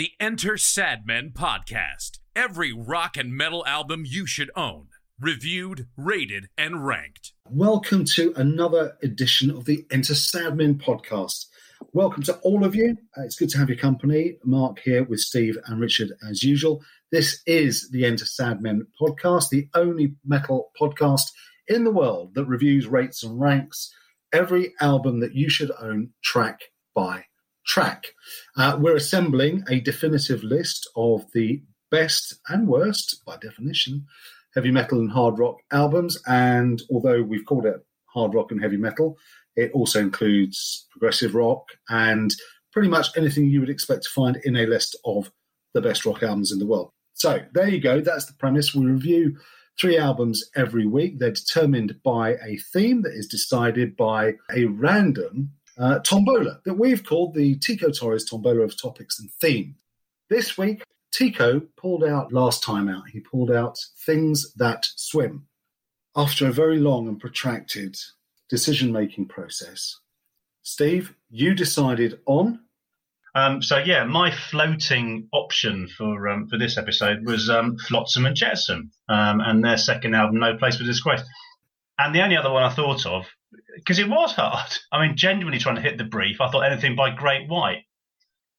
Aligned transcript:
the 0.00 0.12
Enter 0.18 0.54
Sadmen 0.54 1.30
podcast. 1.34 2.20
Every 2.34 2.72
rock 2.72 3.18
and 3.18 3.36
metal 3.36 3.66
album 3.66 4.04
you 4.06 4.24
should 4.24 4.50
own, 4.56 4.86
reviewed, 5.20 5.88
rated, 5.94 6.48
and 6.56 6.86
ranked. 6.86 7.34
Welcome 7.50 8.06
to 8.06 8.32
another 8.34 8.96
edition 9.02 9.50
of 9.50 9.66
the 9.66 9.84
Enter 9.90 10.14
Sadmen 10.14 10.82
podcast. 10.82 11.44
Welcome 11.92 12.22
to 12.22 12.38
all 12.38 12.64
of 12.64 12.74
you. 12.74 12.96
Uh, 13.14 13.24
it's 13.24 13.36
good 13.36 13.50
to 13.50 13.58
have 13.58 13.68
your 13.68 13.76
company. 13.76 14.38
Mark 14.42 14.78
here 14.78 15.04
with 15.04 15.20
Steve 15.20 15.58
and 15.66 15.78
Richard 15.78 16.12
as 16.26 16.42
usual. 16.42 16.82
This 17.12 17.42
is 17.44 17.90
the 17.90 18.06
Enter 18.06 18.24
Sadmen 18.24 18.86
podcast, 18.98 19.50
the 19.50 19.68
only 19.74 20.14
metal 20.24 20.70
podcast 20.80 21.30
in 21.68 21.84
the 21.84 21.92
world 21.92 22.34
that 22.36 22.46
reviews, 22.46 22.86
rates, 22.86 23.22
and 23.22 23.38
ranks 23.38 23.94
every 24.32 24.72
album 24.80 25.20
that 25.20 25.34
you 25.34 25.50
should 25.50 25.70
own 25.78 26.08
track 26.24 26.60
by 26.94 27.26
track. 27.70 28.14
Uh, 28.56 28.76
we're 28.80 28.96
assembling 28.96 29.62
a 29.68 29.80
definitive 29.80 30.42
list 30.42 30.88
of 30.96 31.24
the 31.32 31.62
best 31.90 32.34
and 32.48 32.66
worst, 32.66 33.22
by 33.24 33.36
definition, 33.36 34.04
heavy 34.54 34.72
metal 34.72 34.98
and 34.98 35.12
hard 35.12 35.38
rock 35.38 35.56
albums. 35.70 36.20
And 36.26 36.82
although 36.90 37.22
we've 37.22 37.46
called 37.46 37.66
it 37.66 37.76
hard 38.12 38.34
rock 38.34 38.50
and 38.50 38.60
heavy 38.60 38.76
metal, 38.76 39.16
it 39.54 39.70
also 39.72 40.00
includes 40.00 40.86
progressive 40.90 41.34
rock 41.34 41.64
and 41.88 42.34
pretty 42.72 42.88
much 42.88 43.16
anything 43.16 43.48
you 43.48 43.60
would 43.60 43.70
expect 43.70 44.02
to 44.02 44.10
find 44.10 44.36
in 44.44 44.56
a 44.56 44.66
list 44.66 44.98
of 45.04 45.30
the 45.72 45.80
best 45.80 46.04
rock 46.04 46.22
albums 46.24 46.50
in 46.50 46.58
the 46.58 46.66
world. 46.66 46.90
So 47.14 47.40
there 47.52 47.68
you 47.68 47.80
go. 47.80 48.00
That's 48.00 48.26
the 48.26 48.34
premise. 48.34 48.74
We 48.74 48.86
review 48.86 49.36
three 49.80 49.96
albums 49.96 50.42
every 50.56 50.86
week. 50.86 51.18
They're 51.18 51.30
determined 51.30 52.02
by 52.02 52.30
a 52.34 52.58
theme 52.72 53.02
that 53.02 53.12
is 53.12 53.28
decided 53.28 53.96
by 53.96 54.34
a 54.52 54.64
random 54.64 55.52
uh, 55.78 55.98
tombola 56.00 56.60
that 56.64 56.74
we've 56.74 57.04
called 57.04 57.34
the 57.34 57.56
Tico 57.56 57.90
Torres 57.90 58.24
Tombola 58.24 58.62
of 58.62 58.80
Topics 58.80 59.18
and 59.18 59.30
Theme. 59.40 59.76
This 60.28 60.56
week, 60.56 60.82
Tico 61.12 61.60
pulled 61.76 62.04
out 62.04 62.32
last 62.32 62.62
time 62.62 62.88
out, 62.88 63.08
he 63.08 63.20
pulled 63.20 63.50
out 63.50 63.78
Things 64.06 64.52
That 64.54 64.86
Swim. 64.96 65.46
After 66.16 66.46
a 66.46 66.52
very 66.52 66.78
long 66.78 67.08
and 67.08 67.20
protracted 67.20 67.96
decision 68.48 68.92
making 68.92 69.28
process, 69.28 69.98
Steve, 70.62 71.14
you 71.30 71.54
decided 71.54 72.20
on. 72.26 72.60
Um, 73.34 73.62
so 73.62 73.78
yeah, 73.78 74.04
my 74.04 74.32
floating 74.32 75.28
option 75.32 75.88
for 75.88 76.28
um, 76.28 76.48
for 76.48 76.58
this 76.58 76.76
episode 76.76 77.24
was 77.24 77.48
um, 77.48 77.78
Flotsam 77.78 78.26
and 78.26 78.34
Jetsam 78.34 78.90
um, 79.08 79.40
and 79.40 79.64
their 79.64 79.76
second 79.76 80.14
album, 80.14 80.40
No 80.40 80.56
Place 80.56 80.76
for 80.76 80.84
Disgrace. 80.84 81.22
And 82.02 82.14
the 82.14 82.22
only 82.22 82.36
other 82.36 82.50
one 82.50 82.62
I 82.62 82.70
thought 82.70 83.04
of 83.04 83.26
because 83.76 83.98
it 83.98 84.08
was 84.08 84.32
hard. 84.32 84.72
I 84.90 85.06
mean, 85.06 85.16
genuinely 85.16 85.58
trying 85.58 85.76
to 85.76 85.82
hit 85.82 85.98
the 85.98 86.04
brief. 86.04 86.40
I 86.40 86.50
thought 86.50 86.62
anything 86.62 86.96
by 86.96 87.10
Great 87.10 87.46
White, 87.46 87.84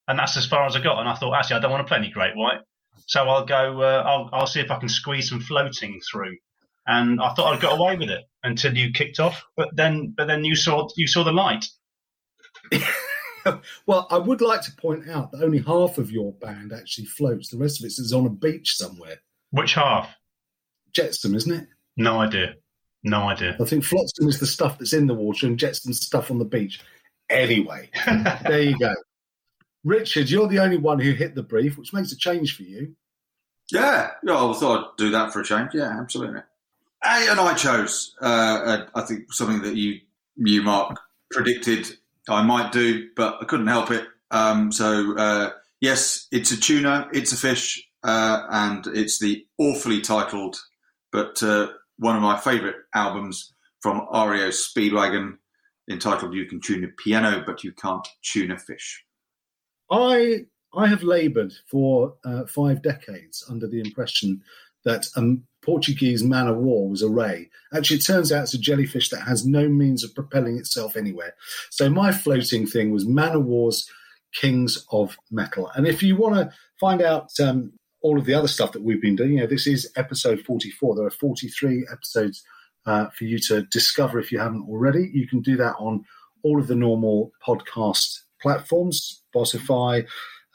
and 0.07 0.19
that's 0.19 0.37
as 0.37 0.45
far 0.45 0.67
as 0.67 0.75
I 0.75 0.81
got. 0.81 0.99
And 0.99 1.09
I 1.09 1.15
thought, 1.15 1.33
actually, 1.33 1.55
I 1.55 1.59
don't 1.59 1.71
want 1.71 1.85
to 1.85 1.87
play 1.87 1.97
any 1.97 2.11
Great 2.11 2.35
White, 2.35 2.59
so 3.07 3.27
I'll 3.27 3.45
go. 3.45 3.81
Uh, 3.81 4.03
I'll, 4.05 4.29
I'll 4.31 4.47
see 4.47 4.59
if 4.59 4.69
I 4.69 4.77
can 4.77 4.89
squeeze 4.89 5.29
some 5.29 5.39
floating 5.39 5.99
through. 6.11 6.37
And 6.85 7.19
I 7.19 7.33
thought 7.33 7.53
I'd 7.53 7.61
got 7.61 7.79
away 7.79 7.95
with 7.95 8.09
it 8.09 8.23
until 8.43 8.75
you 8.77 8.91
kicked 8.91 9.19
off, 9.19 9.43
but 9.55 9.69
then, 9.75 10.13
but 10.15 10.27
then 10.27 10.43
you 10.43 10.55
saw 10.55 10.87
you 10.95 11.07
saw 11.07 11.23
the 11.23 11.31
light. 11.31 11.65
well, 13.87 14.07
I 14.11 14.19
would 14.19 14.41
like 14.41 14.61
to 14.63 14.71
point 14.73 15.09
out 15.09 15.31
that 15.31 15.43
only 15.43 15.59
half 15.59 15.97
of 15.97 16.11
your 16.11 16.33
band 16.33 16.73
actually 16.73 17.05
floats. 17.05 17.49
The 17.49 17.57
rest 17.57 17.79
of 17.79 17.85
it 17.85 17.93
is 17.97 18.13
on 18.13 18.27
a 18.27 18.29
beach 18.29 18.75
somewhere. 18.75 19.17
Which 19.49 19.73
half? 19.73 20.15
Jetsam, 20.93 21.35
isn't 21.35 21.51
it? 21.51 21.67
No 21.97 22.19
idea. 22.19 22.55
No 23.03 23.29
idea. 23.29 23.55
I 23.59 23.65
think 23.65 23.83
flotsam 23.83 24.27
is 24.27 24.39
the 24.39 24.45
stuff 24.45 24.77
that's 24.77 24.93
in 24.93 25.07
the 25.07 25.13
water 25.13 25.47
and 25.47 25.57
jetsam's 25.57 25.99
the 25.99 26.05
stuff 26.05 26.29
on 26.29 26.39
the 26.39 26.45
beach. 26.45 26.81
Anyway, 27.29 27.89
there 28.05 28.61
you 28.61 28.77
go. 28.77 28.93
Richard, 29.83 30.29
you're 30.29 30.47
the 30.47 30.59
only 30.59 30.77
one 30.77 30.99
who 30.99 31.13
hit 31.13 31.33
the 31.33 31.41
brief, 31.41 31.77
which 31.77 31.93
makes 31.93 32.11
a 32.11 32.17
change 32.17 32.55
for 32.55 32.63
you. 32.63 32.95
Yeah, 33.71 34.11
yeah, 34.23 34.33
I 34.33 34.53
thought 34.53 34.79
I'd 34.79 34.97
do 34.97 35.11
that 35.11 35.33
for 35.33 35.41
a 35.41 35.45
change. 35.45 35.71
Yeah, 35.73 35.97
absolutely. 35.99 36.41
Hey, 37.03 37.27
and 37.29 37.39
I 37.39 37.53
chose, 37.55 38.15
uh, 38.21 38.25
uh, 38.25 38.85
I 38.93 39.01
think, 39.01 39.33
something 39.33 39.63
that 39.63 39.75
you, 39.75 40.01
you, 40.35 40.61
Mark, 40.61 40.99
predicted 41.31 41.87
I 42.29 42.43
might 42.43 42.71
do, 42.71 43.09
but 43.15 43.37
I 43.41 43.45
couldn't 43.45 43.67
help 43.67 43.89
it. 43.89 44.05
Um, 44.29 44.71
so, 44.71 45.17
uh, 45.17 45.51
yes, 45.79 46.27
it's 46.31 46.51
a 46.51 46.59
tuna, 46.59 47.07
it's 47.11 47.31
a 47.31 47.37
fish, 47.37 47.83
uh, 48.03 48.43
and 48.51 48.85
it's 48.87 49.19
the 49.19 49.47
awfully 49.57 50.01
titled 50.01 50.57
but 51.11 51.41
uh, 51.43 51.67
one 52.01 52.15
of 52.15 52.21
my 52.23 52.35
favourite 52.35 52.77
albums 52.95 53.53
from 53.79 53.99
REO 54.11 54.49
Speedwagon 54.49 55.37
entitled 55.87 56.33
You 56.33 56.45
Can 56.45 56.59
Tune 56.59 56.83
a 56.83 56.87
Piano, 56.87 57.43
but 57.45 57.63
You 57.63 57.73
Can't 57.73 58.05
Tune 58.23 58.51
a 58.51 58.57
Fish. 58.57 59.05
I 59.91 60.45
I 60.73 60.87
have 60.87 61.03
laboured 61.03 61.53
for 61.69 62.15
uh, 62.25 62.45
five 62.45 62.81
decades 62.81 63.45
under 63.49 63.67
the 63.67 63.81
impression 63.81 64.41
that 64.83 65.05
a 65.15 65.35
Portuguese 65.63 66.23
man 66.23 66.47
of 66.47 66.57
war 66.57 66.89
was 66.89 67.03
a 67.03 67.09
ray. 67.09 67.49
Actually, 67.71 67.97
it 67.97 68.05
turns 68.05 68.31
out 68.31 68.43
it's 68.43 68.55
a 68.55 68.57
jellyfish 68.59 69.09
that 69.09 69.21
has 69.21 69.45
no 69.45 69.69
means 69.69 70.03
of 70.03 70.15
propelling 70.15 70.57
itself 70.57 70.97
anywhere. 70.97 71.35
So 71.69 71.87
my 71.87 72.11
floating 72.11 72.65
thing 72.65 72.89
was 72.89 73.05
man 73.05 73.35
of 73.35 73.45
war's 73.45 73.87
Kings 74.33 74.87
of 74.91 75.15
Metal. 75.29 75.69
And 75.75 75.85
if 75.85 76.01
you 76.01 76.15
want 76.15 76.35
to 76.35 76.51
find 76.79 77.01
out 77.01 77.29
um, 77.39 77.73
all 78.01 78.17
of 78.17 78.25
the 78.25 78.33
other 78.33 78.47
stuff 78.47 78.71
that 78.71 78.83
we've 78.83 79.01
been 79.01 79.15
doing. 79.15 79.33
You 79.33 79.41
know, 79.41 79.47
this 79.47 79.67
is 79.67 79.91
episode 79.95 80.41
44. 80.41 80.95
There 80.95 81.05
are 81.05 81.11
43 81.11 81.87
episodes 81.91 82.43
uh, 82.85 83.07
for 83.15 83.25
you 83.25 83.37
to 83.39 83.63
discover 83.63 84.19
if 84.19 84.31
you 84.31 84.39
haven't 84.39 84.67
already. 84.67 85.09
You 85.13 85.27
can 85.27 85.41
do 85.41 85.55
that 85.57 85.75
on 85.79 86.05
all 86.43 86.59
of 86.59 86.67
the 86.67 86.75
normal 86.75 87.31
podcast 87.45 88.21
platforms, 88.41 89.21
Spotify, 89.35 90.05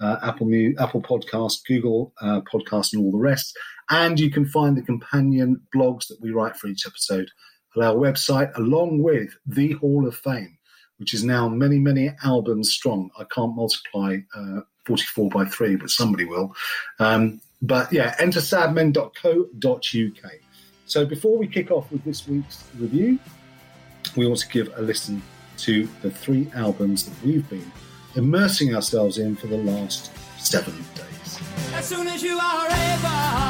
uh, 0.00 0.16
Apple 0.22 0.48
Apple 0.78 1.02
Podcast, 1.02 1.64
Google 1.66 2.12
uh, 2.20 2.40
Podcast, 2.52 2.92
and 2.92 3.04
all 3.04 3.12
the 3.12 3.18
rest. 3.18 3.56
And 3.88 4.18
you 4.18 4.30
can 4.30 4.46
find 4.46 4.76
the 4.76 4.82
companion 4.82 5.62
blogs 5.74 6.08
that 6.08 6.20
we 6.20 6.30
write 6.30 6.56
for 6.56 6.66
each 6.66 6.86
episode 6.86 7.30
at 7.76 7.82
our 7.82 7.94
website, 7.94 8.56
along 8.56 9.02
with 9.02 9.36
the 9.46 9.72
Hall 9.72 10.06
of 10.06 10.16
Fame, 10.16 10.58
which 10.98 11.14
is 11.14 11.24
now 11.24 11.48
many, 11.48 11.78
many 11.78 12.10
albums 12.24 12.72
strong. 12.72 13.10
I 13.18 13.24
can't 13.32 13.54
multiply 13.54 14.18
uh, 14.34 14.60
44 14.86 15.30
by 15.30 15.44
3, 15.44 15.76
but 15.76 15.91
somebody 15.91 16.24
will. 16.24 16.54
Um, 16.98 17.41
but 17.62 17.92
yeah, 17.92 18.14
enter 18.19 18.41
sadmen.co.uk. 18.41 20.32
So 20.86 21.04
before 21.04 21.36
we 21.36 21.48
kick 21.48 21.70
off 21.70 21.91
with 21.91 22.04
this 22.04 22.28
week's 22.28 22.64
review, 22.78 23.19
we 24.16 24.26
want 24.26 24.41
to 24.41 24.48
give 24.48 24.70
a 24.76 24.82
listen 24.82 25.22
to 25.58 25.88
the 26.02 26.10
three 26.10 26.48
albums 26.54 27.06
that 27.06 27.26
we've 27.26 27.48
been 27.48 27.70
immersing 28.14 28.75
ourselves 28.75 29.19
in 29.19 29.36
for 29.36 29.46
the 29.46 29.58
last 29.58 30.10
seven 30.38 30.75
days. 30.94 31.41
As 31.75 31.86
soon 31.86 32.06
as 32.06 32.22
you 32.22 32.38
are 32.38 32.66
able. 32.69 33.45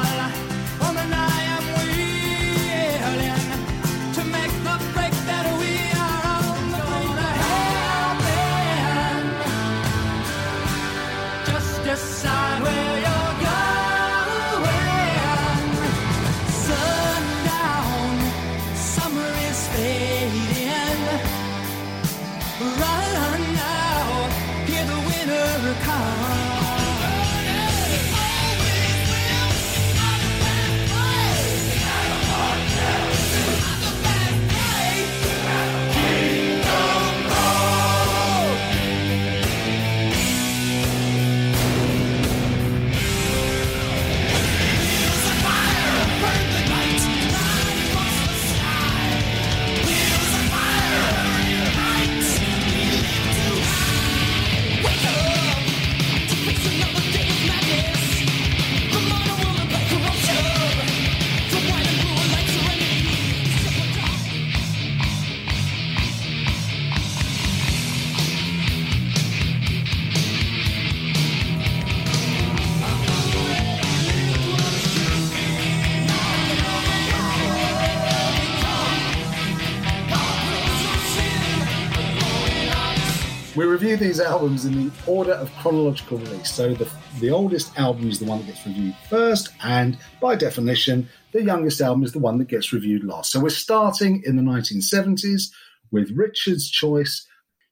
Review 83.86 84.08
these 84.08 84.18
albums 84.18 84.64
in 84.64 84.74
the 84.74 84.92
order 85.06 85.34
of 85.34 85.48
chronological 85.58 86.18
release. 86.18 86.50
So 86.50 86.74
the, 86.74 86.90
the 87.20 87.30
oldest 87.30 87.78
album 87.78 88.08
is 88.10 88.18
the 88.18 88.24
one 88.24 88.38
that 88.38 88.48
gets 88.48 88.66
reviewed 88.66 88.96
first, 89.08 89.50
and 89.62 89.96
by 90.20 90.34
definition, 90.34 91.08
the 91.30 91.44
youngest 91.44 91.80
album 91.80 92.02
is 92.02 92.10
the 92.10 92.18
one 92.18 92.38
that 92.38 92.48
gets 92.48 92.72
reviewed 92.72 93.04
last. 93.04 93.30
So 93.30 93.38
we're 93.38 93.50
starting 93.50 94.24
in 94.26 94.34
the 94.34 94.42
1970s 94.42 95.52
with 95.92 96.10
Richard's 96.16 96.68
choice. 96.68 97.28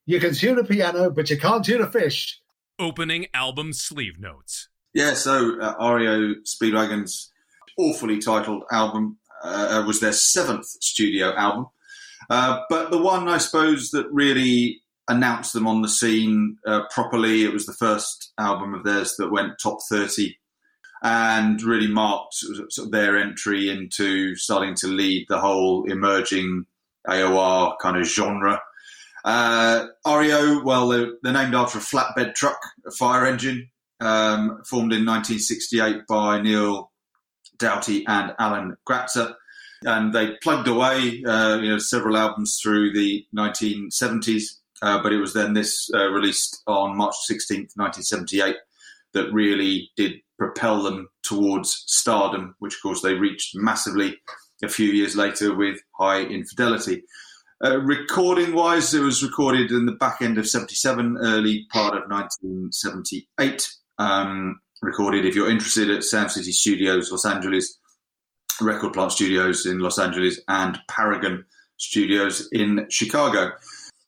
You 0.06 0.20
can 0.20 0.34
tune 0.34 0.56
a 0.56 0.62
piano, 0.62 1.10
but 1.10 1.30
you 1.30 1.36
can't 1.36 1.64
tune 1.64 1.82
a 1.82 1.90
fish. 1.90 2.40
Opening 2.78 3.26
album 3.34 3.72
sleeve 3.72 4.20
notes. 4.20 4.68
Yeah, 4.92 5.14
so 5.14 5.60
uh, 5.60 5.94
REO 5.94 6.34
Speedwagon's 6.44 7.32
awfully 7.76 8.20
titled 8.20 8.62
album 8.70 9.18
uh, 9.42 9.82
was 9.84 9.98
their 9.98 10.12
seventh 10.12 10.66
studio 10.80 11.34
album. 11.34 11.66
Uh, 12.30 12.60
but 12.70 12.92
the 12.92 13.02
one, 13.02 13.28
I 13.28 13.38
suppose, 13.38 13.90
that 13.90 14.06
really 14.12 14.83
announced 15.08 15.52
them 15.52 15.66
on 15.66 15.82
the 15.82 15.88
scene 15.88 16.56
uh, 16.66 16.82
properly, 16.90 17.44
it 17.44 17.52
was 17.52 17.66
the 17.66 17.74
first 17.74 18.32
album 18.38 18.74
of 18.74 18.84
theirs 18.84 19.14
that 19.18 19.32
went 19.32 19.58
top 19.58 19.78
30 19.88 20.36
and 21.02 21.62
really 21.62 21.86
marked 21.86 22.34
sort 22.34 22.78
of 22.78 22.90
their 22.90 23.18
entry 23.18 23.68
into 23.68 24.34
starting 24.36 24.74
to 24.74 24.86
lead 24.86 25.26
the 25.28 25.38
whole 25.38 25.84
emerging 25.84 26.64
AOR 27.06 27.74
kind 27.80 27.98
of 27.98 28.06
genre. 28.06 28.58
Uh, 29.22 29.86
REO, 30.06 30.62
well, 30.62 30.88
they're, 30.88 31.12
they're, 31.22 31.32
named 31.32 31.54
after 31.54 31.78
a 31.78 31.82
flatbed 31.82 32.34
truck, 32.34 32.58
a 32.86 32.90
fire 32.90 33.26
engine, 33.26 33.70
um, 34.00 34.62
formed 34.64 34.92
in 34.92 35.04
1968 35.04 36.06
by 36.08 36.40
Neal 36.40 36.90
Doughty 37.58 38.06
and 38.06 38.34
Alan 38.38 38.76
Gratzer. 38.88 39.34
And 39.82 40.14
they 40.14 40.36
plugged 40.42 40.68
away, 40.68 41.22
uh, 41.26 41.58
you 41.60 41.68
know, 41.68 41.78
several 41.78 42.16
albums 42.16 42.58
through 42.62 42.94
the 42.94 43.26
1970s, 43.36 44.44
uh, 44.82 45.02
but 45.02 45.12
it 45.12 45.18
was 45.18 45.32
then 45.32 45.54
this 45.54 45.90
uh, 45.94 46.08
released 46.08 46.62
on 46.66 46.96
March 46.96 47.14
16th, 47.30 47.76
1978, 47.76 48.56
that 49.12 49.32
really 49.32 49.90
did 49.96 50.14
propel 50.38 50.82
them 50.82 51.08
towards 51.22 51.84
stardom, 51.86 52.54
which 52.58 52.74
of 52.74 52.82
course 52.82 53.00
they 53.00 53.14
reached 53.14 53.54
massively 53.54 54.16
a 54.62 54.68
few 54.68 54.90
years 54.90 55.16
later 55.16 55.54
with 55.54 55.78
Hi 55.98 56.22
Infidelity. 56.22 57.02
Uh, 57.64 57.78
recording 57.80 58.54
wise, 58.54 58.92
it 58.92 59.00
was 59.00 59.22
recorded 59.22 59.70
in 59.70 59.86
the 59.86 59.92
back 59.92 60.20
end 60.20 60.38
of 60.38 60.48
77, 60.48 61.18
early 61.20 61.66
part 61.72 61.94
of 61.94 62.10
1978. 62.10 63.72
Um, 63.98 64.60
recorded, 64.82 65.24
if 65.24 65.34
you're 65.34 65.50
interested, 65.50 65.88
at 65.88 66.04
Sound 66.04 66.32
City 66.32 66.52
Studios, 66.52 67.10
Los 67.10 67.24
Angeles, 67.24 67.78
Record 68.60 68.92
Plant 68.92 69.12
Studios 69.12 69.66
in 69.66 69.78
Los 69.78 69.98
Angeles, 69.98 70.40
and 70.48 70.78
Paragon 70.88 71.44
Studios 71.76 72.48
in 72.52 72.86
Chicago. 72.90 73.52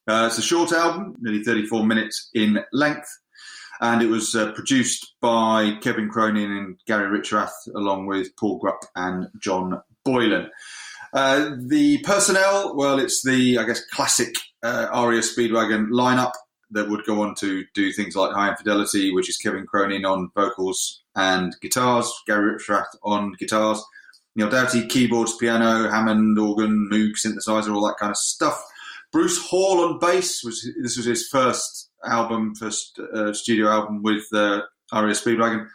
Uh, 0.09 0.27
it's 0.27 0.39
a 0.39 0.43
short 0.43 0.73
album, 0.73 1.17
nearly 1.19 1.43
34 1.43 1.85
minutes 1.85 2.31
in 2.33 2.61
length, 2.73 3.09
and 3.81 4.03
it 4.03 4.07
was 4.07 4.35
uh, 4.35 4.53
produced 4.53 5.15
by 5.21 5.77
Kevin 5.83 6.09
Cronin 6.09 6.51
and 6.51 6.79
Gary 6.87 7.19
Richrath, 7.19 7.51
along 7.75 8.07
with 8.07 8.37
Paul 8.37 8.61
Grupp 8.61 8.87
and 8.95 9.29
John 9.41 9.83
Boylan. 10.05 10.49
Uh, 11.13 11.51
the 11.59 11.99
personnel, 11.99 12.77
well, 12.77 12.99
it's 12.99 13.23
the, 13.25 13.59
I 13.59 13.65
guess, 13.65 13.85
classic 13.87 14.35
uh, 14.63 14.89
REO 14.93 15.21
Speedwagon 15.21 15.89
lineup 15.89 16.33
that 16.71 16.89
would 16.89 17.05
go 17.05 17.23
on 17.23 17.35
to 17.37 17.65
do 17.75 17.93
things 17.93 18.17
like 18.17 18.33
Hi 18.33 18.51
Infidelity, 18.51 19.13
which 19.13 19.29
is 19.29 19.37
Kevin 19.37 19.67
Cronin 19.67 20.05
on 20.05 20.31
vocals 20.35 21.03
and 21.15 21.57
guitars, 21.61 22.13
Gary 22.27 22.57
Richrath 22.57 22.87
on 23.03 23.33
guitars, 23.39 23.83
Neal 24.35 24.51
Doughty, 24.51 24.87
keyboards, 24.87 25.37
piano, 25.37 25.89
Hammond, 25.91 26.39
organ, 26.39 26.89
Moog, 26.93 27.13
synthesizer, 27.15 27.75
all 27.75 27.87
that 27.87 27.97
kind 27.99 28.11
of 28.11 28.17
stuff. 28.17 28.63
Bruce 29.13 29.39
Hall 29.47 29.85
on 29.85 29.99
bass 29.99 30.43
was 30.45 30.69
this 30.83 30.97
was 30.97 31.07
his 31.07 31.29
first 31.29 31.91
album, 32.05 32.55
first 32.55 32.99
uh, 33.15 33.33
studio 33.33 33.69
album 33.69 34.03
with 34.03 34.25
uh, 34.33 34.63
REO 34.93 35.11
Speedwagon, 35.11 35.69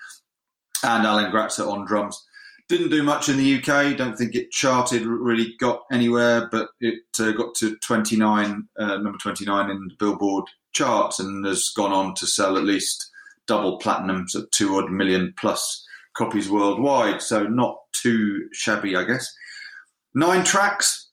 and 0.84 1.06
Alan 1.06 1.32
Gratzer 1.32 1.68
on 1.68 1.86
drums. 1.86 2.22
Didn't 2.70 2.90
do 2.90 3.04
much 3.04 3.28
in 3.28 3.38
the 3.38 3.58
UK. 3.58 3.98
Don't 3.98 4.18
think 4.18 4.34
it 4.34 4.52
charted, 4.52 5.06
really 5.06 5.56
got 5.60 5.82
anywhere, 5.92 6.48
but 6.52 6.70
it 6.80 7.02
uh, 7.20 7.32
got 7.32 7.54
to 7.56 7.76
29, 7.86 8.68
uh, 8.80 8.98
number 8.98 9.18
29 9.18 9.70
in 9.70 9.88
the 9.90 9.96
Billboard 10.00 10.46
charts 10.74 11.20
and 11.20 11.46
has 11.46 11.70
gone 11.76 11.92
on 11.92 12.16
to 12.16 12.26
sell 12.26 12.58
at 12.58 12.64
least 12.64 13.12
double 13.46 13.78
platinum, 13.78 14.28
so 14.30 14.46
two 14.52 14.78
odd 14.78 14.90
million 14.90 15.34
plus 15.38 15.86
copies 16.16 16.50
worldwide. 16.50 17.22
So 17.22 17.44
not 17.44 17.78
too 17.94 18.48
shabby, 18.54 18.96
I 18.96 19.04
guess. 19.04 19.28
Nine 20.14 20.44
tracks 20.44 21.11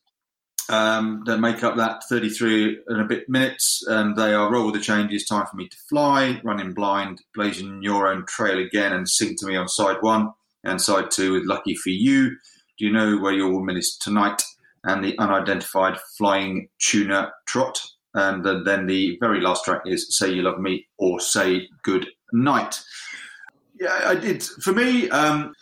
um, 0.68 1.22
that 1.26 1.38
make 1.38 1.62
up 1.62 1.76
that 1.76 2.04
33 2.08 2.80
and 2.88 3.00
a 3.00 3.04
bit 3.04 3.28
minutes. 3.28 3.84
And 3.86 4.16
they 4.16 4.34
are 4.34 4.50
Roll 4.50 4.66
with 4.66 4.74
the 4.74 4.80
Changes, 4.80 5.26
Time 5.26 5.46
for 5.46 5.56
Me 5.56 5.68
to 5.68 5.76
Fly, 5.88 6.40
Running 6.44 6.72
Blind, 6.72 7.22
Blazing 7.34 7.82
Your 7.82 8.08
Own 8.08 8.24
Trail 8.26 8.58
Again, 8.58 8.92
and 8.92 9.08
Sing 9.08 9.36
to 9.38 9.46
Me 9.46 9.56
on 9.56 9.68
side 9.68 9.98
one 10.00 10.32
and 10.64 10.80
side 10.80 11.10
two 11.10 11.32
with 11.32 11.44
Lucky 11.44 11.74
for 11.74 11.90
You. 11.90 12.30
Do 12.78 12.84
you 12.84 12.92
know 12.92 13.18
where 13.18 13.32
your 13.32 13.52
woman 13.52 13.76
is 13.76 13.96
tonight? 14.00 14.42
And 14.84 15.04
the 15.04 15.18
unidentified 15.18 15.98
flying 16.16 16.68
tuna 16.78 17.32
trot 17.46 17.80
and 18.14 18.44
then 18.66 18.86
the 18.86 19.16
very 19.20 19.40
last 19.40 19.64
track 19.64 19.82
is 19.86 20.16
"Say 20.16 20.32
You 20.32 20.42
Love 20.42 20.58
Me" 20.58 20.86
or 20.98 21.20
"Say 21.20 21.68
Good 21.82 22.08
Night." 22.32 22.82
Yeah, 23.80 24.00
I 24.04 24.14
did. 24.14 24.42
For 24.42 24.72
me, 24.72 25.08
um, 25.10 25.54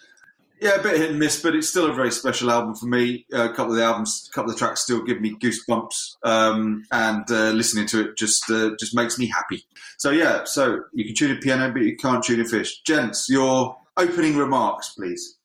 yeah, 0.60 0.76
a 0.76 0.82
bit 0.82 0.96
hit 0.98 1.10
and 1.10 1.18
miss, 1.18 1.42
but 1.42 1.54
it's 1.54 1.68
still 1.68 1.90
a 1.90 1.92
very 1.92 2.10
special 2.10 2.50
album 2.50 2.74
for 2.74 2.86
me. 2.86 3.26
Uh, 3.32 3.50
a 3.50 3.54
couple 3.54 3.72
of 3.72 3.78
the 3.78 3.84
albums, 3.84 4.28
a 4.30 4.32
couple 4.32 4.50
of 4.50 4.58
tracks 4.58 4.82
still 4.82 5.02
give 5.02 5.20
me 5.20 5.34
goosebumps, 5.34 6.16
um, 6.24 6.84
and 6.92 7.24
uh, 7.30 7.50
listening 7.50 7.86
to 7.88 8.00
it 8.00 8.16
just 8.16 8.50
uh, 8.50 8.70
just 8.78 8.94
makes 8.94 9.18
me 9.18 9.26
happy. 9.26 9.64
So 9.98 10.10
yeah, 10.10 10.44
so 10.44 10.84
you 10.94 11.04
can 11.04 11.14
tune 11.14 11.36
a 11.36 11.40
piano, 11.40 11.70
but 11.72 11.82
you 11.82 11.96
can't 11.96 12.24
tune 12.24 12.40
a 12.40 12.44
fish. 12.44 12.82
Gents, 12.82 13.26
your 13.28 13.76
opening 13.96 14.36
remarks, 14.36 14.90
please. 14.90 15.36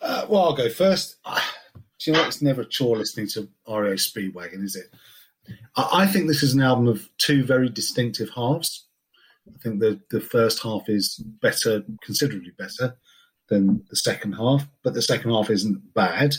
Uh, 0.00 0.26
well, 0.28 0.42
I'll 0.42 0.56
go 0.56 0.68
first. 0.68 1.16
Do 1.24 2.10
you 2.10 2.12
know 2.12 2.24
it's 2.24 2.42
never 2.42 2.62
a 2.62 2.68
chore 2.68 2.96
listening 2.96 3.28
to 3.28 3.48
REO 3.68 3.94
Speedwagon, 3.94 4.64
is 4.64 4.76
it? 4.76 4.86
I 5.76 6.06
think 6.06 6.26
this 6.26 6.42
is 6.42 6.54
an 6.54 6.62
album 6.62 6.86
of 6.86 7.08
two 7.18 7.44
very 7.44 7.68
distinctive 7.68 8.30
halves. 8.30 8.86
I 9.48 9.58
think 9.62 9.80
the, 9.80 9.98
the 10.10 10.20
first 10.20 10.62
half 10.62 10.88
is 10.88 11.16
better, 11.16 11.82
considerably 12.02 12.52
better 12.56 12.96
than 13.48 13.84
the 13.90 13.96
second 13.96 14.32
half, 14.32 14.66
but 14.82 14.94
the 14.94 15.02
second 15.02 15.30
half 15.30 15.50
isn't 15.50 15.94
bad. 15.94 16.36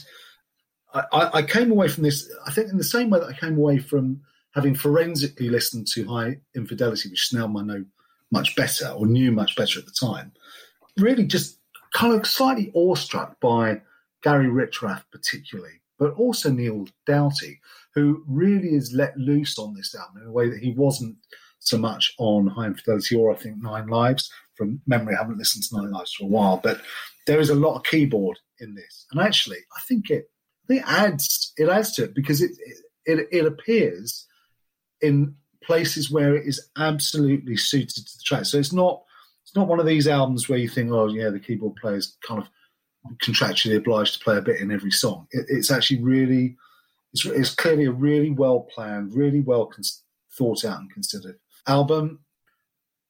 I, 0.93 1.29
I, 1.33 1.41
came 1.43 1.71
away 1.71 1.87
from 1.87 2.03
this, 2.03 2.31
I 2.47 2.51
think, 2.51 2.71
in 2.71 2.77
the 2.77 2.83
same 2.83 3.11
way 3.11 3.19
that 3.19 3.29
I 3.29 3.33
came 3.33 3.57
away 3.57 3.77
from 3.77 4.21
having 4.55 4.73
forensically 4.73 5.47
listened 5.47 5.85
to 5.93 6.07
Hi 6.07 6.37
Infidelity, 6.55 7.09
which 7.09 7.29
now 7.31 7.45
I 7.45 7.61
know 7.61 7.85
much 8.31 8.55
better 8.55 8.87
or 8.87 9.05
knew 9.05 9.31
much 9.31 9.55
better 9.55 9.79
at 9.79 9.85
the 9.85 9.91
time. 9.91 10.31
Really, 10.97 11.25
just 11.25 11.59
kind 11.93 12.13
of 12.13 12.25
slightly 12.25 12.71
awestruck 12.73 13.39
by 13.39 13.81
Gary 14.23 14.47
Richrath, 14.47 15.03
particularly, 15.11 15.81
but 15.99 16.13
also 16.13 16.49
Neal 16.49 16.87
Doughty 17.05 17.59
who 17.93 18.23
really 18.27 18.75
is 18.75 18.93
let 18.93 19.17
loose 19.17 19.57
on 19.57 19.73
this 19.73 19.95
album 19.95 20.21
in 20.21 20.27
a 20.27 20.31
way 20.31 20.49
that 20.49 20.59
he 20.59 20.71
wasn't 20.71 21.15
so 21.69 21.77
much 21.77 22.13
on 22.17 22.47
Hi 22.47 22.65
Infidelity 22.65 23.15
or 23.15 23.31
I 23.31 23.35
think 23.35 23.57
Nine 23.61 23.88
Lives. 23.88 24.31
From 24.55 24.81
memory, 24.88 25.15
I 25.15 25.19
haven't 25.21 25.38
listened 25.38 25.63
to 25.65 25.77
Nine 25.77 25.91
Lives 25.91 26.13
for 26.13 26.25
a 26.25 26.27
while, 26.27 26.59
but 26.61 26.81
there 27.27 27.39
is 27.39 27.49
a 27.49 27.55
lot 27.55 27.75
of 27.75 27.83
keyboard 27.83 28.38
in 28.59 28.75
this, 28.75 29.05
and 29.11 29.21
actually, 29.21 29.59
I 29.77 29.81
think 29.88 30.09
it 30.09 30.29
it 30.67 30.83
adds 30.85 31.53
it 31.57 31.69
adds 31.69 31.93
to 31.93 32.03
it 32.05 32.13
because 32.13 32.41
it 32.41 32.51
it, 33.05 33.27
it 33.31 33.45
appears 33.45 34.27
in 35.01 35.35
places 35.63 36.11
where 36.11 36.35
it 36.35 36.45
is 36.45 36.69
absolutely 36.77 37.55
suited 37.55 38.05
to 38.05 38.17
the 38.17 38.23
track. 38.25 38.45
So 38.45 38.57
it's 38.57 38.73
not 38.73 39.01
it's 39.43 39.55
not 39.55 39.67
one 39.67 39.79
of 39.79 39.85
these 39.85 40.07
albums 40.07 40.49
where 40.49 40.59
you 40.59 40.67
think, 40.67 40.91
oh 40.91 41.07
yeah, 41.07 41.29
the 41.29 41.39
keyboard 41.39 41.75
player 41.77 41.95
is 41.95 42.17
kind 42.27 42.41
of 42.41 42.49
contractually 43.23 43.77
obliged 43.77 44.13
to 44.13 44.23
play 44.23 44.38
a 44.38 44.41
bit 44.41 44.59
in 44.59 44.71
every 44.71 44.91
song. 44.91 45.27
It, 45.31 45.45
it's 45.47 45.71
actually 45.71 46.01
really 46.01 46.57
it's, 47.13 47.25
it's 47.25 47.55
clearly 47.55 47.85
a 47.85 47.91
really 47.91 48.31
well 48.31 48.61
planned, 48.73 49.15
really 49.15 49.41
well 49.41 49.65
cons- 49.65 50.03
thought 50.38 50.63
out 50.65 50.79
and 50.79 50.91
considered 50.91 51.38
album. 51.69 52.19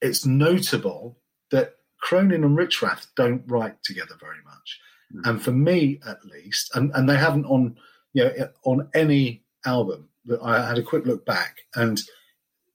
It's 0.00 0.24
notable 0.24 1.18
that 1.50 1.74
Cronin 2.00 2.44
and 2.44 2.56
Richrath 2.56 3.06
don't 3.16 3.42
write 3.46 3.82
together 3.82 4.14
very 4.20 4.42
much, 4.44 4.80
mm. 5.14 5.28
and 5.28 5.42
for 5.42 5.52
me 5.52 6.00
at 6.06 6.24
least, 6.24 6.74
and, 6.74 6.90
and 6.94 7.08
they 7.08 7.16
haven't 7.16 7.46
on 7.46 7.76
you 8.12 8.24
know 8.24 8.48
on 8.64 8.88
any 8.94 9.44
album. 9.66 10.08
That 10.26 10.40
I 10.42 10.66
had 10.66 10.78
a 10.78 10.82
quick 10.82 11.06
look 11.06 11.24
back, 11.24 11.62
and 11.74 12.00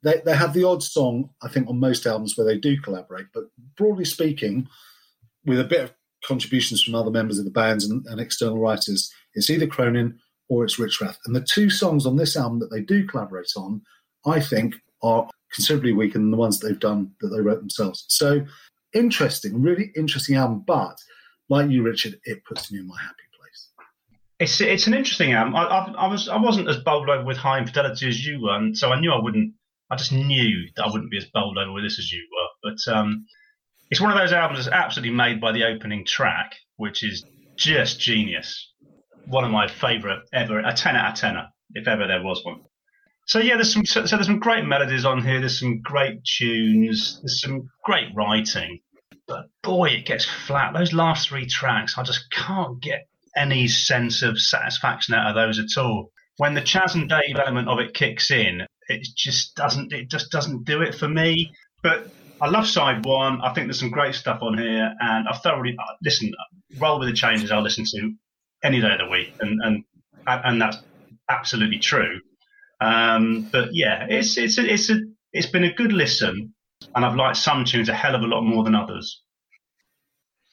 they 0.04 0.22
they 0.26 0.36
have 0.36 0.54
the 0.54 0.64
odd 0.64 0.84
song 0.84 1.30
I 1.42 1.48
think 1.48 1.70
on 1.70 1.80
most 1.80 2.06
albums 2.06 2.36
where 2.36 2.46
they 2.46 2.58
do 2.58 2.80
collaborate, 2.82 3.28
but 3.34 3.46
broadly 3.78 4.06
speaking, 4.06 4.68
with 5.46 5.60
a 5.60 5.64
bit 5.64 5.82
of 5.82 5.94
contributions 6.26 6.82
from 6.82 6.96
other 6.96 7.12
members 7.12 7.40
of 7.40 7.46
the 7.46 7.52
bands 7.52 7.86
and, 7.86 8.06
and 8.08 8.20
external 8.20 8.58
writers, 8.58 9.12
it's 9.36 9.50
either 9.50 9.68
Cronin 9.68 10.20
or 10.50 10.64
it's 10.64 10.78
Richrath. 10.80 11.18
And 11.26 11.36
the 11.36 11.42
two 11.42 11.70
songs 11.70 12.06
on 12.06 12.18
this 12.18 12.36
album 12.36 12.60
that 12.60 12.72
they 12.72 12.82
do 12.82 13.06
collaborate 13.06 13.52
on, 13.56 13.82
I 14.26 14.40
think, 14.40 14.76
are 15.02 15.28
considerably 15.56 15.94
weaker 15.94 16.20
than 16.20 16.32
the 16.32 16.38
ones 16.38 16.60
they've 16.60 16.80
done 16.80 17.12
that 17.22 17.30
they 17.30 17.42
wrote 17.42 17.60
themselves. 17.60 18.06
So 18.10 18.46
interesting, 18.94 19.62
really 19.62 19.92
interesting 19.96 20.36
album. 20.36 20.64
But 20.68 20.98
like 21.50 21.70
you, 21.70 21.84
Richard, 21.84 22.20
it 22.26 22.44
puts 22.46 22.72
me 22.72 22.80
in 22.80 22.88
my 22.88 23.00
happy 23.02 23.16
place. 23.38 23.70
It's 24.40 24.62
it's 24.62 24.88
an 24.88 24.94
interesting 24.94 25.32
album. 25.34 25.56
I, 25.56 25.64
I, 25.64 25.92
I 25.92 26.08
was 26.08 26.30
I 26.30 26.38
wasn't 26.38 26.70
as 26.70 26.78
bowled 26.78 27.10
over 27.10 27.24
with 27.24 27.38
High 27.38 27.60
Infidelity 27.60 28.08
as 28.08 28.26
you 28.26 28.42
were, 28.42 28.56
and 28.56 28.78
so 28.78 28.92
I 28.92 29.00
knew 29.00 29.12
I 29.12 29.22
wouldn't 29.22 29.54
I 29.90 29.96
just 29.96 30.12
knew 30.12 30.68
that 30.76 30.86
I 30.86 30.92
wouldn't 30.92 31.12
be 31.12 31.18
as 31.18 31.26
bowled 31.26 31.58
over 31.58 31.72
with 31.72 31.84
this 31.84 32.00
as 32.00 32.12
you 32.12 32.22
were. 32.32 32.72
But 32.72 32.94
um, 32.94 33.26
it's 33.92 34.02
one 34.02 34.12
of 34.12 34.18
those 34.18 34.34
albums 34.34 34.66
that's 34.66 34.76
absolutely 34.76 35.16
made 35.16 35.40
by 35.40 35.52
the 35.52 35.64
opening 35.64 36.06
track, 36.06 36.56
which 36.78 37.04
is 37.04 37.24
just 37.56 38.00
genius. 38.00 38.74
One 39.28 39.44
of 39.44 39.52
my 39.52 39.68
favourite 39.68 40.22
ever, 40.34 40.60
a 40.60 40.74
10 40.74 40.96
out 40.96 41.14
of 41.14 41.20
10, 41.20 41.38
if 41.76 41.88
ever 41.88 42.08
there 42.08 42.24
was 42.24 42.44
one. 42.44 42.62
So 43.26 43.40
yeah, 43.40 43.56
there's 43.56 43.74
some 43.74 43.86
so, 43.86 44.06
so 44.06 44.16
there's 44.16 44.28
some 44.28 44.40
great 44.40 44.66
melodies 44.66 45.06
on 45.06 45.24
here. 45.24 45.40
There's 45.40 45.60
some 45.60 45.82
great 45.82 46.24
tunes. 46.24 47.20
There's 47.22 47.42
some 47.42 47.70
great 47.84 48.10
writing, 48.16 48.80
but 49.28 49.50
boy, 49.64 49.90
it 49.90 50.06
gets 50.06 50.26
flat. 50.26 50.74
Those 50.74 50.94
last 50.94 51.30
three 51.30 51.48
tracks, 51.48 51.98
I 51.98 52.04
just 52.04 52.30
can't 52.32 52.80
get 52.82 53.08
any 53.36 53.68
sense 53.68 54.22
of 54.22 54.40
satisfaction 54.40 55.16
out 55.16 55.30
of 55.30 55.36
those 55.36 55.60
at 55.60 55.82
all. 55.82 56.12
When 56.38 56.54
the 56.54 56.62
Chas 56.62 56.96
and 56.96 57.10
Dave 57.10 57.38
element 57.38 57.68
of 57.68 57.80
it 57.80 57.94
kicks 57.94 58.30
in, 58.30 58.62
it 58.90 59.08
just 59.16 59.56
doesn't 59.56 59.92
it 59.92 60.10
just 60.10 60.32
doesn't 60.32 60.66
do 60.66 60.82
it 60.82 60.94
for 60.94 61.08
me. 61.08 61.52
But 61.82 62.10
I 62.42 62.48
love 62.48 62.68
side 62.68 63.06
one. 63.06 63.42
I 63.42 63.54
think 63.54 63.68
there's 63.68 63.80
some 63.80 63.90
great 63.90 64.14
stuff 64.14 64.42
on 64.42 64.58
here, 64.58 64.94
and 65.00 65.28
I've 65.28 65.42
thoroughly 65.42 65.76
uh, 65.78 65.94
listen. 66.04 66.32
Uh, 66.34 66.44
Roll 66.78 67.00
with 67.00 67.08
the 67.08 67.16
changes. 67.16 67.52
I'll 67.52 67.62
listen 67.62 67.86
to 67.86 68.14
any 68.64 68.82
day 68.82 68.92
of 68.92 68.98
the 68.98 69.08
week, 69.10 69.34
and 69.40 69.62
and 69.64 69.84
and 70.28 70.62
that's 70.62 70.78
absolutely 71.30 71.80
true. 71.80 72.20
Um, 72.82 73.50
but 73.52 73.70
yeah, 73.72 74.06
it's 74.10 74.38
it's 74.38 74.58
a, 74.58 74.66
it's 74.66 74.90
a 74.90 75.02
it's 75.34 75.48
been 75.48 75.64
a 75.64 75.74
good 75.74 75.92
listen, 75.92 76.54
and 76.94 77.06
I've 77.06 77.16
liked 77.16 77.38
some 77.38 77.66
tunes 77.66 77.90
a 77.90 77.94
hell 77.94 78.16
of 78.16 78.22
a 78.22 78.28
lot 78.28 78.42
more 78.42 78.64
than 78.64 78.76
others. 78.76 79.22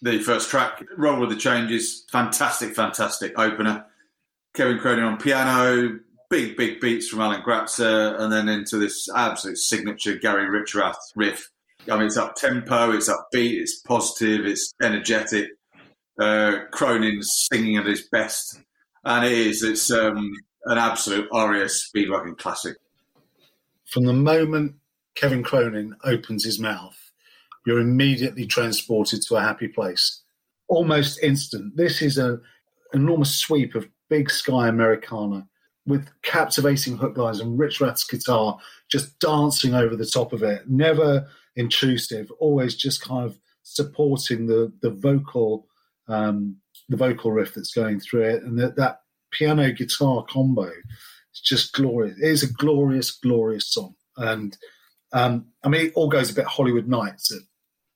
The 0.03 0.19
first 0.19 0.51
track, 0.51 0.85
Roll 0.97 1.21
with 1.21 1.31
the 1.31 1.37
Changes, 1.37 2.05
fantastic, 2.11 2.75
fantastic 2.75 3.39
opener. 3.39 3.87
Kevin 4.55 4.79
Cronin 4.79 5.05
on 5.05 5.17
piano, 5.17 6.01
big, 6.29 6.57
big 6.57 6.81
beats 6.81 7.09
from 7.09 7.21
Alan 7.21 7.43
Gratzer, 7.43 8.19
and 8.19 8.33
then 8.33 8.49
into 8.49 8.79
this 8.79 9.09
absolute 9.15 9.59
signature 9.59 10.17
Gary 10.17 10.47
Richrath 10.47 10.97
riff. 11.15 11.49
I 11.91 11.97
mean, 11.97 12.07
it's 12.07 12.17
up 12.17 12.37
tempo, 12.37 12.93
it's 12.93 13.09
upbeat, 13.09 13.61
it's 13.61 13.81
positive, 13.81 14.47
it's 14.47 14.73
energetic. 14.83 15.51
Uh, 16.19 16.61
Cronin's 16.71 17.47
singing 17.51 17.77
at 17.77 17.87
his 17.87 18.09
best, 18.11 18.61
and 19.05 19.25
it 19.25 19.33
is. 19.33 19.63
It's 19.63 19.91
um, 19.91 20.33
an 20.65 20.79
absolute 20.79 21.29
REO 21.33 21.65
speedwagon 21.67 22.37
classic. 22.39 22.77
From 23.87 24.05
the 24.05 24.13
moment 24.13 24.77
Kevin 25.15 25.43
Cronin 25.43 25.97
opens 26.05 26.45
his 26.45 26.59
mouth, 26.59 26.97
you're 27.67 27.81
immediately 27.81 28.47
transported 28.47 29.23
to 29.23 29.37
a 29.37 29.41
happy 29.41 29.69
place, 29.69 30.23
almost 30.69 31.23
instant. 31.23 31.77
This 31.77 32.03
is 32.03 32.19
an 32.19 32.41
enormous 32.93 33.37
sweep 33.37 33.75
of 33.75 33.89
big 34.09 34.31
sky 34.31 34.69
Americana 34.69 35.47
with 35.87 36.09
captivating 36.23 36.97
hook 36.97 37.17
lines 37.17 37.41
and 37.41 37.59
Richrath's 37.59 38.05
guitar 38.05 38.59
just 38.89 39.19
dancing 39.19 39.75
over 39.75 39.97
the 39.97 40.07
top 40.07 40.33
of 40.33 40.43
it. 40.43 40.69
Never 40.69 41.27
intrusive, 41.57 42.31
always 42.39 42.75
just 42.75 43.03
kind 43.03 43.25
of 43.25 43.39
supporting 43.63 44.47
the 44.47 44.73
the 44.81 44.91
vocal 44.91 45.67
um, 46.09 46.57
the 46.89 46.97
vocal 46.97 47.33
riff 47.33 47.55
that's 47.55 47.73
going 47.73 48.01
through 48.01 48.23
it, 48.23 48.43
and 48.43 48.59
that 48.59 49.02
piano 49.33 49.73
guitar 49.73 50.25
combo 50.29 50.71
is 51.35 51.41
just 51.43 51.73
glorious. 51.73 52.17
It 52.19 52.29
is 52.29 52.43
a 52.43 52.53
glorious, 52.53 53.11
glorious 53.11 53.73
song, 53.73 53.95
and 54.17 54.57
um, 55.13 55.47
I 55.63 55.69
mean, 55.69 55.87
it 55.87 55.93
all 55.95 56.09
goes 56.09 56.31
a 56.31 56.35
bit 56.35 56.47
Hollywood 56.47 56.89
Nights 56.89 57.33
at 57.33 57.43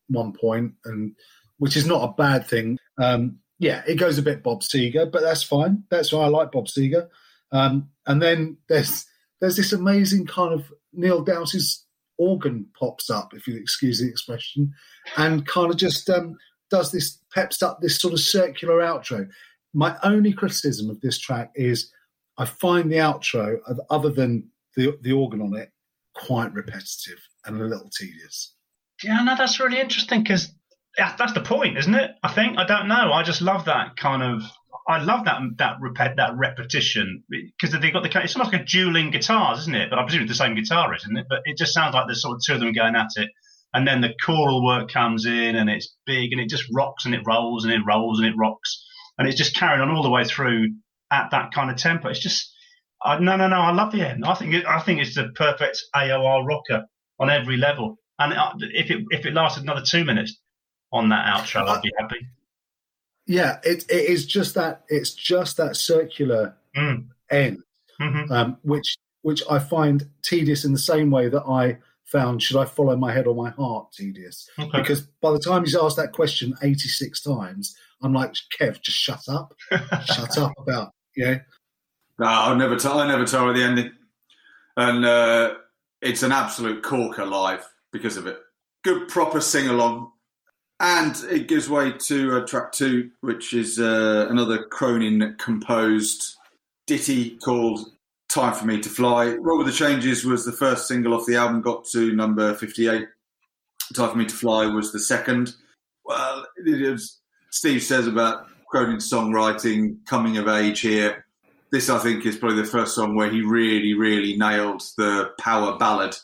one 0.08 0.32
point, 0.32 0.72
and 0.84 1.14
which 1.58 1.76
is 1.76 1.86
not 1.86 2.04
a 2.04 2.12
bad 2.12 2.46
thing. 2.46 2.78
Um, 2.98 3.38
yeah, 3.58 3.82
it 3.86 3.94
goes 3.96 4.18
a 4.18 4.22
bit 4.22 4.42
Bob 4.42 4.60
Seger, 4.62 5.10
but 5.10 5.22
that's 5.22 5.42
fine. 5.42 5.84
That's 5.90 6.12
why 6.12 6.24
I 6.24 6.28
like 6.28 6.52
Bob 6.52 6.66
Seger. 6.66 7.08
Um, 7.52 7.88
and 8.06 8.20
then 8.20 8.58
there's 8.68 9.06
there's 9.40 9.56
this 9.56 9.72
amazing 9.72 10.26
kind 10.26 10.52
of 10.52 10.72
Neal 10.92 11.22
Doughty's 11.22 11.84
organ 12.18 12.66
pops 12.78 13.10
up, 13.10 13.32
if 13.34 13.46
you 13.46 13.56
excuse 13.56 14.00
the 14.00 14.08
expression, 14.08 14.72
and 15.16 15.46
kind 15.46 15.70
of 15.70 15.76
just 15.76 16.08
um, 16.10 16.36
does 16.70 16.92
this 16.92 17.18
peps 17.34 17.62
up 17.62 17.80
this 17.80 17.98
sort 17.98 18.14
of 18.14 18.20
circular 18.20 18.78
outro. 18.78 19.28
My 19.76 19.98
only 20.02 20.32
criticism 20.32 20.88
of 20.88 21.02
this 21.02 21.18
track 21.18 21.52
is 21.54 21.92
I 22.38 22.46
find 22.46 22.90
the 22.90 22.96
outro, 22.96 23.58
other 23.90 24.10
than 24.10 24.48
the 24.74 24.96
the 25.02 25.12
organ 25.12 25.42
on 25.42 25.54
it, 25.54 25.70
quite 26.14 26.54
repetitive 26.54 27.18
and 27.44 27.60
a 27.60 27.64
little 27.64 27.90
tedious. 27.90 28.54
Yeah, 29.04 29.22
no, 29.22 29.36
that's 29.36 29.60
really 29.60 29.78
interesting 29.78 30.22
because 30.22 30.50
that's 30.96 31.34
the 31.34 31.42
point, 31.42 31.76
isn't 31.76 31.94
it? 31.94 32.12
I 32.22 32.32
think 32.32 32.56
I 32.56 32.64
don't 32.64 32.88
know. 32.88 33.12
I 33.12 33.22
just 33.22 33.42
love 33.42 33.66
that 33.66 33.96
kind 33.98 34.22
of. 34.22 34.42
I 34.88 35.02
love 35.02 35.26
that 35.26 35.40
that 35.58 35.76
repet 35.82 36.16
that 36.16 36.36
repetition 36.36 37.24
because 37.28 37.78
they've 37.78 37.92
got 37.92 38.02
the. 38.02 38.22
It's 38.22 38.34
almost 38.34 38.54
like 38.54 38.62
a 38.62 38.64
dueling 38.64 39.10
guitars, 39.10 39.58
isn't 39.60 39.74
it? 39.74 39.90
But 39.90 39.98
I 39.98 40.04
presume 40.04 40.22
it's 40.22 40.32
the 40.32 40.36
same 40.36 40.54
guitar, 40.54 40.94
isn't 40.94 41.16
it? 41.18 41.26
But 41.28 41.40
it 41.44 41.58
just 41.58 41.74
sounds 41.74 41.94
like 41.94 42.06
there's 42.06 42.22
sort 42.22 42.36
of 42.36 42.40
two 42.46 42.54
of 42.54 42.60
them 42.60 42.72
going 42.72 42.96
at 42.96 43.10
it, 43.16 43.28
and 43.74 43.86
then 43.86 44.00
the 44.00 44.14
choral 44.24 44.64
work 44.64 44.90
comes 44.90 45.26
in, 45.26 45.54
and 45.54 45.68
it's 45.68 45.94
big, 46.06 46.32
and 46.32 46.40
it 46.40 46.48
just 46.48 46.64
rocks 46.72 47.04
and 47.04 47.14
it 47.14 47.26
rolls 47.26 47.64
and 47.64 47.74
it 47.74 47.82
rolls 47.86 48.20
and 48.20 48.26
it 48.26 48.34
rocks, 48.38 48.82
and 49.18 49.28
it's 49.28 49.36
just 49.36 49.56
carrying 49.56 49.80
on 49.80 49.90
all 49.90 50.02
the 50.02 50.10
way 50.10 50.24
through 50.24 50.74
at 51.10 51.30
that 51.30 51.52
kind 51.52 51.70
of 51.70 51.76
tempo. 51.76 52.08
It's 52.08 52.20
just. 52.20 52.52
I, 53.02 53.18
no, 53.18 53.36
no, 53.36 53.46
no! 53.46 53.56
I 53.56 53.72
love 53.72 53.92
the 53.92 54.00
end. 54.00 54.24
I 54.24 54.34
think 54.34 54.54
it, 54.54 54.64
I 54.66 54.80
think 54.80 55.00
it's 55.00 55.14
the 55.14 55.28
perfect 55.34 55.82
AOR 55.94 56.46
rocker 56.46 56.86
on 57.20 57.28
every 57.28 57.58
level. 57.58 57.98
And 58.18 58.32
if 58.62 58.90
it 58.90 59.04
if 59.10 59.26
it 59.26 59.34
lasted 59.34 59.64
another 59.64 59.82
two 59.82 60.04
minutes 60.04 60.38
on 60.92 61.10
that 61.10 61.26
outro, 61.26 61.68
I'd 61.68 61.82
be 61.82 61.92
happy. 61.98 62.26
Yeah, 63.26 63.58
it, 63.64 63.84
it 63.90 64.04
is 64.08 64.24
just 64.24 64.54
that 64.54 64.84
it's 64.88 65.12
just 65.12 65.58
that 65.58 65.76
circular 65.76 66.56
mm. 66.74 67.06
end, 67.30 67.62
mm-hmm. 68.00 68.32
um, 68.32 68.58
which 68.62 68.96
which 69.22 69.42
I 69.50 69.58
find 69.58 70.08
tedious 70.22 70.64
in 70.64 70.72
the 70.72 70.78
same 70.78 71.10
way 71.10 71.28
that 71.28 71.42
I 71.42 71.78
found 72.06 72.42
should 72.42 72.56
I 72.56 72.64
follow 72.64 72.96
my 72.96 73.12
head 73.12 73.26
or 73.26 73.34
my 73.34 73.50
heart 73.50 73.92
tedious. 73.92 74.48
Okay. 74.58 74.80
Because 74.80 75.02
by 75.20 75.32
the 75.32 75.38
time 75.38 75.64
he's 75.64 75.76
asked 75.76 75.96
that 75.96 76.12
question 76.12 76.54
eighty 76.62 76.88
six 76.88 77.20
times, 77.20 77.76
I'm 78.02 78.12
like, 78.12 78.34
Kev, 78.58 78.80
just 78.80 78.98
shut 78.98 79.28
up, 79.28 79.54
shut 80.06 80.38
up 80.38 80.52
about 80.58 80.92
yeah. 81.16 81.40
No, 82.18 82.26
I 82.26 82.54
never 82.54 82.76
tell. 82.76 82.98
I 82.98 83.06
never 83.06 83.26
tell 83.26 83.46
her 83.46 83.52
the 83.52 83.62
ending, 83.62 83.92
and 84.76 85.04
uh, 85.04 85.54
it's 86.00 86.22
an 86.22 86.32
absolute 86.32 86.82
corker 86.82 87.26
live 87.26 87.66
because 87.92 88.16
of 88.16 88.26
it. 88.26 88.38
Good 88.84 89.08
proper 89.08 89.40
sing 89.40 89.68
along. 89.68 90.12
And 90.78 91.16
it 91.30 91.48
gives 91.48 91.70
way 91.70 91.92
to 91.92 92.36
uh, 92.36 92.46
track 92.46 92.70
two, 92.72 93.10
which 93.22 93.54
is 93.54 93.80
uh, 93.80 94.26
another 94.28 94.64
Cronin 94.64 95.34
composed 95.38 96.36
ditty 96.86 97.38
called 97.38 97.80
Time 98.28 98.54
for 98.54 98.66
Me 98.66 98.80
to 98.80 98.88
Fly. 98.88 99.36
Roll 99.36 99.58
with 99.58 99.66
the 99.66 99.72
Changes 99.72 100.24
was 100.24 100.44
the 100.44 100.52
first 100.52 100.88
single 100.88 101.14
off 101.14 101.26
the 101.26 101.36
album, 101.36 101.62
got 101.62 101.84
to 101.92 102.14
number 102.14 102.54
58. 102.54 103.06
Time 103.94 104.10
for 104.10 104.16
Me 104.16 104.26
to 104.26 104.34
Fly 104.34 104.66
was 104.66 104.92
the 104.92 105.00
second. 105.00 105.54
Well, 106.04 106.46
it 106.56 107.00
Steve 107.50 107.82
says 107.82 108.06
about 108.06 108.46
Cronin's 108.70 109.10
songwriting 109.10 110.04
coming 110.06 110.36
of 110.36 110.48
age 110.48 110.80
here. 110.80 111.24
This, 111.70 111.88
I 111.88 111.98
think, 111.98 112.26
is 112.26 112.36
probably 112.36 112.62
the 112.62 112.68
first 112.68 112.94
song 112.94 113.16
where 113.16 113.30
he 113.30 113.40
really, 113.40 113.94
really 113.94 114.36
nailed 114.36 114.82
the 114.96 115.30
power 115.38 115.78
ballad 115.78 116.16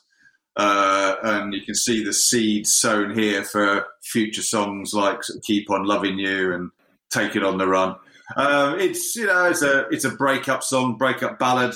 uh, 0.56 1.16
and 1.22 1.54
you 1.54 1.62
can 1.62 1.74
see 1.74 2.04
the 2.04 2.12
seeds 2.12 2.74
sown 2.74 3.16
here 3.16 3.42
for 3.42 3.86
future 4.02 4.42
songs 4.42 4.92
like 4.92 5.20
"Keep 5.42 5.70
on 5.70 5.84
Loving 5.84 6.18
You" 6.18 6.52
and 6.52 6.70
"Take 7.10 7.36
It 7.36 7.44
on 7.44 7.58
the 7.58 7.66
Run." 7.66 7.96
Um, 8.36 8.78
it's 8.78 9.16
you 9.16 9.26
know 9.26 9.46
it's 9.46 9.62
a 9.62 9.88
it's 9.88 10.04
a 10.04 10.10
breakup 10.10 10.62
song, 10.62 10.96
breakup 10.96 11.38
ballad. 11.38 11.74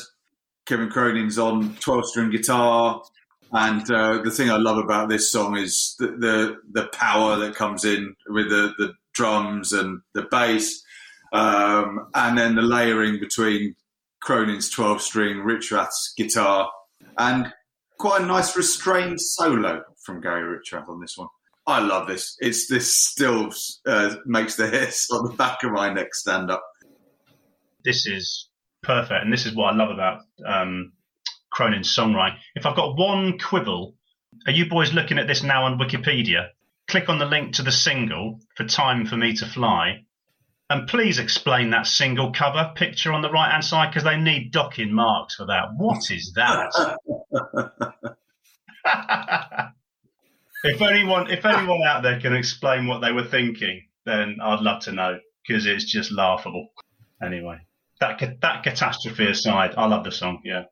Kevin 0.67 0.89
Cronin's 0.89 1.39
on 1.39 1.77
twelve 1.77 2.07
string 2.07 2.31
guitar, 2.31 3.03
and 3.53 3.91
uh, 3.91 4.21
the 4.23 4.31
thing 4.31 4.51
I 4.51 4.57
love 4.57 4.79
about 4.79 5.09
this 5.09 5.31
song 5.31 5.57
is 5.57 5.95
the, 5.99 6.09
the, 6.09 6.57
the 6.73 6.89
power 6.89 7.37
that 7.37 7.55
comes 7.55 7.85
in 7.85 8.15
with 8.29 8.49
the, 8.51 8.73
the 8.79 8.93
drums 9.15 9.73
and 9.73 10.01
the 10.15 10.27
bass, 10.31 10.83
um, 11.33 12.09
and 12.15 12.37
then 12.37 12.57
the 12.57 12.63
layering 12.63 13.21
between 13.21 13.75
Cronin's 14.21 14.69
twelve 14.69 15.01
string, 15.01 15.39
Richrath's 15.39 16.13
guitar, 16.17 16.71
and 17.17 17.53
quite 17.99 18.23
a 18.23 18.27
nice 18.27 18.57
restrained 18.57 19.21
solo 19.21 19.83
from 20.05 20.21
Gary 20.21 20.59
Richrath 20.59 20.89
on 20.89 21.01
this 21.01 21.17
one. 21.17 21.29
I 21.69 21.81
love 21.81 22.07
this. 22.07 22.37
It's 22.41 22.69
this 22.69 22.97
still 22.97 23.51
uh, 23.87 24.17
makes 24.25 24.57
the 24.57 24.69
hairs 24.69 25.07
on 25.11 25.25
the 25.25 25.35
back 25.35 25.63
of 25.65 25.73
my 25.73 25.93
neck 25.93 26.15
stand 26.15 26.51
up. 26.51 26.63
This 27.85 28.07
is 28.07 28.46
perfect, 28.87 29.25
and 29.25 29.33
this 29.33 29.47
is 29.47 29.55
what 29.55 29.75
I 29.75 29.77
love 29.77 29.91
about 29.91 30.23
um, 30.47 30.93
Cronin's 31.51 31.95
songwriting. 31.95 32.37
If 32.55 32.65
I've 32.65 32.77
got 32.77 32.97
one 32.97 33.39
quibble, 33.39 33.95
are 34.47 34.53
you 34.53 34.69
boys 34.69 34.93
looking 34.93 35.19
at 35.19 35.27
this 35.27 35.43
now 35.43 35.65
on 35.65 35.79
Wikipedia? 35.79 36.51
Click 36.89 37.09
on 37.09 37.19
the 37.19 37.27
link 37.27 37.55
to 37.55 37.63
the 37.63 37.73
single 37.73 38.41
for 38.57 38.65
"Time 38.65 39.07
for 39.07 39.17
Me 39.17 39.35
to 39.35 39.47
Fly," 39.47 40.05
and 40.71 40.87
please 40.87 41.19
explain 41.19 41.71
that 41.71 41.87
single 41.87 42.33
cover 42.33 42.73
picture 42.77 43.13
on 43.13 43.23
the 43.23 43.31
right 43.31 43.51
hand 43.51 43.65
side 43.65 43.91
because 43.91 44.05
they 44.05 44.17
need 44.17 44.53
docking 44.53 44.93
marks 44.93 45.35
for 45.35 45.47
that. 45.47 45.75
What 45.77 46.11
is 46.11 46.33
that? 46.35 46.97
if 50.65 50.81
anyone, 50.81 51.31
if 51.31 51.45
anyone 51.45 51.83
out 51.83 52.03
there 52.03 52.21
can 52.21 52.35
explain 52.35 52.87
what 52.87 53.01
they 53.01 53.13
were 53.13 53.25
thinking, 53.25 53.83
then 54.05 54.39
I'd 54.41 54.61
love 54.61 54.83
to 54.83 54.93
know 54.93 55.19
because 55.47 55.67
it's 55.67 55.85
just 55.85 56.13
laughable. 56.13 56.69
Anyway, 57.23 57.59
that 58.01 58.21
that 58.41 58.63
catastrophe 58.63 59.27
aside, 59.27 59.75
I 59.77 59.87
love 59.87 60.05
the 60.05 60.13
song. 60.13 60.41
Yeah. 60.45 60.65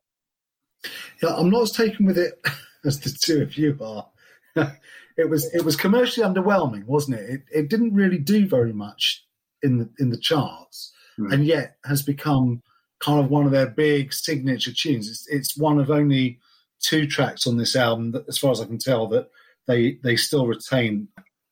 Yeah, 1.23 1.35
I'm 1.37 1.51
not 1.51 1.63
as 1.63 1.71
taken 1.73 2.07
with 2.07 2.19
it 2.19 2.41
as 2.85 3.01
the 3.01 3.11
two 3.11 3.43
of 3.43 3.57
you 3.57 3.79
are. 3.81 4.09
it 5.17 5.29
was 5.29 5.53
it 5.55 5.65
was 5.65 5.77
commercially 5.77 6.27
underwhelming, 6.27 6.85
wasn't 6.85 7.19
it? 7.19 7.31
It, 7.31 7.43
it 7.53 7.71
didn't 7.71 7.95
really 7.95 8.19
do 8.19 8.47
very 8.47 8.73
much 8.73 9.25
in 9.63 9.79
the 9.79 9.91
in 9.99 10.11
the 10.11 10.19
charts, 10.19 10.93
mm. 11.19 11.33
and 11.33 11.45
yet 11.45 11.77
has 11.85 12.03
become 12.03 12.63
kind 13.01 13.23
of 13.23 13.31
one 13.31 13.47
of 13.47 13.53
their 13.53 13.69
big 13.69 14.13
signature 14.13 14.73
tunes. 14.73 15.09
It's, 15.09 15.27
it's 15.29 15.57
one 15.57 15.79
of 15.79 15.91
only 15.91 16.39
two 16.81 17.07
tracks 17.07 17.47
on 17.47 17.57
this 17.57 17.77
album, 17.77 18.13
that, 18.13 18.25
as 18.29 18.39
far 18.39 18.51
as 18.51 18.61
I 18.61 18.67
can 18.67 18.79
tell, 18.79 19.07
that 19.09 19.31
they 19.67 19.99
they 20.03 20.17
still 20.17 20.47
retain. 20.47 21.09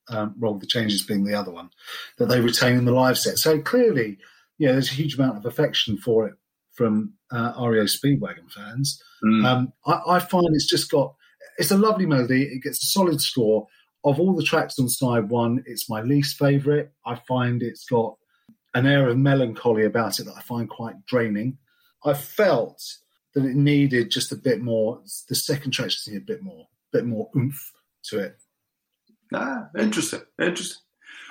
Um, 0.08 0.34
well, 0.36 0.54
the 0.54 0.66
changes 0.66 1.06
being 1.06 1.24
the 1.24 1.38
other 1.38 1.52
one 1.52 1.70
that 2.18 2.26
they 2.26 2.40
retain 2.40 2.76
in 2.76 2.84
the 2.84 2.92
live 2.92 3.16
set. 3.16 3.38
So 3.38 3.60
clearly, 3.60 4.18
yeah, 4.62 4.70
there's 4.70 4.92
a 4.92 4.94
huge 4.94 5.16
amount 5.16 5.36
of 5.36 5.44
affection 5.44 5.96
for 5.96 6.28
it 6.28 6.34
from 6.70 7.14
uh, 7.32 7.52
REO 7.58 7.82
Speedwagon 7.82 8.48
fans. 8.48 9.02
Mm. 9.24 9.44
Um, 9.44 9.72
I, 9.84 10.00
I, 10.06 10.18
find 10.20 10.46
it's 10.52 10.68
just 10.68 10.88
got 10.88 11.16
it's 11.58 11.72
a 11.72 11.76
lovely 11.76 12.06
melody. 12.06 12.44
It 12.44 12.62
gets 12.62 12.80
a 12.80 12.86
solid 12.86 13.20
score. 13.20 13.66
Of 14.04 14.20
all 14.20 14.36
the 14.36 14.44
tracks 14.44 14.78
on 14.78 14.88
side 14.88 15.30
one, 15.30 15.64
it's 15.66 15.90
my 15.90 16.00
least 16.02 16.38
favourite. 16.38 16.90
I 17.04 17.16
find 17.26 17.60
it's 17.60 17.84
got 17.86 18.14
an 18.72 18.86
air 18.86 19.08
of 19.08 19.18
melancholy 19.18 19.84
about 19.84 20.20
it 20.20 20.26
that 20.26 20.36
I 20.36 20.42
find 20.42 20.68
quite 20.68 21.06
draining. 21.06 21.58
I 22.04 22.14
felt 22.14 22.80
that 23.34 23.44
it 23.44 23.56
needed 23.56 24.12
just 24.12 24.30
a 24.30 24.36
bit 24.36 24.60
more. 24.60 25.00
The 25.28 25.34
second 25.34 25.72
track 25.72 25.88
just 25.90 26.06
needed 26.06 26.22
a 26.22 26.32
bit 26.34 26.42
more, 26.44 26.68
bit 26.92 27.04
more 27.04 27.30
oomph 27.36 27.72
to 28.10 28.20
it. 28.20 28.36
Ah, 29.34 29.70
interesting, 29.76 30.22
interesting. 30.40 30.82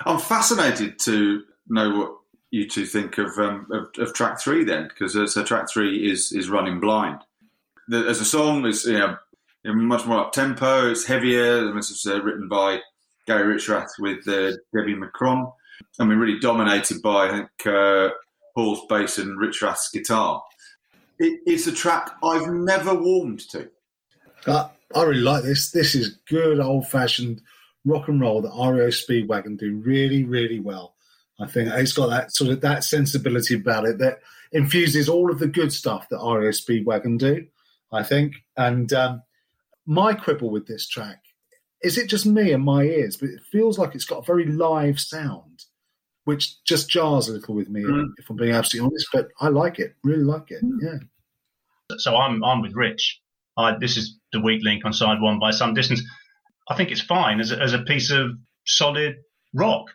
I'm 0.04 0.18
fascinated 0.18 0.98
to 1.04 1.44
know 1.68 1.98
what 1.98 2.12
you 2.52 2.68
two 2.68 2.84
think 2.84 3.18
of 3.18 3.36
um, 3.38 3.66
of, 3.72 3.88
of, 3.98 4.14
track 4.14 4.38
three 4.38 4.62
then, 4.62 4.86
because 4.86 5.16
uh, 5.16 5.26
so 5.26 5.42
track 5.42 5.68
three 5.68 6.08
is 6.08 6.30
is 6.32 6.50
running 6.50 6.78
blind. 6.78 7.18
The, 7.88 8.06
as 8.06 8.20
a 8.20 8.24
song, 8.24 8.66
is 8.66 8.84
you 8.84 8.98
know, 8.98 9.16
much 9.64 10.06
more 10.06 10.20
up 10.20 10.32
tempo. 10.32 10.90
It's 10.90 11.06
heavier. 11.06 11.72
This 11.72 11.90
is 11.90 12.06
uh, 12.06 12.22
written 12.22 12.48
by 12.48 12.80
Gary 13.26 13.56
Richrath 13.56 13.98
with 13.98 14.28
uh, 14.28 14.52
Debbie 14.74 14.94
McCrone. 14.94 15.50
I 15.98 16.04
mean, 16.04 16.18
really 16.18 16.38
dominated 16.38 17.00
by 17.02 17.28
I 17.28 17.30
think 17.30 17.66
uh, 17.66 18.10
Paul's 18.54 18.84
bass 18.86 19.18
and 19.18 19.38
Richrath's 19.38 19.90
guitar. 19.90 20.42
It, 21.18 21.40
it's 21.46 21.66
a 21.66 21.72
track 21.72 22.10
I've 22.22 22.48
never 22.48 22.94
warmed 22.94 23.48
to. 23.50 23.70
Uh, 24.46 24.68
I 24.94 25.02
really 25.04 25.22
like 25.22 25.42
this. 25.42 25.70
This 25.70 25.94
is 25.94 26.18
good 26.28 26.60
old 26.60 26.86
fashioned 26.88 27.40
rock 27.86 28.08
and 28.08 28.20
roll 28.20 28.42
that 28.42 28.50
REO 28.50 28.88
Speedwagon 28.88 29.58
do 29.58 29.76
really, 29.76 30.24
really 30.24 30.60
well. 30.60 30.91
I 31.42 31.46
think 31.46 31.68
it's 31.70 31.92
got 31.92 32.08
that 32.10 32.32
sort 32.34 32.50
of 32.50 32.60
that 32.60 32.84
sensibility 32.84 33.54
about 33.54 33.84
it 33.84 33.98
that 33.98 34.20
infuses 34.52 35.08
all 35.08 35.30
of 35.30 35.38
the 35.38 35.46
good 35.46 35.72
stuff 35.72 36.08
that 36.10 36.18
REO 36.18 36.50
Speedwagon 36.50 37.18
do. 37.18 37.46
I 37.92 38.02
think, 38.02 38.36
and 38.56 38.90
um, 38.92 39.22
my 39.84 40.14
quibble 40.14 40.50
with 40.50 40.66
this 40.66 40.88
track 40.88 41.18
is 41.82 41.98
it 41.98 42.08
just 42.08 42.26
me 42.26 42.52
and 42.52 42.64
my 42.64 42.84
ears, 42.84 43.16
but 43.16 43.28
it 43.28 43.40
feels 43.50 43.78
like 43.78 43.94
it's 43.94 44.04
got 44.04 44.20
a 44.20 44.24
very 44.24 44.46
live 44.46 45.00
sound, 45.00 45.64
which 46.24 46.62
just 46.64 46.88
jars 46.88 47.28
a 47.28 47.32
little 47.32 47.54
with 47.54 47.68
me, 47.68 47.82
mm. 47.82 48.06
if 48.18 48.30
I'm 48.30 48.36
being 48.36 48.54
absolutely 48.54 48.86
honest. 48.86 49.08
But 49.12 49.28
I 49.40 49.48
like 49.48 49.78
it, 49.78 49.94
really 50.04 50.22
like 50.22 50.50
it. 50.50 50.64
Mm. 50.64 50.78
Yeah. 50.80 51.96
So 51.98 52.16
I'm 52.16 52.42
I'm 52.44 52.62
with 52.62 52.74
Rich. 52.74 53.20
I, 53.56 53.76
this 53.78 53.96
is 53.96 54.18
the 54.32 54.40
weak 54.40 54.62
link 54.64 54.84
on 54.84 54.92
side 54.92 55.20
one 55.20 55.38
by 55.38 55.50
some 55.50 55.74
distance. 55.74 56.02
I 56.68 56.74
think 56.74 56.90
it's 56.90 57.02
fine 57.02 57.40
as 57.40 57.52
a, 57.52 57.60
as 57.60 57.74
a 57.74 57.80
piece 57.80 58.10
of 58.10 58.30
solid 58.64 59.16
rock. 59.52 59.88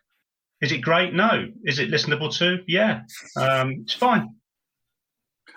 Is 0.62 0.72
it 0.72 0.80
great? 0.80 1.14
No. 1.14 1.48
Is 1.64 1.80
it 1.80 1.92
listenable 1.92 2.36
too? 2.36 2.64
Yeah. 2.68 3.02
Um, 3.36 3.82
it's 3.84 3.94
fine. 3.94 4.36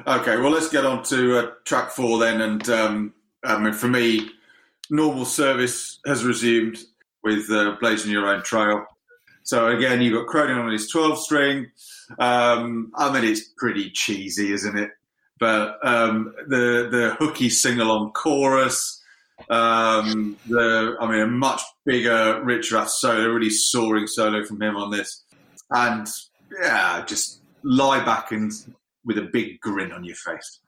Okay, 0.07 0.37
well, 0.37 0.51
let's 0.51 0.71
get 0.71 0.87
on 0.87 1.03
to 1.05 1.39
uh, 1.39 1.51
track 1.65 1.91
four 1.91 2.19
then. 2.19 2.41
And 2.41 2.69
um, 2.69 3.15
I 3.45 3.59
mean, 3.59 3.73
for 3.73 3.89
me, 3.89 4.31
normal 4.91 5.25
service 5.25 6.01
has 6.07 6.25
resumed 6.25 6.79
with 7.23 7.51
uh, 7.51 7.77
blazing 7.81 8.11
your 8.11 8.27
own 8.27 8.43
trail. 8.43 8.85
So 9.43 9.69
again, 9.69 10.01
you've 10.01 10.15
got 10.15 10.27
Cronin 10.27 10.59
on 10.59 10.71
his 10.71 10.89
12 10.89 11.19
string. 11.19 11.71
Um, 12.19 12.93
I 12.95 13.13
mean, 13.13 13.25
it's 13.31 13.49
pretty 13.57 13.91
cheesy, 13.91 14.53
isn't 14.53 14.79
it? 14.79 14.91
But 15.39 15.79
um, 15.83 16.35
the 16.49 16.89
the 16.91 17.17
hooky 17.19 17.49
sing 17.49 17.81
along 17.81 18.13
chorus, 18.13 19.00
um, 19.48 20.37
the 20.46 20.96
I 21.00 21.11
mean, 21.11 21.20
a 21.20 21.26
much 21.26 21.62
bigger 21.85 22.42
Richrath 22.44 22.88
solo, 22.88 23.29
really 23.29 23.50
soaring 23.50 24.07
solo 24.07 24.44
from 24.44 24.61
him 24.61 24.76
on 24.76 24.90
this, 24.90 25.24
and 25.70 26.07
yeah, 26.61 27.05
just 27.07 27.40
lie 27.62 28.05
back 28.05 28.33
and 28.33 28.53
with 29.05 29.18
a 29.18 29.22
big 29.22 29.61
grin 29.61 29.92
on 29.92 30.05
your 30.05 30.16
face. 30.16 30.61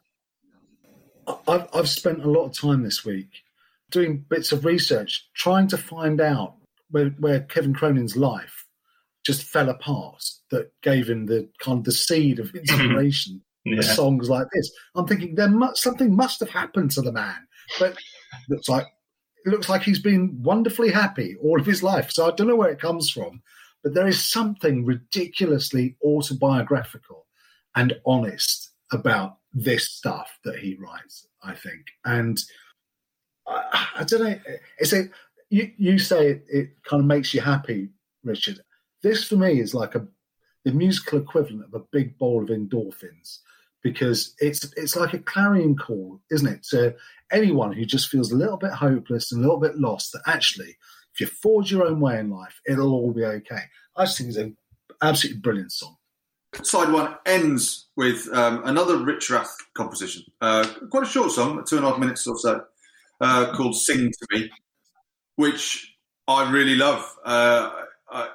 I've, 1.47 1.69
I've 1.75 1.89
spent 1.89 2.25
a 2.25 2.31
lot 2.31 2.47
of 2.47 2.53
time 2.53 2.83
this 2.83 3.05
week 3.05 3.29
doing 3.91 4.25
bits 4.29 4.53
of 4.53 4.65
research, 4.65 5.29
trying 5.35 5.69
to 5.69 5.79
find 5.79 6.21
out 6.21 6.55
where, 6.91 7.11
where 7.19 7.41
Kevin 7.41 7.75
Cronin's 7.75 8.17
life 8.17 8.67
just 9.25 9.45
fell 9.45 9.69
apart 9.69 10.25
that 10.51 10.73
gave 10.83 11.09
him 11.09 11.27
the 11.27 11.49
kind 11.59 11.79
of 11.79 11.85
the 11.85 11.93
seed 11.93 12.39
of 12.39 12.51
inspiration 12.55 13.43
yeah. 13.65 13.77
for 13.77 13.83
songs 13.83 14.29
like 14.29 14.49
this. 14.53 14.71
I'm 14.95 15.07
thinking 15.07 15.35
there 15.35 15.49
must, 15.49 15.83
something 15.83 16.15
must 16.17 16.41
have 16.41 16.51
happened 16.51 16.91
to 16.93 17.03
the 17.03 17.13
man, 17.13 17.47
but 17.79 17.97
looks 18.49 18.69
like 18.69 18.87
it 19.45 19.51
looks 19.51 19.69
like 19.69 19.83
he's 19.83 19.99
been 19.99 20.41
wonderfully 20.43 20.91
happy 20.91 21.37
all 21.43 21.59
of 21.59 21.67
his 21.67 21.83
life. 21.83 22.11
So 22.13 22.27
I 22.27 22.31
don't 22.31 22.47
know 22.47 22.57
where 22.57 22.71
it 22.71 22.81
comes 22.81 23.11
from, 23.11 23.43
but 23.83 23.93
there 23.95 24.07
is 24.07 24.31
something 24.31 24.85
ridiculously 24.85 25.97
autobiographical 26.05 27.27
and 27.75 27.95
honest 28.07 28.71
about 28.93 29.39
this 29.53 29.91
stuff 29.91 30.39
that 30.45 30.59
he 30.59 30.77
writes, 30.77 31.27
I 31.43 31.55
think. 31.55 31.87
And 32.05 32.39
I, 33.49 33.89
I 33.97 34.05
don't 34.05 34.23
know, 34.23 34.39
it's 34.79 34.93
a, 34.93 35.09
you, 35.51 35.73
you 35.77 35.99
say 35.99 36.29
it, 36.29 36.45
it 36.49 36.71
kind 36.85 37.01
of 37.01 37.07
makes 37.07 37.35
you 37.35 37.41
happy, 37.41 37.89
Richard. 38.23 38.61
This 39.03 39.25
for 39.25 39.37
me 39.37 39.59
is 39.61 39.75
like 39.75 39.95
a 39.97 40.07
the 40.65 40.73
musical 40.73 41.19
equivalent 41.19 41.65
of 41.65 41.75
a 41.75 41.85
big 41.91 42.17
bowl 42.19 42.45
of 42.45 42.51
endorphins 42.51 43.39
because 43.83 44.35
it's 44.39 44.73
it's 44.77 44.97
like 44.97 45.13
a 45.15 45.19
clarion 45.19 45.77
call, 45.77 46.21
isn't 46.31 46.47
it, 46.47 46.63
to 46.71 46.95
anyone 47.31 47.73
who 47.73 47.85
just 47.85 48.09
feels 48.09 48.33
a 48.33 48.37
little 48.37 48.57
bit 48.57 48.73
hopeless 48.73 49.33
and 49.33 49.41
a 49.41 49.43
little 49.43 49.61
bit 49.61 49.79
lost. 49.79 50.13
That 50.13 50.23
actually, 50.27 50.77
if 51.15 51.21
you 51.21 51.27
forge 51.27 51.71
your 51.71 51.87
own 51.87 52.01
way 52.01 52.19
in 52.19 52.31
life, 52.31 52.61
it'll 52.67 52.93
all 52.93 53.13
be 53.13 53.25
okay. 53.25 53.63
I 53.97 54.05
just 54.05 54.19
think 54.19 54.29
it's 54.29 54.39
an 54.39 54.57
absolutely 55.03 55.41
brilliant 55.41 55.73
song. 55.73 55.97
Side 56.63 56.93
one 56.93 57.15
ends 57.25 57.89
with 57.97 58.29
um, 58.33 58.63
another 58.65 58.99
Richrath 58.99 59.49
composition, 59.75 60.25
uh, 60.43 60.69
quite 60.91 61.05
a 61.05 61.07
short 61.07 61.33
song, 61.33 61.65
two 61.67 61.77
and 61.77 61.87
a 61.87 61.89
half 61.89 61.99
minutes 61.99 62.27
or 62.27 62.37
so, 62.39 62.65
uh, 63.21 63.53
called 63.57 63.75
"Sing 63.75 64.11
to 64.11 64.27
Me," 64.31 64.51
which 65.37 65.97
I 66.29 66.51
really 66.51 66.75
love. 66.75 67.05
Uh 67.25 67.71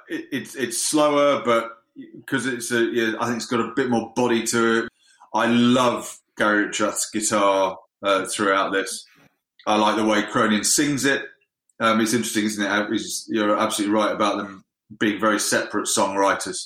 it, 0.10 0.26
it's 0.32 0.56
it's 0.56 0.82
slower, 0.82 1.42
but 1.44 1.78
because 1.96 2.46
it's 2.46 2.72
a, 2.72 2.84
yeah, 2.84 3.14
I 3.20 3.26
think 3.26 3.38
it's 3.38 3.46
got 3.46 3.60
a 3.60 3.74
bit 3.76 3.90
more 3.90 4.12
body 4.16 4.44
to 4.48 4.84
it. 4.84 4.90
I 5.38 5.48
love 5.48 6.20
Gary 6.38 6.68
Richrath's 6.68 7.10
guitar 7.12 7.78
uh, 8.04 8.26
throughout 8.26 8.74
this. 8.74 9.06
I 9.66 9.78
like 9.78 9.96
the 9.96 10.06
way 10.06 10.24
Cronin 10.24 10.64
sings 10.64 11.06
it. 11.06 11.24
Um, 11.80 12.02
it's 12.02 12.14
interesting, 12.14 12.46
isn't 12.46 12.64
it? 12.64 13.02
You're 13.28 13.58
absolutely 13.58 13.94
right 13.94 14.12
about 14.12 14.38
them 14.38 14.64
being 15.00 15.20
very 15.20 15.40
separate 15.40 15.88
songwriters 15.88 16.66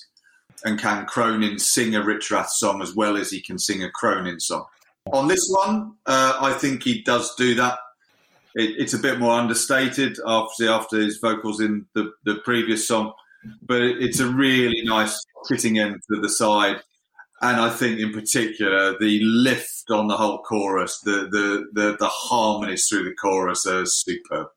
and 0.64 0.80
can 0.80 1.06
Cronin 1.06 1.60
sing 1.60 1.96
a 1.96 2.02
Richrath 2.02 2.50
song 2.50 2.82
as 2.82 2.96
well 2.96 3.18
as 3.18 3.30
he 3.30 3.42
can 3.42 3.58
sing 3.58 3.84
a 3.84 3.90
Cronin 3.90 4.40
song? 4.40 4.66
On 5.12 5.28
this 5.28 5.50
one, 5.50 5.94
uh, 6.06 6.38
I 6.40 6.54
think 6.54 6.84
he 6.84 7.02
does 7.02 7.34
do 7.36 7.56
that. 7.56 7.80
It, 8.56 8.76
it's 8.78 8.94
a 8.94 9.00
bit 9.00 9.20
more 9.20 9.34
understated, 9.34 10.18
after 10.26 10.70
after 10.70 11.00
his 11.00 11.18
vocals 11.18 11.60
in 11.60 11.86
the, 11.94 12.14
the 12.26 12.36
previous 12.46 12.88
song, 12.88 13.14
but 13.64 13.82
it, 13.82 14.02
it's 14.04 14.20
a 14.20 14.28
really 14.28 14.82
nice 14.84 15.20
fitting 15.48 15.80
end 15.80 16.02
to 16.12 16.22
the 16.22 16.30
side. 16.30 16.82
And 17.44 17.60
I 17.60 17.70
think, 17.70 18.00
in 18.00 18.14
particular, 18.14 18.98
the 19.00 19.20
lift 19.24 19.90
on 19.90 20.08
the 20.08 20.18
whole 20.18 20.44
chorus, 20.44 21.00
the 21.04 21.28
the 21.32 21.66
the, 21.74 21.98
the 21.98 22.08
harmonies 22.08 22.88
through 22.88 23.06
the 23.06 23.16
chorus 23.16 23.66
are 23.66 23.86
superb. 23.86 24.48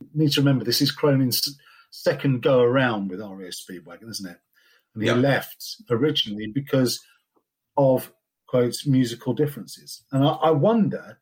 You 0.00 0.08
need 0.22 0.32
to 0.32 0.40
remember 0.40 0.64
this 0.64 0.82
is 0.82 0.92
Cronin's 0.92 1.58
second 1.90 2.42
go 2.42 2.60
around 2.60 3.08
with 3.08 3.20
REO 3.20 3.50
Speedwagon, 3.50 4.10
isn't 4.10 4.30
it? 4.30 4.38
and 4.94 5.02
he 5.02 5.10
left 5.10 5.76
originally 5.90 6.46
because 6.46 7.04
of 7.76 8.12
quotes 8.46 8.86
musical 8.86 9.34
differences. 9.34 10.04
And 10.12 10.24
I, 10.24 10.32
I, 10.32 10.50
wonder, 10.50 11.18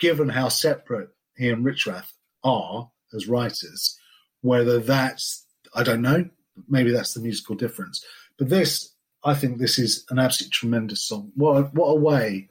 given 0.00 0.28
how 0.28 0.48
separate 0.48 1.10
he 1.36 1.48
and 1.50 1.64
Richrath 1.64 2.12
are 2.44 2.90
as 3.12 3.26
writers, 3.26 3.98
whether 4.42 4.78
that's 4.78 5.44
I 5.74 5.82
don't 5.82 6.02
know, 6.02 6.28
maybe 6.68 6.92
that's 6.92 7.14
the 7.14 7.20
musical 7.20 7.56
difference. 7.56 8.04
But 8.38 8.48
this, 8.48 8.94
I 9.26 9.34
think, 9.34 9.58
this 9.58 9.78
is 9.78 10.04
an 10.10 10.18
absolutely 10.18 10.52
tremendous 10.52 11.02
song. 11.02 11.32
What 11.34 11.56
a, 11.56 11.62
what 11.64 11.88
a 11.88 11.94
way 11.96 12.48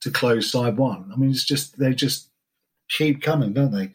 to 0.00 0.10
close 0.10 0.50
side 0.50 0.76
one. 0.76 1.10
I 1.12 1.16
mean, 1.16 1.30
it's 1.30 1.44
just 1.44 1.78
they 1.78 1.94
just 1.94 2.30
keep 2.88 3.22
coming, 3.22 3.52
don't 3.52 3.72
they? 3.72 3.92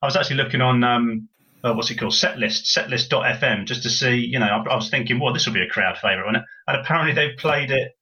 I 0.00 0.06
was 0.06 0.16
actually 0.16 0.36
looking 0.36 0.60
on 0.60 0.84
um, 0.84 1.28
uh, 1.64 1.74
what's 1.74 1.90
it 1.90 1.98
called, 1.98 2.12
setlist, 2.12 2.76
setlist.fm, 2.76 3.66
just 3.66 3.82
to 3.82 3.90
see, 3.90 4.16
you 4.16 4.38
know, 4.38 4.46
I, 4.46 4.72
I 4.72 4.74
was 4.74 4.90
thinking, 4.90 5.20
well, 5.20 5.32
this 5.32 5.46
will 5.46 5.54
be 5.54 5.62
a 5.62 5.68
crowd 5.68 5.98
favourite, 5.98 6.28
and, 6.28 6.44
and 6.66 6.76
apparently 6.76 7.14
they've 7.14 7.36
played 7.36 7.70
it. 7.70 7.92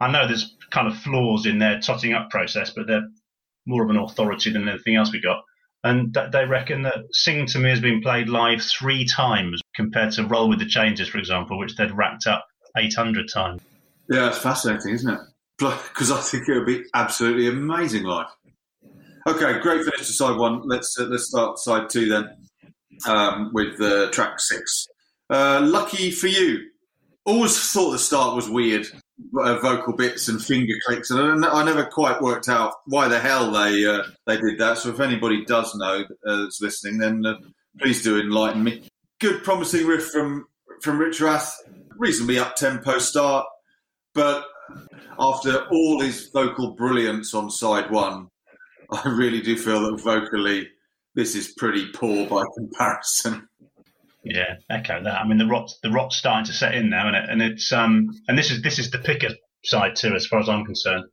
I 0.00 0.10
know 0.10 0.26
there's 0.26 0.56
kind 0.70 0.88
of 0.88 0.96
flaws 0.98 1.46
in 1.46 1.58
their 1.58 1.80
totting 1.80 2.12
up 2.12 2.30
process, 2.30 2.70
but 2.70 2.86
they're 2.86 3.08
more 3.66 3.84
of 3.84 3.90
an 3.90 3.96
authority 3.96 4.52
than 4.52 4.68
anything 4.68 4.96
else 4.96 5.12
we 5.12 5.20
got. 5.20 5.42
And 5.84 6.16
they 6.32 6.46
reckon 6.46 6.82
that 6.82 7.04
Sing 7.12 7.46
to 7.48 7.58
Me 7.58 7.68
has 7.68 7.80
been 7.80 8.00
played 8.00 8.28
live 8.28 8.62
three 8.62 9.04
times 9.04 9.60
compared 9.76 10.12
to 10.12 10.26
Roll 10.26 10.48
with 10.48 10.58
the 10.58 10.66
Changes, 10.66 11.08
for 11.08 11.18
example, 11.18 11.58
which 11.58 11.76
they'd 11.76 11.92
racked 11.92 12.26
up 12.26 12.44
800 12.76 13.28
times. 13.28 13.62
Yeah, 14.08 14.28
it's 14.28 14.38
fascinating, 14.38 14.92
isn't 14.92 15.14
it? 15.14 15.20
Because 15.58 16.10
I 16.10 16.20
think 16.20 16.48
it 16.48 16.58
would 16.58 16.66
be 16.66 16.84
absolutely 16.94 17.48
amazing 17.48 18.04
life. 18.04 18.30
Okay, 19.26 19.58
great 19.60 19.84
finish 19.84 20.06
to 20.06 20.12
side 20.12 20.36
one. 20.36 20.62
Let's 20.68 20.98
uh, 20.98 21.04
let's 21.04 21.28
start 21.28 21.58
side 21.58 21.88
two 21.88 22.08
then 22.08 22.28
um, 23.06 23.52
with 23.54 23.80
uh, 23.80 24.10
track 24.10 24.38
six. 24.38 24.86
Uh, 25.30 25.60
lucky 25.62 26.10
for 26.10 26.26
you. 26.26 26.68
Always 27.24 27.58
thought 27.72 27.92
the 27.92 27.98
start 27.98 28.36
was 28.36 28.50
weird, 28.50 28.86
uh, 29.38 29.58
vocal 29.60 29.94
bits 29.94 30.28
and 30.28 30.44
finger 30.44 30.74
clicks, 30.86 31.10
and 31.10 31.42
I, 31.42 31.64
never 31.64 31.86
quite 31.86 32.20
worked 32.20 32.50
out 32.50 32.74
why 32.84 33.08
the 33.08 33.18
hell 33.18 33.50
they 33.50 33.86
uh, 33.86 34.02
they 34.26 34.36
did 34.36 34.58
that. 34.58 34.76
So 34.76 34.90
if 34.90 35.00
anybody 35.00 35.42
does 35.46 35.74
know 35.74 36.04
uh, 36.26 36.36
that's 36.42 36.60
listening, 36.60 36.98
then 36.98 37.24
please 37.80 38.02
do 38.02 38.20
enlighten 38.20 38.62
me. 38.62 38.86
Good, 39.20 39.42
promising 39.42 39.86
riff 39.86 40.10
from 40.10 40.46
from 40.82 40.98
Richrath. 40.98 41.50
Reasonably 41.98 42.38
up 42.38 42.56
tempo 42.56 42.98
start, 42.98 43.46
but 44.14 44.44
after 45.18 45.66
all 45.70 46.00
his 46.00 46.30
vocal 46.32 46.74
brilliance 46.74 47.34
on 47.34 47.50
side 47.50 47.90
one, 47.90 48.28
I 48.90 49.08
really 49.08 49.40
do 49.40 49.56
feel 49.56 49.80
that 49.82 50.02
vocally 50.02 50.68
this 51.14 51.34
is 51.34 51.54
pretty 51.56 51.86
poor 51.92 52.26
by 52.26 52.42
comparison. 52.56 53.48
Yeah, 54.24 54.56
echo 54.70 55.02
that. 55.02 55.20
I 55.20 55.26
mean, 55.26 55.38
the 55.38 55.46
rot 55.46 55.70
the 55.82 55.90
rot's 55.90 56.16
starting 56.16 56.46
to 56.46 56.52
set 56.52 56.74
in 56.74 56.88
now, 56.88 57.08
and 57.08 57.16
it, 57.16 57.28
and 57.28 57.42
it's 57.42 57.72
um 57.72 58.10
and 58.26 58.38
this 58.38 58.50
is 58.50 58.62
this 58.62 58.78
is 58.78 58.90
the 58.90 58.98
picker 58.98 59.30
side 59.64 59.96
too, 59.96 60.14
as 60.14 60.26
far 60.26 60.40
as 60.40 60.48
I'm 60.48 60.64
concerned. 60.64 61.04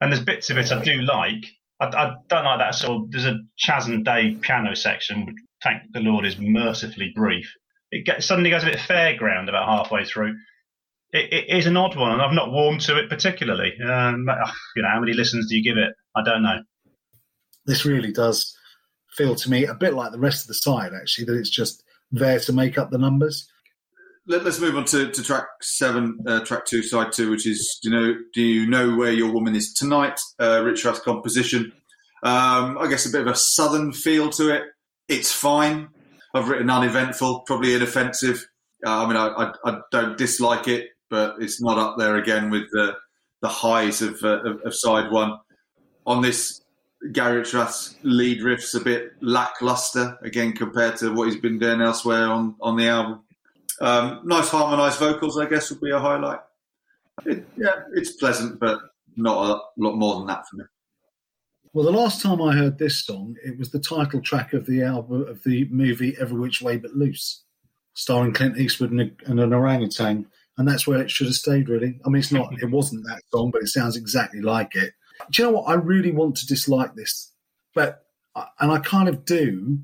And 0.00 0.12
there's 0.12 0.24
bits 0.24 0.50
of 0.50 0.58
it 0.58 0.72
I 0.72 0.82
do 0.82 1.00
like. 1.00 1.44
I, 1.80 1.86
I 1.86 2.14
don't 2.28 2.44
like 2.44 2.58
that 2.58 2.74
sort. 2.74 3.10
There's 3.10 3.24
a 3.24 3.38
Chas 3.56 3.86
and 3.86 4.04
Dave 4.04 4.40
piano 4.40 4.74
section, 4.74 5.26
which 5.26 5.36
thank 5.62 5.82
the 5.92 6.00
Lord 6.00 6.26
is 6.26 6.38
mercifully 6.38 7.12
brief. 7.14 7.50
It 7.96 8.04
gets, 8.04 8.26
suddenly 8.26 8.50
goes 8.50 8.62
a 8.62 8.66
bit 8.66 8.78
fairground 8.78 9.48
about 9.48 9.66
halfway 9.66 10.04
through. 10.04 10.36
It, 11.12 11.32
it 11.32 11.56
is 11.56 11.66
an 11.66 11.78
odd 11.78 11.96
one, 11.96 12.12
and 12.12 12.20
I've 12.20 12.34
not 12.34 12.52
warmed 12.52 12.82
to 12.82 12.98
it 12.98 13.08
particularly. 13.08 13.72
Um, 13.80 14.28
you 14.76 14.82
know, 14.82 14.88
how 14.92 15.00
many 15.00 15.14
listens 15.14 15.48
do 15.48 15.56
you 15.56 15.64
give 15.64 15.78
it? 15.78 15.94
I 16.14 16.22
don't 16.22 16.42
know. 16.42 16.62
This 17.64 17.86
really 17.86 18.12
does 18.12 18.54
feel 19.16 19.34
to 19.34 19.50
me 19.50 19.64
a 19.64 19.74
bit 19.74 19.94
like 19.94 20.12
the 20.12 20.18
rest 20.18 20.42
of 20.42 20.48
the 20.48 20.54
side, 20.54 20.92
actually, 20.94 21.24
that 21.24 21.38
it's 21.38 21.48
just 21.48 21.82
there 22.12 22.38
to 22.40 22.52
make 22.52 22.76
up 22.76 22.90
the 22.90 22.98
numbers. 22.98 23.50
Let, 24.26 24.44
us 24.44 24.60
move 24.60 24.76
on 24.76 24.84
to, 24.86 25.10
to 25.10 25.22
track 25.22 25.46
seven, 25.62 26.18
uh, 26.26 26.40
track 26.40 26.66
two, 26.66 26.82
side 26.82 27.12
two, 27.12 27.30
which 27.30 27.46
is 27.46 27.78
do 27.82 27.88
you 27.88 27.96
know 27.96 28.14
do 28.34 28.42
you 28.42 28.68
know 28.68 28.94
where 28.94 29.12
your 29.12 29.32
woman 29.32 29.54
is 29.54 29.72
tonight? 29.72 30.20
Uh, 30.38 30.60
Richrath 30.60 31.00
composition. 31.00 31.72
Um, 32.22 32.76
I 32.78 32.88
guess 32.90 33.06
a 33.06 33.10
bit 33.10 33.22
of 33.22 33.28
a 33.28 33.36
southern 33.36 33.92
feel 33.92 34.28
to 34.30 34.54
it. 34.54 34.64
It's 35.08 35.32
fine. 35.32 35.88
I've 36.36 36.48
written 36.48 36.70
uneventful, 36.70 37.40
probably 37.40 37.74
inoffensive. 37.74 38.46
Uh, 38.84 39.04
I 39.04 39.06
mean, 39.06 39.16
I, 39.16 39.28
I, 39.28 39.52
I, 39.64 39.80
don't 39.90 40.18
dislike 40.18 40.68
it, 40.68 40.90
but 41.08 41.36
it's 41.40 41.60
not 41.60 41.78
up 41.78 41.96
there 41.98 42.16
again 42.16 42.50
with 42.50 42.70
the 42.72 42.94
the 43.42 43.48
highs 43.48 44.02
of, 44.02 44.22
uh, 44.22 44.42
of, 44.42 44.60
of 44.64 44.74
side 44.74 45.10
one. 45.10 45.38
On 46.06 46.22
this 46.22 46.62
Gary 47.12 47.44
Rath's 47.52 47.96
lead 48.02 48.42
riff's 48.42 48.74
a 48.74 48.80
bit 48.80 49.12
lackluster 49.20 50.18
again 50.22 50.52
compared 50.52 50.96
to 50.98 51.12
what 51.12 51.28
he's 51.28 51.40
been 51.40 51.58
doing 51.58 51.80
elsewhere 51.80 52.28
on, 52.28 52.54
on 52.60 52.76
the 52.76 52.88
album. 52.88 53.22
Um, 53.80 54.22
nice 54.24 54.48
harmonised 54.48 54.98
vocals, 54.98 55.38
I 55.38 55.46
guess, 55.46 55.70
would 55.70 55.80
be 55.80 55.90
a 55.90 55.98
highlight. 55.98 56.40
It, 57.24 57.46
yeah, 57.56 57.82
it's 57.94 58.12
pleasant, 58.12 58.58
but 58.58 58.80
not 59.16 59.36
a 59.36 59.82
lot 59.82 59.96
more 59.96 60.16
than 60.16 60.26
that 60.28 60.44
for 60.48 60.56
me. 60.56 60.64
Well, 61.72 61.84
the 61.84 61.92
last 61.92 62.22
time 62.22 62.40
I 62.40 62.54
heard 62.56 62.78
this 62.78 63.04
song, 63.04 63.36
it 63.44 63.58
was 63.58 63.70
the 63.70 63.78
title 63.78 64.20
track 64.20 64.52
of 64.52 64.66
the 64.66 64.82
album 64.82 65.22
of 65.22 65.42
the 65.44 65.66
movie 65.70 66.16
Every 66.18 66.38
Which 66.38 66.62
Way 66.62 66.78
But 66.78 66.94
Loose, 66.94 67.42
starring 67.94 68.32
Clint 68.32 68.58
Eastwood 68.58 68.92
and, 68.92 69.00
a, 69.00 69.10
and 69.26 69.40
an 69.40 69.52
orangutan, 69.52 70.26
and 70.56 70.66
that's 70.66 70.86
where 70.86 71.00
it 71.00 71.10
should 71.10 71.26
have 71.26 71.36
stayed. 71.36 71.68
Really, 71.68 72.00
I 72.04 72.08
mean, 72.08 72.20
it's 72.20 72.32
not, 72.32 72.52
it 72.62 72.70
wasn't 72.70 73.04
that 73.04 73.22
song, 73.30 73.50
but 73.50 73.62
it 73.62 73.68
sounds 73.68 73.96
exactly 73.96 74.40
like 74.40 74.74
it 74.74 74.92
do 75.30 75.42
you 75.42 75.48
know 75.48 75.58
what? 75.58 75.68
I 75.68 75.74
really 75.74 76.12
want 76.12 76.36
to 76.36 76.46
dislike 76.46 76.94
this, 76.94 77.32
but 77.74 78.04
and 78.60 78.70
I 78.70 78.78
kind 78.80 79.08
of 79.08 79.24
do, 79.24 79.78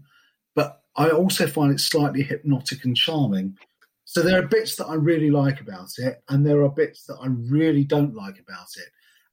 but 0.55 0.83
I 0.97 1.11
also 1.11 1.47
find 1.47 1.73
it 1.73 1.81
slightly 1.81 2.23
hypnotic 2.23 2.85
and 2.85 2.97
charming. 2.97 3.57
So 4.05 4.21
there 4.21 4.39
are 4.39 4.47
bits 4.47 4.77
that 4.77 4.87
I 4.87 4.95
really 4.95 5.31
like 5.31 5.61
about 5.61 5.91
it, 5.99 6.23
and 6.29 6.47
there 6.47 6.63
are 6.63 6.69
bits 6.69 7.07
that 7.07 7.17
I 7.21 7.29
really 7.29 7.85
don't 7.85 8.15
like 8.15 8.39
about 8.39 8.69
it. 8.77 8.89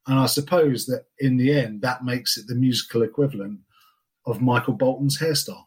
And 0.10 0.18
I 0.18 0.26
suppose 0.26 0.88
that 0.88 1.06
in 1.20 1.38
the 1.38 1.54
end, 1.54 1.84
that 1.84 2.04
makes 2.04 2.36
it 2.36 2.48
the 2.48 2.56
musical 2.56 3.04
equivalent 3.04 3.60
of 4.26 4.42
Michael 4.42 4.74
Bolton's 4.74 5.20
hairstyle. 5.20 5.66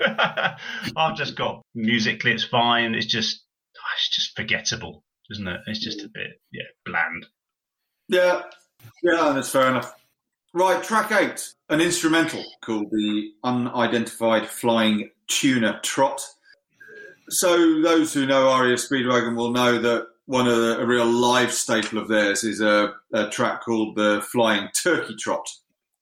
I've 0.96 1.16
just 1.16 1.36
got 1.36 1.62
musically, 1.76 2.32
it's 2.32 2.42
fine. 2.42 2.96
It's 2.96 3.06
just, 3.06 3.44
ah, 3.78 3.94
it's 3.96 4.08
just 4.08 4.34
forgettable, 4.34 5.04
isn't 5.30 5.46
it? 5.46 5.60
It's 5.68 5.78
just 5.78 6.02
a 6.02 6.08
bit, 6.12 6.40
yeah, 6.52 6.64
bland. 6.84 7.26
Yeah, 8.08 8.42
yeah, 9.04 9.30
that's 9.32 9.50
fair 9.50 9.68
enough. 9.68 9.94
Right, 10.52 10.82
track 10.82 11.12
eight, 11.12 11.54
an 11.68 11.80
instrumental 11.80 12.42
called 12.64 12.90
the 12.90 13.30
Unidentified 13.44 14.48
Flying 14.48 15.10
Tuna 15.28 15.78
Trot. 15.84 16.20
So, 17.28 17.80
those 17.80 18.12
who 18.12 18.26
know 18.26 18.60
REO 18.60 18.74
Speedwagon 18.74 19.36
will 19.36 19.52
know 19.52 19.78
that 19.80 20.08
one 20.26 20.48
of 20.48 20.56
the, 20.56 20.80
a 20.80 20.86
real 20.86 21.06
live 21.06 21.52
staple 21.52 21.98
of 21.98 22.08
theirs 22.08 22.44
is 22.44 22.60
a, 22.60 22.94
a 23.12 23.28
track 23.28 23.62
called 23.62 23.96
the 23.96 24.24
Flying 24.30 24.68
Turkey 24.82 25.16
Trot, 25.16 25.46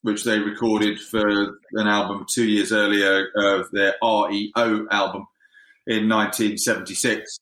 which 0.02 0.24
they 0.24 0.38
recorded 0.38 1.00
for 1.00 1.26
an 1.72 1.88
album 1.88 2.26
two 2.32 2.48
years 2.48 2.72
earlier 2.72 3.28
of 3.36 3.70
their 3.72 3.94
REO 4.02 4.86
album 4.90 5.26
in 5.86 6.08
1976. 6.08 7.38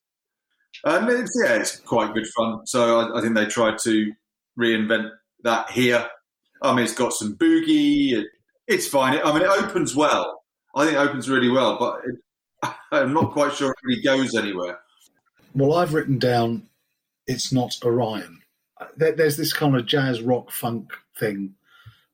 And 0.85 1.11
it's, 1.11 1.39
yeah, 1.45 1.57
it's 1.57 1.77
quite 1.81 2.15
good 2.15 2.27
fun. 2.29 2.67
So 2.67 3.01
I, 3.01 3.19
I 3.19 3.21
think 3.21 3.35
they 3.35 3.47
tried 3.47 3.79
to 3.81 4.13
reinvent 4.59 5.11
that 5.43 5.71
here. 5.71 6.09
I 6.63 6.75
mean, 6.75 6.85
it's 6.85 6.95
got 6.95 7.13
some 7.13 7.37
boogie. 7.37 8.25
it's 8.67 8.89
fine. 8.89 9.19
I 9.23 9.33
mean, 9.33 9.43
it 9.43 9.49
opens 9.49 9.95
well. 9.95 10.43
I 10.75 10.85
think 10.85 10.97
it 10.97 11.01
opens 11.01 11.29
really 11.29 11.51
well, 11.51 11.79
but 11.79 12.01
it, 12.07 12.75
I'm 12.93 13.13
not 13.13 13.33
quite 13.33 13.53
sure 13.53 13.71
it 13.71 13.77
really 13.83 14.03
goes 14.03 14.35
anywhere. 14.35 14.79
Well, 15.55 15.75
I've 15.75 15.93
written 15.93 16.19
down 16.19 16.69
it's 17.31 17.53
not 17.53 17.79
Orion. 17.85 18.43
There's 18.97 19.37
this 19.37 19.53
kind 19.53 19.77
of 19.77 19.87
jazz 19.87 20.21
rock 20.21 20.51
funk 20.51 20.93
thing 21.17 21.55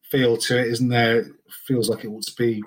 feel 0.02 0.36
to 0.36 0.58
it, 0.58 0.66
isn't 0.68 0.88
there? 0.88 1.20
It 1.20 1.32
feels 1.66 1.88
like 1.88 2.04
it 2.04 2.08
ought 2.08 2.24
to 2.24 2.36
be 2.36 2.62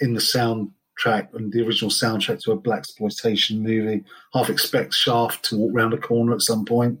in 0.00 0.12
the 0.12 0.20
soundtrack 0.20 1.32
and 1.34 1.52
the 1.52 1.64
original 1.64 1.90
soundtrack 1.90 2.42
to 2.42 2.52
a 2.52 2.56
black 2.56 2.80
exploitation 2.80 3.62
movie. 3.62 4.04
Half 4.34 4.50
expect 4.50 4.92
Shaft 4.92 5.44
to 5.46 5.56
walk 5.56 5.70
round 5.72 5.94
a 5.94 5.98
corner 5.98 6.34
at 6.34 6.42
some 6.42 6.64
point. 6.64 6.98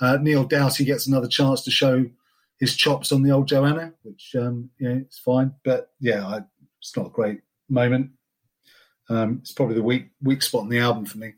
Uh, 0.00 0.16
Neal 0.16 0.44
Doughty 0.44 0.84
gets 0.84 1.06
another 1.06 1.28
chance 1.28 1.62
to 1.62 1.70
show 1.70 2.06
his 2.58 2.74
chops 2.74 3.12
on 3.12 3.22
the 3.22 3.32
old 3.32 3.48
Joanna, 3.48 3.92
which 4.02 4.34
um, 4.34 4.70
you 4.78 4.88
know 4.88 4.96
it's 4.96 5.18
fine. 5.18 5.52
But 5.62 5.90
yeah, 6.00 6.26
I, 6.26 6.40
it's 6.80 6.96
not 6.96 7.08
a 7.08 7.10
great 7.10 7.40
moment. 7.68 8.12
Um, 9.10 9.40
it's 9.42 9.52
probably 9.52 9.74
the 9.74 9.82
weak 9.82 10.08
weak 10.22 10.42
spot 10.42 10.62
in 10.62 10.70
the 10.70 10.78
album 10.78 11.04
for 11.04 11.18
me. 11.18 11.34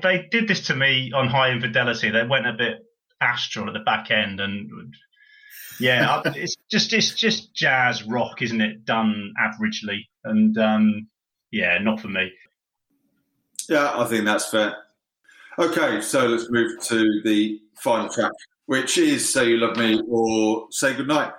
They 0.00 0.26
did 0.30 0.48
this 0.48 0.66
to 0.68 0.76
me 0.76 1.12
on 1.14 1.28
Hi 1.28 1.50
Infidelity. 1.50 2.10
They 2.10 2.24
went 2.24 2.46
a 2.46 2.54
bit 2.54 2.78
astral 3.20 3.68
at 3.68 3.74
the 3.74 3.80
back 3.80 4.10
end, 4.10 4.40
and 4.40 4.94
yeah, 5.78 6.22
it's 6.26 6.56
just 6.70 6.92
it's 6.92 7.12
just 7.14 7.54
jazz 7.54 8.02
rock, 8.04 8.40
isn't 8.40 8.60
it? 8.60 8.84
Done 8.86 9.34
averagely, 9.38 10.06
and 10.24 10.56
um, 10.56 11.08
yeah, 11.50 11.78
not 11.78 12.00
for 12.00 12.08
me. 12.08 12.32
Yeah, 13.68 13.92
I 13.94 14.04
think 14.06 14.24
that's 14.24 14.48
fair. 14.48 14.76
Okay, 15.58 16.00
so 16.00 16.26
let's 16.26 16.50
move 16.50 16.80
to 16.84 17.20
the 17.22 17.60
final 17.76 18.08
track, 18.08 18.32
which 18.66 18.96
is 18.96 19.30
"Say 19.30 19.50
You 19.50 19.58
Love 19.58 19.76
Me" 19.76 20.00
or 20.08 20.68
"Say 20.70 20.94
Goodnight," 20.94 21.32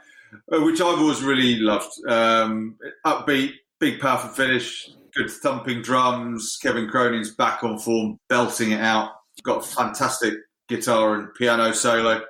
uh, 0.51 0.61
which 0.61 0.79
I've 0.79 0.99
always 0.99 1.23
really 1.23 1.55
loved. 1.55 1.91
Um, 2.07 2.77
upbeat, 3.03 3.53
big, 3.79 3.99
powerful 3.99 4.29
finish, 4.29 4.91
good 5.15 5.29
thumping 5.29 5.81
drums. 5.81 6.57
Kevin 6.61 6.87
Cronin's 6.87 7.33
back 7.35 7.63
on 7.63 7.77
form, 7.79 8.17
belting 8.29 8.71
it 8.71 8.81
out. 8.81 9.11
Got 9.43 9.65
fantastic 9.65 10.35
guitar 10.69 11.15
and 11.15 11.33
piano 11.35 11.73
solo, 11.73 12.21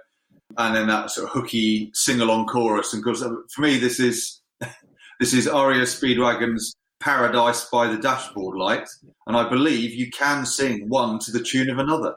and 0.58 0.76
then 0.76 0.88
that 0.88 1.12
sort 1.12 1.28
of 1.28 1.34
hooky 1.34 1.91
sing-along 1.93 2.48
chorus. 2.48 2.93
And 2.93 3.04
for 3.04 3.62
me, 3.62 3.78
this 3.78 4.00
is 4.00 4.41
this 5.19 5.34
is 5.34 5.48
REO 5.48 5.84
Speedwagon's 5.84 6.76
Paradise 7.00 7.65
by 7.69 7.88
the 7.88 7.98
Dashboard 7.98 8.56
Light, 8.58 8.88
and 9.28 9.36
I 9.36 9.50
believe 9.50 9.93
you 9.93 10.10
can 10.10 10.46
sing 10.46 10.88
one 10.88 11.19
to 11.19 11.32
the 11.32 11.43
tune 11.43 11.69
of 11.69 11.78
another. 11.78 12.15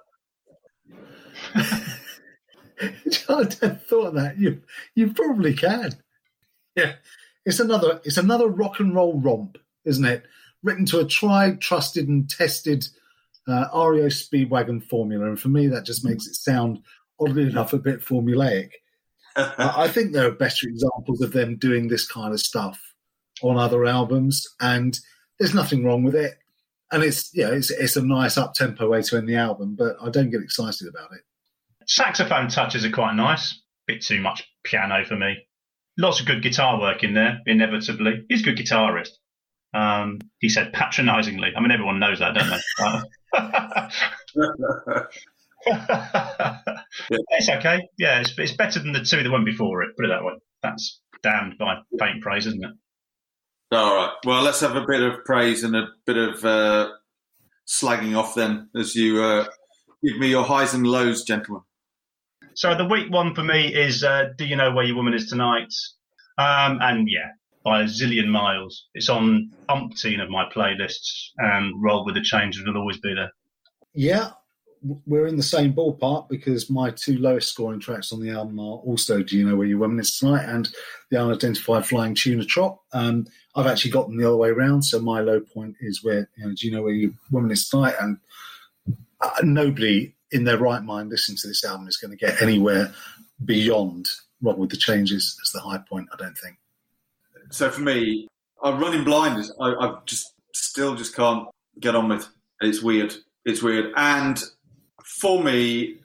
I 3.28 3.44
thought 3.44 4.14
that. 4.14 4.34
You 4.38 4.62
you 4.94 5.12
probably 5.12 5.54
can. 5.54 5.92
Yeah, 6.76 6.94
it's 7.44 7.58
another 7.58 8.00
it's 8.04 8.18
another 8.18 8.46
rock 8.48 8.78
and 8.78 8.94
roll 8.94 9.18
romp, 9.18 9.58
isn't 9.84 10.04
it? 10.04 10.24
Written 10.66 10.84
to 10.86 10.98
a 10.98 11.04
tried, 11.04 11.60
trusted, 11.60 12.08
and 12.08 12.28
tested 12.28 12.84
uh, 13.46 13.68
REO 13.72 14.06
Speedwagon 14.06 14.82
formula, 14.82 15.26
and 15.26 15.38
for 15.38 15.46
me, 15.46 15.68
that 15.68 15.84
just 15.84 16.04
makes 16.04 16.26
it 16.26 16.34
sound 16.34 16.80
oddly 17.20 17.44
enough 17.44 17.72
a 17.72 17.78
bit 17.78 18.04
formulaic. 18.04 18.70
I 19.36 19.86
think 19.86 20.12
there 20.12 20.26
are 20.26 20.32
better 20.32 20.66
examples 20.66 21.20
of 21.20 21.32
them 21.32 21.56
doing 21.56 21.86
this 21.86 22.04
kind 22.08 22.32
of 22.32 22.40
stuff 22.40 22.80
on 23.42 23.58
other 23.58 23.84
albums, 23.84 24.44
and 24.60 24.98
there's 25.38 25.54
nothing 25.54 25.84
wrong 25.84 26.02
with 26.02 26.16
it. 26.16 26.34
And 26.90 27.04
it's 27.04 27.30
yeah, 27.32 27.50
it's 27.50 27.70
it's 27.70 27.94
a 27.94 28.04
nice 28.04 28.36
up 28.36 28.54
tempo 28.54 28.88
way 28.88 29.02
to 29.02 29.16
end 29.16 29.28
the 29.28 29.36
album, 29.36 29.76
but 29.76 29.96
I 30.02 30.10
don't 30.10 30.30
get 30.30 30.42
excited 30.42 30.88
about 30.88 31.12
it. 31.12 31.20
Saxophone 31.86 32.48
touches 32.48 32.84
are 32.84 32.90
quite 32.90 33.14
nice. 33.14 33.60
Bit 33.86 34.02
too 34.02 34.20
much 34.20 34.42
piano 34.64 35.04
for 35.04 35.14
me. 35.14 35.36
Lots 35.96 36.18
of 36.18 36.26
good 36.26 36.42
guitar 36.42 36.80
work 36.80 37.04
in 37.04 37.14
there, 37.14 37.40
inevitably. 37.46 38.24
He's 38.28 38.42
a 38.42 38.44
good 38.44 38.58
guitarist. 38.58 39.10
Um, 39.74 40.20
he 40.38 40.48
said 40.48 40.72
patronisingly. 40.72 41.50
I 41.56 41.60
mean, 41.60 41.70
everyone 41.70 41.98
knows 41.98 42.20
that, 42.20 42.34
don't 42.34 42.48
they? 42.48 42.60
it's 47.30 47.48
okay. 47.48 47.88
Yeah, 47.98 48.20
it's, 48.20 48.32
it's 48.38 48.52
better 48.52 48.78
than 48.80 48.92
the 48.92 49.02
two 49.02 49.22
that 49.22 49.30
went 49.30 49.44
before 49.44 49.82
it. 49.82 49.96
Put 49.96 50.06
it 50.06 50.08
that 50.08 50.24
way. 50.24 50.34
That's 50.62 51.00
damned 51.22 51.58
by 51.58 51.78
faint 51.98 52.22
praise, 52.22 52.46
isn't 52.46 52.64
it? 52.64 52.70
All 53.72 53.96
right. 53.96 54.12
Well, 54.24 54.42
let's 54.42 54.60
have 54.60 54.76
a 54.76 54.86
bit 54.86 55.02
of 55.02 55.24
praise 55.24 55.64
and 55.64 55.74
a 55.74 55.88
bit 56.06 56.16
of 56.16 56.44
uh, 56.44 56.90
slagging 57.66 58.16
off 58.16 58.34
then, 58.34 58.70
as 58.76 58.94
you 58.94 59.22
uh, 59.22 59.46
give 60.04 60.18
me 60.18 60.28
your 60.28 60.44
highs 60.44 60.72
and 60.72 60.86
lows, 60.86 61.24
gentlemen. 61.24 61.62
So 62.54 62.76
the 62.76 62.84
week 62.84 63.10
one 63.10 63.34
for 63.34 63.42
me 63.42 63.74
is 63.74 64.04
uh, 64.04 64.30
"Do 64.38 64.46
You 64.46 64.56
Know 64.56 64.72
Where 64.72 64.84
Your 64.84 64.96
Woman 64.96 65.14
Is 65.14 65.28
Tonight?" 65.28 65.74
Um, 66.38 66.78
and 66.80 67.08
yeah, 67.10 67.32
by 67.66 67.82
a 67.82 67.84
zillion 67.84 68.28
miles. 68.28 68.86
It's 68.94 69.08
on 69.08 69.50
umpteen 69.68 70.22
of 70.22 70.30
my 70.30 70.48
playlists, 70.54 71.30
and 71.38 71.74
"Roll 71.82 72.06
with 72.06 72.14
the 72.14 72.22
Changes" 72.22 72.64
will 72.64 72.76
always 72.76 72.98
be 72.98 73.12
there. 73.12 73.32
Yeah, 73.92 74.30
we're 75.04 75.26
in 75.26 75.36
the 75.36 75.42
same 75.42 75.74
ballpark 75.74 76.28
because 76.28 76.70
my 76.70 76.90
two 76.90 77.18
lowest 77.18 77.48
scoring 77.48 77.80
tracks 77.80 78.12
on 78.12 78.20
the 78.20 78.30
album 78.30 78.60
are 78.60 78.78
also 78.86 79.20
"Do 79.20 79.36
You 79.36 79.48
Know 79.48 79.56
Where 79.56 79.66
Your 79.66 79.78
Woman 79.78 79.98
Is 79.98 80.16
Tonight" 80.16 80.44
and 80.44 80.68
the 81.10 81.20
unidentified 81.20 81.84
flying 81.84 82.14
tuna 82.14 82.44
trot. 82.44 82.78
Um, 82.92 83.26
I've 83.56 83.66
actually 83.66 83.90
got 83.90 84.06
them 84.06 84.16
the 84.16 84.28
other 84.28 84.36
way 84.36 84.50
around, 84.50 84.82
so 84.82 85.00
my 85.00 85.18
low 85.18 85.40
point 85.40 85.74
is 85.80 86.04
where 86.04 86.30
you 86.36 86.46
know, 86.46 86.54
"Do 86.54 86.68
You 86.68 86.72
Know 86.72 86.82
Where 86.82 86.92
Your 86.92 87.10
Woman 87.32 87.50
Is 87.50 87.68
Tonight?" 87.68 87.96
and 88.00 88.18
uh, 89.20 89.40
nobody 89.42 90.14
in 90.30 90.44
their 90.44 90.58
right 90.58 90.84
mind 90.84 91.10
listening 91.10 91.38
to 91.38 91.48
this 91.48 91.64
album 91.64 91.88
is 91.88 91.96
going 91.96 92.16
to 92.16 92.16
get 92.16 92.40
anywhere 92.40 92.94
beyond 93.44 94.06
Roll 94.40 94.56
with 94.56 94.70
the 94.70 94.76
Changes 94.76 95.36
as 95.42 95.50
the 95.50 95.60
high 95.60 95.78
point. 95.78 96.08
I 96.12 96.16
don't 96.16 96.38
think. 96.38 96.58
So 97.50 97.70
for 97.70 97.80
me, 97.80 98.28
I'm 98.62 98.80
running 98.80 99.04
blind. 99.04 99.44
I, 99.60 99.72
I 99.72 99.98
just 100.06 100.32
still 100.54 100.94
just 100.94 101.14
can't 101.14 101.48
get 101.80 101.94
on 101.94 102.08
with. 102.08 102.28
It's 102.60 102.82
weird. 102.82 103.14
It's 103.44 103.62
weird. 103.62 103.92
And 103.96 104.42
for 105.04 105.42
me, 105.42 105.98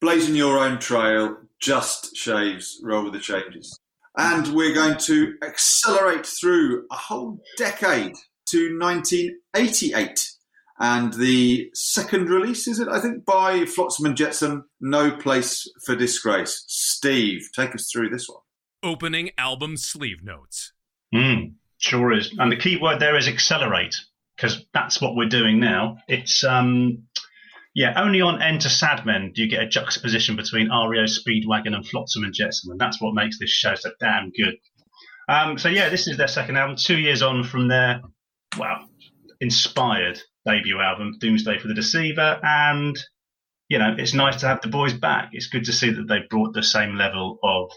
blazing 0.00 0.34
your 0.34 0.58
own 0.58 0.78
trail 0.78 1.36
just 1.60 2.16
shaves 2.16 2.80
roll 2.82 3.04
with 3.04 3.12
the 3.12 3.20
changes. 3.20 3.78
And 4.16 4.48
we're 4.48 4.74
going 4.74 4.98
to 4.98 5.34
accelerate 5.42 6.26
through 6.26 6.86
a 6.90 6.96
whole 6.96 7.40
decade 7.56 8.14
to 8.46 8.78
1988 8.78 10.30
and 10.80 11.12
the 11.12 11.70
second 11.74 12.30
release 12.30 12.66
is 12.66 12.80
it? 12.80 12.88
I 12.88 13.00
think 13.00 13.26
by 13.26 13.66
Flotsam 13.66 14.06
and 14.06 14.16
Jetsam, 14.16 14.64
No 14.80 15.10
Place 15.10 15.70
for 15.84 15.94
Disgrace. 15.94 16.64
Steve, 16.66 17.50
take 17.54 17.74
us 17.74 17.90
through 17.92 18.08
this 18.08 18.26
one. 18.28 18.40
Opening 18.82 19.30
album 19.36 19.76
sleeve 19.76 20.24
notes. 20.24 20.72
Mm, 21.14 21.54
sure 21.78 22.12
is, 22.12 22.34
and 22.38 22.52
the 22.52 22.56
key 22.56 22.78
word 22.80 23.00
there 23.00 23.16
is 23.16 23.28
accelerate 23.28 23.94
because 24.36 24.64
that's 24.72 25.00
what 25.00 25.16
we're 25.16 25.28
doing 25.28 25.60
now. 25.60 25.98
It's 26.08 26.44
um, 26.44 27.04
yeah, 27.74 28.00
only 28.00 28.20
on 28.20 28.42
Enter 28.42 28.68
Sadmen 28.68 29.34
do 29.34 29.42
you 29.42 29.48
get 29.48 29.62
a 29.62 29.68
juxtaposition 29.68 30.36
between 30.36 30.68
REO 30.68 31.04
Speedwagon 31.04 31.74
and 31.74 31.86
Flotsam 31.86 32.24
and 32.24 32.34
Jetsam, 32.34 32.70
and 32.70 32.80
that's 32.80 33.00
what 33.00 33.14
makes 33.14 33.38
this 33.38 33.50
show 33.50 33.74
so 33.74 33.90
damn 34.00 34.30
good. 34.30 34.54
Um, 35.28 35.58
so 35.58 35.68
yeah, 35.68 35.88
this 35.88 36.08
is 36.08 36.16
their 36.16 36.28
second 36.28 36.56
album, 36.56 36.76
two 36.76 36.98
years 36.98 37.22
on 37.22 37.44
from 37.44 37.68
their 37.68 38.00
well, 38.58 38.88
inspired 39.40 40.20
debut 40.46 40.80
album, 40.80 41.16
Doomsday 41.20 41.58
for 41.58 41.68
the 41.68 41.74
Deceiver, 41.74 42.40
and 42.42 42.98
you 43.68 43.78
know 43.78 43.94
it's 43.98 44.14
nice 44.14 44.40
to 44.40 44.48
have 44.48 44.60
the 44.62 44.68
boys 44.68 44.92
back. 44.92 45.30
It's 45.32 45.46
good 45.46 45.64
to 45.66 45.72
see 45.72 45.90
that 45.90 46.08
they 46.08 46.20
brought 46.28 46.52
the 46.52 46.62
same 46.62 46.96
level 46.96 47.38
of 47.42 47.70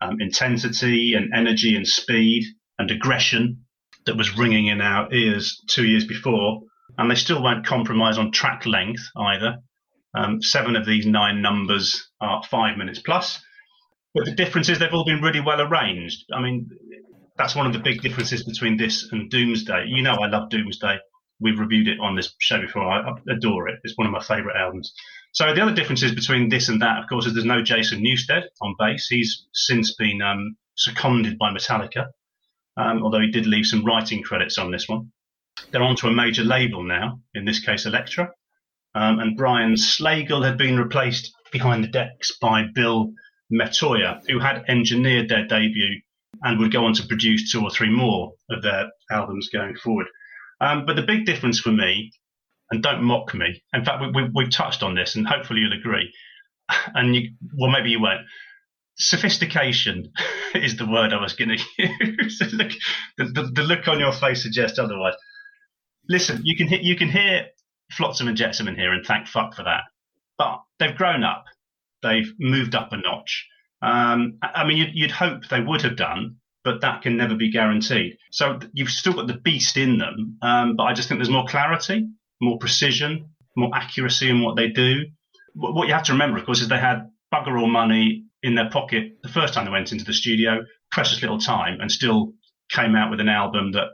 um, 0.00 0.20
intensity 0.20 1.14
and 1.14 1.34
energy 1.34 1.76
and 1.76 1.86
speed 1.86 2.44
and 2.78 2.90
aggression 2.90 3.64
that 4.06 4.16
was 4.16 4.36
ringing 4.36 4.66
in 4.66 4.80
our 4.80 5.12
ears 5.12 5.62
two 5.68 5.86
years 5.86 6.04
before, 6.04 6.62
and 6.98 7.10
they 7.10 7.14
still 7.14 7.42
won't 7.42 7.66
compromise 7.66 8.18
on 8.18 8.32
track 8.32 8.66
length 8.66 9.02
either. 9.16 9.58
Um, 10.14 10.42
seven 10.42 10.76
of 10.76 10.86
these 10.86 11.06
nine 11.06 11.42
numbers 11.42 12.10
are 12.20 12.42
five 12.44 12.76
minutes 12.76 13.00
plus. 13.00 13.40
But 14.14 14.26
the 14.26 14.32
difference 14.32 14.68
is 14.68 14.78
they've 14.78 14.92
all 14.92 15.04
been 15.04 15.22
really 15.22 15.40
well 15.40 15.60
arranged. 15.60 16.24
I 16.32 16.40
mean, 16.40 16.70
that's 17.36 17.56
one 17.56 17.66
of 17.66 17.72
the 17.72 17.80
big 17.80 18.00
differences 18.00 18.44
between 18.44 18.76
this 18.76 19.08
and 19.10 19.28
Doomsday. 19.28 19.86
You 19.88 20.02
know, 20.02 20.14
I 20.14 20.28
love 20.28 20.50
Doomsday 20.50 20.98
we've 21.40 21.58
reviewed 21.58 21.88
it 21.88 22.00
on 22.00 22.16
this 22.16 22.34
show 22.38 22.60
before. 22.60 22.90
I, 22.90 23.12
adore 23.28 23.68
it. 23.68 23.80
It's 23.84 23.96
one 23.96 24.06
of 24.06 24.12
my 24.12 24.22
favourite 24.22 24.56
albums. 24.56 24.92
So 25.32 25.52
the 25.52 25.60
other 25.60 25.74
differences 25.74 26.14
between 26.14 26.48
this 26.48 26.68
and 26.68 26.80
that, 26.80 27.02
of 27.02 27.08
course, 27.08 27.26
is 27.26 27.34
there's 27.34 27.44
no 27.44 27.62
Jason 27.62 28.02
Newsted 28.02 28.42
on 28.62 28.74
bass. 28.78 29.06
He's 29.08 29.46
since 29.52 29.94
been 29.94 30.22
um, 30.22 30.56
seconded 30.76 31.38
by 31.38 31.50
Metallica, 31.50 32.06
um, 32.76 33.02
although 33.02 33.20
he 33.20 33.30
did 33.30 33.46
leave 33.46 33.66
some 33.66 33.84
writing 33.84 34.22
credits 34.22 34.58
on 34.58 34.70
this 34.70 34.88
one. 34.88 35.12
They're 35.70 35.82
onto 35.82 36.08
a 36.08 36.12
major 36.12 36.44
label 36.44 36.82
now, 36.82 37.20
in 37.34 37.44
this 37.44 37.60
case 37.60 37.86
Elektra, 37.86 38.30
um, 38.94 39.18
and 39.18 39.36
Brian 39.36 39.74
Slagel 39.74 40.44
had 40.44 40.58
been 40.58 40.78
replaced 40.78 41.32
behind 41.52 41.84
the 41.84 41.88
decks 41.88 42.36
by 42.40 42.64
Bill 42.74 43.12
Metoyer, 43.52 44.20
who 44.28 44.38
had 44.38 44.64
engineered 44.68 45.28
their 45.28 45.46
debut 45.46 46.00
and 46.42 46.58
would 46.58 46.72
go 46.72 46.84
on 46.84 46.94
to 46.94 47.06
produce 47.06 47.50
two 47.50 47.62
or 47.62 47.70
three 47.70 47.90
more 47.90 48.32
of 48.50 48.62
their 48.62 48.90
albums 49.10 49.48
going 49.52 49.76
forward. 49.76 50.06
Um, 50.60 50.86
but 50.86 50.96
the 50.96 51.02
big 51.02 51.26
difference 51.26 51.60
for 51.60 51.70
me, 51.70 52.12
and 52.70 52.82
don't 52.82 53.02
mock 53.02 53.34
me, 53.34 53.62
in 53.72 53.84
fact, 53.84 54.02
we, 54.14 54.22
have 54.22 54.32
we, 54.34 54.48
touched 54.48 54.82
on 54.82 54.94
this, 54.94 55.14
and 55.14 55.26
hopefully 55.26 55.60
you'll 55.60 55.78
agree, 55.78 56.12
and 56.94 57.14
you, 57.14 57.30
well, 57.56 57.70
maybe 57.70 57.90
you 57.90 58.00
won't. 58.00 58.22
Sophistication 58.96 60.12
is 60.54 60.76
the 60.76 60.86
word 60.86 61.12
I 61.12 61.20
was 61.20 61.34
going 61.34 61.56
to 61.58 61.64
use. 61.78 62.38
the, 62.38 62.76
the, 63.18 63.50
the, 63.54 63.62
look 63.62 63.88
on 63.88 63.98
your 63.98 64.12
face 64.12 64.42
suggests 64.42 64.78
otherwise. 64.78 65.14
Listen, 66.08 66.40
you 66.44 66.56
can, 66.56 66.68
you 66.68 66.96
can 66.96 67.08
hear 67.08 67.46
Flotsam 67.92 68.28
and 68.28 68.36
Jetsam 68.36 68.68
in 68.68 68.76
here, 68.76 68.92
and 68.92 69.04
thank 69.04 69.26
fuck 69.26 69.54
for 69.54 69.64
that. 69.64 69.82
But 70.38 70.60
they've 70.78 70.94
grown 70.96 71.24
up, 71.24 71.44
they've 72.02 72.32
moved 72.38 72.74
up 72.74 72.92
a 72.92 72.96
notch. 72.96 73.46
Um, 73.82 74.38
I 74.42 74.66
mean, 74.66 74.78
you'd, 74.78 74.90
you'd 74.94 75.10
hope 75.10 75.48
they 75.48 75.60
would 75.60 75.82
have 75.82 75.96
done, 75.96 76.36
but 76.64 76.80
that 76.80 77.02
can 77.02 77.16
never 77.16 77.34
be 77.34 77.50
guaranteed. 77.50 78.16
So 78.30 78.58
you've 78.72 78.90
still 78.90 79.12
got 79.12 79.26
the 79.26 79.34
beast 79.34 79.76
in 79.76 79.98
them, 79.98 80.38
um, 80.42 80.76
but 80.76 80.84
I 80.84 80.94
just 80.94 81.08
think 81.08 81.18
there's 81.18 81.30
more 81.30 81.46
clarity, 81.46 82.08
more 82.40 82.58
precision, 82.58 83.30
more 83.56 83.70
accuracy 83.74 84.28
in 84.30 84.42
what 84.42 84.56
they 84.56 84.68
do. 84.68 85.04
What 85.54 85.86
you 85.86 85.94
have 85.94 86.04
to 86.04 86.12
remember, 86.12 86.38
of 86.38 86.46
course, 86.46 86.60
is 86.60 86.68
they 86.68 86.78
had 86.78 87.10
bugger 87.32 87.60
all 87.60 87.68
money 87.68 88.23
in 88.44 88.54
their 88.54 88.68
pocket 88.68 89.16
the 89.22 89.28
first 89.30 89.54
time 89.54 89.64
they 89.64 89.70
went 89.70 89.90
into 89.90 90.04
the 90.04 90.12
studio, 90.12 90.64
precious 90.92 91.22
little 91.22 91.38
time, 91.38 91.80
and 91.80 91.90
still 91.90 92.34
came 92.70 92.94
out 92.94 93.10
with 93.10 93.18
an 93.18 93.28
album 93.28 93.72
that 93.72 93.88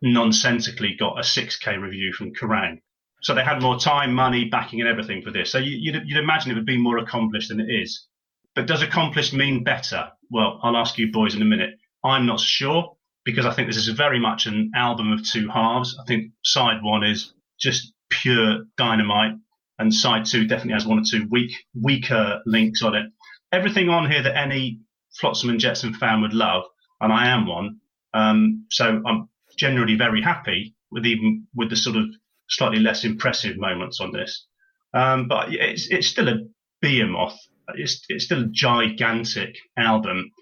nonsensically 0.00 0.96
got 0.98 1.18
a 1.18 1.22
6K 1.22 1.80
review 1.80 2.12
from 2.12 2.32
Kerrang. 2.32 2.78
So 3.22 3.34
they 3.34 3.42
had 3.42 3.60
more 3.60 3.78
time, 3.78 4.14
money, 4.14 4.44
backing, 4.44 4.80
and 4.80 4.88
everything 4.88 5.22
for 5.22 5.32
this. 5.32 5.50
So 5.50 5.58
you, 5.58 5.92
would 5.92 6.16
imagine 6.16 6.52
it 6.52 6.54
would 6.54 6.64
be 6.64 6.80
more 6.80 6.98
accomplished 6.98 7.48
than 7.48 7.60
it 7.60 7.68
is. 7.68 8.06
But 8.54 8.66
does 8.66 8.80
accomplished 8.80 9.34
mean 9.34 9.64
better? 9.64 10.08
Well, 10.30 10.60
I'll 10.62 10.76
ask 10.76 10.96
you 10.96 11.10
boys 11.12 11.34
in 11.34 11.42
a 11.42 11.44
minute. 11.44 11.70
I'm 12.04 12.26
not 12.26 12.40
sure 12.40 12.96
because 13.24 13.44
I 13.44 13.52
think 13.52 13.68
this 13.68 13.76
is 13.76 13.88
very 13.88 14.20
much 14.20 14.46
an 14.46 14.70
album 14.74 15.12
of 15.12 15.28
two 15.28 15.48
halves. 15.48 15.98
I 16.00 16.04
think 16.06 16.32
side 16.44 16.82
one 16.82 17.02
is 17.02 17.34
just 17.58 17.92
pure 18.08 18.60
dynamite, 18.76 19.32
and 19.78 19.92
side 19.92 20.26
two 20.26 20.46
definitely 20.46 20.74
has 20.74 20.86
one 20.86 21.00
or 21.00 21.04
two 21.08 21.26
weak, 21.28 21.52
weaker 21.74 22.40
links 22.46 22.82
on 22.82 22.94
it. 22.94 23.06
Everything 23.52 23.88
on 23.88 24.10
here 24.10 24.22
that 24.22 24.36
any 24.36 24.80
Flotsam 25.18 25.50
and 25.50 25.60
Jetsam 25.60 25.94
fan 25.94 26.22
would 26.22 26.34
love, 26.34 26.64
and 27.00 27.12
I 27.12 27.28
am 27.28 27.46
one. 27.46 27.80
Um, 28.14 28.66
so 28.70 29.02
I'm 29.06 29.28
generally 29.56 29.96
very 29.96 30.22
happy 30.22 30.74
with 30.90 31.06
even 31.06 31.46
with 31.54 31.70
the 31.70 31.76
sort 31.76 31.96
of 31.96 32.04
slightly 32.48 32.80
less 32.80 33.04
impressive 33.04 33.56
moments 33.56 34.00
on 34.00 34.12
this. 34.12 34.46
Um, 34.94 35.28
but 35.28 35.52
it's 35.52 35.88
it's 35.88 36.06
still 36.06 36.28
a 36.28 36.38
behemoth. 36.80 37.38
It's 37.74 38.04
it's 38.08 38.24
still 38.24 38.44
a 38.44 38.48
gigantic 38.48 39.56
album 39.76 40.32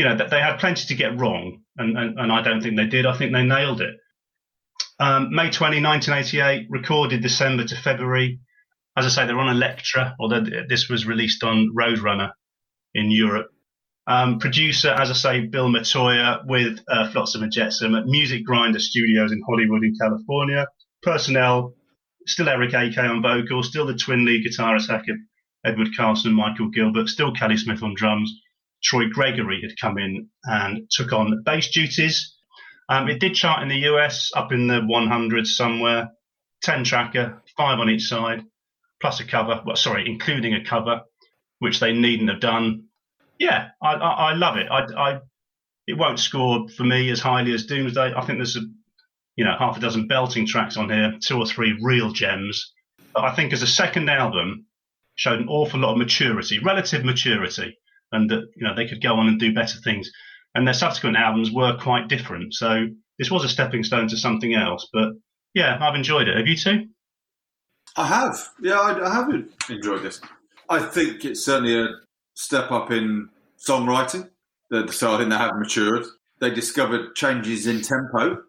you 0.00 0.04
know, 0.04 0.16
that 0.16 0.30
they 0.30 0.40
had 0.40 0.58
plenty 0.58 0.86
to 0.86 0.94
get 0.94 1.18
wrong, 1.18 1.60
and, 1.76 1.98
and, 1.98 2.18
and 2.18 2.32
I 2.32 2.42
don't 2.42 2.62
think 2.62 2.76
they 2.76 2.86
did. 2.86 3.06
I 3.06 3.16
think 3.16 3.32
they 3.32 3.42
nailed 3.42 3.82
it. 3.82 3.96
Um, 4.98 5.28
May 5.30 5.50
20, 5.50 5.82
1988, 5.82 6.68
recorded 6.70 7.22
December 7.22 7.64
to 7.64 7.76
February. 7.76 8.40
As 8.96 9.04
I 9.04 9.08
say, 9.08 9.26
they're 9.26 9.38
on 9.38 9.54
Elektra, 9.54 10.16
although 10.18 10.42
this 10.68 10.88
was 10.88 11.06
released 11.06 11.42
on 11.44 11.74
Roadrunner 11.76 12.30
in 12.94 13.10
Europe. 13.10 13.50
Um, 14.06 14.38
producer, 14.38 14.88
as 14.90 15.10
I 15.10 15.14
say, 15.14 15.46
Bill 15.46 15.68
Metoyer 15.68 16.44
with 16.46 16.80
uh, 16.88 17.10
Flotsam 17.12 17.42
and 17.42 17.52
Jetsam 17.52 17.94
at 17.94 18.06
Music 18.06 18.44
Grinder 18.44 18.80
Studios 18.80 19.30
in 19.30 19.40
Hollywood 19.46 19.84
in 19.84 19.94
California. 20.00 20.66
Personnel, 21.02 21.74
still 22.26 22.48
Eric 22.48 22.72
AK 22.72 22.98
on 22.98 23.22
vocals, 23.22 23.68
still 23.68 23.86
the 23.86 23.94
twin 23.94 24.24
lead 24.24 24.44
guitarist 24.44 24.88
Hackett, 24.88 25.16
Edward 25.64 25.88
Carlson, 25.96 26.32
Michael 26.32 26.70
Gilbert, 26.70 27.08
still 27.08 27.32
Kelly 27.32 27.56
Smith 27.56 27.82
on 27.82 27.94
drums, 27.94 28.32
Troy 28.82 29.08
Gregory 29.08 29.60
had 29.60 29.78
come 29.80 29.98
in 29.98 30.28
and 30.44 30.88
took 30.90 31.12
on 31.12 31.42
bass 31.44 31.70
duties. 31.70 32.36
Um, 32.88 33.08
it 33.08 33.20
did 33.20 33.34
chart 33.34 33.62
in 33.62 33.68
the 33.68 33.88
US 33.90 34.32
up 34.34 34.52
in 34.52 34.66
the 34.66 34.80
100s 34.80 35.48
somewhere, 35.48 36.10
10 36.62 36.84
tracker, 36.84 37.42
five 37.56 37.78
on 37.78 37.90
each 37.90 38.08
side, 38.08 38.42
plus 39.00 39.20
a 39.20 39.24
cover. 39.24 39.62
Well, 39.64 39.76
sorry, 39.76 40.08
including 40.08 40.54
a 40.54 40.64
cover, 40.64 41.02
which 41.60 41.80
they 41.80 41.92
needn't 41.92 42.28
have 42.28 42.40
done. 42.40 42.84
Yeah, 43.38 43.68
I, 43.82 43.94
I, 43.94 44.10
I 44.30 44.34
love 44.34 44.56
it. 44.56 44.66
I, 44.70 44.80
I, 44.96 45.20
it 45.86 45.96
won't 45.96 46.18
score 46.18 46.68
for 46.68 46.84
me 46.84 47.10
as 47.10 47.20
highly 47.20 47.54
as 47.54 47.66
Doomsday. 47.66 48.12
I 48.14 48.20
think 48.26 48.38
there's 48.38 48.56
a, 48.56 48.62
you 49.36 49.44
know, 49.44 49.54
half 49.58 49.76
a 49.76 49.80
dozen 49.80 50.08
belting 50.08 50.46
tracks 50.46 50.76
on 50.76 50.90
here, 50.90 51.14
two 51.22 51.38
or 51.38 51.46
three 51.46 51.78
real 51.80 52.12
gems. 52.12 52.72
But 53.14 53.24
I 53.24 53.34
think 53.34 53.52
as 53.52 53.62
a 53.62 53.66
second 53.66 54.10
album, 54.10 54.66
showed 55.14 55.40
an 55.40 55.48
awful 55.48 55.80
lot 55.80 55.92
of 55.92 55.98
maturity, 55.98 56.58
relative 56.60 57.04
maturity, 57.04 57.76
and 58.12 58.30
that 58.30 58.48
you 58.56 58.66
know 58.66 58.74
they 58.74 58.88
could 58.88 59.02
go 59.02 59.14
on 59.14 59.28
and 59.28 59.38
do 59.38 59.54
better 59.54 59.78
things. 59.84 60.10
And 60.54 60.66
their 60.66 60.74
subsequent 60.74 61.16
albums 61.16 61.50
were 61.52 61.76
quite 61.78 62.08
different. 62.08 62.54
So 62.54 62.86
this 63.18 63.30
was 63.30 63.44
a 63.44 63.48
stepping 63.48 63.84
stone 63.84 64.08
to 64.08 64.16
something 64.16 64.54
else. 64.54 64.88
But 64.92 65.10
yeah, 65.54 65.78
I've 65.80 65.94
enjoyed 65.94 66.26
it. 66.26 66.36
Have 66.36 66.46
you 66.46 66.56
too? 66.56 66.88
I 67.96 68.06
have. 68.06 68.48
Yeah, 68.60 68.80
I, 68.80 69.08
I 69.08 69.14
have 69.14 69.28
enjoyed 69.68 70.02
this. 70.02 70.20
I 70.70 70.78
think 70.78 71.24
it's 71.24 71.44
certainly 71.44 71.76
a 71.76 71.88
step 72.34 72.70
up 72.70 72.92
in 72.92 73.28
songwriting. 73.58 74.30
So 74.92 75.12
I 75.12 75.18
think 75.18 75.30
they 75.30 75.36
have 75.36 75.56
matured. 75.56 76.06
They 76.38 76.50
discovered 76.50 77.16
changes 77.16 77.66
in 77.66 77.82
tempo, 77.82 78.44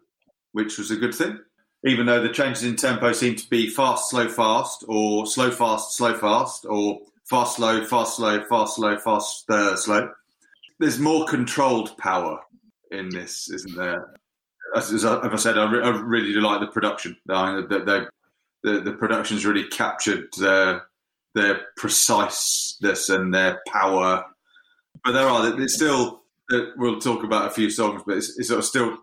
which 0.52 0.78
was 0.78 0.92
a 0.92 0.96
good 0.96 1.14
thing. 1.14 1.38
Even 1.84 2.06
though 2.06 2.22
the 2.22 2.28
changes 2.28 2.62
in 2.62 2.76
tempo 2.76 3.12
seem 3.12 3.34
to 3.34 3.48
be 3.50 3.68
fast, 3.68 4.08
slow, 4.08 4.28
fast, 4.28 4.84
or 4.86 5.26
slow, 5.26 5.50
fast, 5.50 5.96
slow, 5.96 6.16
fast, 6.16 6.64
or 6.64 7.00
fast, 7.28 7.56
slow, 7.56 7.84
fast, 7.84 8.16
slow, 8.16 8.44
fast, 8.44 8.76
slow, 8.76 8.96
fast, 8.98 9.50
uh, 9.50 9.74
slow. 9.74 10.08
There's 10.78 11.00
more 11.00 11.26
controlled 11.26 11.98
power 11.98 12.38
in 12.92 13.08
this, 13.08 13.50
isn't 13.50 13.76
there? 13.76 14.14
As, 14.76 14.92
as 14.92 15.04
I 15.04 15.36
said, 15.36 15.58
I, 15.58 15.70
re- 15.70 15.82
I, 15.82 15.90
really 15.90 16.32
do 16.32 16.40
like 16.40 16.60
the 16.60 16.68
production. 16.68 17.16
I 17.28 17.56
mean, 17.56 17.68
the, 17.68 18.08
the, 18.62 18.80
the 18.80 18.92
production's 18.92 19.44
really 19.44 19.66
captured 19.66 20.28
their 21.34 21.62
preciseness 21.76 23.08
and 23.08 23.32
their 23.32 23.60
power. 23.68 24.24
But 25.04 25.12
there 25.12 25.26
are 25.26 25.60
it's 25.60 25.74
still 25.74 26.22
we'll 26.76 27.00
talk 27.00 27.24
about 27.24 27.46
a 27.46 27.54
few 27.54 27.70
songs, 27.70 28.02
but 28.06 28.16
it's, 28.18 28.38
it's 28.38 28.48
sort 28.48 28.58
of 28.58 28.64
still 28.64 28.98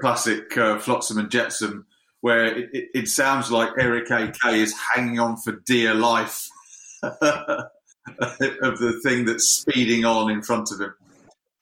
classic 0.00 0.56
uh, 0.56 0.78
Flotsam 0.78 1.18
and 1.18 1.30
Jetsam, 1.30 1.86
where 2.20 2.46
it, 2.46 2.70
it, 2.72 2.88
it, 2.94 3.08
sounds 3.08 3.50
like 3.50 3.70
Eric 3.78 4.10
A.K. 4.10 4.60
is 4.60 4.74
hanging 4.94 5.18
on 5.18 5.36
for 5.36 5.52
dear 5.66 5.94
life 5.94 6.48
of 7.02 7.18
the 7.20 9.00
thing 9.02 9.24
that's 9.24 9.48
speeding 9.48 10.04
on 10.04 10.30
in 10.30 10.42
front 10.42 10.70
of 10.72 10.80
him. 10.80 10.94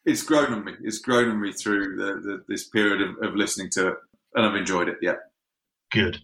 It's 0.05 0.23
grown 0.23 0.53
on 0.53 0.65
me. 0.65 0.73
It's 0.83 0.99
grown 0.99 1.29
on 1.29 1.41
me 1.41 1.53
through 1.53 1.95
the, 1.95 2.19
the, 2.21 2.43
this 2.47 2.67
period 2.67 3.01
of, 3.01 3.29
of, 3.29 3.35
listening 3.35 3.69
to 3.71 3.89
it, 3.89 3.97
and 4.35 4.45
I've 4.45 4.55
enjoyed 4.55 4.89
it. 4.89 4.97
Yeah, 5.01 5.15
good. 5.91 6.19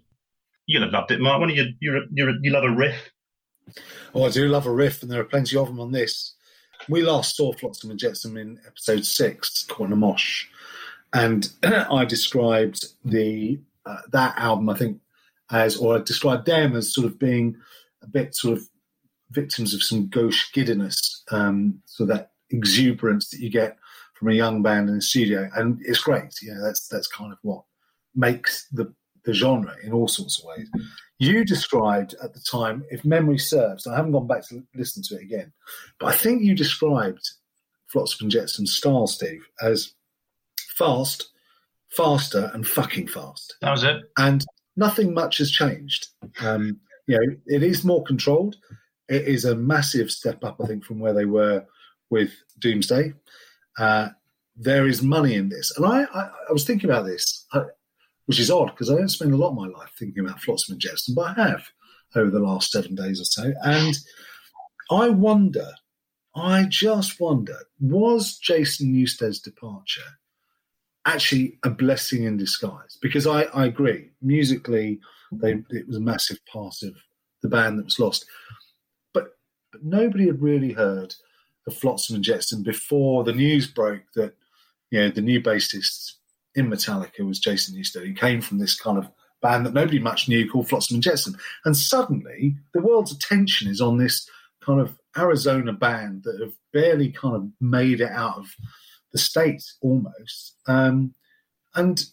You'd 0.66 0.84
have 0.84 0.92
loved 0.92 1.12
it, 1.12 1.22
Mark. 1.22 1.40
When 1.40 1.50
you 1.50 1.74
you 1.80 2.06
you 2.12 2.52
love 2.52 2.64
a 2.64 2.72
riff. 2.72 3.12
Oh, 4.14 4.26
I 4.26 4.30
do 4.30 4.48
love 4.48 4.66
a 4.66 4.72
riff, 4.72 5.02
and 5.02 5.12
there 5.12 5.22
are 5.22 5.26
plenty 5.26 5.58
of 5.58 5.68
them 5.68 5.80
on 5.80 5.92
this. 5.92 6.34
We 6.88 7.02
last 7.02 7.36
saw 7.36 7.52
Flotsam 7.54 7.92
and 7.92 8.00
Jetsam 8.00 8.38
in 8.38 8.60
episode 8.66 9.06
six, 9.06 9.64
Corner 9.64 9.96
Mosh, 9.96 10.46
and 11.14 11.52
I 11.64 12.06
described 12.06 12.86
the 13.04 13.60
uh, 13.86 14.02
that 14.12 14.38
album, 14.38 14.70
I 14.70 14.76
think, 14.76 15.00
as 15.52 15.78
or 15.78 15.98
I 15.98 16.02
described 16.02 16.46
them 16.46 16.76
as 16.76 16.94
sort 16.94 17.08
of 17.08 17.20
being 17.20 17.58
a 18.02 18.08
bit 18.08 18.36
sort 18.36 18.58
of 18.58 18.64
victims 19.32 19.74
of 19.74 19.84
some 19.84 20.08
gauche 20.08 20.52
giddiness, 20.54 21.24
um, 21.32 21.82
so 21.86 22.06
that 22.06 22.32
exuberance 22.50 23.30
that 23.30 23.40
you 23.40 23.50
get 23.50 23.78
from 24.16 24.30
a 24.30 24.34
young 24.34 24.62
band 24.62 24.90
in 24.90 24.96
the 24.96 25.02
studio, 25.02 25.50
and 25.56 25.80
it's 25.82 26.02
great. 26.02 26.42
You 26.42 26.54
know, 26.54 26.64
that's 26.64 26.88
that's 26.88 27.08
kind 27.08 27.32
of 27.32 27.40
what 27.42 27.64
makes 28.16 28.68
the 28.72 28.94
the 29.26 29.34
genre 29.34 29.76
in 29.84 29.94
all 29.94 30.08
sorts 30.08 30.40
of 30.40 30.46
ways. 30.46 30.70
You 31.20 31.44
described 31.44 32.16
at 32.24 32.34
the 32.34 32.40
time, 32.40 32.84
if 32.90 33.04
memory 33.04 33.38
serves, 33.38 33.86
I 33.86 33.96
haven't 33.96 34.14
gone 34.14 34.28
back 34.28 34.48
to 34.50 34.64
listen 34.76 35.04
to 35.04 35.16
it 35.16 35.24
again, 35.24 35.52
but 36.00 36.08
I 36.08 36.14
think 36.14 36.42
you 36.42 36.56
described 36.56 37.30
Flotsam 37.88 38.26
and 38.26 38.32
Jetsam's 38.32 38.74
style, 38.74 39.08
Steve, 39.08 39.46
as 39.62 39.94
fast, 40.76 41.30
faster, 41.90 42.50
and 42.54 42.66
fucking 42.66 43.08
fast. 43.08 43.56
That 43.62 43.72
was 43.72 43.84
it. 43.84 44.04
And 44.18 44.46
nothing 44.78 45.14
much 45.14 45.40
has 45.40 45.52
changed. 45.52 46.08
Um, 46.42 46.80
you 47.08 47.18
know, 47.18 47.36
it 47.48 47.64
is 47.64 47.84
more 47.84 48.04
controlled. 48.04 48.56
It 49.10 49.28
is 49.28 49.44
a 49.44 49.56
massive 49.56 50.12
step 50.12 50.44
up, 50.44 50.62
I 50.64 50.68
think, 50.68 50.86
from 50.86 51.00
where 51.00 51.14
they 51.14 51.26
were 51.26 51.66
with 52.10 52.32
Doomsday. 52.60 53.14
Uh, 53.78 54.10
there 54.56 54.88
is 54.88 55.02
money 55.02 55.36
in 55.36 55.50
this, 55.50 55.76
and 55.76 55.86
I, 55.86 56.04
I, 56.04 56.30
I 56.50 56.52
was 56.52 56.66
thinking 56.66 56.90
about 56.90 57.06
this. 57.06 57.46
I, 57.54 57.64
which 58.30 58.40
is 58.40 58.52
odd 58.52 58.68
because 58.68 58.92
I 58.92 58.96
don't 58.96 59.10
spend 59.10 59.34
a 59.34 59.38
lot 59.38 59.50
of 59.50 59.56
my 59.56 59.66
life 59.66 59.92
thinking 59.98 60.24
about 60.24 60.40
Flotsam 60.40 60.74
and 60.74 60.80
Jetsam, 60.80 61.16
but 61.16 61.36
I 61.36 61.50
have 61.50 61.64
over 62.16 62.30
the 62.30 62.38
last 62.38 62.72
seven 62.72 62.94
days 62.94 63.20
or 63.20 63.24
so. 63.24 63.52
And 63.64 63.96
I 64.92 65.10
wonder, 65.10 65.72
I 66.36 66.66
just 66.70 67.20
wonder, 67.20 67.58
was 67.80 68.38
Jason 68.38 68.94
Newsted's 68.94 69.40
departure 69.40 70.20
actually 71.08 71.58
a 71.64 71.72
blessing 71.72 72.22
in 72.22 72.38
disguise? 72.38 73.00
Because 73.02 73.26
I, 73.26 73.46
I 73.46 73.66
agree, 73.66 74.12
musically, 74.22 75.00
they, 75.32 75.64
it 75.72 75.88
was 75.88 75.98
a 75.98 76.00
massive 76.00 76.38
part 76.46 76.84
of 76.84 76.96
the 77.42 77.50
band 77.50 77.80
that 77.80 77.86
was 77.86 77.98
lost. 77.98 78.28
But, 79.12 79.30
but 79.72 79.84
nobody 79.84 80.28
had 80.28 80.40
really 80.40 80.74
heard 80.74 81.16
of 81.66 81.76
Flotsam 81.76 82.18
and 82.18 82.24
Jetsam 82.24 82.62
before 82.62 83.24
the 83.24 83.34
news 83.34 83.66
broke 83.66 84.04
that 84.14 84.36
you 84.92 85.00
know 85.00 85.10
the 85.10 85.22
new 85.22 85.42
bassist 85.42 86.14
in 86.56 86.70
Metallica 86.70 87.26
was 87.26 87.40
Jason 87.40 87.76
Newsted. 87.76 88.06
He 88.06 88.14
came 88.14 88.42
from 88.42 88.58
this 88.58 88.80
kind 88.80 88.98
of 88.98 89.10
band 89.42 89.66
that 89.66 89.74
nobody 89.74 90.00
much 90.00 90.28
knew 90.28 90.50
called 90.50 90.68
Flotsam 90.68 90.96
and 90.96 91.04
Jetsam. 91.04 91.38
And 91.66 91.76
suddenly 91.78 92.58
the 92.74 92.82
world's 92.82 93.12
attention 93.12 93.70
is 93.70 93.82
on 93.82 93.98
this 93.98 94.30
kind 94.62 94.82
of 94.82 95.00
Arizona 95.18 95.74
band 95.74 96.24
that 96.24 96.40
have 96.42 96.54
barely 96.74 97.12
kind 97.12 97.36
of 97.36 97.48
made 97.62 98.02
it 98.02 98.12
out 98.12 98.38
of 98.38 98.48
the 99.12 99.18
States 99.18 99.78
almost. 99.82 100.56
Um, 100.68 101.14
and, 101.76 102.04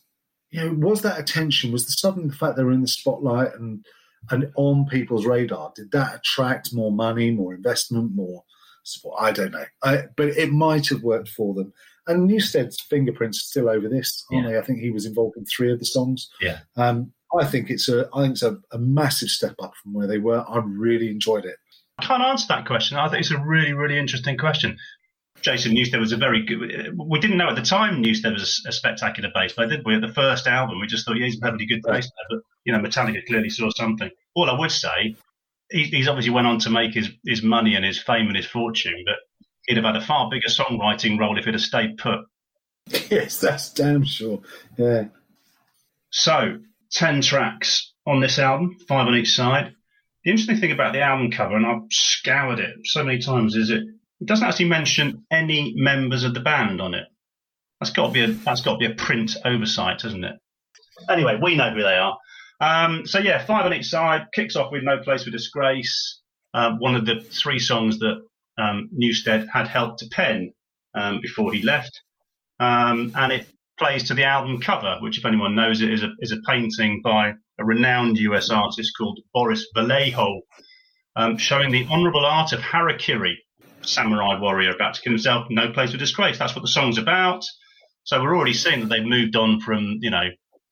you 0.51 0.61
know, 0.61 0.87
was 0.87 1.03
that 1.03 1.19
attention, 1.19 1.73
was 1.73 1.87
the 1.87 1.93
sudden 1.93 2.29
the 2.29 2.35
fact 2.35 2.57
they 2.57 2.65
were 2.65 2.73
in 2.73 2.83
the 2.83 2.89
spotlight 2.89 3.55
and, 3.55 3.85
and 4.31 4.51
on 4.57 4.87
people's 4.87 5.27
radar, 5.27 5.73
did 5.75 5.91
that 5.93 6.17
attract 6.17 6.75
more 6.75 6.93
money, 6.93 7.31
more 7.31 7.55
investment, 7.55 8.15
more 8.15 8.45
support? 8.85 9.21
I 9.21 9.33
don't 9.33 9.53
know. 9.53 9.65
I, 9.83 10.05
but 10.17 10.29
it 10.29 10.53
might 10.53 10.89
have 10.89 11.03
worked 11.03 11.29
for 11.29 11.55
them. 11.55 11.73
And 12.07 12.31
Newsted's 12.31 12.81
fingerprints 12.81 13.39
are 13.39 13.49
still 13.49 13.69
over 13.69 13.89
this, 13.89 14.25
aren't 14.31 14.47
yeah. 14.47 14.53
they? 14.53 14.59
I 14.59 14.63
think 14.63 14.79
he 14.79 14.91
was 14.91 15.07
involved 15.07 15.37
in 15.37 15.45
three 15.45 15.73
of 15.73 15.79
the 15.79 15.85
songs. 15.85 16.31
Yeah. 16.41 16.61
Um, 16.77 17.13
I 17.37 17.45
think 17.45 17.71
it's 17.71 17.89
a 17.89 18.09
I 18.15 18.23
think 18.23 18.33
it's 18.33 18.43
a, 18.43 18.59
a, 18.73 18.79
massive 18.79 19.29
step 19.29 19.57
up 19.61 19.73
from 19.83 19.93
where 19.93 20.07
they 20.07 20.19
were. 20.19 20.45
I 20.49 20.59
really 20.65 21.11
enjoyed 21.11 21.45
it. 21.45 21.57
I 21.99 22.05
can't 22.05 22.23
answer 22.23 22.47
that 22.49 22.67
question. 22.67 22.97
I 22.97 23.09
think 23.09 23.23
it's 23.23 23.31
a 23.31 23.41
really, 23.41 23.73
really 23.73 23.99
interesting 23.99 24.37
question. 24.37 24.79
Jason 25.43 25.73
Newsted 25.73 25.99
was 25.99 26.13
a 26.13 26.17
very 26.17 26.45
good. 26.45 26.97
We 26.97 27.21
didn't 27.21 27.37
know 27.37 27.49
at 27.49 27.57
the 27.57 27.63
time 27.63 28.03
Newsted 28.03 28.33
was 28.33 28.63
a, 28.67 28.73
spectacular 28.73 29.31
bass 29.35 29.53
player, 29.53 29.69
did 29.69 29.85
we? 29.85 29.95
At 29.95 30.01
the 30.01 30.13
first 30.13 30.47
album, 30.47 30.81
we 30.81 30.87
just 30.87 31.05
thought, 31.05 31.17
yeah, 31.17 31.27
he's 31.27 31.37
a 31.37 31.41
perfectly 31.41 31.67
good 31.67 31.83
bass 31.83 32.11
player. 32.11 32.27
But 32.31 32.41
you 32.65 32.73
know, 32.73 32.79
Metallica 32.79 33.25
clearly 33.27 33.51
saw 33.51 33.71
something. 33.71 34.11
All 34.35 34.51
I 34.51 34.59
would 34.59 34.73
say, 34.73 35.17
he, 35.71 35.85
he's 35.85 36.09
obviously 36.09 36.33
went 36.33 36.47
on 36.47 36.59
to 36.61 36.71
make 36.71 36.95
his 36.95 37.11
his 37.27 37.43
money 37.43 37.75
and 37.75 37.85
his 37.85 37.99
fame 37.99 38.29
and 38.29 38.37
his 38.37 38.47
fortune. 38.47 39.05
But 39.05 39.17
he'd 39.67 39.77
have 39.77 39.85
had 39.85 39.97
a 39.97 40.01
far 40.01 40.31
bigger 40.31 40.49
songwriting 40.49 41.19
role 41.19 41.39
if 41.39 41.45
he'd 41.45 41.55
have 41.55 41.61
stayed 41.61 41.99
put. 41.99 42.21
Yes, 43.11 43.41
that's 43.41 43.73
damn 43.73 44.05
sure. 44.05 44.41
Yeah. 44.77 45.07
So, 46.11 46.61
10 46.93 47.21
tracks 47.21 47.93
on 48.07 48.21
this 48.21 48.39
album, 48.39 48.77
five 48.87 49.09
on 49.09 49.17
each 49.17 49.35
side. 49.35 49.75
The 50.25 50.31
interesting 50.31 50.59
thing 50.59 50.73
about 50.73 50.93
the 50.93 51.01
album 51.01 51.31
cover, 51.31 51.57
and 51.57 51.67
I've 51.67 51.91
scoured 51.91 52.61
it 52.61 52.77
so 52.85 53.03
many 53.03 53.19
times, 53.19 53.57
is 53.57 53.71
it, 53.71 53.83
it 54.21 54.27
doesn't 54.27 54.47
actually 54.47 54.69
mention 54.69 55.25
any 55.31 55.75
members 55.77 56.25
of 56.25 56.35
the 56.35 56.41
band 56.41 56.81
on 56.81 56.95
it. 56.95 57.07
That's 57.81 57.93
got 57.93 58.07
to 58.07 58.13
be 58.13 58.25
a 58.25 58.29
that's 58.29 58.63
got 58.63 58.75
to 58.75 58.79
be 58.79 58.87
a 58.87 58.95
print 58.95 59.37
oversight, 59.45 60.03
hasn't 60.03 60.25
it? 60.25 60.37
Anyway, 61.11 61.39
we 61.43 61.57
know 61.57 61.71
who 61.71 61.83
they 61.83 61.97
are. 61.97 62.17
Um, 62.61 63.07
so 63.07 63.19
yeah, 63.19 63.45
five 63.45 63.67
on 63.67 63.75
each 63.75 63.87
side. 63.87 64.29
Kicks 64.33 64.57
off 64.57 64.73
with 64.73 64.83
"No 64.83 64.99
Place 64.99 65.25
for 65.25 65.31
Disgrace," 65.31 66.21
um, 66.55 66.79
one 66.79 66.97
of 66.97 67.05
the 67.05 67.21
three 67.21 67.59
songs 67.59 67.99
that 67.99 68.23
um, 68.59 68.91
Newsted 68.95 69.47
had 69.53 69.69
helped 69.69 70.01
to 70.01 70.09
pen 70.11 70.53
um, 70.95 71.21
before 71.21 71.53
he 71.53 71.63
left. 71.63 72.01
Um, 72.59 73.13
and 73.15 73.33
it 73.33 73.47
plays 73.79 74.05
to 74.05 74.15
the 74.15 74.25
album 74.25 74.61
cover, 74.61 74.99
which, 75.01 75.19
if 75.19 75.25
anyone 75.25 75.55
knows 75.55 75.83
it, 75.83 75.93
is 75.93 76.03
a, 76.03 76.11
is 76.21 76.33
a 76.33 76.41
painting 76.47 77.03
by 77.03 77.35
a 77.59 77.65
renowned 77.65 78.19
US 78.19 78.51
artist 78.51 78.93
called 78.97 79.21
Boris 79.33 79.67
Vallejo, 79.75 80.41
um, 81.15 81.37
showing 81.37 81.71
the 81.71 81.87
honorable 81.91 82.25
art 82.25 82.53
of 82.53 82.61
harakiri, 82.61 83.35
samurai 83.83 84.39
warrior 84.41 84.75
about 84.75 84.95
to 84.95 85.03
kill 85.03 85.13
himself, 85.13 85.47
no 85.51 85.73
place 85.73 85.93
for 85.93 85.99
disgrace. 85.99 86.39
That's 86.39 86.55
what 86.55 86.63
the 86.63 86.69
song's 86.69 86.99
about. 86.99 87.45
So 88.05 88.23
we're 88.23 88.37
already 88.37 88.55
seeing 88.55 88.81
that 88.81 88.89
they've 88.89 89.05
moved 89.05 89.37
on 89.37 89.61
from, 89.61 89.99
you 90.01 90.11
know, 90.11 90.29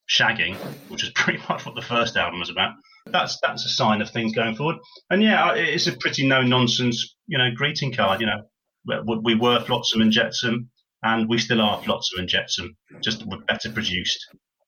shagging, 0.08 0.54
which 0.88 1.02
is 1.02 1.10
pretty 1.14 1.40
much 1.48 1.66
what 1.66 1.74
the 1.74 1.82
first 1.82 2.16
album 2.16 2.40
was 2.40 2.50
about. 2.50 2.74
That's 3.06 3.38
that's 3.42 3.64
a 3.64 3.68
sign 3.68 4.00
of 4.00 4.10
things 4.10 4.34
going 4.34 4.56
forward. 4.56 4.76
And 5.10 5.22
yeah, 5.22 5.52
it's 5.54 5.86
a 5.86 5.96
pretty 5.96 6.26
no 6.26 6.42
nonsense, 6.42 7.14
you 7.26 7.38
know, 7.38 7.50
greeting 7.54 7.92
card. 7.92 8.20
You 8.20 8.26
know, 8.26 9.20
We 9.22 9.34
were 9.34 9.60
Flotsam 9.60 10.00
and 10.00 10.10
Jetsam, 10.10 10.70
and 11.02 11.28
we 11.28 11.38
still 11.38 11.60
are 11.60 11.82
Flotsam 11.82 12.20
and 12.20 12.28
Jetsam, 12.28 12.76
just 13.02 13.24
better 13.46 13.70
produced. 13.70 14.26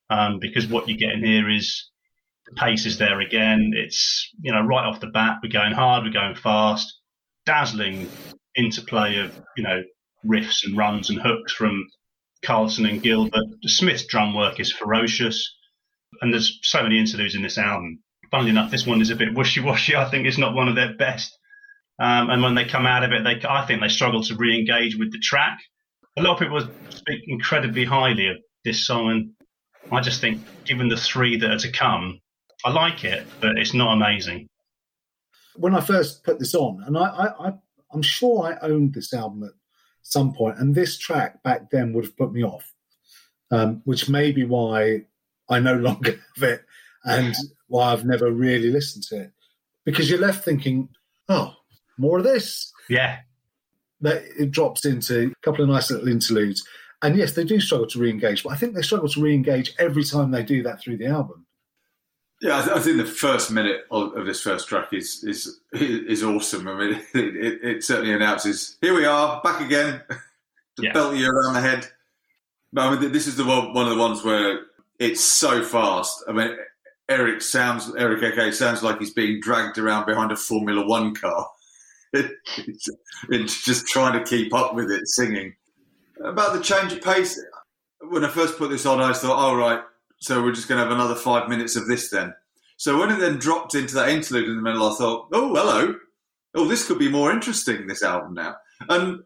Um, 0.09 0.39
because 0.39 0.67
what 0.67 0.87
you 0.87 0.97
get 0.97 1.11
in 1.11 1.23
here 1.25 1.49
is 1.49 1.89
the 2.45 2.55
pace 2.55 2.85
is 2.85 2.97
there 2.97 3.19
again. 3.19 3.71
It's 3.75 4.29
you 4.41 4.53
know 4.53 4.61
right 4.61 4.85
off 4.85 5.01
the 5.01 5.07
bat, 5.07 5.37
we're 5.43 5.49
going 5.49 5.73
hard, 5.73 6.03
we're 6.03 6.11
going 6.11 6.35
fast, 6.35 6.93
dazzling 7.45 8.09
interplay 8.55 9.17
of 9.17 9.39
you 9.57 9.63
know 9.63 9.83
riffs 10.25 10.63
and 10.63 10.77
runs 10.77 11.09
and 11.09 11.19
hooks 11.21 11.53
from 11.53 11.87
Carlson 12.43 12.85
and 12.85 13.01
Gilbert. 13.01 13.43
Smith's 13.65 14.05
drum 14.05 14.35
work 14.35 14.59
is 14.59 14.71
ferocious, 14.71 15.55
and 16.21 16.31
there's 16.31 16.59
so 16.61 16.83
many 16.83 16.99
interludes 16.99 17.35
in 17.35 17.41
this 17.41 17.57
album. 17.57 17.99
Funnily 18.31 18.49
enough, 18.51 18.71
this 18.71 18.85
one 18.85 19.01
is 19.01 19.09
a 19.09 19.15
bit 19.15 19.33
wishy-washy. 19.33 19.95
I 19.95 20.09
think 20.09 20.25
it's 20.25 20.37
not 20.37 20.53
one 20.53 20.67
of 20.67 20.75
their 20.75 20.93
best. 20.95 21.37
Um, 21.99 22.29
and 22.29 22.43
when 22.43 22.55
they 22.55 22.65
come 22.65 22.85
out 22.85 23.03
of 23.03 23.11
it, 23.11 23.23
they 23.23 23.47
I 23.47 23.65
think 23.65 23.81
they 23.81 23.87
struggle 23.87 24.21
to 24.23 24.35
re-engage 24.35 24.97
with 24.97 25.11
the 25.11 25.19
track. 25.19 25.59
A 26.17 26.21
lot 26.21 26.33
of 26.33 26.39
people 26.39 26.61
speak 26.89 27.21
incredibly 27.27 27.85
highly 27.85 28.27
of 28.27 28.37
this 28.63 28.85
song, 28.85 29.09
and 29.09 29.31
I 29.91 30.01
just 30.01 30.21
think, 30.21 30.41
given 30.65 30.89
the 30.89 30.97
three 30.97 31.37
that 31.37 31.49
are 31.49 31.57
to 31.59 31.71
come, 31.71 32.19
I 32.63 32.71
like 32.71 33.03
it, 33.03 33.25
but 33.39 33.57
it's 33.57 33.73
not 33.73 33.93
amazing. 33.93 34.47
When 35.55 35.73
I 35.73 35.81
first 35.81 36.23
put 36.23 36.37
this 36.37 36.53
on, 36.53 36.83
and 36.85 36.97
I, 36.97 37.01
I, 37.01 37.47
I 37.47 37.53
I'm 37.91 38.01
sure 38.03 38.43
I 38.43 38.67
owned 38.67 38.93
this 38.93 39.13
album 39.13 39.43
at 39.43 39.53
some 40.03 40.33
point, 40.33 40.59
and 40.59 40.75
this 40.75 40.97
track 40.99 41.41
back 41.41 41.71
then 41.71 41.93
would 41.93 42.05
have 42.05 42.17
put 42.17 42.31
me 42.31 42.43
off, 42.43 42.73
um, 43.49 43.81
which 43.85 44.07
may 44.07 44.31
be 44.31 44.43
why 44.43 45.05
I 45.49 45.59
no 45.59 45.75
longer 45.75 46.11
have 46.35 46.43
it 46.43 46.65
and 47.07 47.35
why 47.67 47.91
I've 47.91 48.05
never 48.05 48.31
really 48.31 48.69
listened 48.69 49.03
to 49.05 49.21
it. 49.21 49.31
Because 49.85 50.09
you're 50.09 50.19
left 50.19 50.43
thinking, 50.43 50.89
oh, 51.29 51.53
more 51.97 52.17
of 52.17 52.23
this. 52.23 52.71
Yeah. 52.89 53.19
That 54.01 54.23
it 54.37 54.51
drops 54.51 54.85
into 54.85 55.31
a 55.31 55.45
couple 55.45 55.63
of 55.63 55.69
nice 55.69 55.89
little 55.89 56.07
interludes. 56.07 56.65
And 57.01 57.15
yes, 57.15 57.33
they 57.33 57.43
do 57.43 57.59
struggle 57.59 57.87
to 57.87 57.99
re-engage, 57.99 58.43
but 58.43 58.53
I 58.53 58.55
think 58.55 58.73
they 58.73 58.81
struggle 58.81 59.09
to 59.09 59.21
re-engage 59.21 59.73
every 59.77 60.03
time 60.03 60.31
they 60.31 60.43
do 60.43 60.63
that 60.63 60.81
through 60.81 60.97
the 60.97 61.07
album. 61.07 61.45
Yeah, 62.41 62.59
I, 62.59 62.61
th- 62.61 62.77
I 62.77 62.79
think 62.79 62.97
the 62.97 63.05
first 63.05 63.51
minute 63.51 63.81
of, 63.89 64.15
of, 64.15 64.25
this 64.27 64.41
first 64.41 64.67
track 64.67 64.93
is 64.93 65.23
is 65.23 65.59
is 65.73 66.23
awesome. 66.23 66.67
I 66.67 66.77
mean, 66.77 66.93
it, 67.15 67.35
it, 67.35 67.63
it 67.63 67.83
certainly 67.83 68.13
announces, 68.13 68.77
"Here 68.79 68.93
we 68.93 69.05
are, 69.05 69.41
back 69.41 69.59
again," 69.59 70.01
to 70.09 70.83
yeah. 70.83 70.93
belt 70.93 71.15
you 71.15 71.27
around 71.27 71.55
the 71.55 71.61
head. 71.61 71.87
But 72.71 72.81
I 72.81 72.99
mean, 72.99 73.11
this 73.11 73.25
is 73.25 73.37
the 73.37 73.45
one, 73.45 73.73
one 73.73 73.87
of 73.87 73.95
the 73.95 73.99
ones 73.99 74.23
where 74.23 74.59
it's 74.99 75.21
so 75.21 75.63
fast. 75.63 76.23
I 76.27 76.31
mean, 76.31 76.55
Eric 77.09 77.41
sounds 77.41 77.93
Eric 77.95 78.37
AK 78.37 78.53
sounds 78.53 78.83
like 78.83 78.99
he's 78.99 79.13
being 79.13 79.39
dragged 79.39 79.77
around 79.77 80.05
behind 80.05 80.31
a 80.31 80.35
Formula 80.35 80.85
One 80.85 81.15
car. 81.15 81.47
it's, 82.13 83.65
just 83.65 83.87
trying 83.87 84.17
to 84.17 84.25
keep 84.25 84.53
up 84.53 84.75
with 84.75 84.91
it, 84.91 85.07
singing. 85.07 85.55
About 86.23 86.53
the 86.53 86.61
change 86.61 86.93
of 86.93 87.01
pace, 87.01 87.39
when 88.01 88.25
I 88.25 88.29
first 88.29 88.57
put 88.57 88.69
this 88.69 88.85
on, 88.85 89.01
I 89.01 89.13
thought, 89.13 89.37
"All 89.37 89.55
right, 89.55 89.81
so 90.19 90.41
we're 90.41 90.53
just 90.53 90.67
going 90.67 90.79
to 90.79 90.83
have 90.83 90.93
another 90.93 91.15
five 91.15 91.49
minutes 91.49 91.75
of 91.75 91.87
this 91.87 92.09
then." 92.09 92.33
So 92.77 92.99
when 92.99 93.11
it 93.11 93.19
then 93.19 93.37
dropped 93.37 93.75
into 93.75 93.95
that 93.95 94.09
interlude 94.09 94.49
in 94.49 94.55
the 94.55 94.61
middle, 94.61 94.91
I 94.91 94.95
thought, 94.95 95.29
"Oh, 95.31 95.53
hello! 95.55 95.95
Oh, 96.55 96.67
this 96.67 96.87
could 96.87 96.99
be 96.99 97.09
more 97.09 97.31
interesting. 97.31 97.87
This 97.87 98.03
album 98.03 98.33
now." 98.33 98.55
And 98.89 99.23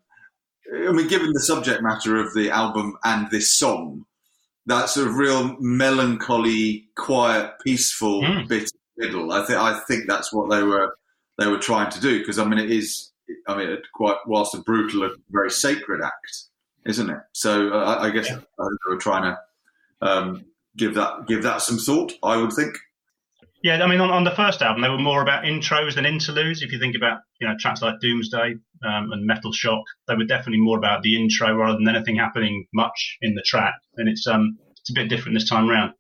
I 0.74 0.92
mean, 0.92 1.08
given 1.08 1.34
the 1.34 1.42
subject 1.42 1.82
matter 1.82 2.18
of 2.18 2.34
the 2.34 2.52
album 2.52 2.98
and 3.04 3.30
this 3.30 3.58
song, 3.58 4.06
that 4.68 4.90
sort 4.90 5.08
of 5.08 5.16
real 5.16 5.56
melancholy, 5.60 6.88
quiet, 6.96 7.54
peaceful 7.64 8.22
mm. 8.22 8.48
bit 8.48 8.72
middle. 8.98 9.32
I 9.32 9.46
think 9.46 9.60
I 9.60 9.80
think 9.88 10.08
that's 10.08 10.32
what 10.32 10.50
they 10.50 10.64
were 10.64 10.96
they 11.38 11.48
were 11.48 11.58
trying 11.58 11.90
to 11.92 12.00
do 12.00 12.20
because 12.20 12.40
I 12.40 12.46
mean 12.46 12.60
it 12.60 12.72
is 12.72 13.12
I 13.48 13.58
mean 13.58 13.78
quite 13.94 14.18
whilst 14.28 14.56
a 14.56 14.60
brutal, 14.60 15.04
a 15.04 15.12
very 15.30 15.52
sacred 15.52 16.02
act, 16.04 16.44
isn't 16.86 17.10
it? 17.10 17.20
So 17.34 17.70
uh, 17.70 17.98
I 18.00 18.10
guess 18.12 18.30
yeah. 18.30 18.40
I 18.60 18.64
they 18.64 18.94
were 18.94 19.00
trying 19.00 19.24
to 19.24 19.40
um, 20.08 20.46
give 20.78 20.96
that 20.96 21.28
give 21.28 21.44
that 21.44 21.62
some 21.62 21.78
thought. 21.78 22.14
I 22.24 22.38
would 22.38 22.54
think. 22.54 22.78
Yeah, 23.64 23.84
I 23.84 23.88
mean, 23.88 24.02
on, 24.02 24.10
on, 24.10 24.24
the 24.24 24.32
first 24.32 24.62
album, 24.64 24.82
they 24.82 24.90
were 24.90 24.98
more 24.98 25.22
about 25.22 25.44
intros 25.44 25.94
than 25.94 26.06
interludes. 26.06 26.64
If 26.64 26.72
you 26.72 26.80
think 26.80 26.96
about, 26.96 27.20
you 27.40 27.48
know, 27.48 27.54
tracks 27.60 27.82
like 27.82 28.00
Doomsday 28.02 28.56
um, 28.84 29.12
and 29.12 29.26
Metal 29.26 29.52
Shock, 29.52 29.84
they 30.08 30.16
were 30.16 30.26
definitely 30.26 30.62
more 30.62 30.80
about 30.80 31.04
the 31.04 31.16
intro 31.16 31.56
rather 31.56 31.78
than 31.78 31.88
anything 31.88 32.16
happening 32.16 32.66
much 32.74 33.18
in 33.22 33.36
the 33.36 33.44
track. 33.46 33.76
And 33.98 34.10
it's 34.10 34.26
um, 34.26 34.58
it's 34.80 34.90
a 34.90 34.94
bit 34.94 35.10
different 35.10 35.38
this 35.38 35.48
time 35.48 35.70
round. 35.70 35.94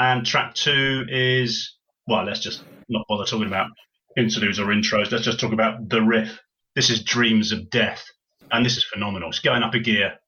And 0.00 0.26
track 0.26 0.54
two 0.54 1.04
is, 1.08 1.76
well, 2.08 2.24
let's 2.24 2.40
just 2.40 2.62
not 2.88 3.06
bother 3.08 3.24
talking 3.24 3.46
about 3.46 3.68
interludes 4.16 4.58
or 4.58 4.66
intros. 4.66 5.12
Let's 5.12 5.24
just 5.24 5.38
talk 5.38 5.52
about 5.52 5.88
the 5.88 6.02
riff. 6.02 6.40
This 6.74 6.90
is 6.90 7.02
Dreams 7.02 7.52
of 7.52 7.70
Death, 7.70 8.04
and 8.50 8.66
this 8.66 8.76
is 8.76 8.84
phenomenal. 8.84 9.28
It's 9.28 9.38
going 9.38 9.62
up 9.62 9.74
a 9.74 9.78
gear, 9.78 10.18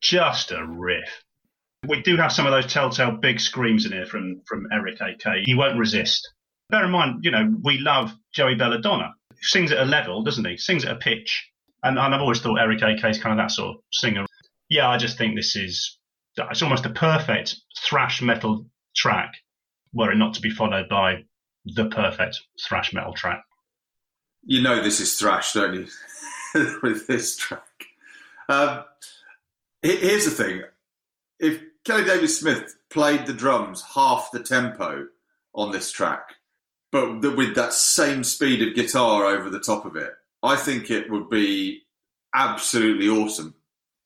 just 0.00 0.50
a 0.50 0.64
riff. 0.64 1.22
We 1.86 2.02
do 2.02 2.16
have 2.16 2.32
some 2.32 2.46
of 2.46 2.52
those 2.52 2.70
telltale 2.70 3.12
big 3.12 3.40
screams 3.40 3.86
in 3.86 3.92
here 3.92 4.06
from 4.06 4.42
from 4.46 4.66
Eric 4.72 5.00
AK. 5.00 5.44
He 5.44 5.54
won't 5.54 5.78
resist. 5.78 6.28
Bear 6.68 6.84
in 6.84 6.90
mind, 6.90 7.24
you 7.24 7.30
know, 7.30 7.52
we 7.62 7.78
love 7.78 8.12
Joey 8.32 8.54
Belladonna. 8.54 9.14
He 9.34 9.42
sings 9.42 9.72
at 9.72 9.78
a 9.78 9.84
level, 9.84 10.22
doesn't 10.22 10.46
he? 10.46 10.56
Sings 10.56 10.84
at 10.84 10.92
a 10.92 10.98
pitch. 10.98 11.48
And, 11.82 11.98
and 11.98 12.14
I've 12.14 12.20
always 12.20 12.40
thought 12.40 12.60
Eric 12.60 12.82
AK 12.82 13.04
is 13.10 13.18
kind 13.18 13.38
of 13.38 13.42
that 13.42 13.50
sort 13.50 13.76
of 13.76 13.82
singer. 13.90 14.26
Yeah, 14.68 14.88
I 14.88 14.98
just 14.98 15.18
think 15.18 15.34
this 15.34 15.56
is 15.56 15.98
it's 16.36 16.62
almost 16.62 16.86
a 16.86 16.90
perfect 16.90 17.56
thrash 17.84 18.22
metal 18.22 18.66
track, 18.94 19.34
were 19.92 20.12
it 20.12 20.16
not 20.16 20.34
to 20.34 20.40
be 20.40 20.50
followed 20.50 20.88
by 20.88 21.24
the 21.64 21.86
perfect 21.86 22.40
thrash 22.66 22.92
metal 22.92 23.12
track. 23.12 23.42
You 24.42 24.62
know 24.62 24.82
this 24.82 25.00
is 25.00 25.18
thrash, 25.18 25.52
don't 25.52 25.74
you? 25.74 25.86
With 26.82 27.06
this 27.06 27.36
track. 27.36 27.62
Um, 28.48 28.84
here's 29.82 30.24
the 30.24 30.30
thing: 30.30 30.62
if 31.38 31.60
Kelly 31.84 32.04
David 32.04 32.28
Smith 32.28 32.76
played 32.90 33.26
the 33.26 33.32
drums 33.32 33.82
half 33.94 34.30
the 34.32 34.40
tempo 34.40 35.06
on 35.54 35.72
this 35.72 35.90
track, 35.90 36.34
but 36.92 37.20
with 37.20 37.54
that 37.54 37.72
same 37.72 38.22
speed 38.24 38.66
of 38.66 38.74
guitar 38.74 39.24
over 39.24 39.48
the 39.48 39.60
top 39.60 39.84
of 39.84 39.96
it, 39.96 40.12
I 40.42 40.56
think 40.56 40.90
it 40.90 41.10
would 41.10 41.30
be 41.30 41.82
absolutely 42.34 43.08
awesome. 43.08 43.54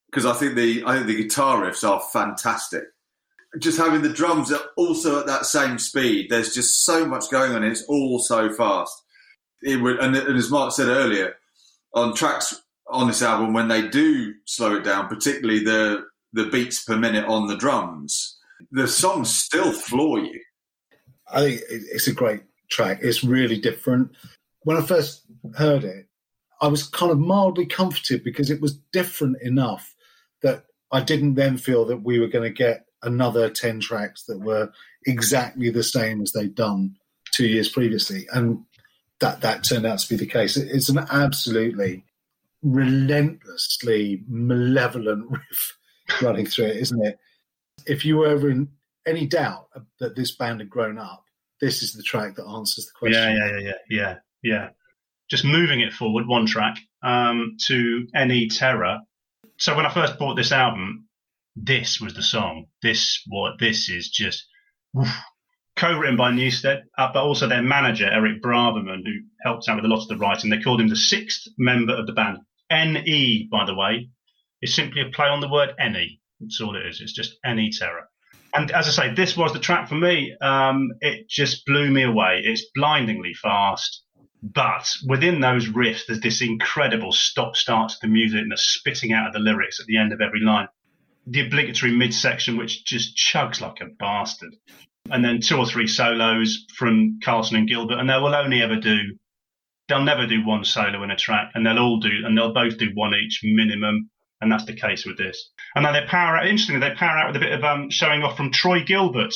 Because 0.07 0.27
I 0.27 0.33
think 0.35 0.55
the 0.55 0.85
I 0.87 0.95
think 0.95 1.09
the 1.09 1.23
guitar 1.23 1.63
riffs 1.63 1.89
are 1.89 2.01
fantastic. 2.13 2.85
Just 3.59 3.79
having 3.79 4.03
the 4.03 4.09
drums 4.13 4.53
also 4.77 5.21
at 5.21 5.27
that 5.27 5.47
same 5.47 5.79
speed, 5.79 6.29
there's 6.31 6.55
just 6.55 6.85
so 6.85 7.05
much 7.05 7.31
going 7.31 7.53
on. 7.53 7.65
It's 7.65 7.85
all 7.85 8.19
so 8.21 8.53
fast. 8.53 9.03
It 9.63 9.81
would, 9.81 9.99
and, 9.99 10.15
and 10.15 10.37
as 10.37 10.51
Mark 10.51 10.73
said 10.73 10.89
earlier, 10.89 11.35
on 11.95 12.15
tracks 12.15 12.63
on 12.89 13.07
this 13.09 13.23
album, 13.23 13.55
when 13.55 13.69
they 13.69 13.89
do 13.89 14.35
slow 14.45 14.77
it 14.77 14.85
down, 14.85 15.09
particularly 15.09 15.61
the 15.65 16.05
the 16.35 16.47
beats 16.47 16.85
per 16.85 16.97
minute 16.97 17.25
on 17.27 17.47
the 17.47 17.57
drums, 17.57 18.37
the 18.71 18.89
songs 18.89 19.35
still 19.35 19.73
floor 19.73 20.19
you. 20.19 20.41
I 21.33 21.41
think 21.41 21.63
it's 21.71 22.09
a 22.09 22.13
great 22.13 22.43
track. 22.71 22.99
It's 23.01 23.25
really 23.25 23.59
different. 23.59 24.11
When 24.63 24.77
I 24.77 24.83
first 24.83 25.23
heard 25.57 25.85
it, 25.85 26.07
I 26.61 26.69
was 26.69 26.83
kind 26.83 27.13
of 27.13 27.19
mildly 27.19 27.67
comforted 27.67 28.25
because 28.25 28.51
it 28.51 28.61
was 28.61 28.79
different 28.93 29.37
enough 29.43 29.95
that 30.43 30.65
I 30.93 31.01
didn't 31.01 31.35
then 31.35 31.57
feel 31.57 31.85
that 31.87 32.03
we 32.03 32.19
were 32.19 32.29
going 32.29 32.45
to 32.45 32.51
get 32.51 32.87
another 33.03 33.49
10 33.49 33.81
tracks 33.81 34.25
that 34.25 34.41
were 34.41 34.73
exactly 35.07 35.71
the 35.71 35.83
same 35.83 36.21
as 36.21 36.33
they'd 36.33 36.55
done 36.55 36.97
two 37.33 37.47
years 37.47 37.69
previously. 37.69 38.27
And 38.33 38.65
that, 39.21 39.41
that 39.43 39.65
turned 39.65 39.87
out 39.87 40.01
to 40.01 40.09
be 40.09 40.17
the 40.17 40.27
case. 40.27 40.57
It's 40.57 40.89
an 40.89 40.99
absolutely 41.11 42.05
relentlessly 42.63 44.25
malevolent 44.27 45.27
riff 45.31 45.77
running 46.23 46.47
through 46.47 46.67
it, 46.67 46.77
isn't 46.77 47.05
it? 47.05 47.19
If 47.87 48.05
you 48.05 48.17
were 48.19 48.29
ever 48.29 48.51
in 48.51 48.69
any 49.07 49.27
doubt 49.27 49.69
that 50.01 50.17
this 50.17 50.37
band 50.37 50.61
had 50.61 50.71
grown 50.71 50.99
up, 50.99 51.25
this 51.61 51.83
is 51.83 51.95
the 51.95 52.03
track 52.03 52.37
that 52.37 52.47
answers 52.47 52.87
the 52.87 52.93
question. 52.99 53.21
Yeah, 53.21 53.35
yeah, 53.35 53.59
yeah, 53.59 53.61
yeah, 53.61 53.73
yeah, 53.89 54.17
yeah. 54.43 54.69
Just 55.31 55.45
moving 55.45 55.81
it 55.81 55.93
forward 55.93 56.27
one 56.27 56.47
track 56.47 56.77
um, 57.03 57.57
to 57.67 58.07
Any 58.15 58.49
Terror. 58.49 59.01
So 59.59 59.75
when 59.77 59.87
I 59.87 59.93
first 59.93 60.19
bought 60.19 60.35
this 60.35 60.53
album, 60.53 61.09
this 61.57 62.01
was 62.01 62.15
the 62.15 62.23
song. 62.23 62.67
This 62.83 63.23
what 63.29 63.59
this 63.59 63.89
is 63.89 64.11
just 64.11 64.47
woof, 64.93 65.09
co-written 65.77 66.17
by 66.17 66.33
Newsted, 66.33 66.83
uh, 66.99 67.11
but 67.13 67.23
also 67.23 67.49
their 67.49 67.63
manager 67.63 68.11
Eric 68.11 68.43
Braverman, 68.43 69.05
who 69.05 69.13
helped 69.43 69.69
out 69.69 69.77
with 69.77 69.85
a 69.85 69.89
lot 69.89 70.03
of 70.03 70.09
the 70.09 70.17
writing. 70.17 70.51
They 70.51 70.61
called 70.61 70.81
him 70.81 70.89
the 70.89 70.97
sixth 70.97 71.47
member 71.57 71.95
of 71.95 72.07
the 72.07 72.13
band. 72.13 72.39
Ne, 72.71 73.49
by 73.51 73.65
the 73.65 73.75
way, 73.75 74.09
is 74.65 74.75
simply 74.75 75.03
a 75.03 75.11
play 75.11 75.29
on 75.29 75.41
the 75.41 75.49
word 75.49 75.75
any. 75.79 76.21
That's 76.41 76.61
all 76.61 76.75
it 76.75 76.87
is. 76.87 77.01
It's 77.01 77.13
just 77.13 77.37
any 77.45 77.71
terror. 77.71 78.09
And 78.55 78.71
as 78.71 78.89
I 78.89 79.09
say, 79.09 79.15
this 79.15 79.37
was 79.37 79.53
the 79.53 79.59
track 79.59 79.89
for 79.89 79.95
me. 79.95 80.35
Um, 80.41 80.91
it 81.01 81.29
just 81.29 81.67
blew 81.67 81.91
me 81.91 82.03
away. 82.03 82.41
It's 82.45 82.65
blindingly 82.75 83.35
fast. 83.35 84.03
But 84.43 84.91
within 85.07 85.41
those 85.41 85.69
riffs, 85.69 86.07
there's 86.07 86.21
this 86.21 86.41
incredible 86.41 87.13
stop 87.13 87.57
start 87.57 87.91
to 87.91 87.97
the 88.03 88.09
music 88.09 88.41
and 88.41 88.53
the 88.53 88.57
spitting 88.57 89.13
out 89.13 89.27
of 89.27 89.33
the 89.33 89.39
lyrics 89.39 89.81
at 89.81 89.87
the 89.87 89.99
end 89.99 90.13
of 90.13 90.21
every 90.21 90.41
line. 90.41 90.69
The 91.27 91.47
obligatory 91.47 91.93
midsection, 91.93 92.57
which 92.57 92.85
just 92.85 93.17
chugs 93.17 93.61
like 93.61 93.81
a 93.81 93.87
bastard. 93.99 94.55
And 95.11 95.25
then 95.25 95.41
two 95.41 95.59
or 95.59 95.67
three 95.67 95.87
solos 95.87 96.65
from 96.77 97.19
Carlson 97.23 97.57
and 97.57 97.69
Gilbert. 97.69 97.99
And 97.99 98.09
they 98.09 98.19
will 98.19 98.35
only 98.35 98.63
ever 98.63 98.77
do 98.77 99.19
they'll 99.89 100.03
never 100.03 100.27
do 100.27 100.45
one 100.45 100.65
solo 100.65 101.03
in 101.03 101.11
a 101.11 101.17
track, 101.17 101.51
and 101.55 101.67
they'll 101.67 101.79
all 101.79 102.01
do, 102.01 102.09
and 102.25 102.37
they'll 102.37 102.55
both 102.55 102.79
do 102.79 102.91
one 102.95 103.15
each 103.15 103.41
minimum, 103.43 104.09
and 104.41 104.51
that's 104.51 104.65
the 104.65 104.75
case 104.75 105.07
with 105.07 105.19
this. 105.19 105.51
And 105.75 105.85
then 105.85 105.93
they 105.93 106.05
power 106.07 106.37
out. 106.37 106.47
Interestingly, 106.47 106.81
they 106.81 106.95
power 106.95 107.19
out 107.19 107.29
with 107.29 107.37
a 107.37 107.45
bit 107.45 107.53
of 107.53 107.65
um, 107.65 107.91
showing 107.91 108.23
off 108.23 108.37
from 108.37 108.51
Troy 108.51 108.83
Gilbert, 108.83 109.35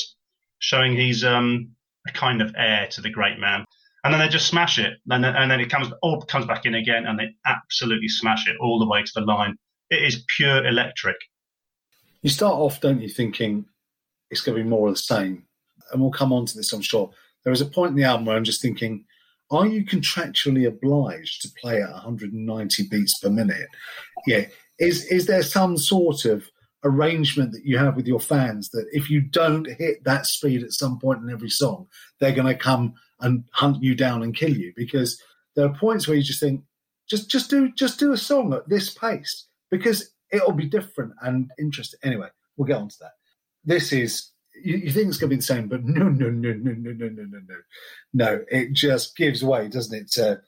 showing 0.59 0.95
he's 0.95 1.23
um, 1.23 1.71
a 2.07 2.11
kind 2.11 2.41
of 2.41 2.53
heir 2.57 2.87
to 2.91 3.01
the 3.01 3.09
great 3.09 3.39
man. 3.39 3.65
And 4.03 4.13
then 4.13 4.21
they 4.21 4.29
just 4.29 4.47
smash 4.47 4.79
it, 4.79 4.93
and 5.09 5.23
then, 5.23 5.35
and 5.35 5.51
then 5.51 5.59
it 5.59 5.69
comes 5.69 5.91
all 6.01 6.21
comes 6.21 6.45
back 6.45 6.65
in 6.65 6.75
again, 6.75 7.05
and 7.05 7.19
they 7.19 7.35
absolutely 7.45 8.07
smash 8.07 8.47
it 8.47 8.55
all 8.61 8.79
the 8.79 8.87
way 8.87 9.03
to 9.03 9.11
the 9.13 9.21
line. 9.21 9.57
It 9.89 10.03
is 10.03 10.23
pure 10.37 10.65
electric. 10.65 11.17
You 12.21 12.29
start 12.29 12.53
off, 12.53 12.79
don't 12.79 13.01
you, 13.01 13.09
thinking 13.09 13.65
it's 14.29 14.41
going 14.41 14.57
to 14.57 14.63
be 14.63 14.69
more 14.69 14.87
of 14.87 14.93
the 14.93 14.99
same, 14.99 15.43
and 15.91 16.01
we'll 16.01 16.11
come 16.11 16.31
on 16.31 16.45
to 16.45 16.55
this, 16.55 16.71
I'm 16.71 16.81
sure. 16.81 17.11
There 17.43 17.51
is 17.51 17.61
a 17.61 17.65
point 17.65 17.91
in 17.91 17.95
the 17.97 18.03
album 18.03 18.25
where 18.25 18.37
I'm 18.37 18.43
just 18.43 18.61
thinking, 18.61 19.05
are 19.51 19.65
you 19.65 19.83
contractually 19.83 20.67
obliged 20.67 21.41
to 21.41 21.49
play 21.59 21.81
at 21.81 21.89
190 21.89 22.87
beats 22.89 23.19
per 23.19 23.29
minute? 23.29 23.67
Yeah. 24.27 24.45
Is 24.79 25.05
is 25.05 25.25
there 25.25 25.43
some 25.43 25.77
sort 25.77 26.25
of 26.25 26.49
arrangement 26.83 27.51
that 27.51 27.65
you 27.65 27.77
have 27.77 27.95
with 27.95 28.07
your 28.07 28.19
fans 28.19 28.69
that 28.69 28.85
if 28.91 29.09
you 29.09 29.19
don't 29.19 29.69
hit 29.69 30.03
that 30.05 30.25
speed 30.25 30.63
at 30.63 30.71
some 30.71 30.97
point 30.99 31.21
in 31.21 31.29
every 31.29 31.49
song, 31.49 31.87
they're 32.19 32.31
going 32.31 32.47
to 32.47 32.55
come 32.55 32.93
and 33.19 33.43
hunt 33.51 33.83
you 33.83 33.95
down 33.95 34.23
and 34.23 34.35
kill 34.35 34.55
you? 34.55 34.73
Because 34.75 35.21
there 35.55 35.65
are 35.65 35.75
points 35.77 36.07
where 36.07 36.15
you 36.15 36.23
just 36.23 36.39
think, 36.39 36.63
just 37.09 37.29
just 37.29 37.49
do 37.49 37.71
just 37.73 37.99
do 37.99 38.13
a 38.13 38.17
song 38.17 38.53
at 38.53 38.69
this 38.69 38.93
pace 38.93 39.47
because 39.71 40.11
it'll 40.31 40.53
be 40.53 40.65
different 40.65 41.13
and 41.21 41.51
interesting. 41.59 41.99
Anyway, 42.03 42.29
we'll 42.55 42.67
get 42.67 42.77
on 42.77 42.89
to 42.89 42.95
that. 43.01 43.13
This 43.65 43.91
is 43.91 44.31
you, 44.63 44.77
you, 44.77 44.91
think 44.91 45.07
it's 45.07 45.17
going 45.17 45.29
to 45.29 45.35
be 45.35 45.39
the 45.39 45.41
same, 45.41 45.67
but 45.67 45.83
no, 45.83 46.09
no, 46.09 46.29
no, 46.29 46.53
no, 46.53 46.71
no, 46.73 46.91
no, 46.91 47.07
no, 47.09 47.23
no, 47.23 47.39
no. 47.47 47.55
No, 48.13 48.45
it 48.49 48.73
just 48.73 49.15
gives 49.15 49.43
way, 49.43 49.67
doesn't 49.67 49.97
it, 49.97 50.11
to, 50.11 50.41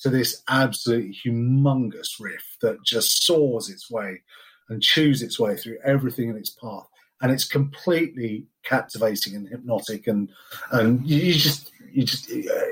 to 0.00 0.10
this 0.10 0.42
absolutely 0.48 1.16
humongous 1.24 2.20
riff 2.20 2.56
that 2.60 2.82
just 2.84 3.24
soars 3.24 3.70
its 3.70 3.90
way 3.90 4.22
and 4.68 4.82
chews 4.82 5.22
its 5.22 5.38
way 5.38 5.56
through 5.56 5.78
everything 5.84 6.28
in 6.28 6.36
its 6.36 6.50
path. 6.50 6.86
And 7.22 7.32
it's 7.32 7.46
completely 7.46 8.46
captivating 8.64 9.34
and 9.34 9.48
hypnotic, 9.48 10.06
and 10.08 10.28
and 10.72 11.06
you, 11.08 11.32
just 11.32 11.70
you 11.90 12.04
just 12.04 12.28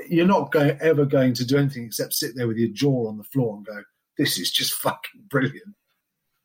you're 0.09 0.27
not 0.27 0.51
going, 0.51 0.77
ever 0.79 1.05
going 1.05 1.33
to 1.35 1.45
do 1.45 1.57
anything 1.57 1.85
except 1.85 2.13
sit 2.13 2.35
there 2.35 2.47
with 2.47 2.57
your 2.57 2.69
jaw 2.69 3.07
on 3.07 3.17
the 3.17 3.23
floor 3.23 3.55
and 3.55 3.65
go, 3.65 3.81
"This 4.17 4.37
is 4.37 4.51
just 4.51 4.73
fucking 4.81 5.21
brilliant." 5.29 5.75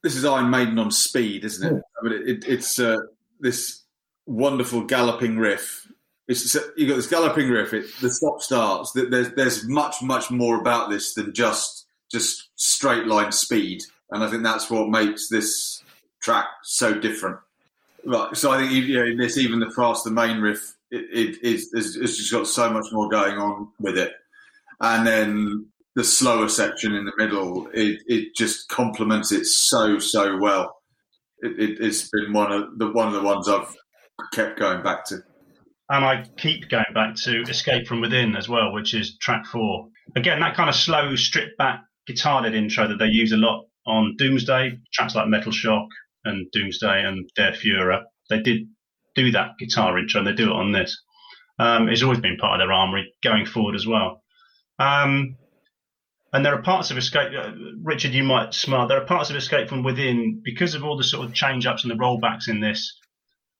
This 0.02 0.14
is 0.14 0.24
Iron 0.24 0.48
Maiden 0.48 0.78
on 0.78 0.92
speed, 0.92 1.44
isn't 1.44 1.76
it? 1.76 1.82
I 2.00 2.04
mean, 2.04 2.12
it, 2.12 2.28
it, 2.28 2.44
it's 2.48 2.78
uh, 2.78 2.98
this 3.40 3.82
wonderful 4.26 4.82
galloping 4.84 5.38
riff. 5.38 5.86
It's, 6.28 6.54
you 6.76 6.86
got 6.86 6.96
this 6.96 7.06
galloping 7.06 7.48
riff. 7.48 7.72
It, 7.72 7.86
the 8.00 8.10
stop 8.10 8.42
starts. 8.42 8.92
There's 8.92 9.32
there's 9.32 9.66
much 9.66 10.02
much 10.02 10.30
more 10.30 10.60
about 10.60 10.90
this 10.90 11.14
than 11.14 11.32
just 11.32 11.86
just 12.10 12.50
straight 12.56 13.06
line 13.06 13.32
speed, 13.32 13.82
and 14.10 14.22
I 14.22 14.30
think 14.30 14.42
that's 14.42 14.70
what 14.70 14.90
makes 14.90 15.28
this 15.28 15.82
track 16.20 16.46
so 16.62 16.94
different. 16.94 17.38
Right. 18.04 18.36
So 18.36 18.50
I 18.50 18.58
think 18.58 18.72
you 18.72 18.96
know, 18.96 19.06
in 19.06 19.16
this 19.16 19.38
even 19.38 19.58
the 19.58 19.70
fast 19.70 20.04
the 20.04 20.10
main 20.10 20.40
riff 20.40 20.76
it, 20.90 21.04
it, 21.12 21.38
it's, 21.42 21.74
it's 21.74 22.16
just 22.16 22.32
got 22.32 22.46
so 22.46 22.70
much 22.70 22.86
more 22.92 23.08
going 23.08 23.38
on 23.38 23.68
with 23.80 23.98
it, 23.98 24.12
and 24.80 25.06
then 25.06 25.66
the 25.94 26.04
slower 26.04 26.48
section 26.48 26.94
in 26.94 27.04
the 27.04 27.12
middle 27.16 27.68
it, 27.74 28.00
it 28.06 28.34
just 28.36 28.68
complements 28.68 29.32
it 29.32 29.46
so 29.46 29.98
so 29.98 30.36
well. 30.36 30.76
It, 31.40 31.80
has 31.80 32.10
been 32.10 32.32
one 32.32 32.52
of 32.52 32.78
the 32.78 32.90
one 32.90 33.08
of 33.08 33.14
the 33.14 33.22
ones 33.22 33.48
I've 33.48 33.74
kept 34.32 34.58
going 34.58 34.82
back 34.82 35.04
to. 35.06 35.22
And 35.90 36.04
I 36.04 36.24
keep 36.36 36.68
going 36.68 36.84
back 36.92 37.14
to 37.24 37.42
Escape 37.42 37.86
from 37.86 38.00
Within 38.00 38.36
as 38.36 38.48
well, 38.48 38.72
which 38.72 38.94
is 38.94 39.16
track 39.18 39.46
four. 39.46 39.88
Again, 40.16 40.40
that 40.40 40.54
kind 40.54 40.68
of 40.68 40.76
slow, 40.76 41.16
stripped 41.16 41.56
back 41.56 41.82
guitar 42.06 42.42
led 42.42 42.54
intro 42.54 42.88
that 42.88 42.98
they 42.98 43.06
use 43.06 43.32
a 43.32 43.36
lot 43.36 43.64
on 43.86 44.14
Doomsday, 44.18 44.78
tracks 44.92 45.14
like 45.14 45.28
Metal 45.28 45.52
Shock 45.52 45.88
and 46.24 46.50
Doomsday 46.52 47.04
and 47.04 47.28
Der 47.36 47.52
Fuhrer. 47.52 48.02
They 48.28 48.40
did 48.40 48.68
do 49.14 49.30
that 49.32 49.52
guitar 49.58 49.98
intro 49.98 50.20
and 50.20 50.26
they 50.26 50.32
do 50.32 50.50
it 50.50 50.56
on 50.56 50.72
this. 50.72 51.00
Um, 51.58 51.88
it's 51.88 52.02
always 52.02 52.20
been 52.20 52.36
part 52.36 52.60
of 52.60 52.66
their 52.66 52.72
armory 52.72 53.12
going 53.22 53.46
forward 53.46 53.74
as 53.74 53.86
well. 53.86 54.22
Um, 54.78 55.36
and 56.32 56.44
there 56.44 56.54
are 56.54 56.62
parts 56.62 56.90
of 56.90 56.98
Escape, 56.98 57.32
uh, 57.36 57.52
Richard, 57.82 58.12
you 58.12 58.22
might 58.22 58.52
smile. 58.52 58.86
There 58.86 59.00
are 59.00 59.06
parts 59.06 59.30
of 59.30 59.36
Escape 59.36 59.68
from 59.68 59.82
Within 59.82 60.42
because 60.44 60.74
of 60.74 60.84
all 60.84 60.96
the 60.96 61.04
sort 61.04 61.26
of 61.26 61.34
change 61.34 61.66
ups 61.66 61.84
and 61.84 61.90
the 61.90 61.96
rollbacks 61.96 62.48
in 62.48 62.60
this 62.60 62.98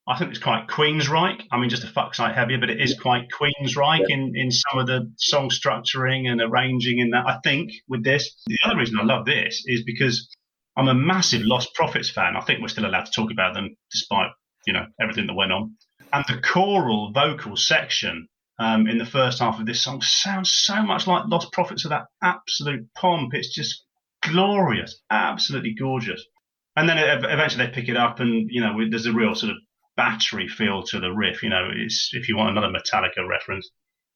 I 0.08 0.18
think 0.18 0.30
it's 0.30 0.40
quite 0.40 0.68
Queensryche. 0.68 1.42
I 1.52 1.58
mean, 1.58 1.68
just 1.68 1.84
a 1.84 1.88
fuck 1.88 2.14
site 2.14 2.34
heavier, 2.34 2.58
but 2.58 2.70
it 2.70 2.80
is 2.80 2.98
quite 2.98 3.28
Queensryche 3.28 4.06
yeah. 4.08 4.16
in, 4.16 4.32
in 4.34 4.50
some 4.50 4.78
of 4.78 4.86
the 4.86 5.12
song 5.18 5.50
structuring 5.50 6.26
and 6.26 6.40
arranging 6.40 6.98
in 6.98 7.10
that. 7.10 7.26
I 7.26 7.38
think 7.44 7.72
with 7.88 8.04
this, 8.04 8.34
the 8.46 8.56
other 8.64 8.78
reason 8.78 8.98
I 8.98 9.04
love 9.04 9.26
this 9.26 9.62
is 9.66 9.84
because 9.84 10.34
I'm 10.76 10.88
a 10.88 10.94
massive 10.94 11.42
Lostprophets 11.42 12.10
fan. 12.10 12.36
I 12.36 12.40
think 12.40 12.62
we're 12.62 12.68
still 12.68 12.86
allowed 12.86 13.04
to 13.04 13.12
talk 13.12 13.30
about 13.30 13.52
them 13.52 13.76
despite, 13.92 14.30
you 14.66 14.72
know, 14.72 14.86
everything 14.98 15.26
that 15.26 15.34
went 15.34 15.52
on. 15.52 15.76
And 16.10 16.24
the 16.26 16.40
choral 16.40 17.12
vocal 17.12 17.56
section 17.56 18.28
um, 18.58 18.86
in 18.86 18.96
the 18.96 19.04
first 19.04 19.40
half 19.40 19.60
of 19.60 19.66
this 19.66 19.84
song 19.84 20.00
sounds 20.00 20.50
so 20.54 20.82
much 20.82 21.06
like 21.06 21.24
Lostprophets 21.24 21.84
of 21.84 21.90
that 21.90 22.06
absolute 22.22 22.88
pomp. 22.94 23.34
It's 23.34 23.54
just 23.54 23.84
glorious, 24.22 25.02
absolutely 25.10 25.74
gorgeous. 25.78 26.24
And 26.76 26.88
then 26.88 26.96
eventually 26.96 27.66
they 27.66 27.72
pick 27.72 27.88
it 27.88 27.96
up, 27.96 28.20
and 28.20 28.48
you 28.50 28.60
know, 28.60 28.74
there's 28.88 29.06
a 29.06 29.12
real 29.12 29.34
sort 29.34 29.50
of 29.50 29.56
battery 29.98 30.46
feel 30.48 30.84
to 30.84 31.00
the 31.00 31.10
riff. 31.10 31.42
You 31.42 31.50
know, 31.50 31.68
it's 31.74 32.10
if 32.14 32.28
you 32.28 32.36
want 32.38 32.56
another 32.56 32.72
Metallica 32.72 33.28
reference. 33.28 33.68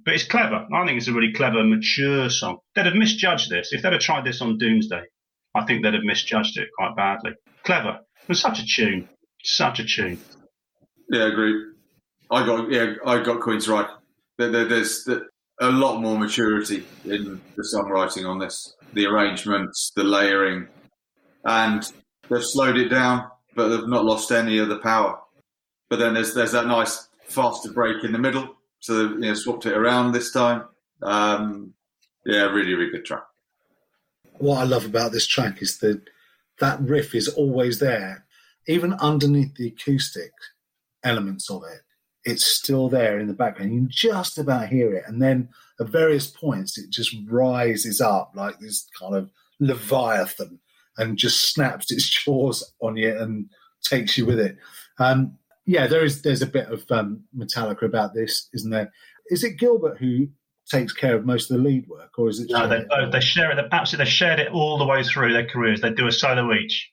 But 0.05 0.15
it's 0.15 0.25
clever. 0.25 0.67
I 0.73 0.87
think 0.87 0.97
it's 0.97 1.09
a 1.09 1.13
really 1.13 1.33
clever, 1.33 1.63
mature 1.63 2.31
song. 2.31 2.59
They'd 2.75 2.87
have 2.87 2.95
misjudged 2.95 3.51
this. 3.51 3.73
If 3.73 3.83
they'd 3.83 3.93
have 3.93 4.01
tried 4.01 4.25
this 4.25 4.41
on 4.41 4.59
Doomsday, 4.59 5.03
I 5.55 5.65
think 5.65 5.83
they'd 5.83 5.95
have 5.95 6.03
misjudged 6.03 6.59
it 6.59 6.69
quite 6.77 6.97
badly. 6.97 7.33
Clever. 7.65 8.01
And 8.29 8.37
such 8.37 8.61
a 8.61 8.67
tune. 8.67 9.09
Such 9.45 9.81
a 9.81 9.85
tune. 9.85 10.19
Yeah, 11.11 11.25
I 11.25 11.29
agree. 11.29 11.73
I 12.31 12.47
got 12.47 12.71
yeah, 12.71 12.95
I 13.05 13.23
got 13.23 13.41
Queensryche. 13.41 13.91
There, 14.39 14.51
there, 14.51 14.65
there's 14.65 15.07
a 15.61 15.71
lot 15.71 16.01
more 16.01 16.19
maturity 16.19 16.85
in 17.05 17.41
the 17.57 17.63
songwriting 17.75 18.29
on 18.29 18.39
this. 18.39 18.75
The 18.95 19.07
arrangements, 19.07 19.93
the 19.95 20.05
layering, 20.05 20.69
and 21.45 21.83
they've 22.29 22.45
slowed 22.45 22.79
it 22.79 22.89
down, 22.89 23.29
but 23.55 23.69
they've 23.69 23.89
not 23.89 24.05
lost 24.05 24.31
any 24.33 24.59
of 24.59 24.69
the 24.69 24.79
power. 24.79 25.19
But 25.93 25.99
then 25.99 26.15
there's 26.15 26.33
there's 26.33 26.53
that 26.53 26.67
nice 26.67 27.07
faster 27.27 27.71
break 27.71 28.03
in 28.03 28.13
the 28.13 28.19
middle, 28.19 28.57
so 28.81 29.11
you 29.11 29.19
know 29.19 29.35
swapped 29.35 29.67
it 29.67 29.77
around 29.77 30.13
this 30.13 30.33
time. 30.33 30.65
Um, 31.03 31.75
yeah, 32.25 32.45
really 32.45 32.73
really 32.73 32.91
good 32.91 33.05
track. 33.05 33.25
What 34.39 34.57
I 34.57 34.65
love 34.65 34.87
about 34.87 35.13
this 35.13 35.27
track 35.27 35.61
is 35.61 35.81
that 35.81 36.01
that 36.61 36.81
riff 36.81 37.15
is 37.15 37.29
always 37.29 37.79
there, 37.79 38.25
even 38.67 38.95
underneath 38.95 39.55
the 39.57 39.67
acoustic 39.67 40.33
elements 41.05 41.51
of 41.51 41.63
it. 41.65 41.83
It's 42.25 42.47
still 42.47 42.89
there 42.89 43.19
in 43.19 43.27
the 43.27 43.35
background. 43.35 43.75
You 43.75 43.81
can 43.81 43.91
just 43.91 44.39
about 44.39 44.69
hear 44.71 44.95
it, 44.95 45.05
and 45.07 45.21
then 45.21 45.51
at 45.79 45.89
various 45.91 46.27
points 46.27 46.79
it 46.79 46.89
just 46.89 47.15
rises 47.29 48.01
up 48.01 48.33
like 48.35 48.61
this 48.61 48.89
kind 48.99 49.15
of 49.15 49.31
leviathan 49.61 50.59
and 50.97 51.19
just 51.19 51.53
snaps 51.53 51.93
its 51.93 52.09
jaws 52.25 52.73
on 52.81 52.97
you 52.97 53.15
and 53.15 53.51
takes 53.83 54.17
you 54.17 54.25
with 54.25 54.41
it. 54.41 54.57
Um, 54.99 55.37
yeah, 55.67 55.87
there 55.87 56.05
is. 56.05 56.23
There's 56.23 56.43
a 56.43 56.47
bit 56.47 56.67
of 56.69 56.85
um, 56.91 57.23
Metallica 57.37 57.83
about 57.83 58.15
this, 58.15 58.49
isn't 58.55 58.71
there? 58.71 58.93
Is 59.29 59.45
it 59.45 59.59
Gilbert 59.59 59.99
who 59.99 60.29
takes 60.69 60.93
care 60.93 61.17
of 61.17 61.25
most 61.25 61.51
of 61.51 61.57
the 61.57 61.63
lead 61.63 61.87
work, 61.89 62.19
or 62.19 62.29
is 62.29 62.41
it? 62.41 62.51
No, 62.51 62.69
they 62.69 62.85
both. 62.89 63.13
They 63.13 63.21
share 63.21 63.53
it. 63.53 63.57
They 63.57 63.69
absolutely. 63.71 64.05
They 64.05 64.11
shared 64.11 64.41
it 64.41 64.53
all 64.53 64.79
the 64.79 64.87
way 64.87 65.03
through 65.03 65.33
their 65.33 65.47
careers. 65.47 65.81
They 65.81 65.91
do 65.91 66.07
a 66.07 66.13
solo 66.13 66.53
each. 66.53 66.91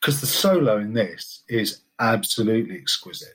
Because 0.00 0.20
the 0.20 0.26
solo 0.26 0.78
in 0.78 0.94
this 0.94 1.42
is 1.48 1.82
absolutely 1.98 2.76
exquisite. 2.76 3.34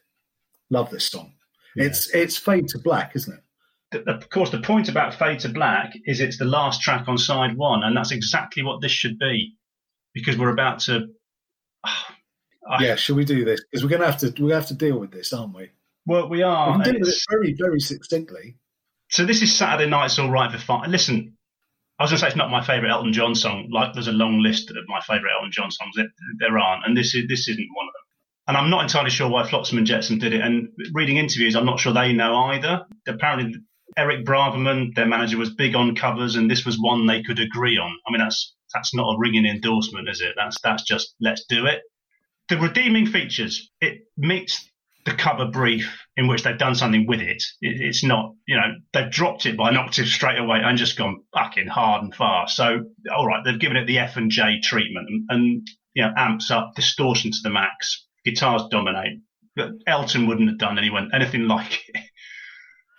Love 0.71 0.89
this 0.89 1.05
song. 1.05 1.33
Yeah. 1.75 1.85
It's 1.85 2.09
it's 2.13 2.37
Fade 2.37 2.67
to 2.69 2.79
Black, 2.79 3.15
isn't 3.15 3.33
it? 3.33 4.07
Of 4.07 4.29
course, 4.29 4.49
the 4.49 4.61
point 4.61 4.89
about 4.89 5.13
Fade 5.13 5.39
to 5.41 5.49
Black 5.49 5.93
is 6.05 6.19
it's 6.19 6.37
the 6.37 6.45
last 6.45 6.81
track 6.81 7.07
on 7.07 7.17
side 7.17 7.55
one, 7.55 7.83
and 7.83 7.95
that's 7.95 8.11
exactly 8.11 8.63
what 8.63 8.81
this 8.81 8.91
should 8.91 9.17
be, 9.19 9.55
because 10.13 10.37
we're 10.37 10.49
about 10.49 10.79
to. 10.81 11.07
Yeah, 12.79 12.95
should 12.95 13.15
we 13.15 13.25
do 13.25 13.45
this? 13.45 13.61
Because 13.63 13.83
we're 13.83 13.89
going 13.89 14.01
to 14.01 14.11
have 14.11 14.19
to 14.19 14.43
we 14.43 14.51
have 14.51 14.67
to 14.67 14.73
deal 14.73 14.99
with 14.99 15.11
this, 15.11 15.33
aren't 15.33 15.55
we? 15.55 15.69
Well, 16.05 16.29
we 16.29 16.41
are. 16.41 16.77
We 16.77 16.83
can 16.83 16.93
deal 16.93 16.99
with 17.01 17.09
it 17.09 17.23
very 17.29 17.55
very 17.57 17.79
succinctly. 17.79 18.57
So 19.09 19.25
this 19.25 19.41
is 19.41 19.55
Saturday 19.55 19.89
Night's 19.89 20.17
All 20.17 20.31
Right 20.31 20.51
for 20.51 20.57
Fun. 20.57 20.91
Listen, 20.91 21.37
I 21.99 22.03
was 22.03 22.11
going 22.11 22.17
to 22.17 22.21
say 22.21 22.27
it's 22.27 22.35
not 22.35 22.49
my 22.49 22.63
favourite 22.63 22.91
Elton 22.91 23.13
John 23.13 23.35
song. 23.35 23.69
Like 23.71 23.93
there's 23.93 24.07
a 24.07 24.13
long 24.13 24.39
list 24.41 24.71
of 24.71 24.77
my 24.87 24.99
favourite 25.01 25.33
Elton 25.35 25.51
John 25.51 25.71
songs. 25.71 25.95
There, 25.95 26.07
there 26.39 26.57
aren't, 26.57 26.85
and 26.85 26.97
this 26.97 27.13
is 27.13 27.27
this 27.27 27.47
isn't 27.47 27.67
one 27.73 27.87
of 27.87 27.93
them. 27.93 28.01
And 28.47 28.57
I'm 28.57 28.69
not 28.69 28.83
entirely 28.83 29.09
sure 29.09 29.29
why 29.29 29.47
Flotsam 29.47 29.77
and 29.77 29.87
Jetsam 29.87 30.19
did 30.19 30.33
it. 30.33 30.41
And 30.41 30.69
reading 30.93 31.17
interviews, 31.17 31.55
I'm 31.55 31.65
not 31.65 31.79
sure 31.79 31.93
they 31.93 32.13
know 32.13 32.35
either. 32.35 32.85
Apparently, 33.07 33.55
Eric 33.97 34.23
Braverman, 34.23 34.93
their 34.95 35.07
manager, 35.07 35.37
was 35.37 35.53
big 35.53 35.75
on 35.75 35.95
covers, 35.95 36.35
and 36.35 36.49
this 36.49 36.65
was 36.65 36.77
one 36.79 37.07
they 37.07 37.23
could 37.23 37.39
agree 37.39 37.77
on. 37.77 37.95
I 38.07 38.11
mean, 38.11 38.21
that's 38.21 38.55
that's 38.73 38.93
not 38.93 39.13
a 39.13 39.17
ringing 39.19 39.45
endorsement, 39.45 40.09
is 40.09 40.21
it? 40.21 40.33
That's 40.35 40.59
that's 40.61 40.83
just 40.83 41.13
let's 41.21 41.45
do 41.45 41.67
it 41.67 41.81
the 42.49 42.57
redeeming 42.57 43.07
features 43.07 43.71
it 43.81 44.01
meets 44.17 44.69
the 45.05 45.13
cover 45.13 45.45
brief 45.45 46.01
in 46.17 46.27
which 46.27 46.43
they've 46.43 46.57
done 46.57 46.75
something 46.75 47.05
with 47.07 47.21
it. 47.21 47.43
it. 47.61 47.81
It's 47.81 48.03
not, 48.03 48.33
you 48.47 48.55
know, 48.55 48.73
they've 48.91 49.11
dropped 49.11 49.45
it 49.45 49.55
by 49.55 49.69
an 49.69 49.77
octave 49.77 50.07
straight 50.07 50.39
away 50.39 50.59
and 50.63 50.77
just 50.77 50.97
gone 50.97 51.21
fucking 51.33 51.67
hard 51.67 52.03
and 52.03 52.13
fast. 52.13 52.55
So, 52.55 52.85
all 53.15 53.27
right, 53.27 53.43
they've 53.45 53.59
given 53.59 53.77
it 53.77 53.85
the 53.85 53.99
F 53.99 54.17
and 54.17 54.31
J 54.31 54.59
treatment 54.61 55.07
and, 55.09 55.25
and 55.29 55.67
you 55.93 56.03
know, 56.03 56.11
amps 56.17 56.49
up, 56.49 56.73
distortion 56.75 57.31
to 57.31 57.37
the 57.43 57.51
max, 57.51 58.07
guitars 58.25 58.63
dominate. 58.71 59.19
But 59.55 59.69
Elton 59.87 60.27
wouldn't 60.27 60.49
have 60.49 60.57
done 60.57 60.77
anyone 60.77 61.11
anything 61.13 61.47
like 61.47 61.83
it. 61.87 62.01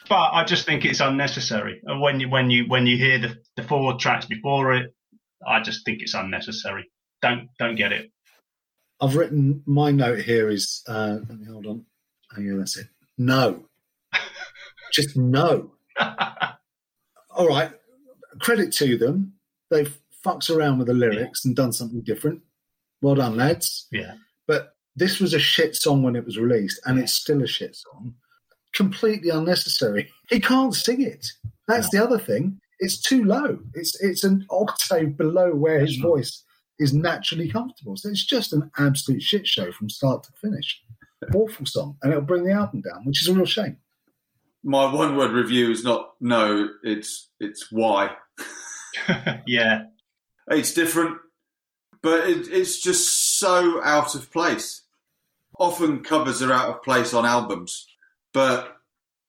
But 0.09 0.31
I 0.35 0.45
just 0.45 0.67
think 0.67 0.85
it's 0.85 1.01
unnecessary. 1.01 1.81
And 1.85 2.01
when 2.01 2.21
you 2.21 2.29
when 2.29 2.49
you 2.49 2.67
when 2.69 2.87
you 2.87 2.97
hear 2.97 3.19
the, 3.19 3.35
the 3.57 3.65
four 3.65 3.99
tracks 3.99 4.25
before 4.25 4.73
it, 4.73 4.95
I 5.45 5.61
just 5.63 5.85
think 5.85 6.01
it's 6.01 6.15
unnecessary. 6.15 6.89
Don't 7.23 7.49
don't 7.59 7.75
get 7.75 7.91
it. 7.91 8.13
I've 9.01 9.17
written 9.17 9.63
my 9.67 9.91
note 9.91 10.21
here 10.21 10.49
is 10.49 10.83
uh, 10.89 11.19
let 11.29 11.39
me 11.39 11.47
hold 11.47 11.67
on. 11.67 11.85
Oh 12.37 12.41
yeah, 12.41 12.55
that's 12.57 12.77
it. 12.79 12.87
No, 13.19 13.65
just 14.93 15.17
no. 15.17 15.73
All 17.31 17.49
right, 17.49 17.71
credit 18.41 18.73
to 18.75 18.97
them. 18.97 19.35
They've 19.71 19.97
fucked 20.23 20.51
around 20.51 20.79
with 20.79 20.87
the 20.87 20.95
lyrics 20.95 21.45
and 21.45 21.55
done 21.55 21.73
something 21.73 22.03
different. 22.03 22.41
Well 23.03 23.15
done, 23.15 23.37
lads. 23.37 23.87
Yeah. 23.93 24.15
But 24.47 24.75
this 24.95 25.21
was 25.21 25.35
a 25.35 25.39
shit 25.39 25.77
song 25.77 26.03
when 26.03 26.17
it 26.17 26.25
was 26.25 26.39
released, 26.39 26.81
and 26.87 26.99
it's 26.99 27.13
still 27.13 27.43
a 27.43 27.47
shit 27.47 27.77
song. 27.77 28.15
Completely 28.75 29.31
unnecessary. 29.31 30.11
He 30.29 30.41
can't 30.41 30.75
sing 30.75 31.03
it. 31.03 31.25
That's 31.69 31.89
the 31.91 32.03
other 32.03 32.19
thing. 32.19 32.59
It's 32.81 33.01
too 33.01 33.23
low. 33.23 33.61
It's 33.75 33.95
it's 34.03 34.25
an 34.25 34.45
octave 34.51 35.17
below 35.17 35.55
where 35.55 35.79
his 35.79 35.99
voice 35.99 36.43
is 36.79 36.93
naturally 36.93 37.49
comfortable. 37.49 37.97
So 37.97 38.09
it's 38.09 38.25
just 38.25 38.53
an 38.53 38.71
absolute 38.79 39.23
shit 39.23 39.47
show 39.47 39.73
from 39.73 39.89
start 39.89 40.25
to 40.25 40.33
finish. 40.41 40.81
Awful 41.35 41.67
song, 41.67 41.97
and 42.03 42.13
it'll 42.13 42.25
bring 42.25 42.45
the 42.45 42.53
album 42.53 42.83
down, 42.83 43.05
which 43.05 43.23
is 43.23 43.29
a 43.29 43.35
real 43.35 43.47
shame. 43.47 43.79
My 44.63 44.93
one 44.93 45.17
word 45.17 45.33
review 45.33 45.71
is 45.71 45.83
not 45.83 46.11
no, 46.21 46.69
it's 46.83 47.31
it's 47.41 47.73
why. 47.73 48.11
yeah. 49.47 49.85
It's 50.49 50.75
different, 50.75 51.19
but 52.03 52.29
it, 52.29 52.49
it's 52.53 52.81
just 52.81 53.39
so 53.39 53.83
out 53.83 54.15
of 54.15 54.31
place. 54.31 54.83
Often 55.59 56.05
covers 56.05 56.43
are 56.43 56.53
out 56.53 56.69
of 56.69 56.83
place 56.83 57.15
on 57.15 57.25
albums, 57.25 57.87
but 58.33 58.77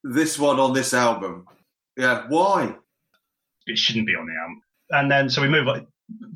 this 0.03 0.37
one 0.37 0.59
on 0.59 0.73
this 0.73 0.93
album, 0.93 1.45
yeah, 1.95 2.25
why? 2.27 2.75
It 3.65 3.77
shouldn't 3.77 4.07
be 4.07 4.13
on 4.13 4.27
the 4.27 4.33
album. 4.33 4.61
And 4.89 5.11
then 5.11 5.29
so 5.29 5.41
we 5.41 5.47
move 5.47 5.67
on, 5.67 5.87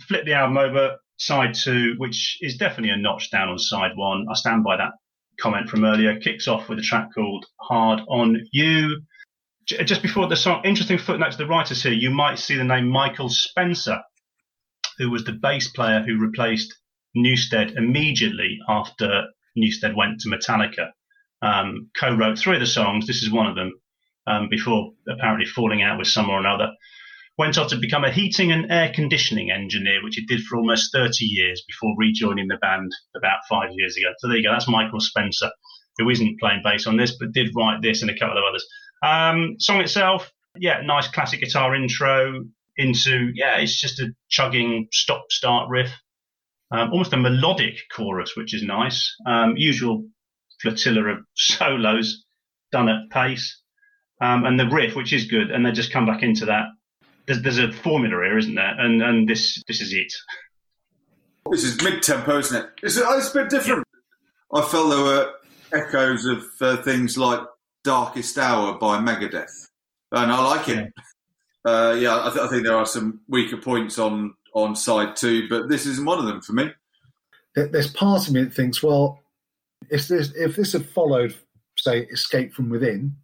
flip 0.07 0.25
the 0.25 0.33
album 0.33 0.57
over, 0.57 0.97
side 1.17 1.53
two, 1.53 1.95
which 1.97 2.37
is 2.41 2.57
definitely 2.57 2.89
a 2.89 2.97
notch 2.97 3.29
down 3.31 3.49
on 3.49 3.59
side 3.59 3.91
one. 3.95 4.25
I 4.29 4.33
stand 4.33 4.63
by 4.63 4.77
that 4.77 4.91
comment 5.39 5.69
from 5.69 5.85
earlier. 5.85 6.19
Kicks 6.19 6.47
off 6.47 6.69
with 6.69 6.79
a 6.79 6.83
track 6.83 7.09
called 7.13 7.45
Hard 7.59 8.01
on 8.07 8.37
You. 8.51 9.01
Just 9.65 10.01
before 10.01 10.27
the 10.27 10.35
song, 10.35 10.61
interesting 10.65 10.97
footnote 10.97 11.31
to 11.31 11.37
the 11.37 11.45
writers 11.45 11.83
here, 11.83 11.93
you 11.93 12.09
might 12.09 12.39
see 12.39 12.55
the 12.55 12.63
name 12.63 12.89
Michael 12.89 13.29
Spencer, 13.29 14.01
who 14.97 15.09
was 15.09 15.23
the 15.23 15.33
bass 15.33 15.69
player 15.71 16.01
who 16.01 16.19
replaced 16.19 16.75
Newsted 17.15 17.77
immediately 17.77 18.57
after 18.67 19.25
Newsted 19.57 19.95
went 19.95 20.19
to 20.21 20.29
Metallica. 20.29 20.89
Um, 21.41 21.89
co-wrote 21.99 22.37
three 22.37 22.55
of 22.55 22.59
the 22.59 22.67
songs. 22.67 23.07
This 23.07 23.21
is 23.21 23.31
one 23.31 23.47
of 23.47 23.55
them. 23.55 23.73
Um, 24.27 24.49
before 24.49 24.91
apparently 25.09 25.45
falling 25.45 25.81
out 25.81 25.97
with 25.97 26.07
someone 26.07 26.37
or 26.37 26.39
another, 26.39 26.71
went 27.37 27.57
on 27.57 27.67
to 27.69 27.77
become 27.77 28.03
a 28.03 28.11
heating 28.11 28.51
and 28.51 28.71
air 28.71 28.91
conditioning 28.93 29.51
engineer, 29.51 30.03
which 30.03 30.15
he 30.15 30.25
did 30.25 30.41
for 30.41 30.57
almost 30.57 30.91
30 30.93 31.25
years 31.25 31.63
before 31.67 31.95
rejoining 31.97 32.47
the 32.47 32.57
band 32.57 32.91
about 33.15 33.39
five 33.49 33.69
years 33.75 33.97
ago. 33.97 34.09
So 34.19 34.27
there 34.27 34.37
you 34.37 34.43
go. 34.43 34.51
That's 34.51 34.67
Michael 34.67 34.99
Spencer, 34.99 35.49
who 35.97 36.09
isn't 36.09 36.39
playing 36.39 36.61
bass 36.63 36.87
on 36.87 36.97
this, 36.97 37.17
but 37.17 37.31
did 37.31 37.55
write 37.55 37.81
this 37.81 38.01
and 38.01 38.11
a 38.11 38.17
couple 38.17 38.37
of 38.37 38.43
others. 38.47 38.65
Um, 39.03 39.55
song 39.59 39.79
itself, 39.79 40.31
yeah, 40.57 40.81
nice 40.83 41.07
classic 41.07 41.39
guitar 41.39 41.75
intro 41.75 42.43
into, 42.77 43.31
yeah, 43.33 43.57
it's 43.57 43.79
just 43.79 43.99
a 43.99 44.13
chugging 44.29 44.87
stop 44.91 45.25
start 45.29 45.69
riff. 45.69 45.91
Um, 46.71 46.91
almost 46.91 47.13
a 47.13 47.17
melodic 47.17 47.75
chorus, 47.93 48.33
which 48.37 48.53
is 48.53 48.63
nice. 48.63 49.13
Um, 49.25 49.55
usual 49.57 50.05
flotilla 50.61 51.03
of 51.05 51.17
solos 51.35 52.25
done 52.71 52.89
at 52.89 53.09
pace. 53.09 53.59
Um, 54.21 54.45
and 54.45 54.59
the 54.59 54.69
riff, 54.69 54.95
which 54.95 55.13
is 55.13 55.25
good, 55.25 55.49
and 55.49 55.65
they 55.65 55.71
just 55.71 55.91
come 55.91 56.05
back 56.05 56.21
into 56.21 56.45
that. 56.45 56.65
There's, 57.39 57.41
there's 57.57 57.59
a 57.59 57.71
formula 57.71 58.15
here, 58.23 58.37
isn't 58.37 58.55
there? 58.55 58.79
And 58.79 59.01
and 59.01 59.27
this 59.27 59.63
this 59.67 59.81
is 59.81 59.93
it. 59.93 60.11
This 61.49 61.63
is 61.63 61.81
mid 61.81 62.03
tempo, 62.03 62.37
isn't 62.39 62.63
it? 62.63 62.69
It's, 62.83 62.97
it's 62.97 63.29
a 63.31 63.33
bit 63.39 63.49
different. 63.49 63.85
I 64.53 64.61
felt 64.61 64.89
there 64.89 65.03
were 65.03 65.33
echoes 65.73 66.25
of 66.25 66.43
uh, 66.61 66.77
things 66.83 67.17
like 67.17 67.39
Darkest 67.83 68.37
Hour 68.37 68.77
by 68.77 68.99
Megadeth, 68.99 69.69
and 70.11 70.31
I 70.31 70.43
like 70.45 70.69
it. 70.69 70.91
Uh, 71.63 71.95
yeah, 71.99 72.25
I, 72.25 72.29
th- 72.29 72.41
I 72.43 72.47
think 72.47 72.63
there 72.63 72.75
are 72.77 72.85
some 72.85 73.21
weaker 73.27 73.57
points 73.57 73.97
on 73.97 74.33
on 74.53 74.75
side 74.75 75.15
two, 75.15 75.47
but 75.49 75.69
this 75.69 75.85
isn't 75.85 76.05
one 76.05 76.19
of 76.19 76.25
them 76.25 76.41
for 76.41 76.53
me. 76.53 76.71
There- 77.55 77.67
There's 77.67 77.91
part 77.91 78.27
of 78.27 78.33
me 78.33 78.43
that 78.43 78.53
thinks, 78.53 78.83
well, 78.83 79.19
if 79.89 80.07
this 80.07 80.33
if 80.35 80.55
this 80.55 80.73
had 80.73 80.85
followed, 80.89 81.35
say, 81.77 82.01
Escape 82.01 82.53
from 82.53 82.69
Within, 82.69 83.15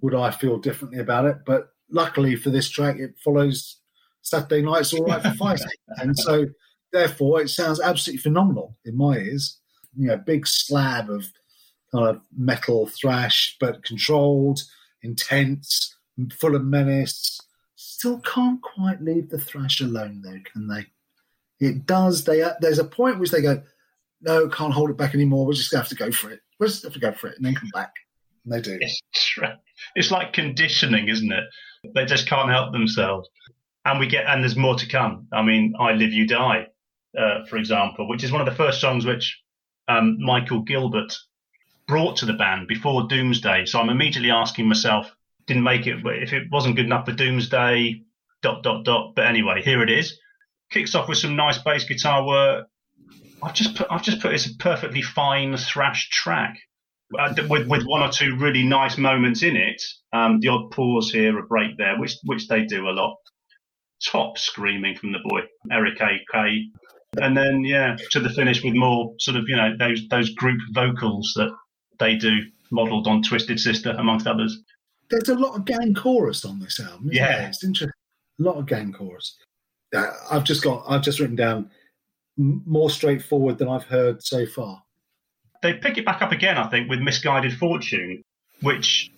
would 0.00 0.14
I 0.14 0.30
feel 0.30 0.58
differently 0.58 1.00
about 1.00 1.26
it? 1.26 1.38
But 1.44 1.68
luckily 1.90 2.36
for 2.36 2.50
this 2.50 2.68
track, 2.68 2.98
it 2.98 3.14
follows 3.22 3.78
Saturday 4.22 4.62
Night's 4.62 4.92
All 4.92 5.04
Right 5.04 5.22
for 5.22 5.30
Fighting, 5.38 5.66
and 5.98 6.16
so 6.18 6.46
therefore 6.92 7.42
it 7.42 7.48
sounds 7.48 7.80
absolutely 7.80 8.22
phenomenal 8.22 8.76
in 8.84 8.96
my 8.96 9.16
ears. 9.16 9.58
You 9.96 10.08
know, 10.08 10.16
big 10.16 10.46
slab 10.46 11.10
of 11.10 11.26
kind 11.92 12.08
of 12.08 12.20
metal 12.36 12.86
thrash, 12.88 13.56
but 13.60 13.84
controlled, 13.84 14.60
intense, 15.02 15.96
full 16.32 16.56
of 16.56 16.64
menace. 16.64 17.40
Still 17.76 18.20
can't 18.20 18.60
quite 18.62 19.02
leave 19.02 19.30
the 19.30 19.38
thrash 19.38 19.80
alone, 19.80 20.22
though, 20.22 20.40
can 20.52 20.68
they? 20.68 20.86
It 21.58 21.86
does. 21.86 22.24
They 22.24 22.42
uh, 22.42 22.54
there's 22.60 22.78
a 22.78 22.84
point 22.84 23.18
which 23.18 23.30
they 23.30 23.40
go, 23.40 23.62
no, 24.20 24.48
can't 24.48 24.72
hold 24.72 24.90
it 24.90 24.96
back 24.96 25.14
anymore. 25.14 25.46
We're 25.46 25.54
just 25.54 25.70
gonna 25.70 25.82
have 25.82 25.88
to 25.90 25.94
go 25.94 26.10
for 26.10 26.30
it. 26.30 26.40
We'll 26.58 26.68
just 26.68 26.82
have 26.82 26.92
to 26.94 26.98
go 26.98 27.12
for 27.12 27.28
it, 27.28 27.36
and 27.36 27.44
then 27.44 27.54
come 27.54 27.70
back. 27.72 27.92
They 28.46 28.60
do. 28.60 28.78
It's, 28.80 29.00
it's 29.94 30.10
like 30.10 30.32
conditioning, 30.32 31.08
isn't 31.08 31.32
it? 31.32 31.44
They 31.94 32.04
just 32.04 32.28
can't 32.28 32.50
help 32.50 32.72
themselves. 32.72 33.28
And 33.84 34.00
we 34.00 34.06
get, 34.06 34.26
and 34.26 34.42
there's 34.42 34.56
more 34.56 34.76
to 34.76 34.88
come. 34.88 35.28
I 35.32 35.42
mean, 35.42 35.74
I 35.78 35.92
Live 35.92 36.12
You 36.12 36.26
Die, 36.26 36.66
uh, 37.18 37.46
for 37.48 37.56
example, 37.56 38.08
which 38.08 38.24
is 38.24 38.32
one 38.32 38.40
of 38.40 38.46
the 38.46 38.54
first 38.54 38.80
songs 38.80 39.04
which 39.04 39.40
um, 39.88 40.16
Michael 40.20 40.62
Gilbert 40.62 41.16
brought 41.86 42.16
to 42.16 42.26
the 42.26 42.32
band 42.32 42.66
before 42.66 43.06
Doomsday. 43.06 43.66
So 43.66 43.78
I'm 43.78 43.90
immediately 43.90 44.30
asking 44.30 44.68
myself, 44.68 45.14
didn't 45.46 45.62
make 45.62 45.86
it, 45.86 45.98
if 46.04 46.32
it 46.32 46.50
wasn't 46.50 46.76
good 46.76 46.86
enough 46.86 47.06
for 47.06 47.12
Doomsday, 47.12 48.02
dot, 48.42 48.62
dot, 48.64 48.84
dot. 48.84 49.14
But 49.14 49.26
anyway, 49.26 49.62
here 49.62 49.82
it 49.82 49.90
is. 49.90 50.18
Kicks 50.70 50.96
off 50.96 51.08
with 51.08 51.18
some 51.18 51.36
nice 51.36 51.58
bass 51.58 51.84
guitar 51.84 52.26
work. 52.26 52.66
I've 53.42 53.54
just 53.54 53.76
put, 53.76 53.86
I've 53.88 54.02
just 54.02 54.20
put 54.20 54.34
it's 54.34 54.46
a 54.46 54.56
perfectly 54.56 55.02
fine 55.02 55.56
thrash 55.56 56.08
track 56.10 56.58
uh, 57.18 57.34
with 57.48 57.68
with 57.68 57.84
one 57.84 58.02
or 58.02 58.10
two 58.10 58.36
really 58.36 58.62
nice 58.62 58.98
moments 58.98 59.42
in 59.42 59.56
it. 59.56 59.82
Um, 60.12 60.40
the 60.40 60.48
odd 60.48 60.70
pause 60.70 61.10
here, 61.10 61.38
a 61.38 61.42
break 61.42 61.76
there, 61.78 61.98
which 61.98 62.16
which 62.24 62.48
they 62.48 62.64
do 62.64 62.88
a 62.88 62.90
lot. 62.90 63.16
Top 64.04 64.38
screaming 64.38 64.96
from 64.96 65.12
the 65.12 65.18
boy 65.24 65.40
Eric 65.70 66.00
A.K. 66.00 66.66
And 67.18 67.36
then 67.36 67.64
yeah, 67.64 67.96
to 68.10 68.20
the 68.20 68.30
finish 68.30 68.62
with 68.62 68.74
more 68.74 69.14
sort 69.18 69.36
of 69.36 69.44
you 69.48 69.56
know 69.56 69.74
those 69.78 70.06
those 70.08 70.30
group 70.34 70.60
vocals 70.74 71.32
that 71.36 71.50
they 71.98 72.16
do, 72.16 72.40
modelled 72.70 73.06
on 73.06 73.22
Twisted 73.22 73.58
Sister 73.58 73.94
amongst 73.98 74.26
others. 74.26 74.58
There's 75.08 75.28
a 75.28 75.34
lot 75.34 75.56
of 75.56 75.64
gang 75.64 75.94
chorus 75.94 76.44
on 76.44 76.58
this 76.58 76.80
album. 76.80 77.10
Yeah. 77.12 77.46
it's 77.46 77.62
interesting. 77.62 77.92
A 78.40 78.42
lot 78.42 78.56
of 78.56 78.66
gang 78.66 78.92
chorus. 78.92 79.36
Uh, 79.94 80.10
I've 80.30 80.44
just 80.44 80.62
got. 80.62 80.84
I've 80.88 81.02
just 81.02 81.20
written 81.20 81.36
down 81.36 81.70
more 82.36 82.90
straightforward 82.90 83.58
than 83.58 83.68
I've 83.68 83.84
heard 83.84 84.22
so 84.22 84.44
far. 84.46 84.82
They 85.66 85.74
pick 85.74 85.98
it 85.98 86.04
back 86.04 86.22
up 86.22 86.30
again, 86.30 86.56
I 86.56 86.68
think, 86.68 86.88
with 86.88 87.00
Misguided 87.00 87.58
Fortune, 87.58 88.22
which 88.62 89.10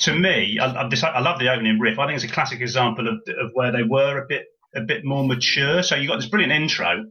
to 0.00 0.14
me, 0.14 0.58
I, 0.60 0.66
I, 0.66 0.88
I 0.88 1.20
love 1.20 1.38
the 1.38 1.50
opening 1.50 1.78
riff. 1.78 1.98
I 1.98 2.06
think 2.06 2.16
it's 2.16 2.30
a 2.30 2.34
classic 2.34 2.60
example 2.60 3.08
of, 3.08 3.14
of 3.38 3.50
where 3.54 3.72
they 3.72 3.82
were 3.82 4.18
a 4.18 4.26
bit 4.28 4.44
a 4.74 4.82
bit 4.82 5.04
more 5.04 5.26
mature. 5.26 5.82
So 5.82 5.94
you've 5.94 6.10
got 6.10 6.16
this 6.16 6.28
brilliant 6.28 6.52
intro, 6.52 7.04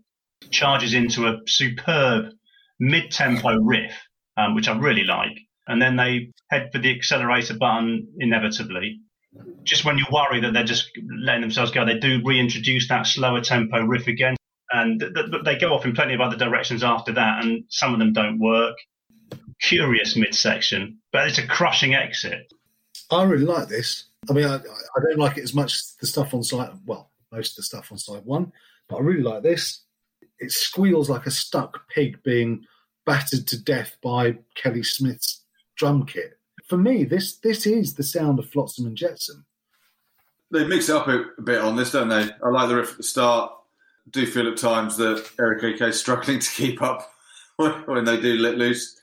charges 0.51 0.93
into 0.93 1.27
a 1.27 1.39
superb 1.47 2.25
mid-tempo 2.79 3.55
riff, 3.61 3.93
um, 4.37 4.53
which 4.53 4.67
I 4.67 4.77
really 4.77 5.05
like, 5.05 5.39
and 5.65 5.81
then 5.81 5.95
they 5.95 6.31
head 6.49 6.69
for 6.71 6.79
the 6.79 6.93
accelerator 6.95 7.55
button 7.55 8.09
inevitably. 8.19 8.99
Just 9.63 9.85
when 9.85 9.97
you 9.97 10.05
worry 10.11 10.41
that 10.41 10.53
they're 10.53 10.63
just 10.63 10.91
letting 11.19 11.41
themselves 11.41 11.71
go, 11.71 11.85
they 11.85 11.97
do 11.97 12.21
reintroduce 12.23 12.87
that 12.89 13.07
slower 13.07 13.41
tempo 13.41 13.79
riff 13.81 14.07
again 14.07 14.35
and 14.73 14.99
th- 14.99 15.13
th- 15.13 15.43
they 15.45 15.57
go 15.57 15.73
off 15.73 15.85
in 15.85 15.93
plenty 15.93 16.13
of 16.13 16.21
other 16.21 16.35
directions 16.35 16.83
after 16.83 17.13
that, 17.13 17.43
and 17.43 17.63
some 17.69 17.93
of 17.93 17.99
them 17.99 18.11
don't 18.11 18.39
work. 18.39 18.75
Curious 19.61 20.17
midsection, 20.17 20.97
but 21.11 21.27
it's 21.27 21.37
a 21.37 21.47
crushing 21.47 21.95
exit. 21.95 22.51
I 23.11 23.23
really 23.23 23.45
like 23.45 23.69
this. 23.69 24.05
I 24.29 24.33
mean, 24.33 24.45
I, 24.45 24.55
I 24.55 24.99
don't 25.01 25.17
like 25.19 25.37
it 25.37 25.43
as 25.43 25.53
much 25.53 25.75
as 25.75 25.95
the 26.01 26.07
stuff 26.07 26.33
on 26.33 26.43
side. 26.43 26.71
Well, 26.85 27.11
most 27.31 27.51
of 27.51 27.55
the 27.57 27.63
stuff 27.63 27.91
on 27.91 27.97
side 27.97 28.25
one, 28.25 28.51
but 28.89 28.97
I 28.97 28.99
really 29.01 29.23
like 29.23 29.43
this. 29.43 29.83
It 30.39 30.51
squeals 30.51 31.09
like 31.09 31.25
a 31.25 31.31
stuck 31.31 31.87
pig 31.89 32.21
being 32.23 32.65
battered 33.05 33.47
to 33.47 33.61
death 33.61 33.97
by 34.01 34.37
Kelly 34.55 34.83
Smith's 34.83 35.43
drum 35.77 36.05
kit. 36.05 36.37
For 36.67 36.77
me, 36.77 37.03
this 37.03 37.37
this 37.37 37.65
is 37.65 37.93
the 37.95 38.03
sound 38.03 38.39
of 38.39 38.49
Flotsam 38.49 38.85
and 38.85 38.97
Jetsam. 38.97 39.45
They 40.51 40.65
mix 40.65 40.89
it 40.89 40.95
up 40.95 41.07
a, 41.07 41.25
a 41.37 41.41
bit 41.41 41.61
on 41.61 41.75
this, 41.75 41.91
don't 41.91 42.09
they? 42.09 42.29
I 42.43 42.49
like 42.49 42.69
the 42.69 42.75
riff 42.75 42.91
at 42.91 42.97
the 42.97 43.03
start. 43.03 43.51
Do 44.11 44.25
feel 44.25 44.47
at 44.47 44.57
times 44.57 44.97
that 44.97 45.29
Eric 45.39 45.63
AK 45.63 45.81
is 45.89 45.99
struggling 45.99 46.39
to 46.39 46.49
keep 46.51 46.81
up 46.81 47.09
when 47.85 48.05
they 48.05 48.19
do 48.19 48.35
let 48.35 48.57
loose. 48.57 48.99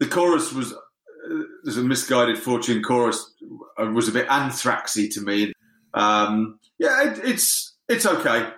The 0.00 0.06
chorus 0.06 0.52
was 0.52 0.72
uh, 0.72 1.42
there's 1.64 1.76
a 1.76 1.82
misguided 1.82 2.38
fortune 2.38 2.82
chorus 2.82 3.34
uh, 3.78 3.86
was 3.86 4.08
a 4.08 4.12
bit 4.12 4.28
anthraxy 4.28 5.12
to 5.14 5.20
me. 5.20 5.52
Um, 5.94 6.58
yeah, 6.78 7.10
it, 7.10 7.20
it's 7.24 7.76
it's 7.88 8.06
okay. 8.06 8.50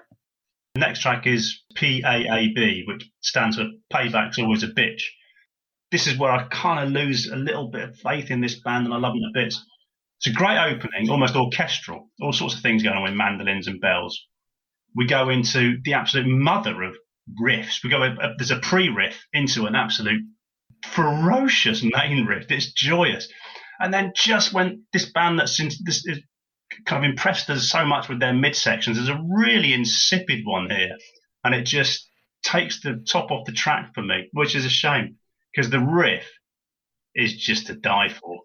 The 0.74 0.80
next 0.80 1.00
track 1.00 1.26
is 1.26 1.62
PAAB, 1.76 2.86
which 2.86 3.10
stands 3.20 3.56
for 3.56 3.66
Payback's 3.92 4.38
Always 4.38 4.62
a 4.62 4.68
Bitch. 4.68 5.02
This 5.90 6.06
is 6.06 6.16
where 6.16 6.30
I 6.30 6.44
kind 6.44 6.84
of 6.84 6.92
lose 6.92 7.28
a 7.28 7.36
little 7.36 7.68
bit 7.68 7.88
of 7.88 7.96
faith 7.96 8.30
in 8.30 8.40
this 8.40 8.60
band, 8.60 8.86
and 8.86 8.94
I 8.94 8.98
love 8.98 9.14
them 9.14 9.24
a 9.24 9.32
bit. 9.34 9.54
It's 10.18 10.26
a 10.26 10.32
great 10.32 10.58
opening, 10.58 11.10
almost 11.10 11.34
orchestral, 11.34 12.10
all 12.20 12.32
sorts 12.32 12.54
of 12.54 12.60
things 12.60 12.82
going 12.82 12.96
on 12.96 13.02
with 13.02 13.14
mandolins 13.14 13.66
and 13.66 13.80
bells. 13.80 14.26
We 14.94 15.06
go 15.06 15.28
into 15.28 15.78
the 15.84 15.94
absolute 15.94 16.26
mother 16.26 16.82
of 16.82 16.96
riffs. 17.40 17.82
We 17.84 17.90
go, 17.90 18.02
uh, 18.02 18.34
there's 18.36 18.50
a 18.50 18.58
pre 18.58 18.88
riff 18.88 19.16
into 19.32 19.66
an 19.66 19.74
absolute 19.74 20.22
ferocious 20.84 21.82
main 21.82 22.26
riff. 22.26 22.50
It's 22.50 22.72
joyous. 22.72 23.28
And 23.78 23.94
then 23.94 24.12
just 24.14 24.52
when 24.52 24.84
this 24.92 25.10
band 25.10 25.38
that's 25.38 25.56
since 25.56 25.82
this 25.82 26.06
is 26.06 26.18
kind 26.84 27.04
of 27.04 27.10
impressed 27.10 27.48
us 27.50 27.68
so 27.68 27.84
much 27.84 28.08
with 28.08 28.20
their 28.20 28.32
midsections, 28.32 28.94
there's 28.94 29.08
a 29.08 29.22
really 29.28 29.72
insipid 29.72 30.44
one 30.44 30.70
here. 30.70 30.96
And 31.44 31.54
it 31.54 31.64
just 31.64 32.06
takes 32.42 32.80
the 32.80 33.04
top 33.10 33.30
off 33.30 33.46
the 33.46 33.52
track 33.52 33.94
for 33.94 34.02
me, 34.02 34.28
which 34.32 34.54
is 34.54 34.64
a 34.64 34.70
shame 34.70 35.16
because 35.52 35.70
the 35.70 35.80
riff 35.80 36.30
is 37.14 37.36
just 37.36 37.66
to 37.66 37.74
die 37.74 38.08
for. 38.08 38.40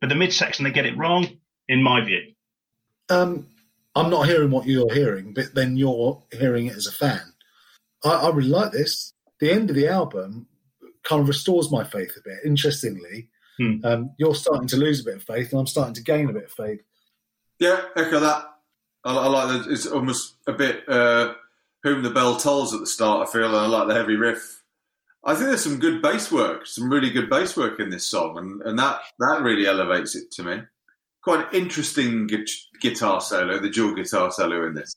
But 0.00 0.08
the 0.08 0.14
midsection, 0.14 0.64
they 0.64 0.70
get 0.70 0.86
it 0.86 0.96
wrong, 0.96 1.26
in 1.66 1.82
my 1.82 2.04
view. 2.04 2.34
Um, 3.08 3.48
I'm 3.98 4.10
not 4.10 4.26
hearing 4.26 4.50
what 4.50 4.66
you're 4.66 4.92
hearing, 4.92 5.34
but 5.34 5.54
then 5.54 5.76
you're 5.76 6.22
hearing 6.32 6.66
it 6.66 6.76
as 6.76 6.86
a 6.86 6.92
fan. 6.92 7.32
I, 8.04 8.10
I 8.10 8.30
really 8.30 8.48
like 8.48 8.72
this. 8.72 9.12
The 9.40 9.50
end 9.50 9.70
of 9.70 9.76
the 9.76 9.88
album 9.88 10.46
kind 11.02 11.22
of 11.22 11.28
restores 11.28 11.70
my 11.70 11.84
faith 11.84 12.16
a 12.16 12.20
bit. 12.22 12.38
Interestingly, 12.44 13.28
hmm. 13.58 13.84
um, 13.84 14.10
you're 14.18 14.34
starting 14.34 14.68
to 14.68 14.76
lose 14.76 15.00
a 15.00 15.04
bit 15.04 15.16
of 15.16 15.22
faith, 15.22 15.50
and 15.52 15.60
I'm 15.60 15.66
starting 15.66 15.94
to 15.94 16.02
gain 16.02 16.28
a 16.28 16.32
bit 16.32 16.44
of 16.44 16.52
faith. 16.52 16.80
Yeah, 17.58 17.80
echo 17.96 18.20
that. 18.20 18.44
I, 19.04 19.16
I 19.16 19.26
like 19.26 19.48
that. 19.48 19.72
It's 19.72 19.86
almost 19.86 20.36
a 20.46 20.52
bit 20.52 20.88
uh, 20.88 21.34
"Whom 21.82 22.02
the 22.02 22.10
Bell 22.10 22.36
Tolls" 22.36 22.74
at 22.74 22.80
the 22.80 22.86
start. 22.86 23.28
I 23.28 23.32
feel, 23.32 23.46
and 23.46 23.56
I 23.56 23.66
like 23.66 23.88
the 23.88 23.94
heavy 23.94 24.16
riff. 24.16 24.62
I 25.24 25.34
think 25.34 25.48
there's 25.48 25.64
some 25.64 25.80
good 25.80 26.00
bass 26.00 26.30
work, 26.30 26.66
some 26.66 26.90
really 26.90 27.10
good 27.10 27.28
bass 27.28 27.56
work 27.56 27.80
in 27.80 27.90
this 27.90 28.06
song, 28.06 28.38
and, 28.38 28.62
and 28.62 28.78
that 28.78 29.00
that 29.18 29.42
really 29.42 29.66
elevates 29.66 30.14
it 30.14 30.30
to 30.32 30.42
me. 30.44 30.60
Quite 31.28 31.52
an 31.52 31.60
interesting 31.60 32.26
gu- 32.26 32.46
guitar 32.80 33.20
solo, 33.20 33.58
the 33.58 33.68
dual 33.68 33.94
guitar 33.94 34.32
solo 34.32 34.66
in 34.66 34.72
this. 34.72 34.96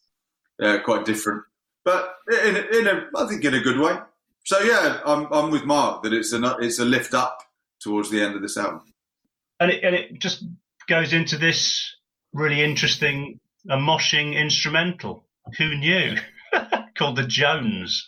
Yeah, 0.58 0.78
quite 0.78 1.04
different, 1.04 1.44
but 1.84 2.16
in, 2.32 2.56
in 2.56 2.88
a, 2.88 3.10
I 3.18 3.28
think 3.28 3.44
in 3.44 3.54
a 3.54 3.60
good 3.60 3.78
way. 3.78 3.98
So 4.46 4.60
yeah, 4.60 5.02
I'm 5.06 5.28
I'm 5.34 5.52
with 5.52 5.66
Mark 5.66 6.04
that 6.04 6.14
it's 6.14 6.32
a 6.32 6.56
it's 6.62 6.80
a 6.80 6.86
lift 6.86 7.14
up 7.14 7.40
towards 7.82 8.10
the 8.10 8.22
end 8.22 8.38
of 8.38 8.42
this 8.42 8.56
album, 8.56 8.84
and 9.60 9.72
it 9.72 9.84
and 9.84 9.94
it 9.94 10.22
just 10.22 10.46
goes 10.88 11.12
into 11.12 11.38
this 11.38 11.98
really 12.32 12.64
interesting 12.64 13.42
a 13.70 13.76
moshing 13.76 14.34
instrumental. 14.34 15.26
Who 15.58 15.76
knew? 15.76 16.16
called 16.98 17.18
the 17.18 17.28
Jones. 17.28 18.08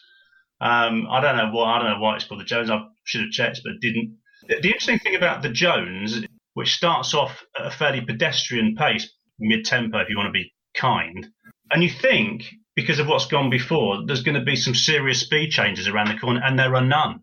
Um, 0.61 1.07
I 1.09 1.19
don't 1.19 1.35
know 1.35 1.51
why. 1.51 1.75
I 1.75 1.79
don't 1.79 1.91
know 1.91 1.99
why 1.99 2.15
it's 2.15 2.23
called 2.23 2.39
the 2.39 2.45
Jones. 2.45 2.69
I 2.69 2.85
should 3.03 3.21
have 3.21 3.31
checked, 3.31 3.59
but 3.65 3.81
didn't. 3.81 4.17
The 4.47 4.65
interesting 4.67 4.99
thing 4.99 5.15
about 5.15 5.41
the 5.41 5.49
Jones, 5.49 6.23
which 6.53 6.75
starts 6.75 7.13
off 7.13 7.43
at 7.57 7.65
a 7.65 7.71
fairly 7.71 8.01
pedestrian 8.01 8.75
pace, 8.75 9.11
mid 9.39 9.65
tempo, 9.65 9.99
if 9.99 10.09
you 10.09 10.17
want 10.17 10.27
to 10.27 10.31
be 10.31 10.53
kind, 10.75 11.27
and 11.71 11.83
you 11.83 11.89
think 11.89 12.45
because 12.75 12.99
of 12.99 13.07
what's 13.07 13.27
gone 13.27 13.49
before, 13.49 14.05
there's 14.05 14.23
going 14.23 14.37
to 14.37 14.43
be 14.43 14.55
some 14.55 14.75
serious 14.75 15.19
speed 15.19 15.51
changes 15.51 15.87
around 15.87 16.07
the 16.09 16.19
corner, 16.19 16.41
and 16.43 16.57
there 16.57 16.75
are 16.75 16.83
none. 16.83 17.21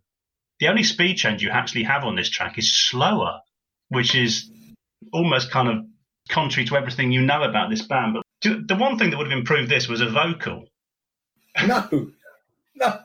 The 0.61 0.69
only 0.69 0.85
speed 0.85 1.17
change 1.17 1.43
you 1.43 1.51
actually 1.51 1.85
have 1.85 2.05
on 2.05 2.17
this 2.17 2.31
track 2.31 2.59
is 2.59 2.89
slower, 2.89 3.41
which 3.89 4.15
is 4.15 4.51
almost 5.13 5.51
kind 5.51 5.69
of 5.69 5.85
contrary 6.29 6.67
to 6.69 6.77
everything 6.77 7.11
you 7.11 7.23
know 7.23 7.43
about 7.43 7.71
this 7.71 7.83
band. 7.83 8.15
But 8.15 8.69
the 8.69 8.77
one 8.77 8.99
thing 8.99 9.11
that 9.11 9.17
would 9.17 9.31
have 9.31 9.39
improved 9.39 9.71
this 9.71 9.89
was 9.89 10.01
a 10.01 10.09
vocal. 10.09 10.67
No, 11.67 12.11
no, 12.77 13.01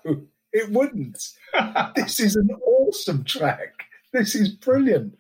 it 0.54 0.70
wouldn't. 0.70 1.18
this 1.96 2.20
is 2.20 2.36
an 2.36 2.50
awesome 2.52 3.24
track. 3.24 3.86
This 4.12 4.36
is 4.36 4.50
brilliant. 4.50 5.20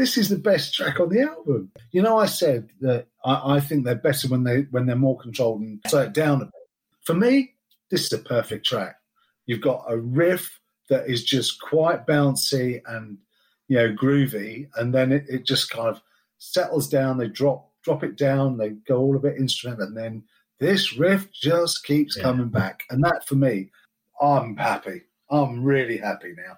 This 0.00 0.16
is 0.16 0.30
the 0.30 0.38
best 0.38 0.72
track 0.72 0.98
on 0.98 1.10
the 1.10 1.20
album. 1.20 1.70
You 1.92 2.00
know, 2.00 2.16
I 2.16 2.24
said 2.24 2.70
that 2.80 3.08
I, 3.22 3.56
I 3.56 3.60
think 3.60 3.84
they're 3.84 3.94
better 3.94 4.28
when 4.28 4.44
they 4.44 4.62
when 4.70 4.86
they're 4.86 4.96
more 4.96 5.18
controlled 5.18 5.60
and 5.60 5.78
slow 5.88 6.04
it 6.04 6.14
down 6.14 6.40
a 6.40 6.46
bit. 6.46 6.54
For 7.04 7.12
me, 7.12 7.52
this 7.90 8.06
is 8.06 8.12
a 8.14 8.18
perfect 8.18 8.64
track. 8.64 8.96
You've 9.44 9.60
got 9.60 9.84
a 9.86 9.98
riff 9.98 10.58
that 10.88 11.06
is 11.06 11.22
just 11.22 11.60
quite 11.60 12.06
bouncy 12.06 12.80
and 12.86 13.18
you 13.68 13.76
know 13.76 13.92
groovy, 13.92 14.70
and 14.76 14.94
then 14.94 15.12
it, 15.12 15.26
it 15.28 15.44
just 15.44 15.70
kind 15.70 15.88
of 15.88 16.00
settles 16.38 16.88
down. 16.88 17.18
They 17.18 17.28
drop 17.28 17.68
drop 17.82 18.02
it 18.02 18.16
down. 18.16 18.56
They 18.56 18.70
go 18.70 19.00
all 19.00 19.16
a 19.16 19.20
bit 19.20 19.36
instrumental, 19.36 19.88
and 19.88 19.96
then 19.98 20.22
this 20.60 20.96
riff 20.96 21.30
just 21.30 21.84
keeps 21.84 22.16
yeah. 22.16 22.22
coming 22.22 22.48
back. 22.48 22.84
And 22.88 23.04
that 23.04 23.28
for 23.28 23.34
me, 23.34 23.70
I'm 24.18 24.56
happy. 24.56 25.02
I'm 25.30 25.62
really 25.62 25.98
happy 25.98 26.32
now. 26.34 26.56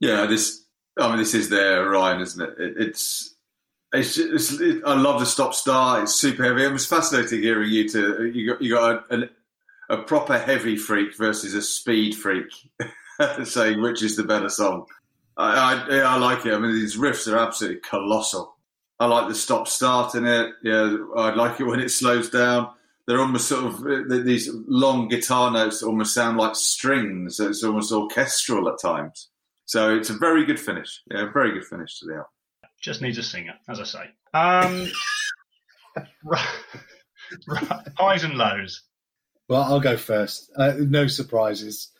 Yeah, 0.00 0.26
this. 0.26 0.65
I 0.98 1.08
mean, 1.08 1.18
this 1.18 1.34
is 1.34 1.48
their 1.48 1.86
Orion, 1.86 2.20
isn't 2.20 2.42
it? 2.42 2.58
it 2.58 2.74
it's 2.78 3.34
it's, 3.92 4.18
it's 4.18 4.52
it, 4.60 4.82
I 4.84 4.94
love 4.94 5.20
the 5.20 5.26
stop 5.26 5.54
start. 5.54 6.04
It's 6.04 6.14
super 6.14 6.44
heavy. 6.44 6.64
It 6.64 6.72
was 6.72 6.86
fascinating 6.86 7.42
hearing 7.42 7.70
you 7.70 7.88
to 7.90 8.26
you 8.26 8.52
got 8.52 8.62
you 8.62 8.74
got 8.74 9.12
a, 9.12 9.28
a 9.90 9.98
proper 9.98 10.38
heavy 10.38 10.76
freak 10.76 11.16
versus 11.16 11.54
a 11.54 11.62
speed 11.62 12.14
freak, 12.14 12.50
saying 13.44 13.80
which 13.80 14.02
is 14.02 14.16
the 14.16 14.24
better 14.24 14.48
song. 14.48 14.86
I, 15.36 15.74
I, 15.74 15.96
yeah, 15.96 16.08
I 16.08 16.16
like 16.16 16.46
it. 16.46 16.54
I 16.54 16.58
mean, 16.58 16.74
these 16.74 16.96
riffs 16.96 17.30
are 17.30 17.38
absolutely 17.38 17.80
colossal. 17.80 18.56
I 18.98 19.06
like 19.06 19.28
the 19.28 19.34
stop 19.34 19.68
start 19.68 20.14
in 20.14 20.26
it. 20.26 20.54
Yeah, 20.62 20.96
I 21.16 21.34
like 21.34 21.60
it 21.60 21.64
when 21.64 21.80
it 21.80 21.90
slows 21.90 22.30
down. 22.30 22.70
They're 23.06 23.20
almost 23.20 23.48
sort 23.48 23.66
of 23.66 24.24
these 24.24 24.50
long 24.66 25.08
guitar 25.08 25.50
notes 25.50 25.82
almost 25.82 26.14
sound 26.14 26.38
like 26.38 26.56
strings. 26.56 27.38
It's 27.38 27.62
almost 27.62 27.92
orchestral 27.92 28.68
at 28.68 28.80
times. 28.80 29.28
So 29.66 29.96
it's 29.96 30.10
a 30.10 30.14
very 30.14 30.44
good 30.44 30.60
finish. 30.60 31.02
Yeah, 31.10 31.28
a 31.28 31.30
very 31.30 31.52
good 31.52 31.66
finish 31.66 31.98
to 32.00 32.06
the 32.06 32.12
album. 32.12 32.26
Just 32.80 33.02
needs 33.02 33.18
a 33.18 33.22
singer, 33.22 33.54
as 33.68 33.80
I 33.80 33.84
say. 33.84 34.10
Um, 34.32 34.86
highs 37.96 38.24
and 38.24 38.34
lows. 38.34 38.82
Well, 39.48 39.62
I'll 39.62 39.80
go 39.80 39.96
first. 39.96 40.50
Uh, 40.56 40.74
no 40.78 41.06
surprises. 41.06 41.90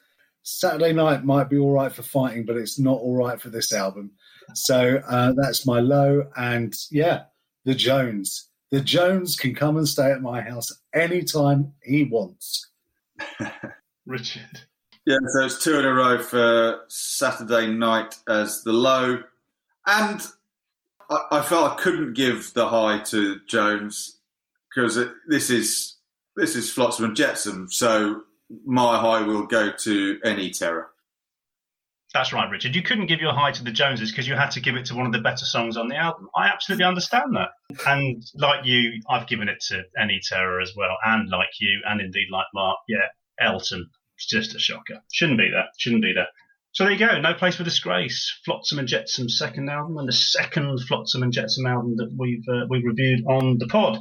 Saturday 0.43 0.93
Night 0.93 1.25
might 1.25 1.51
be 1.51 1.59
all 1.59 1.73
right 1.73 1.93
for 1.93 2.03
fighting, 2.03 2.45
but 2.45 2.57
it's 2.57 2.79
not 2.79 3.01
all 3.01 3.17
right 3.17 3.41
for 3.41 3.51
this 3.51 3.73
album. 3.73 4.13
So 4.55 5.01
uh, 5.09 5.33
that's 5.37 5.67
my 5.67 5.81
low. 5.81 6.29
And 6.37 6.75
yeah, 6.91 7.25
the 7.65 7.75
Jones. 7.75 8.49
The 8.71 8.81
Jones 8.81 9.37
can 9.37 9.55
come 9.55 9.77
and 9.77 9.89
stay 9.89 10.11
at 10.11 10.23
my 10.23 10.41
house 10.41 10.73
anytime 10.95 11.73
he 11.83 12.05
wants. 12.05 12.69
Richard. 14.07 14.63
Yeah, 15.07 15.19
so 15.29 15.45
it's 15.45 15.63
two 15.63 15.79
in 15.79 15.85
a 15.85 15.93
row 15.93 16.21
for 16.21 16.81
Saturday 16.89 17.69
night 17.69 18.17
as 18.29 18.65
the 18.65 18.73
low. 18.73 19.23
And 19.87 20.21
I, 21.09 21.19
I 21.31 21.43
felt 21.43 21.73
I 21.73 21.77
couldn't 21.77 22.15
give 22.15 22.53
the 22.55 22.69
high 22.69 22.99
to 23.05 23.41
Jones 23.47 24.19
because 24.75 24.99
this 25.29 25.49
is 25.49 25.97
this 26.35 26.57
is 26.57 26.73
Flotsam 26.73 27.07
and 27.07 27.17
Jetsam, 27.17 27.69
so 27.71 28.23
my 28.65 28.99
high 28.99 29.23
will 29.23 29.47
go 29.47 29.71
to 29.71 30.19
any 30.25 30.51
terror. 30.51 30.91
That's 32.13 32.33
right, 32.33 32.51
Richard. 32.51 32.75
You 32.75 32.83
couldn't 32.83 33.07
give 33.07 33.21
your 33.21 33.33
high 33.33 33.53
to 33.53 33.65
the 33.65 33.71
Joneses 33.71 34.11
because 34.11 34.27
you 34.27 34.35
had 34.35 34.51
to 34.53 34.61
give 34.61 34.75
it 34.75 34.87
to 34.87 34.95
one 34.95 35.07
of 35.07 35.13
the 35.13 35.21
better 35.21 35.45
songs 35.45 35.77
on 35.77 35.89
the 35.89 35.97
album. 35.97 36.29
I 36.35 36.49
absolutely 36.49 36.85
understand 36.85 37.37
that. 37.37 37.51
And 37.87 38.25
like 38.35 38.65
you, 38.65 39.03
I've 39.09 39.27
given 39.27 39.49
it 39.49 39.61
to 39.69 39.83
Any 40.01 40.21
Terror 40.27 40.61
as 40.61 40.73
well. 40.75 40.97
And 41.05 41.29
like 41.29 41.49
you, 41.61 41.81
and 41.87 42.01
indeed 42.01 42.29
like 42.31 42.47
Mark, 42.55 42.79
yeah, 42.89 43.07
Elton. 43.41 43.91
It's 44.17 44.27
just 44.27 44.55
a 44.55 44.59
shocker. 44.59 45.03
Shouldn't 45.13 45.39
be 45.39 45.51
there. 45.51 45.67
Shouldn't 45.79 46.03
be 46.03 46.13
there. 46.15 46.29
So 46.73 46.85
there 46.85 46.93
you 46.93 46.99
go. 46.99 47.19
No 47.21 47.35
Place 47.35 47.57
for 47.57 47.65
Disgrace. 47.65 48.41
Flotsam 48.45 48.79
and 48.79 48.89
Jetsam's 48.89 49.39
second 49.39 49.71
album 49.71 49.97
and 49.99 50.09
the 50.09 50.13
second 50.13 50.79
Flotsam 50.83 51.23
and 51.23 51.33
Jetsam 51.33 51.67
album 51.67 51.97
that 51.97 52.15
we've 52.17 52.45
uh, 52.49 52.67
we 52.69 52.83
reviewed 52.85 53.25
on 53.27 53.59
the 53.59 53.67
pod. 53.67 53.99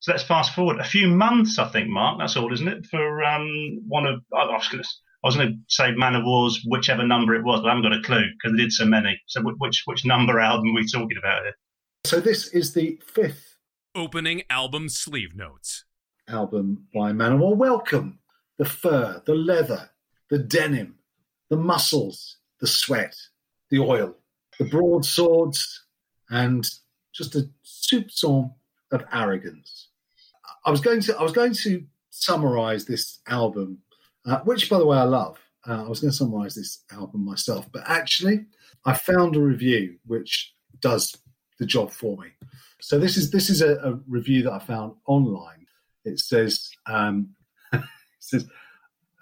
So 0.00 0.12
let's 0.12 0.24
fast 0.24 0.54
forward 0.54 0.78
a 0.78 0.84
few 0.84 1.08
months, 1.08 1.58
I 1.58 1.68
think, 1.68 1.88
Mark. 1.88 2.18
That's 2.18 2.36
all, 2.36 2.52
isn't 2.52 2.68
it? 2.68 2.86
For 2.86 3.24
um, 3.24 3.80
one 3.88 4.06
of 4.06 4.22
I 4.32 4.44
was 4.44 4.68
going 4.68 4.82
to 4.82 4.88
I 5.24 5.28
was 5.28 5.36
going 5.36 5.48
to 5.48 5.58
say 5.68 5.92
Manowar's, 5.92 6.62
whichever 6.66 7.06
number 7.06 7.34
it 7.34 7.44
was, 7.44 7.60
but 7.60 7.68
I 7.68 7.74
haven't 7.74 7.90
got 7.90 7.98
a 7.98 8.02
clue 8.02 8.24
because 8.36 8.56
they 8.56 8.62
did 8.62 8.72
so 8.72 8.84
many. 8.84 9.20
So 9.26 9.42
which 9.42 9.82
which 9.86 10.04
number 10.04 10.38
album 10.38 10.70
are 10.70 10.74
we 10.74 10.86
talking 10.86 11.18
about 11.18 11.42
here? 11.42 11.54
So 12.04 12.20
this 12.20 12.48
is 12.48 12.74
the 12.74 13.00
fifth 13.04 13.56
opening 13.94 14.42
album 14.48 14.88
sleeve 14.88 15.34
notes 15.34 15.84
album 16.28 16.86
by 16.94 17.12
Man 17.12 17.32
of 17.32 17.40
Manowar. 17.40 17.56
Welcome 17.56 18.18
the 18.58 18.64
fur, 18.64 19.22
the 19.24 19.34
leather, 19.34 19.90
the 20.30 20.38
denim, 20.38 20.96
the 21.48 21.56
muscles, 21.56 22.36
the 22.60 22.66
sweat, 22.66 23.16
the 23.70 23.78
oil. 23.78 24.16
the 24.58 24.64
broadswords, 24.64 25.84
and 26.30 26.68
just 27.12 27.34
a 27.36 27.48
soupçon 27.64 28.52
of 28.90 29.04
arrogance. 29.12 29.88
I 30.64 30.70
was 30.70 30.80
going 30.80 31.00
to 31.02 31.16
I 31.16 31.22
was 31.22 31.32
going 31.32 31.54
to 31.54 31.84
summarize 32.10 32.84
this 32.84 33.20
album, 33.26 33.78
uh, 34.26 34.40
which 34.40 34.68
by 34.68 34.78
the 34.78 34.86
way 34.86 34.98
I 34.98 35.04
love. 35.04 35.38
Uh, 35.66 35.84
I 35.84 35.88
was 35.88 36.00
going 36.00 36.10
to 36.10 36.16
summarize 36.16 36.54
this 36.54 36.84
album 36.90 37.24
myself, 37.24 37.70
but 37.72 37.82
actually 37.86 38.46
I 38.84 38.94
found 38.94 39.36
a 39.36 39.40
review 39.40 39.98
which 40.06 40.54
does 40.80 41.16
the 41.58 41.66
job 41.66 41.90
for 41.90 42.16
me. 42.16 42.28
So 42.80 42.98
this 42.98 43.16
is 43.16 43.30
this 43.30 43.50
is 43.50 43.62
a, 43.62 43.76
a 43.76 44.00
review 44.08 44.42
that 44.44 44.52
I 44.52 44.58
found 44.58 44.94
online. 45.06 45.66
It 46.04 46.20
says 46.20 46.70
um, 46.86 47.34
says 48.28 48.46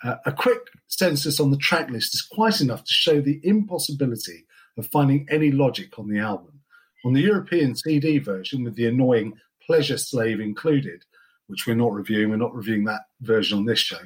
uh, 0.03 0.17
a 0.27 0.33
quick 0.33 0.61
census 0.89 1.41
on 1.41 1.51
the 1.51 1.57
track 1.57 1.91
list 1.91 2.15
is 2.15 2.23
quite 2.23 2.61
enough 2.61 2.85
to 2.85 2.93
show 2.93 3.21
the 3.21 3.41
impossibility 3.43 4.45
of 4.77 4.87
finding 4.89 5.27
any 5.31 5.51
logic 5.51 5.99
on 5.99 6.09
the 6.09 6.19
album. 6.19 6.61
On 7.05 7.13
the 7.13 7.23
European 7.23 7.75
CD 7.75 8.19
version, 8.19 8.65
with 8.65 8.77
the 8.77 8.87
annoying 8.87 9.35
Pleasure 9.65 9.99
Slave 9.99 10.41
included, 10.41 11.05
which 11.47 11.67
we're 11.67 11.75
not 11.75 11.93
reviewing, 11.93 12.31
we're 12.31 12.37
not 12.37 12.55
reviewing 12.55 12.85
that 12.85 13.03
version 13.21 13.59
on 13.59 13.65
this 13.65 13.79
show. 13.79 13.99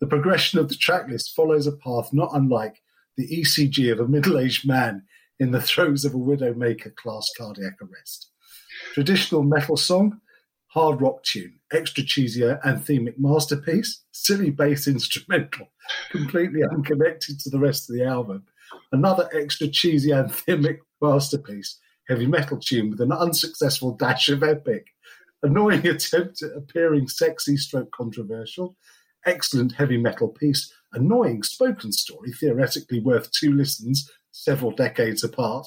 The 0.00 0.06
progression 0.06 0.58
of 0.58 0.68
the 0.68 0.74
track 0.74 1.08
list 1.08 1.34
follows 1.34 1.66
a 1.66 1.72
path 1.72 2.10
not 2.12 2.30
unlike 2.34 2.82
the 3.16 3.28
ECG 3.28 3.90
of 3.92 4.00
a 4.00 4.08
middle 4.08 4.38
aged 4.38 4.66
man 4.66 5.04
in 5.38 5.50
the 5.50 5.60
throes 5.60 6.04
of 6.04 6.14
a 6.14 6.18
widowmaker 6.18 6.94
class 6.96 7.30
cardiac 7.36 7.74
arrest. 7.80 8.30
Traditional 8.94 9.42
metal 9.42 9.76
song, 9.76 10.20
hard 10.76 11.00
rock 11.00 11.22
tune, 11.22 11.54
extra 11.72 12.04
cheesy 12.04 12.42
anthemic 12.42 13.14
masterpiece, 13.18 14.02
silly 14.12 14.50
bass 14.50 14.86
instrumental, 14.86 15.68
completely 16.10 16.62
unconnected 16.62 17.40
to 17.40 17.48
the 17.48 17.58
rest 17.58 17.88
of 17.88 17.96
the 17.96 18.04
album. 18.04 18.44
Another 18.92 19.26
extra 19.32 19.68
cheesy 19.68 20.10
anthemic 20.10 20.80
masterpiece, 21.00 21.78
heavy 22.08 22.26
metal 22.26 22.58
tune 22.58 22.90
with 22.90 23.00
an 23.00 23.10
unsuccessful 23.10 23.92
dash 23.92 24.28
of 24.28 24.42
epic. 24.42 24.88
Annoying 25.42 25.86
attempt 25.86 26.42
at 26.42 26.54
appearing 26.54 27.08
sexy 27.08 27.56
stroke 27.56 27.90
controversial, 27.92 28.76
excellent 29.24 29.72
heavy 29.72 29.96
metal 29.96 30.28
piece, 30.28 30.70
annoying 30.92 31.42
spoken 31.42 31.90
story, 31.90 32.32
theoretically 32.32 33.00
worth 33.00 33.30
two 33.30 33.54
listens 33.54 34.10
several 34.30 34.72
decades 34.72 35.24
apart, 35.24 35.66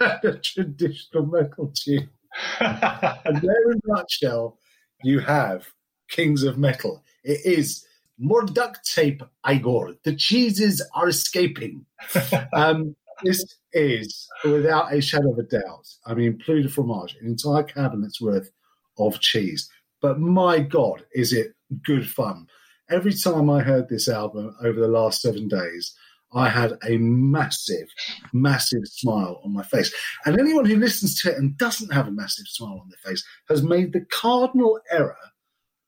a 0.00 0.36
traditional 0.42 1.24
metal 1.24 1.72
tune. 1.76 2.10
And 2.60 3.40
there, 3.40 3.72
in 3.72 3.80
a 3.84 3.88
nutshell, 3.88 4.58
you 5.02 5.20
have 5.20 5.66
Kings 6.08 6.42
of 6.42 6.58
Metal. 6.58 7.02
It 7.24 7.40
is 7.44 7.84
more 8.18 8.44
duct 8.44 8.88
tape, 8.88 9.22
Igor. 9.48 9.94
The 10.04 10.14
cheeses 10.14 10.82
are 10.94 11.08
escaping. 11.08 11.84
um, 12.52 12.94
this 13.22 13.44
is, 13.72 14.28
without 14.44 14.92
a 14.92 15.00
shadow 15.00 15.32
of 15.32 15.38
a 15.38 15.42
doubt, 15.42 15.88
I 16.06 16.14
mean, 16.14 16.38
plus 16.44 16.62
de 16.62 16.68
fromage, 16.68 17.16
an 17.20 17.26
entire 17.26 17.62
cabinet's 17.62 18.20
worth 18.20 18.50
of 18.98 19.20
cheese. 19.20 19.68
But 20.00 20.18
my 20.18 20.60
God, 20.60 21.04
is 21.12 21.32
it 21.32 21.54
good 21.84 22.08
fun. 22.08 22.46
Every 22.90 23.14
time 23.14 23.48
I 23.48 23.62
heard 23.62 23.88
this 23.88 24.08
album 24.08 24.54
over 24.62 24.78
the 24.78 24.88
last 24.88 25.22
seven 25.22 25.48
days, 25.48 25.94
I 26.34 26.48
had 26.48 26.78
a 26.86 26.98
massive, 26.98 27.88
massive 28.32 28.86
smile 28.86 29.40
on 29.44 29.52
my 29.52 29.62
face. 29.62 29.92
And 30.24 30.38
anyone 30.38 30.64
who 30.64 30.76
listens 30.76 31.20
to 31.20 31.30
it 31.30 31.38
and 31.38 31.56
doesn't 31.58 31.92
have 31.92 32.08
a 32.08 32.12
massive 32.12 32.46
smile 32.48 32.80
on 32.80 32.88
their 32.88 33.10
face 33.10 33.24
has 33.48 33.62
made 33.62 33.92
the 33.92 34.06
cardinal 34.10 34.80
error 34.90 35.16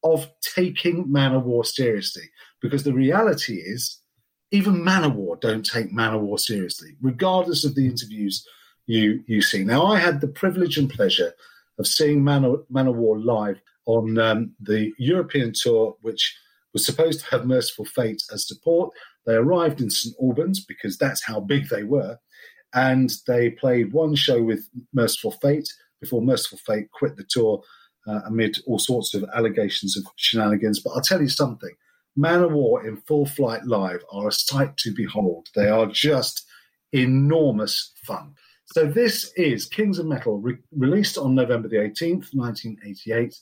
of 0.02 0.30
taking 0.42 1.06
Manowar 1.06 1.64
seriously. 1.64 2.24
Because 2.60 2.84
the 2.84 2.92
reality 2.92 3.54
is, 3.54 4.00
even 4.50 4.84
Manowar 4.84 5.40
don't 5.40 5.64
take 5.64 5.92
Manowar 5.92 6.38
seriously, 6.38 6.96
regardless 7.00 7.64
of 7.64 7.74
the 7.74 7.86
interviews 7.86 8.46
you 8.86 9.24
you 9.26 9.40
see. 9.40 9.64
Now, 9.64 9.86
I 9.86 9.98
had 9.98 10.20
the 10.20 10.28
privilege 10.28 10.76
and 10.76 10.90
pleasure 10.90 11.32
of 11.78 11.86
seeing 11.86 12.22
Manowar 12.22 13.24
live 13.24 13.60
on 13.86 14.18
um, 14.18 14.54
the 14.60 14.92
European 14.98 15.52
tour, 15.54 15.96
which 16.02 16.36
was 16.72 16.84
supposed 16.84 17.20
to 17.20 17.26
have 17.30 17.46
Mercyful 17.46 17.86
Fate 17.86 18.22
as 18.32 18.46
support. 18.46 18.92
They 19.26 19.34
arrived 19.34 19.80
in 19.80 19.90
St 19.90 20.14
Albans 20.20 20.64
because 20.64 20.98
that's 20.98 21.24
how 21.24 21.40
big 21.40 21.68
they 21.68 21.82
were, 21.82 22.18
and 22.74 23.10
they 23.26 23.50
played 23.50 23.92
one 23.92 24.14
show 24.14 24.42
with 24.42 24.68
Mercyful 24.92 25.32
Fate 25.32 25.68
before 26.00 26.22
Mercyful 26.22 26.58
Fate 26.66 26.90
quit 26.92 27.16
the 27.16 27.24
tour 27.28 27.62
uh, 28.06 28.20
amid 28.26 28.58
all 28.66 28.78
sorts 28.78 29.14
of 29.14 29.24
allegations 29.34 29.96
of 29.96 30.04
shenanigans. 30.16 30.80
But 30.80 30.90
I'll 30.90 31.00
tell 31.00 31.22
you 31.22 31.28
something 31.28 31.74
Manowar 32.18 32.86
in 32.86 32.96
full 32.98 33.26
flight 33.26 33.64
live 33.64 34.04
are 34.12 34.28
a 34.28 34.32
sight 34.32 34.76
to 34.78 34.94
behold. 34.94 35.48
They 35.54 35.68
are 35.68 35.86
just 35.86 36.46
enormous 36.92 37.92
fun. 38.06 38.34
So 38.66 38.86
this 38.86 39.32
is 39.36 39.66
Kings 39.66 39.98
of 39.98 40.06
Metal, 40.06 40.38
re- 40.38 40.56
released 40.72 41.18
on 41.18 41.34
November 41.34 41.68
the 41.68 41.76
18th, 41.76 42.34
1988 42.34 43.36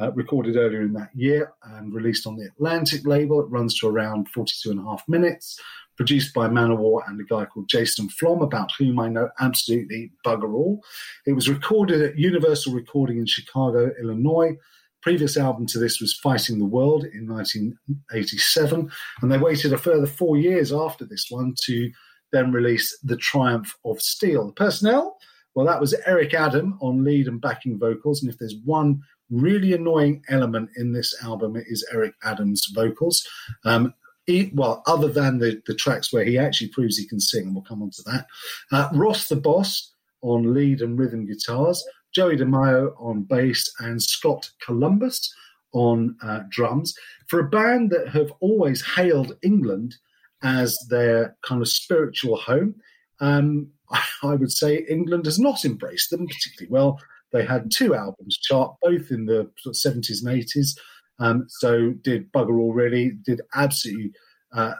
uh, 0.00 0.12
recorded 0.12 0.56
earlier 0.56 0.82
in 0.82 0.92
that 0.94 1.10
year 1.14 1.52
and 1.62 1.92
released 1.92 2.26
on 2.26 2.36
the 2.36 2.46
Atlantic 2.46 3.06
label. 3.06 3.40
It 3.40 3.50
runs 3.50 3.78
to 3.78 3.88
around 3.88 4.28
42 4.28 4.70
and 4.70 4.80
a 4.80 4.84
half 4.84 5.02
minutes, 5.08 5.58
produced 5.96 6.32
by 6.32 6.48
Manowar 6.48 7.02
and 7.08 7.20
a 7.20 7.24
guy 7.24 7.44
called 7.44 7.68
Jason 7.68 8.08
Flom, 8.08 8.42
about 8.42 8.70
whom 8.78 8.98
I 9.00 9.08
know 9.08 9.30
absolutely 9.40 10.12
bugger 10.24 10.52
all. 10.54 10.82
It 11.26 11.32
was 11.32 11.48
recorded 11.48 12.00
at 12.00 12.18
Universal 12.18 12.74
Recording 12.74 13.18
in 13.18 13.26
Chicago, 13.26 13.90
Illinois. 14.00 14.56
Previous 15.02 15.36
album 15.36 15.66
to 15.66 15.78
this 15.78 16.00
was 16.00 16.14
Fighting 16.14 16.58
the 16.58 16.64
World 16.64 17.04
in 17.04 17.28
1987, 17.28 18.90
and 19.22 19.32
they 19.32 19.38
waited 19.38 19.72
a 19.72 19.78
further 19.78 20.06
four 20.06 20.36
years 20.36 20.72
after 20.72 21.04
this 21.04 21.26
one 21.28 21.54
to 21.64 21.90
then 22.32 22.52
release 22.52 22.96
The 23.02 23.16
Triumph 23.16 23.74
of 23.84 24.00
Steel. 24.02 24.46
The 24.46 24.52
personnel, 24.52 25.16
well, 25.54 25.66
that 25.66 25.80
was 25.80 25.94
Eric 26.06 26.34
Adam 26.34 26.78
on 26.80 27.04
lead 27.04 27.26
and 27.26 27.40
backing 27.40 27.78
vocals, 27.78 28.22
and 28.22 28.30
if 28.30 28.38
there's 28.38 28.56
one 28.64 29.02
really 29.30 29.72
annoying 29.72 30.22
element 30.28 30.70
in 30.76 30.92
this 30.92 31.14
album 31.22 31.56
is 31.56 31.86
Eric 31.92 32.14
Adams' 32.22 32.66
vocals. 32.74 33.26
Um, 33.64 33.94
he, 34.26 34.50
well, 34.54 34.82
other 34.86 35.08
than 35.08 35.38
the, 35.38 35.62
the 35.66 35.74
tracks 35.74 36.12
where 36.12 36.24
he 36.24 36.38
actually 36.38 36.68
proves 36.68 36.98
he 36.98 37.06
can 37.06 37.20
sing, 37.20 37.54
we'll 37.54 37.62
come 37.62 37.82
on 37.82 37.90
to 37.90 38.02
that. 38.02 38.26
Uh, 38.70 38.88
Ross 38.92 39.28
the 39.28 39.36
Boss 39.36 39.94
on 40.20 40.52
lead 40.52 40.82
and 40.82 40.98
rhythm 40.98 41.26
guitars, 41.26 41.82
Joey 42.12 42.36
DeMaio 42.36 42.92
on 43.00 43.22
bass, 43.22 43.72
and 43.80 44.02
Scott 44.02 44.50
Columbus 44.64 45.34
on 45.72 46.16
uh, 46.22 46.40
drums. 46.50 46.94
For 47.28 47.40
a 47.40 47.48
band 47.48 47.90
that 47.90 48.08
have 48.08 48.32
always 48.40 48.84
hailed 48.84 49.36
England 49.42 49.96
as 50.42 50.78
their 50.88 51.36
kind 51.42 51.60
of 51.62 51.68
spiritual 51.68 52.36
home, 52.36 52.74
um, 53.20 53.68
I 54.22 54.34
would 54.34 54.52
say 54.52 54.84
England 54.88 55.24
has 55.24 55.38
not 55.38 55.64
embraced 55.64 56.10
them 56.10 56.26
particularly 56.26 56.70
well. 56.70 57.00
They 57.32 57.44
had 57.44 57.70
two 57.70 57.94
albums 57.94 58.38
chart, 58.38 58.74
both 58.82 59.10
in 59.10 59.26
the 59.26 59.50
sort 59.58 59.76
of 59.76 59.94
70s 59.94 60.24
and 60.24 60.42
80s. 60.42 60.78
Um, 61.20 61.46
so 61.48 61.90
did 62.02 62.32
bugger 62.32 62.58
all 62.58 62.72
really, 62.72 63.12
did 63.24 63.40
absolutely 63.54 64.12
uh, 64.52 64.74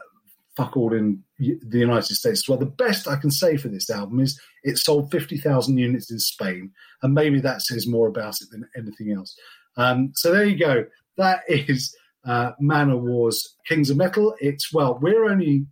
fuck 0.55 0.75
all 0.75 0.93
in 0.93 1.23
the 1.37 1.79
United 1.79 2.15
States 2.15 2.47
well. 2.47 2.57
The 2.57 2.65
best 2.65 3.07
I 3.07 3.15
can 3.15 3.31
say 3.31 3.57
for 3.57 3.69
this 3.69 3.89
album 3.89 4.19
is 4.19 4.39
it 4.63 4.77
sold 4.77 5.11
50,000 5.11 5.77
units 5.77 6.11
in 6.11 6.19
Spain, 6.19 6.71
and 7.01 7.13
maybe 7.13 7.39
that 7.41 7.61
says 7.61 7.87
more 7.87 8.07
about 8.07 8.41
it 8.41 8.49
than 8.51 8.67
anything 8.75 9.13
else. 9.13 9.35
Um, 9.77 10.11
so 10.15 10.33
there 10.33 10.45
you 10.45 10.57
go. 10.57 10.85
That 11.17 11.41
is 11.47 11.95
uh, 12.25 12.51
Manowar's 12.59 13.55
Kings 13.67 13.89
of 13.89 13.97
Metal. 13.97 14.35
It's, 14.39 14.73
well, 14.73 14.99
we're 15.01 15.25
only 15.25 15.65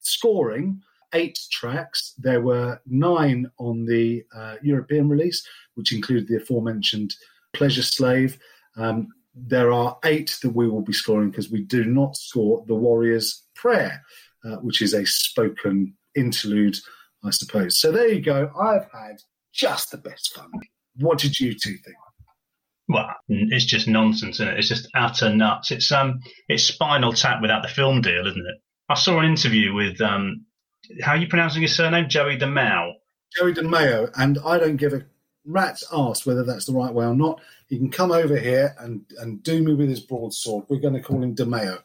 scoring 0.00 0.82
eight 1.14 1.38
tracks. 1.50 2.14
There 2.18 2.40
were 2.40 2.80
nine 2.86 3.50
on 3.58 3.86
the 3.86 4.24
uh, 4.36 4.56
European 4.62 5.08
release, 5.08 5.46
which 5.74 5.92
included 5.92 6.28
the 6.28 6.36
aforementioned 6.36 7.14
Pleasure 7.54 7.82
Slave. 7.82 8.38
Um, 8.76 9.08
there 9.34 9.72
are 9.72 9.98
eight 10.04 10.36
that 10.42 10.54
we 10.54 10.68
will 10.68 10.82
be 10.82 10.92
scoring 10.92 11.30
because 11.30 11.50
we 11.50 11.62
do 11.62 11.84
not 11.84 12.16
score 12.16 12.64
The 12.66 12.74
Warrior's 12.74 13.42
Prayer, 13.54 14.02
uh, 14.44 14.56
which 14.56 14.82
is 14.82 14.94
a 14.94 15.04
spoken 15.06 15.94
interlude, 16.14 16.76
I 17.24 17.30
suppose. 17.30 17.80
So 17.80 17.90
there 17.90 18.08
you 18.08 18.20
go. 18.20 18.50
I've 18.60 18.88
had 18.92 19.16
just 19.52 19.90
the 19.90 19.98
best 19.98 20.34
fun. 20.34 20.50
What 20.96 21.18
did 21.18 21.40
you 21.40 21.54
two 21.54 21.76
think? 21.78 21.96
Well, 22.86 23.08
it's 23.28 23.64
just 23.64 23.88
nonsense, 23.88 24.36
isn't 24.36 24.48
it? 24.48 24.58
It's 24.58 24.68
just 24.68 24.88
utter 24.94 25.34
nuts. 25.34 25.70
It's 25.70 25.90
um, 25.90 26.20
it's 26.48 26.64
Spinal 26.64 27.14
Tap 27.14 27.40
without 27.40 27.62
the 27.62 27.68
film 27.68 28.02
deal, 28.02 28.26
isn't 28.26 28.46
it? 28.46 28.60
I 28.90 28.94
saw 28.94 29.18
an 29.18 29.24
interview 29.24 29.72
with 29.72 30.00
um, 30.02 30.44
how 31.02 31.12
are 31.12 31.16
you 31.16 31.28
pronouncing 31.28 31.62
his 31.62 31.76
surname? 31.76 32.08
Joey 32.08 32.36
DeMao. 32.38 32.94
Joey 33.36 33.52
DeMaio, 33.52 34.10
and 34.16 34.38
I 34.44 34.58
don't 34.58 34.76
give 34.76 34.92
a 34.92 35.04
rat's 35.44 35.84
ass 35.92 36.24
whether 36.24 36.44
that's 36.44 36.66
the 36.66 36.72
right 36.72 36.92
way 36.92 37.04
or 37.04 37.14
not. 37.14 37.40
He 37.68 37.78
can 37.78 37.90
come 37.90 38.12
over 38.12 38.36
here 38.36 38.74
and, 38.78 39.04
and 39.18 39.42
do 39.42 39.62
me 39.62 39.74
with 39.74 39.88
his 39.88 40.00
broadsword. 40.00 40.66
We're 40.68 40.80
going 40.80 40.94
to 40.94 41.02
call 41.02 41.22
him 41.22 41.34
DeMaio. 41.34 41.82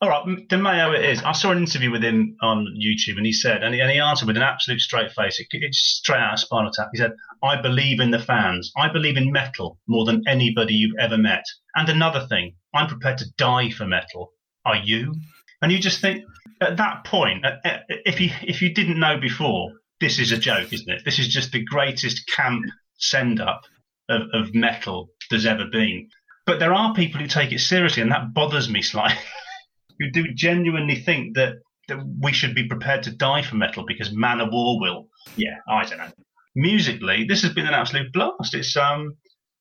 All 0.00 0.10
right, 0.10 0.48
DeMaio 0.48 0.96
it 0.96 1.06
is. 1.06 1.22
I 1.22 1.32
saw 1.32 1.52
an 1.52 1.58
interview 1.58 1.90
with 1.90 2.04
him 2.04 2.36
on 2.42 2.66
YouTube, 2.78 3.16
and 3.16 3.24
he 3.24 3.32
said, 3.32 3.62
and 3.62 3.74
he, 3.74 3.80
and 3.80 3.90
he 3.90 3.98
answered 3.98 4.26
with 4.26 4.36
an 4.36 4.42
absolute 4.42 4.80
straight 4.80 5.10
face. 5.10 5.40
It, 5.40 5.46
it's 5.52 5.78
straight 5.78 6.20
out 6.20 6.34
of 6.34 6.40
Spinal 6.40 6.70
Tap. 6.70 6.88
He 6.92 6.98
said, 6.98 7.12
"I 7.42 7.60
believe 7.62 7.98
in 7.98 8.10
the 8.10 8.18
fans. 8.18 8.70
I 8.76 8.92
believe 8.92 9.16
in 9.16 9.32
metal 9.32 9.78
more 9.88 10.04
than 10.04 10.22
anybody 10.28 10.74
you've 10.74 10.98
ever 11.00 11.16
met. 11.16 11.44
And 11.74 11.88
another 11.88 12.26
thing, 12.26 12.56
I'm 12.74 12.88
prepared 12.88 13.18
to 13.18 13.32
die 13.38 13.70
for 13.70 13.86
metal. 13.86 14.32
Are 14.66 14.76
you?" 14.76 15.14
And 15.62 15.72
you 15.72 15.78
just 15.78 16.02
think, 16.02 16.24
at 16.60 16.76
that 16.76 17.04
point, 17.04 17.44
if 17.88 18.20
you 18.20 18.30
if 18.42 18.62
you 18.62 18.72
didn't 18.72 18.98
know 18.98 19.18
before, 19.18 19.72
this 20.00 20.18
is 20.18 20.32
a 20.32 20.38
joke, 20.38 20.72
isn't 20.72 20.88
it? 20.88 21.04
This 21.04 21.18
is 21.18 21.28
just 21.28 21.52
the 21.52 21.64
greatest 21.64 22.30
camp 22.34 22.64
send 22.98 23.40
up 23.40 23.62
of, 24.08 24.22
of 24.32 24.54
metal 24.54 25.08
there's 25.30 25.46
ever 25.46 25.66
been. 25.66 26.08
But 26.46 26.60
there 26.60 26.72
are 26.72 26.94
people 26.94 27.20
who 27.20 27.26
take 27.26 27.52
it 27.52 27.58
seriously, 27.58 28.02
and 28.02 28.12
that 28.12 28.32
bothers 28.32 28.68
me 28.68 28.82
slightly. 28.82 29.18
who 29.98 30.10
do 30.10 30.32
genuinely 30.34 30.96
think 30.96 31.34
that, 31.36 31.54
that 31.88 31.98
we 32.20 32.32
should 32.32 32.54
be 32.54 32.68
prepared 32.68 33.02
to 33.04 33.10
die 33.10 33.42
for 33.42 33.56
metal 33.56 33.84
because 33.86 34.10
Manowar 34.10 34.80
will. 34.80 35.08
Yeah, 35.36 35.56
I 35.68 35.84
don't 35.84 35.98
know. 35.98 36.12
Musically, 36.54 37.24
this 37.24 37.42
has 37.42 37.52
been 37.52 37.66
an 37.66 37.74
absolute 37.74 38.12
blast. 38.12 38.54
It's 38.54 38.76
um, 38.76 39.16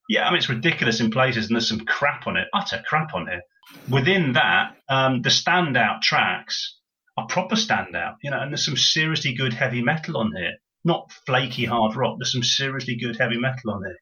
yeah, 0.08 0.28
I 0.28 0.32
mean 0.32 0.38
it's 0.38 0.50
ridiculous 0.50 1.00
in 1.00 1.12
places, 1.12 1.48
and 1.48 1.56
there's 1.56 1.68
some 1.68 1.82
crap 1.82 2.28
on 2.28 2.38
it, 2.38 2.48
utter 2.54 2.84
crap 2.88 3.14
on 3.14 3.28
it. 3.28 3.42
Within 3.90 4.34
that, 4.34 4.76
um, 4.90 5.22
the 5.22 5.30
standout 5.30 6.02
tracks 6.02 6.78
are 7.18 7.28
proper 7.28 7.56
standout, 7.56 8.16
you 8.22 8.32
know, 8.32 8.40
and 8.40 8.52
there's 8.52 8.66
some 8.66 8.78
seriously 8.78 9.34
good 9.34 9.54
heavy 9.54 9.82
metal 9.82 10.18
on 10.18 10.34
here. 10.36 10.56
Not 10.84 11.12
flaky 11.26 11.66
hard 11.66 11.96
rock. 11.96 12.18
There's 12.20 12.34
some 12.34 12.44
seriously 12.44 12.96
good 12.96 13.18
heavy 13.18 13.38
metal 13.38 13.72
on 13.72 13.84
here. 13.84 13.98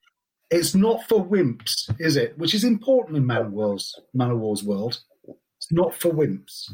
It's 0.49 0.75
not 0.75 1.03
for 1.07 1.25
wimps, 1.25 1.89
is 1.99 2.15
it? 2.15 2.37
Which 2.37 2.53
is 2.53 2.63
important 2.63 3.17
in 3.17 3.25
Manowar's 3.25 3.99
Manowar's 4.13 4.63
world. 4.63 4.99
It's 5.27 5.71
not 5.71 5.95
for 5.95 6.11
wimps. 6.11 6.69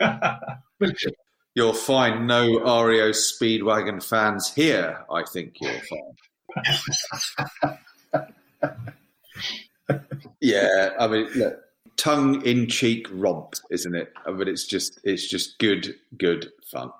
Richard. 0.80 1.14
You'll 1.54 1.72
find 1.72 2.26
no 2.26 2.60
REO 2.60 3.10
Speedwagon 3.10 4.02
fans 4.02 4.52
here, 4.54 5.04
I 5.10 5.24
think 5.24 5.56
you'll 5.60 5.80
find. 5.90 6.16
yeah, 10.40 10.90
I 10.98 11.08
mean, 11.08 11.28
look, 11.34 11.56
tongue 12.00 12.44
in 12.46 12.66
cheek 12.66 13.06
romp, 13.12 13.54
isn't 13.70 13.94
it? 13.94 14.12
But 14.24 14.48
it's 14.48 14.66
just 14.66 14.98
it's 15.04 15.28
just 15.28 15.58
good, 15.58 15.94
good 16.16 16.50
fun. 16.64 16.90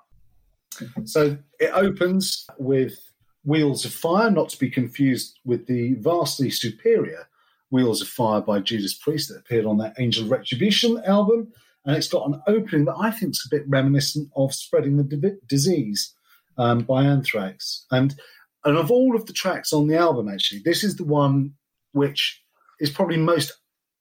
So 1.05 1.37
it 1.59 1.71
opens 1.73 2.47
with 2.57 3.11
Wheels 3.43 3.83
of 3.83 3.93
Fire, 3.93 4.29
not 4.29 4.49
to 4.49 4.59
be 4.59 4.69
confused 4.69 5.39
with 5.43 5.65
the 5.65 5.95
vastly 5.95 6.49
superior 6.51 7.27
Wheels 7.71 8.01
of 8.01 8.07
Fire 8.07 8.41
by 8.41 8.59
Judas 8.59 8.93
Priest 8.93 9.29
that 9.29 9.39
appeared 9.39 9.65
on 9.65 9.77
that 9.79 9.95
Angel 9.99 10.27
Retribution 10.27 11.01
album. 11.05 11.51
And 11.83 11.95
it's 11.97 12.07
got 12.07 12.27
an 12.27 12.41
opening 12.45 12.85
that 12.85 12.97
I 12.99 13.09
think 13.09 13.31
is 13.31 13.47
a 13.47 13.55
bit 13.55 13.67
reminiscent 13.67 14.29
of 14.35 14.53
Spreading 14.53 14.97
the 14.97 15.39
Disease 15.47 16.13
um, 16.57 16.81
by 16.81 17.03
Anthrax. 17.03 17.85
And 17.89 18.15
and 18.63 18.77
of 18.77 18.91
all 18.91 19.15
of 19.15 19.25
the 19.25 19.33
tracks 19.33 19.73
on 19.73 19.87
the 19.87 19.97
album, 19.97 20.29
actually, 20.29 20.61
this 20.63 20.83
is 20.83 20.97
the 20.97 21.03
one 21.03 21.53
which 21.93 22.43
is 22.79 22.91
probably 22.91 23.17
most 23.17 23.53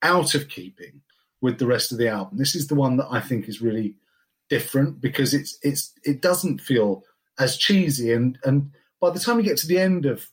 out 0.02 0.34
of 0.34 0.48
keeping 0.48 1.02
with 1.40 1.58
the 1.58 1.66
rest 1.66 1.92
of 1.92 1.98
the 1.98 2.08
album. 2.08 2.38
This 2.38 2.54
is 2.54 2.66
the 2.66 2.74
one 2.74 2.96
that 2.98 3.08
I 3.10 3.20
think 3.20 3.48
is 3.48 3.62
really 3.62 3.94
different 4.48 5.00
because 5.00 5.32
it's 5.32 5.58
it's 5.62 5.92
it 6.04 6.20
doesn't 6.20 6.60
feel 6.60 7.04
as 7.38 7.56
cheesy 7.56 8.12
and 8.12 8.36
and 8.44 8.72
by 9.00 9.10
the 9.10 9.20
time 9.20 9.38
you 9.38 9.44
get 9.44 9.56
to 9.58 9.66
the 9.66 9.78
end 9.78 10.04
of 10.04 10.28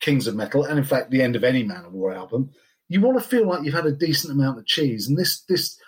Kings 0.00 0.26
of 0.26 0.36
Metal 0.36 0.64
and 0.64 0.78
in 0.78 0.84
fact 0.84 1.10
the 1.10 1.22
end 1.22 1.34
of 1.34 1.44
any 1.44 1.64
Manowar 1.64 2.14
album, 2.14 2.50
you 2.88 3.00
want 3.00 3.20
to 3.20 3.28
feel 3.28 3.46
like 3.48 3.64
you've 3.64 3.74
had 3.74 3.86
a 3.86 3.92
decent 3.92 4.32
amount 4.32 4.58
of 4.58 4.66
cheese. 4.66 5.08
And 5.08 5.18
this 5.18 5.40
this 5.42 5.78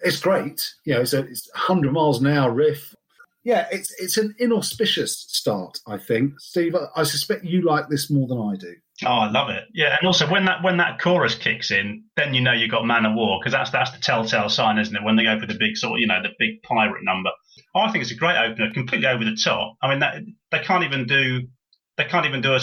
it's 0.00 0.20
great. 0.20 0.74
You 0.84 0.94
know, 0.94 1.00
it's 1.00 1.14
a 1.14 1.20
it's 1.20 1.48
100 1.54 1.92
miles 1.92 2.20
an 2.20 2.26
hour 2.28 2.50
riff. 2.50 2.94
Yeah, 3.42 3.66
it's 3.70 3.94
it's 4.00 4.16
an 4.16 4.34
inauspicious 4.38 5.26
start, 5.28 5.80
I 5.86 5.98
think. 5.98 6.40
Steve, 6.40 6.74
I, 6.74 7.00
I 7.00 7.02
suspect 7.04 7.44
you 7.44 7.62
like 7.62 7.88
this 7.88 8.10
more 8.10 8.26
than 8.26 8.38
I 8.38 8.56
do. 8.56 8.74
Oh, 9.04 9.08
I 9.08 9.30
love 9.30 9.50
it. 9.50 9.64
Yeah, 9.74 9.96
and 9.98 10.06
also 10.06 10.30
when 10.30 10.44
that 10.44 10.62
when 10.62 10.76
that 10.76 11.00
chorus 11.00 11.34
kicks 11.34 11.72
in, 11.72 12.04
then 12.16 12.32
you 12.32 12.40
know 12.40 12.52
you've 12.52 12.70
got 12.70 12.84
Manowar 12.84 13.40
because 13.40 13.52
that's 13.52 13.70
that's 13.70 13.90
the 13.90 13.98
telltale 13.98 14.48
sign, 14.48 14.78
isn't 14.78 14.94
it? 14.94 15.02
When 15.02 15.16
they 15.16 15.24
go 15.24 15.38
for 15.40 15.46
the 15.46 15.56
big 15.58 15.76
sort, 15.76 15.94
of, 15.94 16.00
you 16.00 16.06
know, 16.06 16.22
the 16.22 16.30
big 16.38 16.62
pirate 16.62 17.02
number. 17.02 17.30
I 17.74 17.90
think 17.90 18.02
it's 18.02 18.12
a 18.12 18.16
great 18.16 18.38
opener, 18.38 18.72
completely 18.72 19.08
over 19.08 19.24
the 19.24 19.36
top. 19.36 19.76
I 19.82 19.88
mean, 19.88 19.98
that, 19.98 20.22
they 20.52 20.60
can't 20.60 20.84
even 20.84 21.06
do 21.06 21.42
they 21.96 22.04
can't 22.04 22.26
even 22.26 22.40
do 22.40 22.52
a, 22.52 22.60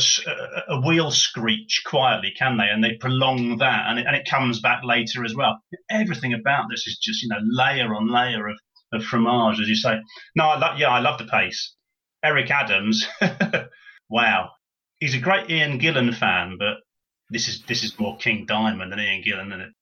a, 0.70 0.82
wheel 0.82 1.10
screech 1.10 1.84
quietly, 1.86 2.34
can 2.38 2.58
they? 2.58 2.68
And 2.70 2.84
they 2.84 2.98
prolong 3.00 3.58
that, 3.60 3.86
and 3.88 4.00
it, 4.00 4.06
and 4.06 4.16
it 4.16 4.28
comes 4.30 4.60
back 4.60 4.84
later 4.84 5.24
as 5.24 5.34
well. 5.36 5.60
Everything 5.90 6.34
about 6.34 6.66
this 6.70 6.86
is 6.88 6.98
just 6.98 7.22
you 7.24 7.30
know 7.30 7.40
layer 7.44 7.94
on 7.94 8.08
layer 8.08 8.48
of, 8.48 8.58
of 8.94 9.04
fromage, 9.04 9.60
as 9.60 9.68
you 9.68 9.76
say. 9.76 10.00
No, 10.36 10.46
I 10.46 10.60
love 10.60 10.80
yeah, 10.80 10.90
I 10.90 11.00
love 11.00 11.18
the 11.18 11.26
pace. 11.26 11.76
Eric 12.24 12.52
Adams, 12.52 13.06
wow, 14.10 14.52
he's 15.02 15.16
a 15.16 15.20
great 15.20 15.50
Ian 15.50 15.78
Gillan 15.80 16.16
fan, 16.16 16.56
but 16.58 16.78
this 17.30 17.50
is 17.50 17.62
this 17.64 17.84
is 17.84 18.00
more 18.00 18.16
King 18.18 18.46
Diamond 18.46 18.94
than 18.94 19.00
Ian 19.00 19.22
Gillan, 19.22 19.48
isn't 19.48 19.62
it? 19.62 19.74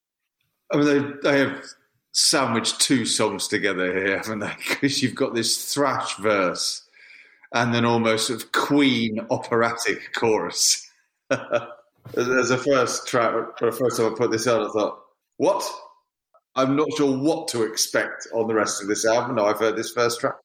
I 0.71 0.77
mean, 0.77 0.85
they, 1.21 1.31
they 1.31 1.39
have 1.39 1.63
sandwiched 2.13 2.79
two 2.79 3.05
songs 3.05 3.47
together 3.47 3.93
here, 3.93 4.17
haven't 4.23 4.39
they? 4.39 4.53
Because 4.69 5.03
you've 5.03 5.15
got 5.15 5.35
this 5.35 5.71
thrash 5.71 6.15
verse 6.17 6.83
and 7.53 7.73
then 7.73 7.85
almost 7.85 8.27
sort 8.27 8.41
of 8.41 8.51
Queen 8.51 9.19
operatic 9.29 10.13
chorus. 10.13 10.89
As 11.31 12.51
a 12.51 12.57
first 12.57 13.07
track, 13.07 13.33
for 13.57 13.69
the 13.69 13.77
first 13.77 13.97
time 13.97 14.11
I 14.11 14.17
put 14.17 14.31
this 14.31 14.47
out, 14.47 14.61
I 14.61 14.71
thought, 14.71 14.99
what? 15.37 15.69
I'm 16.55 16.75
not 16.75 16.87
sure 16.97 17.15
what 17.15 17.47
to 17.49 17.63
expect 17.63 18.27
on 18.33 18.47
the 18.47 18.55
rest 18.55 18.81
of 18.81 18.87
this 18.87 19.05
album. 19.05 19.35
No, 19.35 19.45
I've 19.45 19.59
heard 19.59 19.75
this 19.75 19.91
first 19.91 20.19
track. 20.19 20.35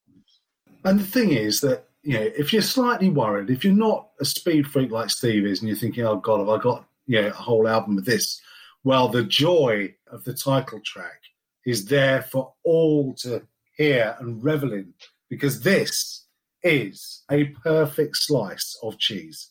And 0.84 1.00
the 1.00 1.04
thing 1.04 1.30
is 1.30 1.60
that, 1.62 1.88
you 2.04 2.20
know, 2.20 2.30
if 2.36 2.52
you're 2.52 2.62
slightly 2.62 3.08
worried, 3.08 3.48
if 3.48 3.64
you're 3.64 3.72
not 3.72 4.10
a 4.20 4.26
speed 4.26 4.66
freak 4.66 4.90
like 4.90 5.08
Steve 5.08 5.46
is, 5.46 5.60
and 5.60 5.68
you're 5.68 5.76
thinking, 5.76 6.04
oh 6.04 6.16
God, 6.16 6.40
have 6.40 6.48
I 6.50 6.62
got, 6.62 6.84
you 7.06 7.20
know, 7.20 7.28
a 7.28 7.32
whole 7.32 7.66
album 7.66 7.96
of 7.96 8.04
this? 8.04 8.40
Well, 8.84 9.08
the 9.08 9.24
joy 9.24 9.94
of 10.06 10.24
the 10.24 10.34
title 10.34 10.80
track 10.84 11.22
is 11.64 11.86
there 11.86 12.20
for 12.22 12.52
all 12.62 13.14
to 13.20 13.46
hear 13.76 14.16
and 14.20 14.44
revel 14.44 14.74
in 14.74 14.92
because 15.30 15.62
this 15.62 16.26
is 16.62 17.22
a 17.30 17.44
perfect 17.44 18.18
slice 18.18 18.78
of 18.82 18.98
cheese. 18.98 19.50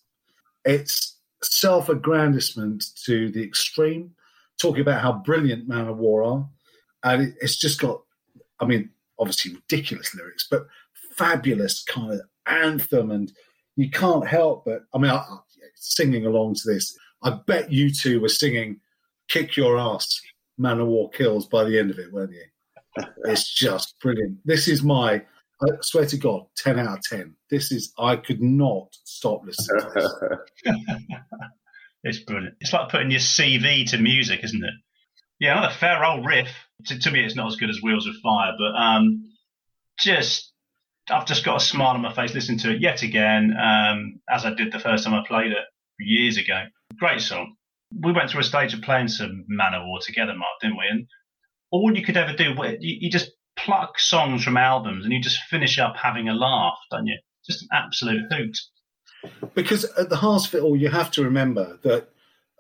It's 0.64 1.18
self 1.42 1.90
aggrandizement 1.90 2.86
to 3.06 3.32
the 3.32 3.44
extreme, 3.44 4.12
talking 4.62 4.82
about 4.82 5.02
how 5.02 5.14
brilliant 5.14 5.68
Manowar 5.68 6.26
are. 6.32 6.50
And 7.04 7.36
it's 7.42 7.58
just 7.58 7.82
got, 7.82 8.04
I 8.60 8.66
mean, 8.66 8.92
obviously 9.18 9.56
ridiculous 9.56 10.14
lyrics, 10.16 10.48
but 10.50 10.68
fabulous 11.18 11.84
kind 11.84 12.14
of 12.14 12.22
anthem. 12.48 13.12
And 13.12 13.32
you 13.76 13.90
can't 13.90 14.28
help 14.28 14.66
but, 14.66 14.84
I 14.94 14.98
mean, 14.98 15.12
I, 15.12 15.18
I, 15.18 15.38
singing 15.76 16.26
along 16.26 16.56
to 16.56 16.74
this. 16.74 16.98
I 17.22 17.32
bet 17.46 17.72
you 17.72 17.90
two 17.92 18.20
were 18.22 18.30
singing 18.30 18.80
Kick 19.30 19.56
Your 19.58 19.78
Ass, 19.78 20.22
Manowar 20.60 21.14
Kills 21.14 21.46
by 21.48 21.64
the 21.64 21.80
end 21.80 21.92
of 21.92 22.00
it, 22.00 22.12
weren't 22.12 22.34
you? 22.34 23.04
it's 23.26 23.54
just 23.54 23.96
brilliant. 24.00 24.38
This 24.46 24.68
is 24.68 24.84
my 24.84 25.24
I 25.64 25.68
swear 25.82 26.06
to 26.06 26.18
God, 26.18 26.46
10 26.58 26.80
out 26.80 26.98
of 26.98 27.04
10. 27.04 27.36
This 27.50 27.72
is, 27.72 27.94
I 27.98 28.16
could 28.16 28.42
not 28.42 28.90
stop 29.04 29.44
listening 29.46 29.82
to 29.82 29.92
this. 29.96 30.76
it's 32.04 32.20
brilliant. 32.20 32.56
It's 32.60 32.74
like 32.74 32.90
putting 32.90 33.12
your 33.12 33.20
CV 33.20 33.90
to 33.92 33.98
music, 33.98 34.44
isn't 34.44 34.64
it? 34.64 34.74
Yeah, 35.40 35.58
another 35.58 35.74
fair 35.74 36.04
old 36.04 36.26
riff. 36.26 36.50
To, 36.88 37.00
to 37.00 37.12
me, 37.12 37.24
it's 37.24 37.36
not 37.36 37.48
as 37.48 37.56
good 37.56 37.70
as 37.70 37.82
Wheels 37.82 38.08
of 38.08 38.16
Fire, 38.22 38.54
but 38.58 38.76
um, 38.80 39.32
just, 40.00 40.52
I've 41.10 41.26
just 41.26 41.44
got 41.44 41.62
a 41.62 41.66
smile 41.66 41.96
on 41.96 42.02
my 42.02 42.14
face 42.14 42.34
listening 42.34 42.60
to 42.60 42.72
it 42.72 42.82
yet 42.82 43.04
again, 43.04 43.54
um, 43.60 44.20
as 44.30 44.46
I 44.46 44.54
did 44.54 44.72
the 44.72 44.80
first 44.80 45.04
time 45.04 45.14
I 45.14 45.24
played 45.28 45.52
it 45.52 45.66
years 46.00 46.38
ago. 46.38 46.64
Great 46.98 47.22
song. 47.22 47.56
We 48.02 48.12
went 48.12 48.30
through 48.30 48.42
a 48.42 48.46
stage 48.46 48.74
of 48.74 48.82
playing 48.82 49.10
some 49.10 49.46
Manowar 49.50 50.02
together, 50.02 50.34
Mark, 50.34 50.60
didn't 50.62 50.78
we? 50.78 50.86
And 50.90 51.08
all 51.72 51.96
you 51.96 52.04
could 52.04 52.18
ever 52.18 52.34
do, 52.34 52.54
you, 52.80 52.98
you 53.02 53.10
just 53.10 53.32
pluck 53.56 54.00
songs 54.00 54.44
from 54.44 54.58
albums 54.58 55.04
and 55.04 55.14
you 55.14 55.22
just 55.22 55.44
finish 55.50 55.78
up 55.78 55.96
having 55.96 56.30
a 56.30 56.34
laugh, 56.34 56.78
don't 56.90 57.08
you? 57.08 57.18
Just 57.46 57.64
an 57.64 57.70
absolute 57.74 58.32
hoot. 58.32 58.58
Because 59.54 59.86
at 59.98 60.10
the 60.10 60.18
heart 60.18 60.48
of 60.48 60.56
it 60.56 60.62
all, 60.62 60.76
you 60.76 60.90
have 60.90 61.12
to 61.12 61.24
remember 61.24 61.80
that 61.84 62.10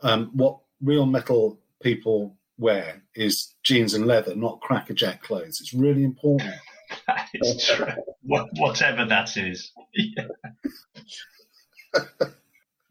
um, 0.01 0.29
what 0.33 0.59
real 0.81 1.05
metal 1.05 1.59
people 1.81 2.35
wear 2.57 3.03
is 3.15 3.53
jeans 3.63 3.93
and 3.93 4.05
leather, 4.05 4.35
not 4.35 4.61
crackerjack 4.61 5.23
clothes. 5.23 5.59
It's 5.61 5.73
really 5.73 6.03
important. 6.03 6.53
that 7.07 7.27
is 7.33 7.65
true. 7.65 7.87
What, 8.24 8.49
whatever 8.57 9.05
that 9.05 9.36
is. 9.38 9.71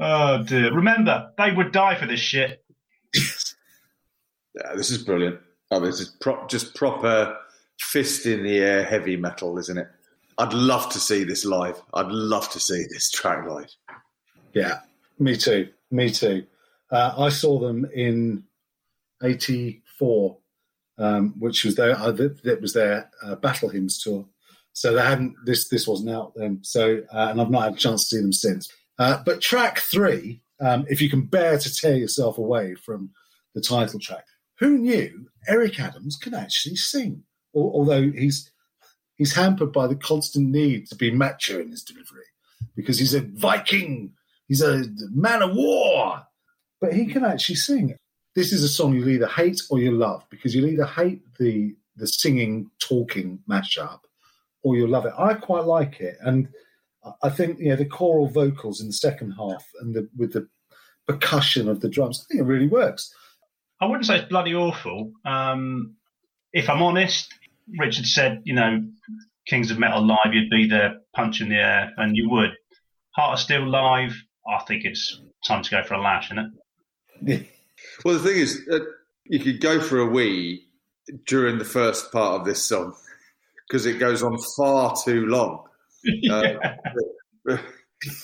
oh 0.01 0.43
dear! 0.43 0.73
Remember, 0.73 1.33
they 1.39 1.53
would 1.53 1.73
die 1.73 1.95
for 1.95 2.07
this 2.07 2.21
shit. 2.21 2.65
yeah, 4.55 4.75
this 4.77 4.91
is 4.91 5.03
brilliant. 5.03 5.41
Oh, 5.71 5.81
this 5.81 6.01
is 6.01 6.09
pro- 6.21 6.47
just 6.47 6.75
proper 6.75 7.37
fist 7.81 8.27
in 8.27 8.43
the 8.43 8.59
air 8.59 8.85
heavy 8.85 9.17
metal, 9.17 9.59
isn't 9.59 9.79
it? 9.79 9.89
I'd 10.39 10.53
love 10.53 10.89
to 10.91 10.99
see 10.99 11.25
this 11.25 11.45
live. 11.45 11.81
I'd 11.95 12.11
love 12.11 12.51
to 12.51 12.61
see 12.61 12.85
this 12.91 13.11
track 13.11 13.47
live. 13.49 13.71
Yeah, 14.55 14.81
me 15.19 15.37
too. 15.37 15.69
Me 15.91 16.11
too. 16.11 16.47
Uh, 16.91 17.15
I 17.17 17.29
saw 17.29 17.59
them 17.59 17.87
in 17.95 18.45
'84, 19.23 20.37
um, 20.99 21.35
which 21.39 21.65
was 21.65 21.77
their 21.77 21.97
uh, 21.97 22.13
that 22.13 22.59
was 22.61 22.73
their 22.73 23.11
uh, 23.23 23.37
Battle 23.37 23.69
Hymns 23.69 24.03
tour. 24.03 24.27
So 24.73 24.95
they 24.95 25.03
hadn't 25.03 25.35
this 25.45 25.69
this 25.69 25.87
wasn't 25.87 26.11
out 26.11 26.33
then. 26.35 26.61
So 26.63 27.03
uh, 27.13 27.29
and 27.31 27.41
I've 27.41 27.51
not 27.51 27.65
had 27.65 27.75
a 27.75 27.77
chance 27.77 28.09
to 28.09 28.17
see 28.17 28.23
them 28.23 28.33
since. 28.33 28.71
Uh, 28.99 29.23
but 29.25 29.41
track 29.41 29.79
three, 29.79 30.43
um, 30.61 30.87
if 30.89 31.01
you 31.01 31.11
can 31.11 31.23
bear 31.23 31.59
to 31.59 31.75
tear 31.75 31.97
yourself 31.97 32.39
away 32.39 32.75
from 32.75 33.11
the 33.55 33.61
title 33.61 34.01
track, 34.01 34.25
who 34.59 34.79
knew 34.79 35.27
Eric 35.49 35.81
Adams 35.81 36.17
can 36.17 36.35
actually 36.35 36.77
sing? 36.77 37.25
although 37.55 38.11
he's 38.11 38.51
he's 39.17 39.35
hampered 39.35 39.73
by 39.73 39.87
the 39.87 39.97
constant 39.97 40.51
need 40.51 40.87
to 40.87 40.97
be 40.97 41.11
macho 41.11 41.61
in 41.61 41.71
his 41.71 41.83
delivery. 41.83 42.25
because 42.75 42.99
he's 42.99 43.15
a 43.15 43.21
Viking, 43.21 44.13
he's 44.49 44.63
a 44.63 44.85
man 45.11 45.43
of 45.43 45.55
war. 45.55 46.23
But 46.81 46.95
he 46.95 47.07
can 47.07 47.25
actually 47.25 47.57
sing. 47.57 47.95
This 48.35 48.53
is 48.53 48.65
a 48.65 48.69
song 48.69 48.95
you'll 48.95 49.11
either 49.11 49.29
hate 49.29 49.61
or 49.71 49.79
you 49.79 49.93
love 49.93 50.25
because 50.31 50.55
you'll 50.55 50.69
either 50.69 50.87
hate 50.87 51.23
the 51.39 51.77
the 51.97 52.07
singing, 52.07 52.71
talking 52.81 53.41
mashup, 53.49 54.01
or 54.63 54.77
you'll 54.77 54.89
love 54.89 55.07
it. 55.07 55.13
I 55.19 55.35
quite 55.35 55.65
like 55.65 56.01
it, 56.01 56.17
and 56.21 56.49
I 57.23 57.31
think 57.31 57.59
you 57.59 57.71
know 57.71 57.77
the 57.77 57.85
choral 57.85 58.29
vocals 58.29 58.81
in 58.81 58.87
the 58.87 58.93
second 58.93 59.33
half 59.33 59.65
and 59.81 59.95
the, 59.95 60.09
with 60.17 60.33
the 60.33 60.49
percussion 61.07 61.69
of 61.69 61.81
the 61.81 61.89
drums. 61.89 62.21
I 62.21 62.25
think 62.29 62.41
it 62.41 62.51
really 62.51 62.69
works. 62.69 63.13
I 63.81 63.87
wouldn't 63.87 64.07
say 64.07 64.19
it's 64.19 64.29
bloody 64.29 64.55
awful. 64.55 65.13
Um, 65.25 65.97
if 66.53 66.71
I'm 66.71 66.83
honest, 66.83 67.35
Richard 67.79 68.07
said, 68.07 68.43
you 68.45 68.55
know, 68.55 68.85
Kings 69.47 69.71
of 69.71 69.79
Metal 69.79 70.07
live, 70.07 70.33
you'd 70.33 70.51
be 70.51 70.69
there 70.69 71.01
punching 71.15 71.49
the 71.49 71.57
air, 71.57 71.93
and 71.97 72.17
you 72.17 72.31
would. 72.31 72.51
Heart 73.17 73.35
of 73.35 73.41
Steel 73.41 73.69
live, 73.69 74.15
I 74.47 74.63
think 74.65 74.85
it's 74.85 75.21
time 75.47 75.63
to 75.63 75.71
go 75.71 75.83
for 75.83 75.95
a 75.95 76.01
lash, 76.01 76.31
isn't 76.31 76.53
it? 77.27 77.47
well, 78.05 78.15
the 78.15 78.21
thing 78.21 78.39
is, 78.39 78.67
uh, 78.71 78.79
you 79.25 79.41
could 79.41 79.61
go 79.61 79.81
for 79.81 79.99
a 79.99 80.07
wee 80.07 80.69
during 81.27 81.59
the 81.59 81.65
first 81.65 82.13
part 82.13 82.41
of 82.41 82.47
this 82.47 82.63
song 82.65 82.95
because 83.69 83.87
it 83.87 83.99
goes 83.99 84.23
on 84.23 84.37
far 84.57 84.95
too 85.05 85.27
long. 85.27 85.65
yeah. 86.05 86.77
uh, 87.49 87.57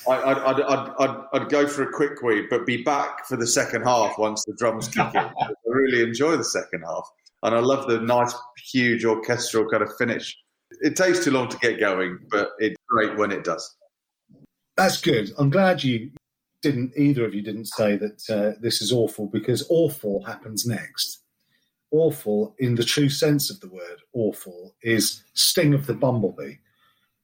I'd, 0.08 0.38
I'd, 0.38 0.60
I'd, 0.60 1.24
I'd, 1.32 1.48
go 1.48 1.66
for 1.66 1.82
a 1.82 1.92
quick 1.92 2.20
wee, 2.22 2.46
but 2.50 2.66
be 2.66 2.82
back 2.82 3.26
for 3.26 3.36
the 3.36 3.46
second 3.46 3.82
half 3.82 4.18
once 4.18 4.44
the 4.44 4.54
drums 4.58 4.88
kick 4.88 5.14
in. 5.14 5.20
I 5.40 5.50
really 5.66 6.02
enjoy 6.02 6.36
the 6.36 6.44
second 6.44 6.82
half. 6.82 7.08
And 7.44 7.54
I 7.54 7.60
love 7.60 7.86
the 7.86 8.00
nice, 8.00 8.34
huge 8.72 9.04
orchestral 9.04 9.68
kind 9.68 9.82
of 9.82 9.90
finish. 9.96 10.36
It 10.80 10.96
takes 10.96 11.24
too 11.24 11.30
long 11.30 11.48
to 11.48 11.58
get 11.58 11.78
going, 11.78 12.18
but 12.30 12.50
it's 12.58 12.76
great 12.88 13.16
when 13.16 13.30
it 13.30 13.44
does. 13.44 13.76
That's 14.76 15.00
good. 15.00 15.30
I'm 15.38 15.50
glad 15.50 15.84
you 15.84 16.10
didn't, 16.62 16.92
either 16.96 17.24
of 17.24 17.34
you 17.34 17.42
didn't 17.42 17.66
say 17.66 17.96
that 17.96 18.30
uh, 18.30 18.58
this 18.60 18.82
is 18.82 18.92
awful 18.92 19.26
because 19.26 19.66
awful 19.70 20.24
happens 20.24 20.66
next. 20.66 21.22
Awful, 21.90 22.54
in 22.58 22.74
the 22.74 22.84
true 22.84 23.08
sense 23.08 23.50
of 23.50 23.60
the 23.60 23.68
word, 23.68 24.02
awful, 24.12 24.74
is 24.82 25.22
Sting 25.32 25.72
of 25.72 25.86
the 25.86 25.94
Bumblebee, 25.94 26.56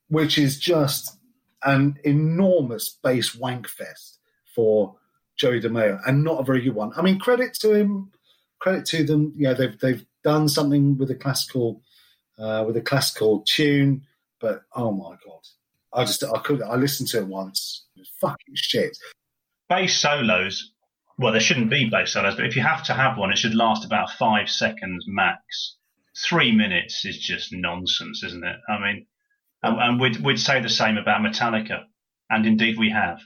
which 0.08 0.38
is 0.38 0.58
just 0.58 1.18
an 1.64 1.98
enormous 2.04 2.98
bass 3.02 3.34
wank 3.34 3.68
fest 3.68 4.20
for 4.54 4.96
Joey 5.36 5.60
DeMaio, 5.60 6.00
and 6.06 6.22
not 6.22 6.40
a 6.40 6.44
very 6.44 6.62
good 6.62 6.74
one. 6.74 6.92
I 6.96 7.02
mean, 7.02 7.18
credit 7.18 7.54
to 7.54 7.72
him, 7.72 8.12
credit 8.58 8.86
to 8.86 9.04
them. 9.04 9.32
Yeah, 9.36 9.52
they've 9.52 9.78
they've 9.78 10.06
done 10.22 10.48
something 10.48 10.96
with 10.96 11.10
a 11.10 11.14
classical 11.14 11.82
uh, 12.38 12.64
with 12.66 12.76
a 12.76 12.80
classical 12.80 13.44
tune, 13.46 14.02
but 14.40 14.62
oh 14.74 14.92
my 14.92 15.16
god, 15.26 15.42
I 15.92 16.04
just 16.04 16.22
I 16.24 16.38
could 16.38 16.62
I 16.62 16.76
listened 16.76 17.08
to 17.10 17.18
it 17.18 17.26
once. 17.26 17.86
It 17.96 18.06
fucking 18.20 18.54
shit. 18.54 18.96
Bass 19.68 19.98
solos. 19.98 20.73
Well, 21.16 21.32
there 21.32 21.40
shouldn't 21.40 21.70
be 21.70 21.88
bass 21.88 22.12
solos, 22.12 22.34
but 22.34 22.44
if 22.44 22.56
you 22.56 22.62
have 22.62 22.84
to 22.84 22.94
have 22.94 23.16
one, 23.16 23.30
it 23.30 23.38
should 23.38 23.54
last 23.54 23.84
about 23.84 24.10
five 24.10 24.50
seconds 24.50 25.04
max. 25.06 25.76
Three 26.16 26.52
minutes 26.52 27.04
is 27.04 27.18
just 27.18 27.52
nonsense, 27.52 28.22
isn't 28.24 28.44
it? 28.44 28.56
I 28.68 28.80
mean, 28.80 29.06
and, 29.62 29.80
and 29.80 30.00
we'd, 30.00 30.16
we'd 30.18 30.40
say 30.40 30.60
the 30.60 30.68
same 30.68 30.96
about 30.96 31.20
Metallica, 31.20 31.84
and 32.30 32.46
indeed 32.46 32.78
we 32.78 32.90
have. 32.90 33.20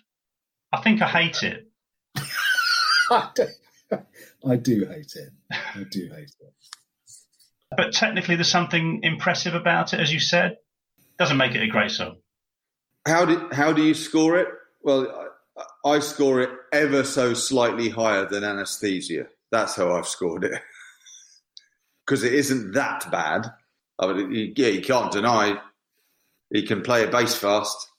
I 0.72 0.80
think 0.82 1.00
I 1.00 1.08
hate 1.08 1.42
it. 1.42 1.66
I, 3.10 3.30
do, 3.34 3.46
I 4.46 4.56
do 4.56 4.86
hate 4.86 5.14
it. 5.16 5.30
I 5.50 5.84
do 5.90 6.10
hate 6.14 6.34
it. 6.40 6.54
But 7.74 7.92
technically, 7.92 8.36
there's 8.36 8.48
something 8.48 9.00
impressive 9.02 9.54
about 9.54 9.94
it, 9.94 10.00
as 10.00 10.12
you 10.12 10.20
said. 10.20 10.58
Doesn't 11.18 11.36
make 11.36 11.54
it 11.54 11.62
a 11.62 11.66
great 11.68 11.90
song. 11.90 12.16
How 13.06 13.24
do 13.24 13.48
how 13.52 13.72
do 13.72 13.82
you 13.82 13.94
score 13.94 14.38
it? 14.38 14.48
Well, 14.82 15.30
I, 15.84 15.90
I 15.90 15.98
score 15.98 16.40
it 16.40 16.50
ever 16.72 17.04
so 17.04 17.34
slightly 17.34 17.88
higher 17.88 18.26
than 18.26 18.44
Anesthesia. 18.44 19.26
That's 19.50 19.76
how 19.76 19.96
I've 19.96 20.08
scored 20.08 20.44
it 20.44 20.52
because 22.06 22.24
it 22.24 22.34
isn't 22.34 22.72
that 22.72 23.10
bad. 23.10 23.50
I 23.98 24.12
mean, 24.12 24.52
yeah, 24.56 24.68
you 24.68 24.82
can't 24.82 25.10
deny 25.10 25.58
he 26.50 26.62
can 26.62 26.82
play 26.82 27.04
a 27.04 27.10
bass 27.10 27.34
fast. 27.34 27.90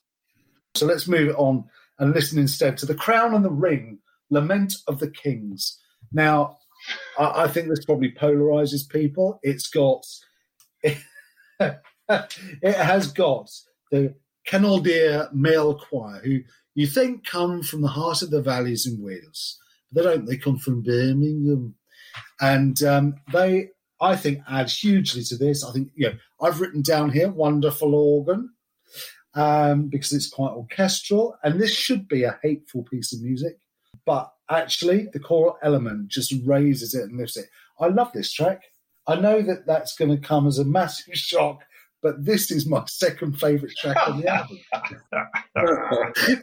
So 0.75 0.85
let's 0.85 1.07
move 1.07 1.35
on 1.37 1.65
and 1.99 2.13
listen 2.13 2.39
instead 2.39 2.77
to 2.77 2.85
The 2.85 2.95
Crown 2.95 3.33
and 3.33 3.43
the 3.43 3.51
Ring, 3.51 3.99
Lament 4.29 4.73
of 4.87 4.99
the 4.99 5.09
Kings. 5.09 5.79
Now, 6.11 6.57
I, 7.17 7.43
I 7.43 7.47
think 7.47 7.67
this 7.67 7.85
probably 7.85 8.11
polarizes 8.11 8.87
people. 8.87 9.39
It's 9.43 9.69
got, 9.69 10.05
it, 10.81 10.97
it 11.59 12.75
has 12.75 13.11
got 13.11 13.51
the 13.91 14.15
Canoldir 14.49 15.31
male 15.33 15.75
choir, 15.75 16.21
who 16.23 16.39
you 16.75 16.87
think 16.87 17.25
come 17.25 17.61
from 17.61 17.81
the 17.81 17.87
heart 17.87 18.21
of 18.21 18.31
the 18.31 18.41
valleys 18.41 18.85
in 18.85 19.01
Wales. 19.01 19.59
They 19.91 20.01
don't, 20.01 20.25
they 20.25 20.37
come 20.37 20.57
from 20.57 20.81
Birmingham. 20.81 21.75
And 22.41 22.81
um, 22.83 23.15
they 23.31 23.69
I 24.01 24.15
think 24.15 24.39
add 24.49 24.69
hugely 24.69 25.23
to 25.23 25.37
this. 25.37 25.63
I 25.63 25.71
think, 25.71 25.91
you 25.95 26.09
know, 26.09 26.15
I've 26.41 26.61
written 26.61 26.81
down 26.81 27.11
here 27.11 27.29
wonderful 27.29 27.93
organ 27.93 28.51
um, 29.33 29.87
because 29.89 30.13
it's 30.13 30.29
quite 30.29 30.51
orchestral, 30.51 31.35
and 31.43 31.59
this 31.59 31.73
should 31.73 32.07
be 32.07 32.23
a 32.23 32.39
hateful 32.41 32.83
piece 32.83 33.13
of 33.13 33.21
music, 33.21 33.57
but 34.05 34.31
actually 34.49 35.07
the 35.11 35.19
choral 35.19 35.57
element 35.61 36.07
just 36.07 36.33
raises 36.45 36.95
it 36.95 37.03
and 37.03 37.17
lifts 37.17 37.37
it. 37.37 37.47
I 37.79 37.87
love 37.87 38.11
this 38.13 38.31
track. 38.31 38.63
I 39.05 39.15
know 39.15 39.41
that 39.41 39.65
that's 39.65 39.95
going 39.95 40.11
to 40.11 40.27
come 40.27 40.47
as 40.47 40.59
a 40.59 40.65
massive 40.65 41.15
shock, 41.17 41.63
but 42.01 42.23
this 42.23 42.51
is 42.51 42.65
my 42.67 42.83
second 42.87 43.39
favourite 43.39 43.75
track 43.75 43.97
on 44.07 44.21
the 44.21 44.27
album. 44.27 44.59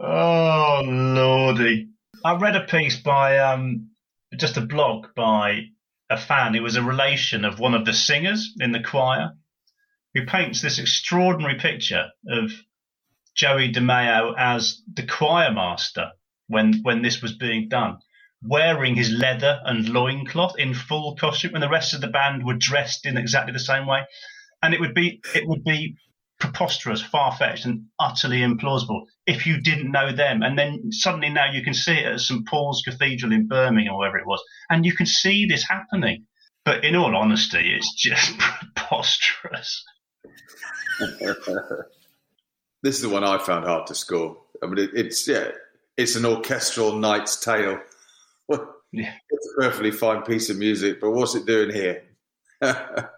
oh 0.00 0.82
lordy! 0.84 1.88
I 2.24 2.36
read 2.36 2.56
a 2.56 2.64
piece 2.64 2.96
by 2.96 3.38
um, 3.38 3.90
just 4.36 4.56
a 4.56 4.60
blog 4.60 5.06
by 5.14 5.66
a 6.10 6.16
fan 6.16 6.54
who 6.54 6.62
was 6.62 6.76
a 6.76 6.82
relation 6.82 7.44
of 7.44 7.58
one 7.58 7.74
of 7.74 7.84
the 7.84 7.92
singers 7.92 8.54
in 8.60 8.72
the 8.72 8.82
choir, 8.82 9.32
who 10.14 10.26
paints 10.26 10.60
this 10.60 10.78
extraordinary 10.78 11.58
picture 11.58 12.06
of 12.28 12.50
Joey 13.34 13.72
DeMaio 13.72 14.34
as 14.36 14.82
the 14.92 15.06
choir 15.06 15.52
master 15.52 16.12
when 16.48 16.80
when 16.82 17.02
this 17.02 17.22
was 17.22 17.36
being 17.36 17.68
done, 17.68 17.98
wearing 18.42 18.94
his 18.94 19.10
leather 19.10 19.60
and 19.64 19.88
loincloth 19.88 20.58
in 20.58 20.74
full 20.74 21.14
costume, 21.16 21.54
and 21.54 21.62
the 21.62 21.68
rest 21.68 21.94
of 21.94 22.00
the 22.00 22.08
band 22.08 22.44
were 22.44 22.54
dressed 22.54 23.06
in 23.06 23.16
exactly 23.16 23.52
the 23.52 23.58
same 23.58 23.86
way. 23.86 24.04
And 24.62 24.74
it 24.74 24.80
would 24.80 24.94
be 24.94 25.20
it 25.34 25.46
would 25.46 25.64
be 25.64 25.96
preposterous, 26.40 27.02
far 27.02 27.36
fetched, 27.36 27.64
and 27.64 27.84
utterly 27.98 28.38
implausible 28.38 29.02
if 29.26 29.46
you 29.46 29.60
didn't 29.60 29.90
know 29.90 30.12
them. 30.12 30.42
And 30.42 30.58
then 30.58 30.92
suddenly 30.92 31.30
now 31.30 31.50
you 31.52 31.62
can 31.62 31.74
see 31.74 31.92
it 31.92 32.06
at 32.06 32.20
St 32.20 32.46
Paul's 32.46 32.82
Cathedral 32.82 33.32
in 33.32 33.48
Birmingham 33.48 33.94
or 33.94 33.98
wherever 33.98 34.18
it 34.18 34.26
was, 34.26 34.42
and 34.70 34.84
you 34.84 34.94
can 34.94 35.06
see 35.06 35.46
this 35.46 35.64
happening. 35.68 36.26
But 36.64 36.84
in 36.84 36.96
all 36.96 37.16
honesty, 37.16 37.74
it's 37.74 37.94
just 37.94 38.38
preposterous. 38.74 39.84
this 42.82 42.96
is 42.96 43.02
the 43.02 43.08
one 43.08 43.24
I 43.24 43.38
found 43.38 43.64
hard 43.64 43.86
to 43.86 43.94
score. 43.94 44.36
I 44.62 44.66
mean, 44.66 44.78
it, 44.78 44.90
it's 44.94 45.26
yeah, 45.26 45.50
it's 45.96 46.16
an 46.16 46.24
orchestral 46.24 46.94
Knight's 46.96 47.36
Tale. 47.36 47.80
yeah. 48.92 49.14
It's 49.30 49.54
a 49.56 49.60
perfectly 49.60 49.90
fine 49.90 50.22
piece 50.22 50.50
of 50.50 50.58
music, 50.58 51.00
but 51.00 51.10
what's 51.10 51.34
it 51.34 51.46
doing 51.46 51.74
here? 51.74 52.04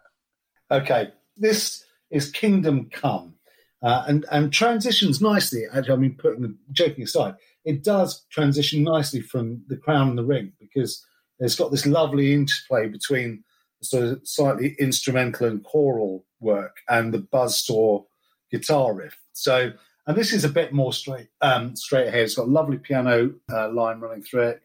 okay, 0.71 1.09
this 1.37 1.85
is 2.11 2.31
Kingdom 2.31 2.91
Come. 2.91 3.35
Uh, 3.83 4.05
and 4.09 4.27
and 4.31 4.53
transitions 4.53 5.23
nicely. 5.23 5.65
Actually, 5.73 5.95
I 5.95 5.97
mean, 5.97 6.17
putting 6.19 6.43
the 6.43 6.55
joking 6.71 7.05
aside, 7.05 7.35
it 7.65 7.83
does 7.83 8.27
transition 8.31 8.83
nicely 8.83 9.23
from 9.23 9.63
the 9.69 9.77
Crown 9.77 10.11
and 10.11 10.19
the 10.19 10.25
Ring 10.25 10.53
because 10.61 11.03
it's 11.39 11.57
got 11.57 11.71
this 11.71 11.87
lovely 11.87 12.35
interplay 12.35 12.89
between 12.89 13.43
sort 13.83 14.05
of 14.05 14.21
slightly 14.25 14.77
instrumental 14.79 15.47
and 15.47 15.65
choral 15.65 16.27
work 16.41 16.77
and 16.89 17.13
the 17.13 17.19
buzz 17.19 17.63
buzzsaw 17.63 18.05
guitar 18.51 18.95
riff. 18.95 19.17
So, 19.33 19.73
and 20.07 20.17
this 20.17 20.33
is 20.33 20.45
a 20.45 20.49
bit 20.51 20.73
more 20.73 20.93
straight 20.93 21.29
um, 21.41 21.75
straight 21.77 22.09
ahead. 22.09 22.25
It's 22.25 22.35
got 22.35 22.49
a 22.49 22.51
lovely 22.51 22.79
piano 22.79 23.33
uh, 23.51 23.71
line 23.71 24.01
running 24.01 24.23
through 24.23 24.49
it, 24.49 24.63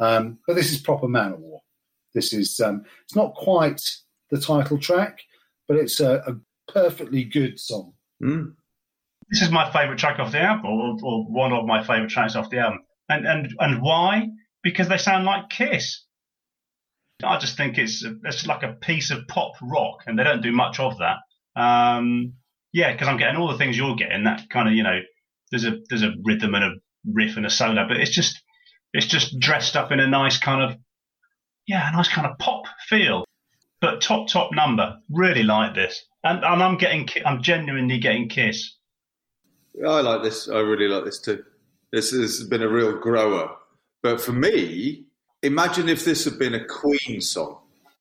um, 0.00 0.38
but 0.46 0.54
this 0.54 0.72
is 0.72 0.80
proper 0.80 1.06
Manowar. 1.06 1.60
This 2.14 2.32
is 2.32 2.60
um, 2.60 2.84
it's 3.04 3.16
not 3.16 3.34
quite 3.34 3.82
the 4.30 4.40
title 4.40 4.78
track, 4.78 5.20
but 5.68 5.76
it's 5.76 6.00
a, 6.00 6.22
a 6.26 6.72
perfectly 6.72 7.24
good 7.24 7.60
song. 7.60 7.92
Mm. 8.22 8.54
This 9.30 9.42
is 9.42 9.50
my 9.50 9.70
favourite 9.70 9.98
track 9.98 10.18
off 10.18 10.32
the 10.32 10.40
album, 10.40 10.66
or, 10.66 10.96
or 11.02 11.24
one 11.24 11.52
of 11.52 11.66
my 11.66 11.82
favourite 11.82 12.10
tracks 12.10 12.34
off 12.34 12.50
the 12.50 12.58
album. 12.58 12.80
And 13.08 13.26
and 13.26 13.54
and 13.58 13.82
why? 13.82 14.28
Because 14.62 14.88
they 14.88 14.98
sound 14.98 15.24
like 15.24 15.50
Kiss. 15.50 16.04
I 17.22 17.38
just 17.38 17.56
think 17.56 17.78
it's 17.78 18.04
it's 18.24 18.46
like 18.46 18.62
a 18.62 18.72
piece 18.72 19.10
of 19.10 19.28
pop 19.28 19.52
rock, 19.62 20.04
and 20.06 20.18
they 20.18 20.24
don't 20.24 20.42
do 20.42 20.52
much 20.52 20.80
of 20.80 20.98
that. 20.98 21.18
Um, 21.60 22.34
yeah, 22.72 22.92
because 22.92 23.08
I'm 23.08 23.18
getting 23.18 23.36
all 23.36 23.48
the 23.48 23.58
things 23.58 23.76
you're 23.76 23.96
getting. 23.96 24.24
That 24.24 24.48
kind 24.50 24.68
of 24.68 24.74
you 24.74 24.82
know, 24.82 25.00
there's 25.50 25.64
a 25.64 25.78
there's 25.88 26.02
a 26.02 26.12
rhythm 26.24 26.54
and 26.54 26.64
a 26.64 26.70
riff 27.12 27.36
and 27.36 27.44
a 27.44 27.50
solo, 27.50 27.86
but 27.86 27.98
it's 27.98 28.10
just 28.10 28.40
it's 28.94 29.06
just 29.06 29.38
dressed 29.38 29.76
up 29.76 29.92
in 29.92 30.00
a 30.00 30.06
nice 30.06 30.38
kind 30.38 30.62
of 30.62 30.78
yeah, 31.66 31.88
a 31.88 31.92
nice 31.92 32.08
kind 32.08 32.26
of 32.26 32.38
pop 32.38 32.64
feel. 32.88 33.24
But 33.80 34.00
top 34.00 34.28
top 34.28 34.50
number, 34.52 34.98
really 35.08 35.42
like 35.42 35.74
this 35.74 36.04
and, 36.24 36.44
and 36.44 36.62
I'm 36.62 36.76
getting, 36.76 37.08
I'm 37.24 37.42
genuinely 37.42 37.98
getting 37.98 38.28
Kiss. 38.28 38.74
I 39.86 40.00
like 40.00 40.22
this. 40.22 40.48
I 40.48 40.58
really 40.58 40.88
like 40.88 41.04
this 41.04 41.20
too. 41.20 41.44
This 41.92 42.10
has 42.10 42.44
been 42.44 42.62
a 42.62 42.68
real 42.68 42.98
grower. 42.98 43.56
But 44.02 44.20
for 44.20 44.32
me, 44.32 45.06
imagine 45.42 45.88
if 45.88 46.04
this 46.04 46.24
had 46.24 46.38
been 46.38 46.54
a 46.54 46.64
Queen 46.64 47.20
song, 47.20 47.58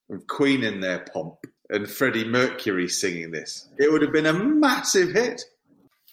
with 0.10 0.28
Queen 0.28 0.64
in 0.64 0.80
their 0.80 1.06
pomp 1.14 1.38
and 1.70 1.90
Freddie 1.90 2.26
Mercury 2.26 2.88
singing 2.88 3.32
this. 3.32 3.70
It 3.78 3.92
would 3.92 4.02
have 4.02 4.14
been 4.14 4.26
a 4.26 4.34
massive 4.34 5.12
hit. 5.12 5.42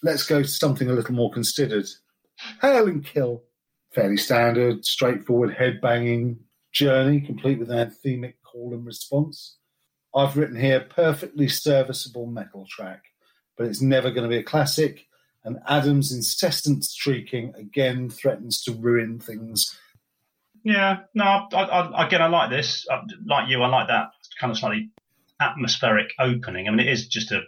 Let's 0.03 0.25
go 0.25 0.41
to 0.41 0.47
something 0.47 0.89
a 0.89 0.93
little 0.93 1.15
more 1.15 1.31
considered. 1.31 1.85
Hail 2.61 2.87
and 2.87 3.03
Kill. 3.03 3.43
Fairly 3.93 4.17
standard, 4.17 4.83
straightforward 4.85 5.55
headbanging 5.55 6.37
journey, 6.73 7.21
complete 7.21 7.59
with 7.59 7.71
an 7.71 7.89
anthemic 7.89 8.33
call 8.55 8.73
and 8.73 8.85
response. 8.85 9.57
I've 10.15 10.37
written 10.37 10.59
here 10.59 10.79
perfectly 10.79 11.49
serviceable 11.49 12.25
metal 12.25 12.65
track, 12.69 13.03
but 13.57 13.67
it's 13.67 13.81
never 13.81 14.11
going 14.11 14.23
to 14.23 14.29
be 14.29 14.37
a 14.37 14.43
classic. 14.43 15.07
And 15.43 15.59
Adams' 15.67 16.11
incessant 16.11 16.85
streaking 16.85 17.53
again 17.55 18.09
threatens 18.09 18.63
to 18.63 18.71
ruin 18.71 19.19
things. 19.19 19.77
Yeah, 20.63 20.99
no, 21.13 21.47
I, 21.53 21.61
I, 21.61 22.07
again, 22.07 22.21
I 22.21 22.27
like 22.27 22.49
this. 22.49 22.87
I, 22.89 23.01
like 23.25 23.49
you, 23.49 23.61
I 23.61 23.67
like 23.67 23.87
that 23.89 24.07
kind 24.39 24.51
of 24.51 24.57
slightly 24.57 24.89
atmospheric 25.39 26.13
opening. 26.19 26.67
I 26.67 26.71
mean, 26.71 26.87
it 26.87 26.91
is 26.91 27.07
just 27.07 27.31
a, 27.31 27.41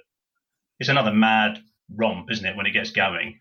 it's 0.80 0.90
another 0.90 1.12
mad 1.12 1.60
romp, 1.96 2.30
isn't 2.30 2.46
it, 2.46 2.56
when 2.56 2.68
it 2.68 2.74
gets 2.74 2.92
going? 2.92 3.40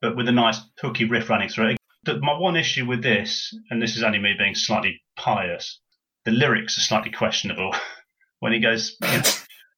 But 0.00 0.14
with 0.14 0.28
a 0.28 0.32
nice 0.32 0.60
hooky 0.80 1.06
riff 1.06 1.28
running 1.28 1.48
through 1.48 1.70
it. 1.70 1.78
My 2.20 2.38
one 2.38 2.56
issue 2.56 2.86
with 2.86 3.02
this, 3.02 3.52
and 3.70 3.82
this 3.82 3.96
is 3.96 4.04
only 4.04 4.20
me 4.20 4.34
being 4.38 4.54
slightly 4.54 5.02
pious, 5.16 5.80
the 6.28 6.34
lyrics 6.34 6.76
are 6.76 6.82
slightly 6.82 7.10
questionable. 7.10 7.74
when 8.40 8.52
he 8.52 8.60
goes, 8.60 8.96
you 9.02 9.08
know, 9.08 9.22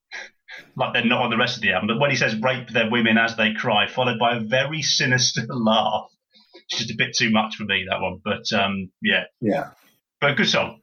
like 0.76 0.92
they're 0.92 1.04
not 1.04 1.22
on 1.22 1.30
the 1.30 1.36
rest 1.36 1.56
of 1.56 1.62
the 1.62 1.72
album, 1.72 1.86
but 1.86 2.00
when 2.00 2.10
he 2.10 2.16
says 2.16 2.34
rape 2.42 2.68
their 2.70 2.90
women 2.90 3.16
as 3.18 3.36
they 3.36 3.54
cry, 3.54 3.86
followed 3.86 4.18
by 4.18 4.36
a 4.36 4.40
very 4.40 4.82
sinister 4.98 5.46
laugh. 5.48 6.08
It's 6.54 6.78
just 6.78 6.90
a 6.90 6.96
bit 6.96 7.14
too 7.16 7.30
much 7.30 7.54
for 7.54 7.64
me, 7.64 7.86
that 7.88 8.00
one. 8.00 8.20
But 8.24 8.52
um, 8.52 8.90
yeah. 9.00 9.24
Yeah. 9.40 9.70
But 10.20 10.36
good 10.36 10.48
song. 10.48 10.80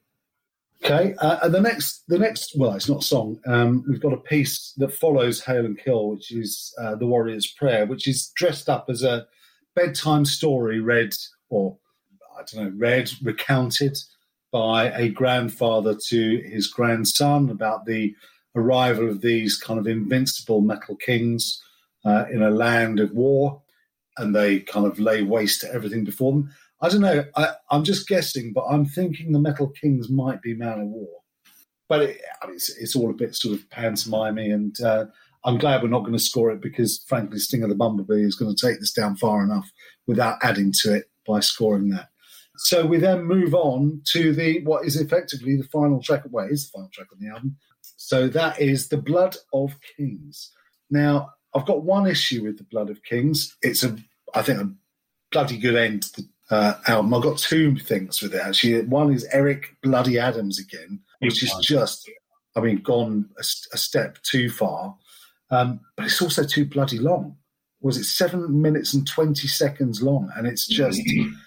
Okay, 0.85 1.15
uh, 1.19 1.39
and 1.41 1.53
the 1.53 1.59
next, 1.59 2.03
the 2.07 2.19
next, 2.19 2.53
well, 2.55 2.73
it's 2.73 2.87
not 2.87 3.01
a 3.01 3.05
song. 3.05 3.39
Um, 3.47 3.83
we've 3.89 4.01
got 4.01 4.13
a 4.13 4.17
piece 4.17 4.73
that 4.77 4.93
follows 4.93 5.41
"Hail 5.41 5.65
and 5.65 5.77
Kill," 5.77 6.11
which 6.11 6.31
is 6.31 6.73
uh, 6.79 6.95
the 6.95 7.07
Warrior's 7.07 7.51
Prayer, 7.51 7.87
which 7.87 8.07
is 8.07 8.31
dressed 8.35 8.69
up 8.69 8.85
as 8.87 9.01
a 9.01 9.25
bedtime 9.75 10.23
story 10.23 10.79
read, 10.79 11.13
or 11.49 11.77
I 12.37 12.43
don't 12.43 12.63
know, 12.63 12.73
read 12.77 13.09
recounted 13.23 13.97
by 14.57 14.89
a 14.93 15.07
grandfather 15.07 15.93
to 15.93 16.41
his 16.43 16.65
grandson 16.65 17.51
about 17.51 17.85
the 17.85 18.15
arrival 18.55 19.07
of 19.07 19.21
these 19.21 19.55
kind 19.55 19.79
of 19.79 19.85
invincible 19.85 20.61
metal 20.61 20.95
kings 20.95 21.61
uh, 22.03 22.25
in 22.31 22.41
a 22.41 22.49
land 22.49 22.99
of 22.99 23.11
war, 23.11 23.61
and 24.17 24.35
they 24.35 24.61
kind 24.61 24.87
of 24.87 24.99
lay 24.99 25.21
waste 25.21 25.61
to 25.61 25.71
everything 25.71 26.03
before 26.03 26.31
them. 26.31 26.51
I 26.81 26.89
don't 26.89 27.01
know. 27.01 27.23
I, 27.35 27.53
am 27.69 27.83
just 27.83 28.07
guessing, 28.07 28.51
but 28.51 28.65
I'm 28.65 28.87
thinking 28.87 29.31
the 29.31 29.39
Metal 29.39 29.67
Kings 29.67 30.09
might 30.09 30.41
be 30.41 30.55
Manowar. 30.55 31.05
But 31.87 32.01
it, 32.01 32.21
it's, 32.47 32.75
it's, 32.77 32.95
all 32.95 33.11
a 33.11 33.13
bit 33.13 33.35
sort 33.35 33.53
of 33.53 33.69
pantomimey, 33.69 34.51
and 34.51 34.75
uh, 34.81 35.05
I'm 35.45 35.59
glad 35.59 35.83
we're 35.83 35.89
not 35.89 36.01
going 36.01 36.17
to 36.17 36.19
score 36.19 36.49
it 36.49 36.61
because, 36.61 37.05
frankly, 37.07 37.37
Sting 37.37 37.61
of 37.61 37.69
the 37.69 37.75
Bumblebee 37.75 38.23
is 38.23 38.35
going 38.35 38.55
to 38.55 38.67
take 38.67 38.79
this 38.79 38.91
down 38.91 39.17
far 39.17 39.43
enough 39.43 39.71
without 40.07 40.39
adding 40.41 40.73
to 40.81 40.95
it 40.95 41.11
by 41.27 41.41
scoring 41.41 41.89
that. 41.89 42.09
So 42.57 42.85
we 42.85 42.97
then 42.97 43.23
move 43.23 43.53
on 43.53 44.01
to 44.11 44.33
the 44.33 44.63
what 44.63 44.85
is 44.85 44.99
effectively 44.99 45.55
the 45.55 45.63
final 45.63 46.01
track. 46.01 46.23
Well, 46.29 46.45
it 46.45 46.51
is 46.51 46.65
the 46.65 46.77
final 46.77 46.89
track 46.93 47.07
on 47.11 47.19
the 47.19 47.29
album. 47.29 47.57
So 47.81 48.27
that 48.29 48.59
is 48.59 48.89
the 48.89 48.97
Blood 48.97 49.35
of 49.53 49.75
Kings. 49.95 50.51
Now 50.89 51.31
I've 51.53 51.65
got 51.65 51.83
one 51.83 52.07
issue 52.07 52.43
with 52.43 52.57
the 52.57 52.63
Blood 52.63 52.89
of 52.89 53.03
Kings. 53.03 53.55
It's 53.61 53.83
a, 53.83 53.95
I 54.33 54.41
think, 54.41 54.61
a 54.61 54.69
bloody 55.31 55.57
good 55.57 55.75
end 55.75 56.03
to 56.03 56.21
the 56.21 56.27
uh, 56.49 56.73
album. 56.87 57.13
I've 57.13 57.23
got 57.23 57.37
two 57.37 57.75
things 57.77 58.21
with 58.21 58.33
it 58.33 58.41
actually. 58.41 58.81
One 58.83 59.13
is 59.13 59.27
Eric 59.31 59.75
Bloody 59.81 60.19
Adams 60.19 60.59
again, 60.59 60.99
which 61.19 61.43
is 61.43 61.53
just, 61.61 62.09
I 62.55 62.61
mean, 62.61 62.77
gone 62.77 63.29
a, 63.37 63.43
a 63.73 63.77
step 63.77 64.21
too 64.23 64.49
far. 64.49 64.95
Um, 65.49 65.79
but 65.95 66.05
it's 66.05 66.21
also 66.21 66.43
too 66.43 66.65
bloody 66.65 66.99
long. 66.99 67.37
Was 67.81 67.97
it 67.97 68.05
seven 68.05 68.61
minutes 68.61 68.93
and 68.93 69.07
twenty 69.07 69.47
seconds 69.47 70.01
long? 70.01 70.31
And 70.35 70.47
it's 70.47 70.67
just 70.67 71.01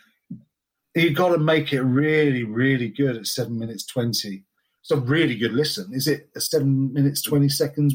you've 0.94 1.16
got 1.16 1.30
to 1.30 1.38
make 1.38 1.72
it 1.72 1.82
really, 1.82 2.44
really 2.44 2.88
good 2.88 3.16
at 3.16 3.26
seven 3.26 3.58
minutes 3.58 3.86
twenty. 3.86 4.44
It's 4.82 4.90
a 4.90 4.96
really 4.96 5.36
good 5.36 5.52
listen. 5.52 5.92
Is 5.92 6.08
it 6.08 6.30
a 6.34 6.40
seven 6.40 6.92
minutes 6.92 7.22
twenty 7.22 7.48
seconds 7.48 7.94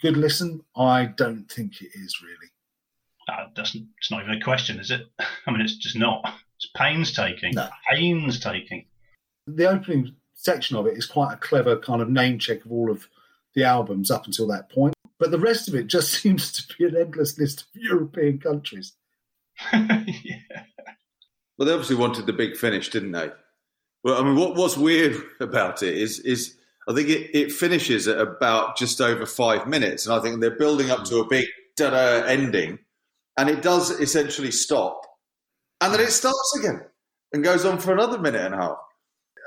good 0.00 0.16
listen? 0.16 0.60
I 0.76 1.06
don't 1.06 1.50
think 1.50 1.80
it 1.80 1.90
is 1.94 2.20
really. 2.22 2.50
Uh, 3.28 3.46
that's 3.54 3.74
it's 3.74 4.10
not 4.10 4.22
even 4.22 4.34
a 4.34 4.40
question, 4.40 4.78
is 4.80 4.90
it? 4.90 5.02
I 5.46 5.50
mean, 5.50 5.60
it's 5.60 5.76
just 5.76 5.96
not. 5.96 6.22
It's 6.56 6.70
painstaking. 6.76 7.54
No. 7.54 7.68
Painstaking. 7.90 8.86
The 9.46 9.68
opening 9.68 10.14
section 10.34 10.76
of 10.76 10.86
it 10.86 10.96
is 10.96 11.06
quite 11.06 11.32
a 11.32 11.36
clever 11.36 11.76
kind 11.76 12.02
of 12.02 12.10
name 12.10 12.38
check 12.38 12.64
of 12.64 12.72
all 12.72 12.90
of 12.90 13.08
the 13.54 13.64
albums 13.64 14.10
up 14.10 14.26
until 14.26 14.46
that 14.48 14.70
point. 14.70 14.94
But 15.18 15.30
the 15.30 15.38
rest 15.38 15.68
of 15.68 15.74
it 15.74 15.86
just 15.86 16.12
seems 16.22 16.52
to 16.52 16.76
be 16.76 16.84
an 16.84 16.96
endless 16.96 17.38
list 17.38 17.62
of 17.62 17.66
European 17.74 18.38
countries. 18.38 18.92
yeah. 19.72 20.64
Well, 21.62 21.68
they 21.68 21.74
obviously 21.74 21.94
wanted 21.94 22.26
the 22.26 22.32
big 22.32 22.56
finish, 22.56 22.88
didn't 22.88 23.12
they? 23.12 23.30
Well, 24.02 24.20
I 24.20 24.24
mean, 24.24 24.34
what 24.34 24.56
what's 24.56 24.76
weird 24.76 25.14
about 25.40 25.84
it 25.84 25.96
is 25.96 26.18
is 26.18 26.56
I 26.88 26.92
think 26.92 27.08
it, 27.08 27.30
it 27.38 27.52
finishes 27.52 28.08
at 28.08 28.18
about 28.18 28.76
just 28.76 29.00
over 29.00 29.26
five 29.26 29.68
minutes, 29.68 30.04
and 30.04 30.12
I 30.12 30.18
think 30.18 30.40
they're 30.40 30.58
building 30.58 30.90
up 30.90 31.04
to 31.04 31.18
a 31.18 31.28
big 31.28 31.46
da 31.76 32.24
ending 32.24 32.80
and 33.38 33.48
it 33.48 33.62
does 33.62 33.92
essentially 33.92 34.50
stop, 34.50 35.02
and 35.80 35.94
then 35.94 36.00
it 36.00 36.10
starts 36.10 36.58
again 36.58 36.80
and 37.32 37.44
goes 37.44 37.64
on 37.64 37.78
for 37.78 37.92
another 37.92 38.18
minute 38.18 38.44
and 38.44 38.54
a 38.54 38.58
half. 38.58 38.78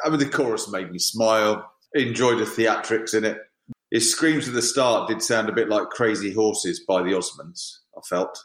I 0.05 0.09
mean, 0.09 0.19
the 0.19 0.29
chorus 0.29 0.71
made 0.71 0.93
me 0.93 0.99
smile. 0.99 1.69
Enjoyed 1.95 2.39
the 2.39 2.45
theatrics 2.45 3.13
in 3.13 3.25
it. 3.25 3.39
His 3.91 4.09
screams 4.09 4.47
at 4.47 4.53
the 4.53 4.61
start 4.61 5.09
did 5.09 5.21
sound 5.21 5.49
a 5.49 5.51
bit 5.51 5.67
like 5.67 5.89
"Crazy 5.89 6.31
Horses" 6.31 6.79
by 6.79 7.01
the 7.01 7.11
Osmonds. 7.11 7.79
I 7.97 7.99
felt 8.07 8.41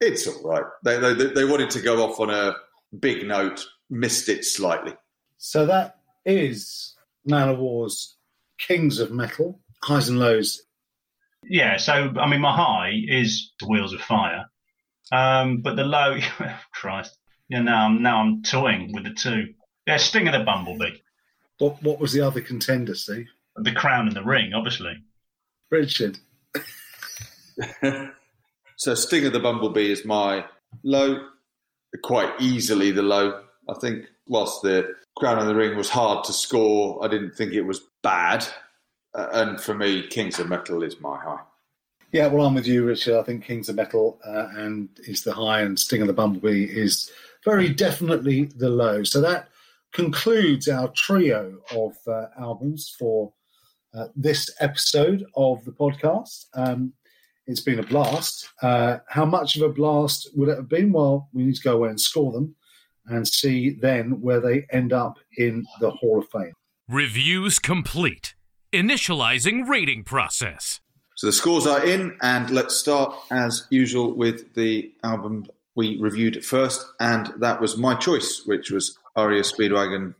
it's 0.00 0.28
all 0.28 0.48
right. 0.48 0.64
They, 0.84 0.96
they, 1.00 1.26
they 1.26 1.44
wanted 1.44 1.70
to 1.70 1.80
go 1.80 2.08
off 2.08 2.20
on 2.20 2.30
a 2.30 2.54
big 2.98 3.26
note, 3.26 3.66
missed 3.88 4.28
it 4.28 4.44
slightly. 4.44 4.94
So 5.38 5.66
that 5.66 5.98
is 6.24 6.94
Manowar's 7.24 8.16
Kings 8.58 8.98
of 8.98 9.10
Metal, 9.10 9.60
highs 9.82 10.08
and 10.08 10.18
lows. 10.18 10.62
Yeah, 11.44 11.78
so 11.78 12.12
I 12.18 12.28
mean, 12.28 12.40
my 12.40 12.54
high 12.54 12.92
is 13.08 13.52
the 13.60 13.66
Wheels 13.66 13.94
of 13.94 14.00
Fire, 14.00 14.46
um, 15.10 15.62
but 15.62 15.76
the 15.76 15.84
low, 15.84 16.18
Christ, 16.72 17.16
yeah, 17.48 17.62
now 17.62 17.86
I'm 17.86 18.02
now 18.02 18.20
I'm 18.20 18.42
toying 18.42 18.92
with 18.92 19.04
the 19.04 19.14
two. 19.14 19.54
Yeah, 19.86 19.96
Sting 19.96 20.28
of 20.28 20.34
the 20.34 20.44
Bumblebee. 20.44 20.98
What 21.58 21.82
what 21.82 21.98
was 21.98 22.12
the 22.12 22.20
other 22.20 22.40
contender, 22.40 22.94
Steve? 22.94 23.28
The 23.56 23.72
Crown 23.72 24.06
and 24.06 24.14
the 24.14 24.22
Ring, 24.22 24.52
obviously. 24.54 25.02
Richard. 25.70 26.18
so 28.76 28.94
Sting 28.94 29.26
of 29.26 29.32
the 29.32 29.40
Bumblebee 29.40 29.90
is 29.90 30.04
my 30.04 30.44
low, 30.84 31.26
quite 32.02 32.32
easily 32.40 32.90
the 32.90 33.02
low. 33.02 33.42
I 33.68 33.74
think 33.74 34.06
whilst 34.26 34.62
the 34.62 34.94
Crown 35.18 35.38
and 35.38 35.48
the 35.48 35.54
Ring 35.54 35.76
was 35.76 35.90
hard 35.90 36.24
to 36.24 36.32
score, 36.32 37.04
I 37.04 37.08
didn't 37.08 37.34
think 37.34 37.52
it 37.52 37.62
was 37.62 37.80
bad. 38.02 38.46
Uh, 39.14 39.28
and 39.32 39.60
for 39.60 39.74
me, 39.74 40.06
Kings 40.06 40.38
of 40.38 40.48
Metal 40.48 40.82
is 40.82 41.00
my 41.00 41.18
high. 41.18 41.40
Yeah, 42.12 42.26
well, 42.26 42.46
I'm 42.46 42.54
with 42.54 42.66
you, 42.66 42.84
Richard. 42.84 43.18
I 43.18 43.22
think 43.22 43.44
Kings 43.44 43.68
of 43.68 43.76
Metal 43.76 44.18
uh, 44.26 44.48
and 44.54 44.88
is 45.06 45.22
the 45.22 45.32
high, 45.32 45.60
and 45.60 45.78
Sting 45.78 46.00
of 46.00 46.08
the 46.08 46.12
Bumblebee 46.12 46.64
is 46.64 47.10
very 47.44 47.68
definitely 47.68 48.44
the 48.56 48.68
low. 48.68 49.04
So 49.04 49.20
that 49.20 49.48
concludes 49.92 50.68
our 50.68 50.88
trio 50.88 51.58
of 51.70 51.92
uh, 52.06 52.26
albums 52.38 52.94
for 52.98 53.32
uh, 53.94 54.06
this 54.14 54.50
episode 54.60 55.24
of 55.36 55.64
the 55.64 55.72
podcast. 55.72 56.46
Um, 56.54 56.92
it's 57.46 57.60
been 57.60 57.78
a 57.78 57.84
blast. 57.84 58.48
Uh, 58.62 58.98
how 59.08 59.24
much 59.24 59.56
of 59.56 59.62
a 59.62 59.68
blast 59.68 60.30
would 60.34 60.48
it 60.48 60.56
have 60.56 60.68
been? 60.68 60.92
Well, 60.92 61.28
we 61.32 61.44
need 61.44 61.56
to 61.56 61.62
go 61.62 61.76
away 61.76 61.88
and 61.88 62.00
score 62.00 62.32
them 62.32 62.54
and 63.06 63.26
see 63.26 63.70
then 63.70 64.20
where 64.20 64.40
they 64.40 64.66
end 64.70 64.92
up 64.92 65.18
in 65.36 65.66
the 65.80 65.90
Hall 65.90 66.20
of 66.20 66.28
Fame. 66.30 66.52
Reviews 66.88 67.58
complete. 67.58 68.34
Initializing 68.72 69.68
rating 69.68 70.04
process. 70.04 70.80
So 71.16 71.26
the 71.26 71.32
scores 71.32 71.66
are 71.66 71.84
in, 71.84 72.16
and 72.22 72.50
let's 72.50 72.76
start 72.76 73.14
as 73.30 73.66
usual 73.70 74.14
with 74.14 74.54
the 74.54 74.92
album 75.02 75.46
we 75.74 75.98
reviewed 76.00 76.44
first, 76.44 76.86
and 77.00 77.32
that 77.38 77.60
was 77.60 77.76
my 77.76 77.94
choice, 77.94 78.42
which 78.46 78.70
was 78.70 78.98
REO 79.16 79.42
Speedwagon 79.42 80.14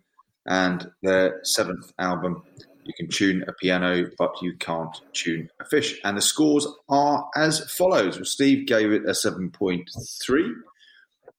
and 0.46 0.90
their 1.02 1.40
seventh 1.44 1.92
album. 1.98 2.42
You 2.84 2.92
can 2.96 3.08
tune 3.08 3.44
a 3.46 3.52
piano, 3.52 4.10
but 4.18 4.42
you 4.42 4.56
can't 4.56 5.00
tune 5.12 5.48
a 5.60 5.64
fish. 5.64 6.00
And 6.02 6.16
the 6.16 6.22
scores 6.22 6.66
are 6.88 7.28
as 7.36 7.60
follows. 7.70 8.16
Well, 8.16 8.24
Steve 8.24 8.66
gave 8.66 8.90
it 8.90 9.04
a 9.04 9.12
7.3, 9.12 10.54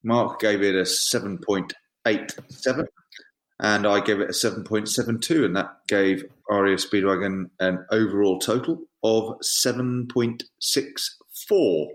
Mark 0.02 0.40
gave 0.40 0.62
it 0.62 0.74
a 0.74 0.82
7.87, 0.82 2.86
and 3.60 3.86
I 3.86 4.00
gave 4.00 4.20
it 4.20 4.30
a 4.30 4.32
7.72, 4.32 5.44
and 5.44 5.54
that 5.56 5.76
gave 5.88 6.24
REO 6.48 6.76
Speedwagon 6.76 7.50
an 7.60 7.84
overall 7.90 8.38
total 8.38 8.86
of 9.02 9.38
7.64. 9.40 11.88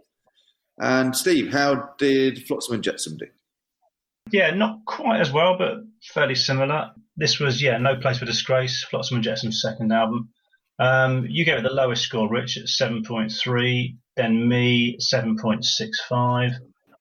And 0.80 1.16
Steve, 1.16 1.52
how 1.52 1.90
did 1.98 2.46
Flotsam 2.48 2.76
and 2.76 2.84
Jetsam 2.84 3.18
do? 3.18 3.26
Yeah, 4.32 4.52
not 4.52 4.86
quite 4.86 5.22
as 5.22 5.32
well, 5.32 5.58
but 5.58 5.78
fairly 6.14 6.36
similar. 6.36 6.92
This 7.18 7.40
was, 7.40 7.62
yeah, 7.62 7.78
No 7.78 7.96
Place 7.96 8.20
for 8.20 8.26
Disgrace, 8.26 8.84
Flotsam 8.84 9.18
and 9.18 9.26
Jetsam's 9.26 9.62
second 9.62 9.92
album. 9.92 10.30
Um, 10.80 11.26
you 11.28 11.46
gave 11.46 11.58
it 11.58 11.64
the 11.64 11.70
lowest 11.70 12.04
score, 12.04 12.30
Rich, 12.30 12.58
at 12.58 12.66
7.3, 12.66 13.98
then 14.16 14.48
me, 14.48 14.98
7.65, 15.00 16.52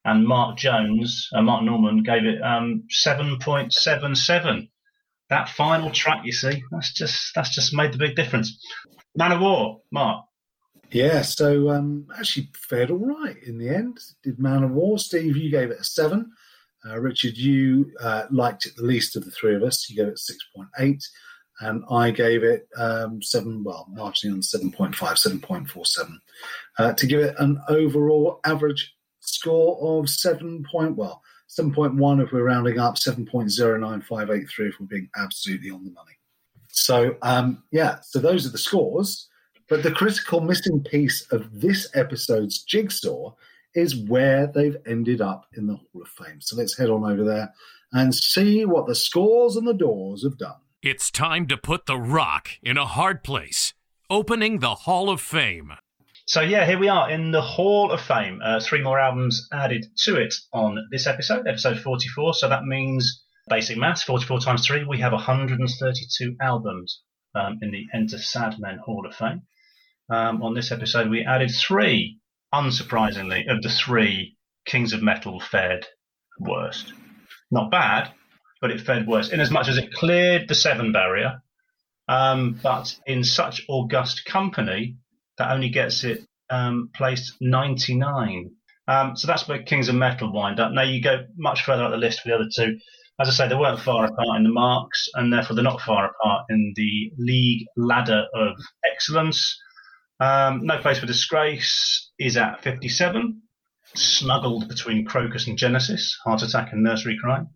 and 0.06 0.26
Mark 0.26 0.56
Jones, 0.56 1.28
uh, 1.34 1.42
Mark 1.42 1.64
Norman, 1.64 2.02
gave 2.02 2.24
it 2.24 2.40
um, 2.42 2.84
7.77. 3.06 4.68
That 5.28 5.48
final 5.50 5.90
track, 5.90 6.22
you 6.24 6.32
see, 6.32 6.62
that's 6.70 6.92
just 6.92 7.34
that's 7.34 7.52
just 7.52 7.74
made 7.74 7.92
the 7.92 7.98
big 7.98 8.14
difference. 8.14 8.64
Manowar, 9.18 9.80
Mark. 9.90 10.24
Yeah, 10.92 11.22
so 11.22 11.70
um, 11.70 12.06
actually 12.16 12.50
fared 12.54 12.92
all 12.92 13.04
right 13.04 13.36
in 13.44 13.58
the 13.58 13.68
end. 13.68 13.98
Did 14.22 14.38
Manowar. 14.38 15.00
Steve, 15.00 15.36
you 15.36 15.50
gave 15.50 15.70
it 15.70 15.80
a 15.80 15.84
seven. 15.84 16.30
Uh, 16.84 16.98
Richard, 17.00 17.36
you 17.36 17.92
uh, 18.00 18.24
liked 18.30 18.66
it 18.66 18.76
the 18.76 18.84
least 18.84 19.16
of 19.16 19.24
the 19.24 19.30
three 19.30 19.54
of 19.54 19.62
us. 19.62 19.88
You 19.88 19.96
gave 19.96 20.08
it 20.08 20.20
6.8. 20.56 21.02
And 21.60 21.84
I 21.90 22.10
gave 22.10 22.44
it 22.44 22.68
um, 22.76 23.22
7, 23.22 23.64
well, 23.64 23.88
marginally 23.96 24.32
on 24.32 24.40
7.5, 24.40 24.94
7.47, 24.94 26.18
uh, 26.78 26.92
to 26.92 27.06
give 27.06 27.20
it 27.20 27.34
an 27.38 27.58
overall 27.68 28.40
average 28.44 28.94
score 29.20 29.78
of 29.98 30.10
7. 30.10 30.64
Point, 30.70 30.96
well, 30.96 31.22
7.1 31.48 32.22
if 32.22 32.32
we're 32.32 32.44
rounding 32.44 32.78
up, 32.78 32.96
7.09583 32.96 34.42
if 34.42 34.74
we're 34.78 34.86
being 34.86 35.08
absolutely 35.16 35.70
on 35.70 35.84
the 35.84 35.92
money. 35.92 36.12
So, 36.68 37.16
um, 37.22 37.62
yeah, 37.72 38.00
so 38.02 38.18
those 38.18 38.46
are 38.46 38.50
the 38.50 38.58
scores. 38.58 39.28
But 39.68 39.82
the 39.82 39.90
critical 39.90 40.40
missing 40.40 40.84
piece 40.84 41.26
of 41.32 41.60
this 41.60 41.88
episode's 41.94 42.62
jigsaw 42.62 43.32
is 43.76 43.94
where 43.94 44.46
they've 44.46 44.76
ended 44.86 45.20
up 45.20 45.46
in 45.56 45.66
the 45.66 45.76
Hall 45.76 46.02
of 46.02 46.08
Fame. 46.08 46.40
So 46.40 46.56
let's 46.56 46.76
head 46.76 46.90
on 46.90 47.04
over 47.04 47.22
there 47.22 47.52
and 47.92 48.14
see 48.14 48.64
what 48.64 48.86
the 48.86 48.94
scores 48.94 49.56
and 49.56 49.68
the 49.68 49.74
doors 49.74 50.24
have 50.24 50.38
done. 50.38 50.56
It's 50.82 51.10
time 51.10 51.46
to 51.48 51.56
put 51.56 51.86
the 51.86 51.98
rock 51.98 52.48
in 52.62 52.76
a 52.76 52.86
hard 52.86 53.22
place, 53.22 53.74
opening 54.08 54.58
the 54.58 54.74
Hall 54.74 55.10
of 55.10 55.20
Fame. 55.20 55.72
So 56.26 56.40
yeah, 56.40 56.66
here 56.66 56.78
we 56.78 56.88
are 56.88 57.08
in 57.08 57.30
the 57.30 57.42
Hall 57.42 57.92
of 57.92 58.00
Fame. 58.00 58.40
Uh, 58.44 58.60
three 58.60 58.82
more 58.82 58.98
albums 58.98 59.48
added 59.52 59.86
to 59.98 60.16
it 60.16 60.34
on 60.52 60.88
this 60.90 61.06
episode, 61.06 61.46
episode 61.46 61.78
44. 61.78 62.34
So 62.34 62.48
that 62.48 62.64
means 62.64 63.22
basic 63.48 63.76
maths, 63.76 64.02
44 64.02 64.40
times 64.40 64.66
three. 64.66 64.84
We 64.84 64.98
have 64.98 65.12
132 65.12 66.36
albums 66.40 67.02
um, 67.34 67.58
in 67.62 67.70
the 67.70 67.86
Enter 67.94 68.16
Sadmen 68.16 68.78
Hall 68.78 69.06
of 69.06 69.14
Fame. 69.14 69.42
Um, 70.10 70.42
on 70.42 70.54
this 70.54 70.72
episode, 70.72 71.10
we 71.10 71.24
added 71.24 71.50
three, 71.50 72.18
unsurprisingly, 72.56 73.50
of 73.50 73.62
the 73.62 73.68
three 73.68 74.36
Kings 74.66 74.92
of 74.92 75.02
Metal 75.02 75.40
fared 75.40 75.86
worst. 76.40 76.92
Not 77.50 77.70
bad, 77.70 78.12
but 78.60 78.70
it 78.70 78.80
fared 78.80 79.06
worse 79.06 79.30
in 79.30 79.40
as 79.40 79.50
much 79.50 79.68
as 79.68 79.76
it 79.76 79.92
cleared 79.92 80.48
the 80.48 80.54
seven 80.54 80.90
barrier, 80.90 81.42
um, 82.08 82.58
but 82.62 82.96
in 83.06 83.22
such 83.22 83.62
august 83.68 84.24
company 84.24 84.96
that 85.38 85.52
only 85.52 85.68
gets 85.68 86.02
it 86.02 86.26
um, 86.48 86.90
placed 86.94 87.34
99. 87.40 88.50
Um, 88.88 89.16
so 89.16 89.26
that's 89.26 89.46
where 89.46 89.62
Kings 89.62 89.88
of 89.88 89.96
Metal 89.96 90.32
wind 90.32 90.60
up. 90.60 90.72
Now 90.72 90.82
you 90.82 91.02
go 91.02 91.26
much 91.36 91.64
further 91.64 91.84
up 91.84 91.90
the 91.90 91.96
list 91.96 92.20
for 92.20 92.28
the 92.28 92.34
other 92.36 92.48
two. 92.54 92.78
As 93.20 93.28
I 93.28 93.32
say, 93.32 93.48
they 93.48 93.54
weren't 93.54 93.80
far 93.80 94.04
apart 94.04 94.36
in 94.36 94.44
the 94.44 94.50
marks, 94.50 95.08
and 95.14 95.32
therefore 95.32 95.56
they're 95.56 95.64
not 95.64 95.80
far 95.80 96.10
apart 96.10 96.46
in 96.50 96.72
the 96.76 97.10
league 97.18 97.66
ladder 97.76 98.26
of 98.34 98.56
excellence. 98.92 99.58
Um, 100.20 100.64
no 100.64 100.78
Place 100.78 100.98
for 100.98 101.06
Disgrace 101.06 102.05
is 102.18 102.36
at 102.36 102.62
57, 102.62 103.42
snuggled 103.94 104.68
between 104.68 105.06
Krokus 105.06 105.46
and 105.46 105.58
Genesis, 105.58 106.18
Heart 106.24 106.42
Attack 106.42 106.72
and 106.72 106.82
Nursery 106.82 107.18
Cryme. 107.22 107.48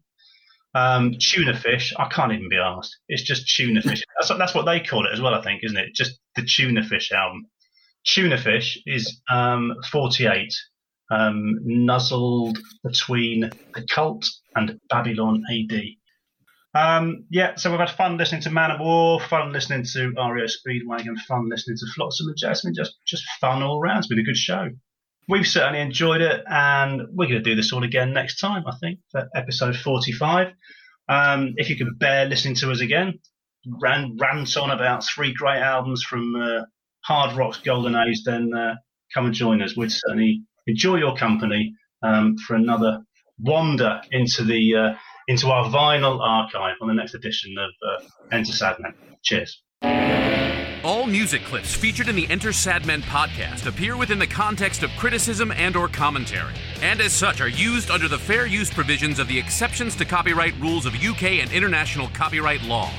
Um, 0.74 1.15
tuna 1.19 1.59
fish, 1.59 1.93
I 1.99 2.09
can't 2.09 2.32
even 2.32 2.49
be 2.49 2.57
asked. 2.57 2.97
It's 3.09 3.23
just 3.23 3.49
tuna 3.55 3.82
fish. 3.82 4.03
That's, 4.20 4.28
that's 4.39 4.55
what 4.55 4.66
they 4.66 4.81
call 4.81 5.07
it 5.07 5.12
as 5.12 5.20
well, 5.20 5.35
I 5.35 5.43
think, 5.43 5.62
isn't 5.65 5.77
it? 5.77 5.95
Just 5.95 6.20
the 6.37 6.43
tuna 6.43 6.85
fish 6.85 7.11
album. 7.11 7.47
Tuna 8.07 8.39
fish 8.39 8.81
is 8.87 9.20
um, 9.31 9.74
48, 9.91 10.53
um, 11.11 11.59
nuzzled 11.65 12.59
between 12.85 13.51
the 13.74 13.87
cult 13.91 14.24
and 14.55 14.78
Babylon 14.89 15.43
AD. 15.51 15.81
Um, 16.72 17.24
yeah, 17.30 17.56
so 17.56 17.70
we've 17.70 17.80
had 17.80 17.90
fun 17.90 18.16
listening 18.16 18.42
to 18.42 18.51
Manowar, 18.51 19.20
fun 19.28 19.52
listening 19.52 19.84
to 19.92 20.10
REO 20.10 20.47
Speedwagon, 20.47 21.18
fun 21.26 21.48
listening 21.48 21.76
to 21.78 21.86
Flotsam 21.94 22.28
and 22.28 22.36
Jetsam, 22.36 22.74
just 22.74 22.94
just 23.06 23.24
fun 23.40 23.62
all 23.62 23.80
around. 23.80 23.98
It's 23.98 24.06
been 24.06 24.20
a 24.20 24.24
good 24.24 24.36
show. 24.36 24.68
We've 25.28 25.47
certainly 25.47 25.80
enjoyed 25.80 26.20
it, 26.20 26.42
and 26.48 27.02
we're 27.12 27.26
going 27.26 27.42
to 27.42 27.51
do 27.51 27.56
this 27.56 27.72
all 27.72 27.84
again 27.84 28.12
next 28.12 28.38
time, 28.38 28.64
I 28.66 28.76
think, 28.80 29.01
for 29.10 29.28
episode 29.34 29.76
45. 29.76 30.48
Um, 31.09 31.55
if 31.56 31.70
you 31.70 31.76
can 31.76 31.94
bear 31.94 32.26
listening 32.26 32.55
to 32.56 32.70
us 32.70 32.80
again, 32.80 33.18
ran, 33.80 34.16
rant 34.20 34.56
on 34.56 34.70
about 34.70 35.05
three 35.05 35.32
great 35.32 35.60
albums 35.60 36.02
from 36.02 36.34
uh, 36.36 36.62
hard 37.05 37.36
rock's 37.36 37.59
golden 37.59 37.97
age, 37.97 38.22
then 38.24 38.52
uh, 38.55 38.76
come 39.12 39.26
and 39.26 39.34
join 39.34 39.62
us. 39.62 39.76
We'd 39.76 39.92
certainly 39.92 40.42
enjoy 40.66 40.97
your 40.97 41.16
company 41.16 41.74
um, 42.02 42.36
for 42.38 42.55
another 42.55 43.01
wander 43.38 44.01
into 44.10 44.44
the 44.44 44.74
uh, 44.74 44.94
into 45.28 45.48
our 45.48 45.64
vinyl 45.66 46.20
archive 46.20 46.76
on 46.80 46.88
the 46.88 46.94
next 46.94 47.14
edition 47.14 47.55
of 47.59 47.70
uh, 47.86 48.05
Enter 48.32 48.52
Sadmen. 48.52 48.94
Cheers. 49.22 49.62
All 50.82 51.06
music 51.06 51.42
clips 51.44 51.74
featured 51.74 52.09
in 52.09 52.16
the 52.16 52.28
Enter 52.30 52.51
Sadmen 52.51 53.02
podcast 53.02 53.66
appear 53.66 53.98
within 53.98 54.18
the 54.18 54.26
context 54.26 54.82
of 54.82 54.90
criticism 54.92 55.52
and 55.52 55.76
or 55.76 55.88
commentary, 55.88 56.55
and 56.80 57.02
as 57.02 57.12
such 57.12 57.42
are 57.42 57.48
used 57.48 57.90
under 57.90 58.09
the 58.09 58.18
fair 58.18 58.47
use 58.47 58.72
provisions 58.72 59.18
of 59.18 59.28
the 59.28 59.38
exceptions 59.38 59.94
to 59.97 60.06
copyright 60.06 60.59
rules 60.59 60.86
of 60.86 60.94
UK 60.94 61.24
and 61.40 61.52
international 61.52 62.09
copyright 62.09 62.62
law. 62.62 62.90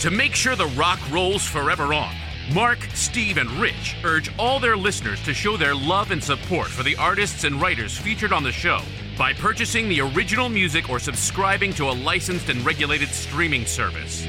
To 0.00 0.10
make 0.10 0.34
sure 0.34 0.56
the 0.56 0.66
rock 0.76 0.98
rolls 1.12 1.46
forever 1.46 1.94
on, 1.94 2.12
Mark, 2.52 2.80
Steve, 2.94 3.38
and 3.38 3.50
Rich 3.52 3.96
urge 4.04 4.36
all 4.36 4.58
their 4.58 4.76
listeners 4.76 5.22
to 5.22 5.32
show 5.32 5.56
their 5.56 5.74
love 5.74 6.10
and 6.10 6.22
support 6.22 6.66
for 6.66 6.82
the 6.82 6.96
artists 6.96 7.44
and 7.44 7.62
writers 7.62 7.96
featured 7.96 8.32
on 8.32 8.42
the 8.42 8.52
show 8.52 8.80
by 9.16 9.32
purchasing 9.32 9.88
the 9.88 10.00
original 10.00 10.48
music 10.48 10.90
or 10.90 10.98
subscribing 10.98 11.72
to 11.74 11.84
a 11.84 11.92
licensed 11.92 12.48
and 12.48 12.64
regulated 12.64 13.08
streaming 13.08 13.66
service. 13.66 14.24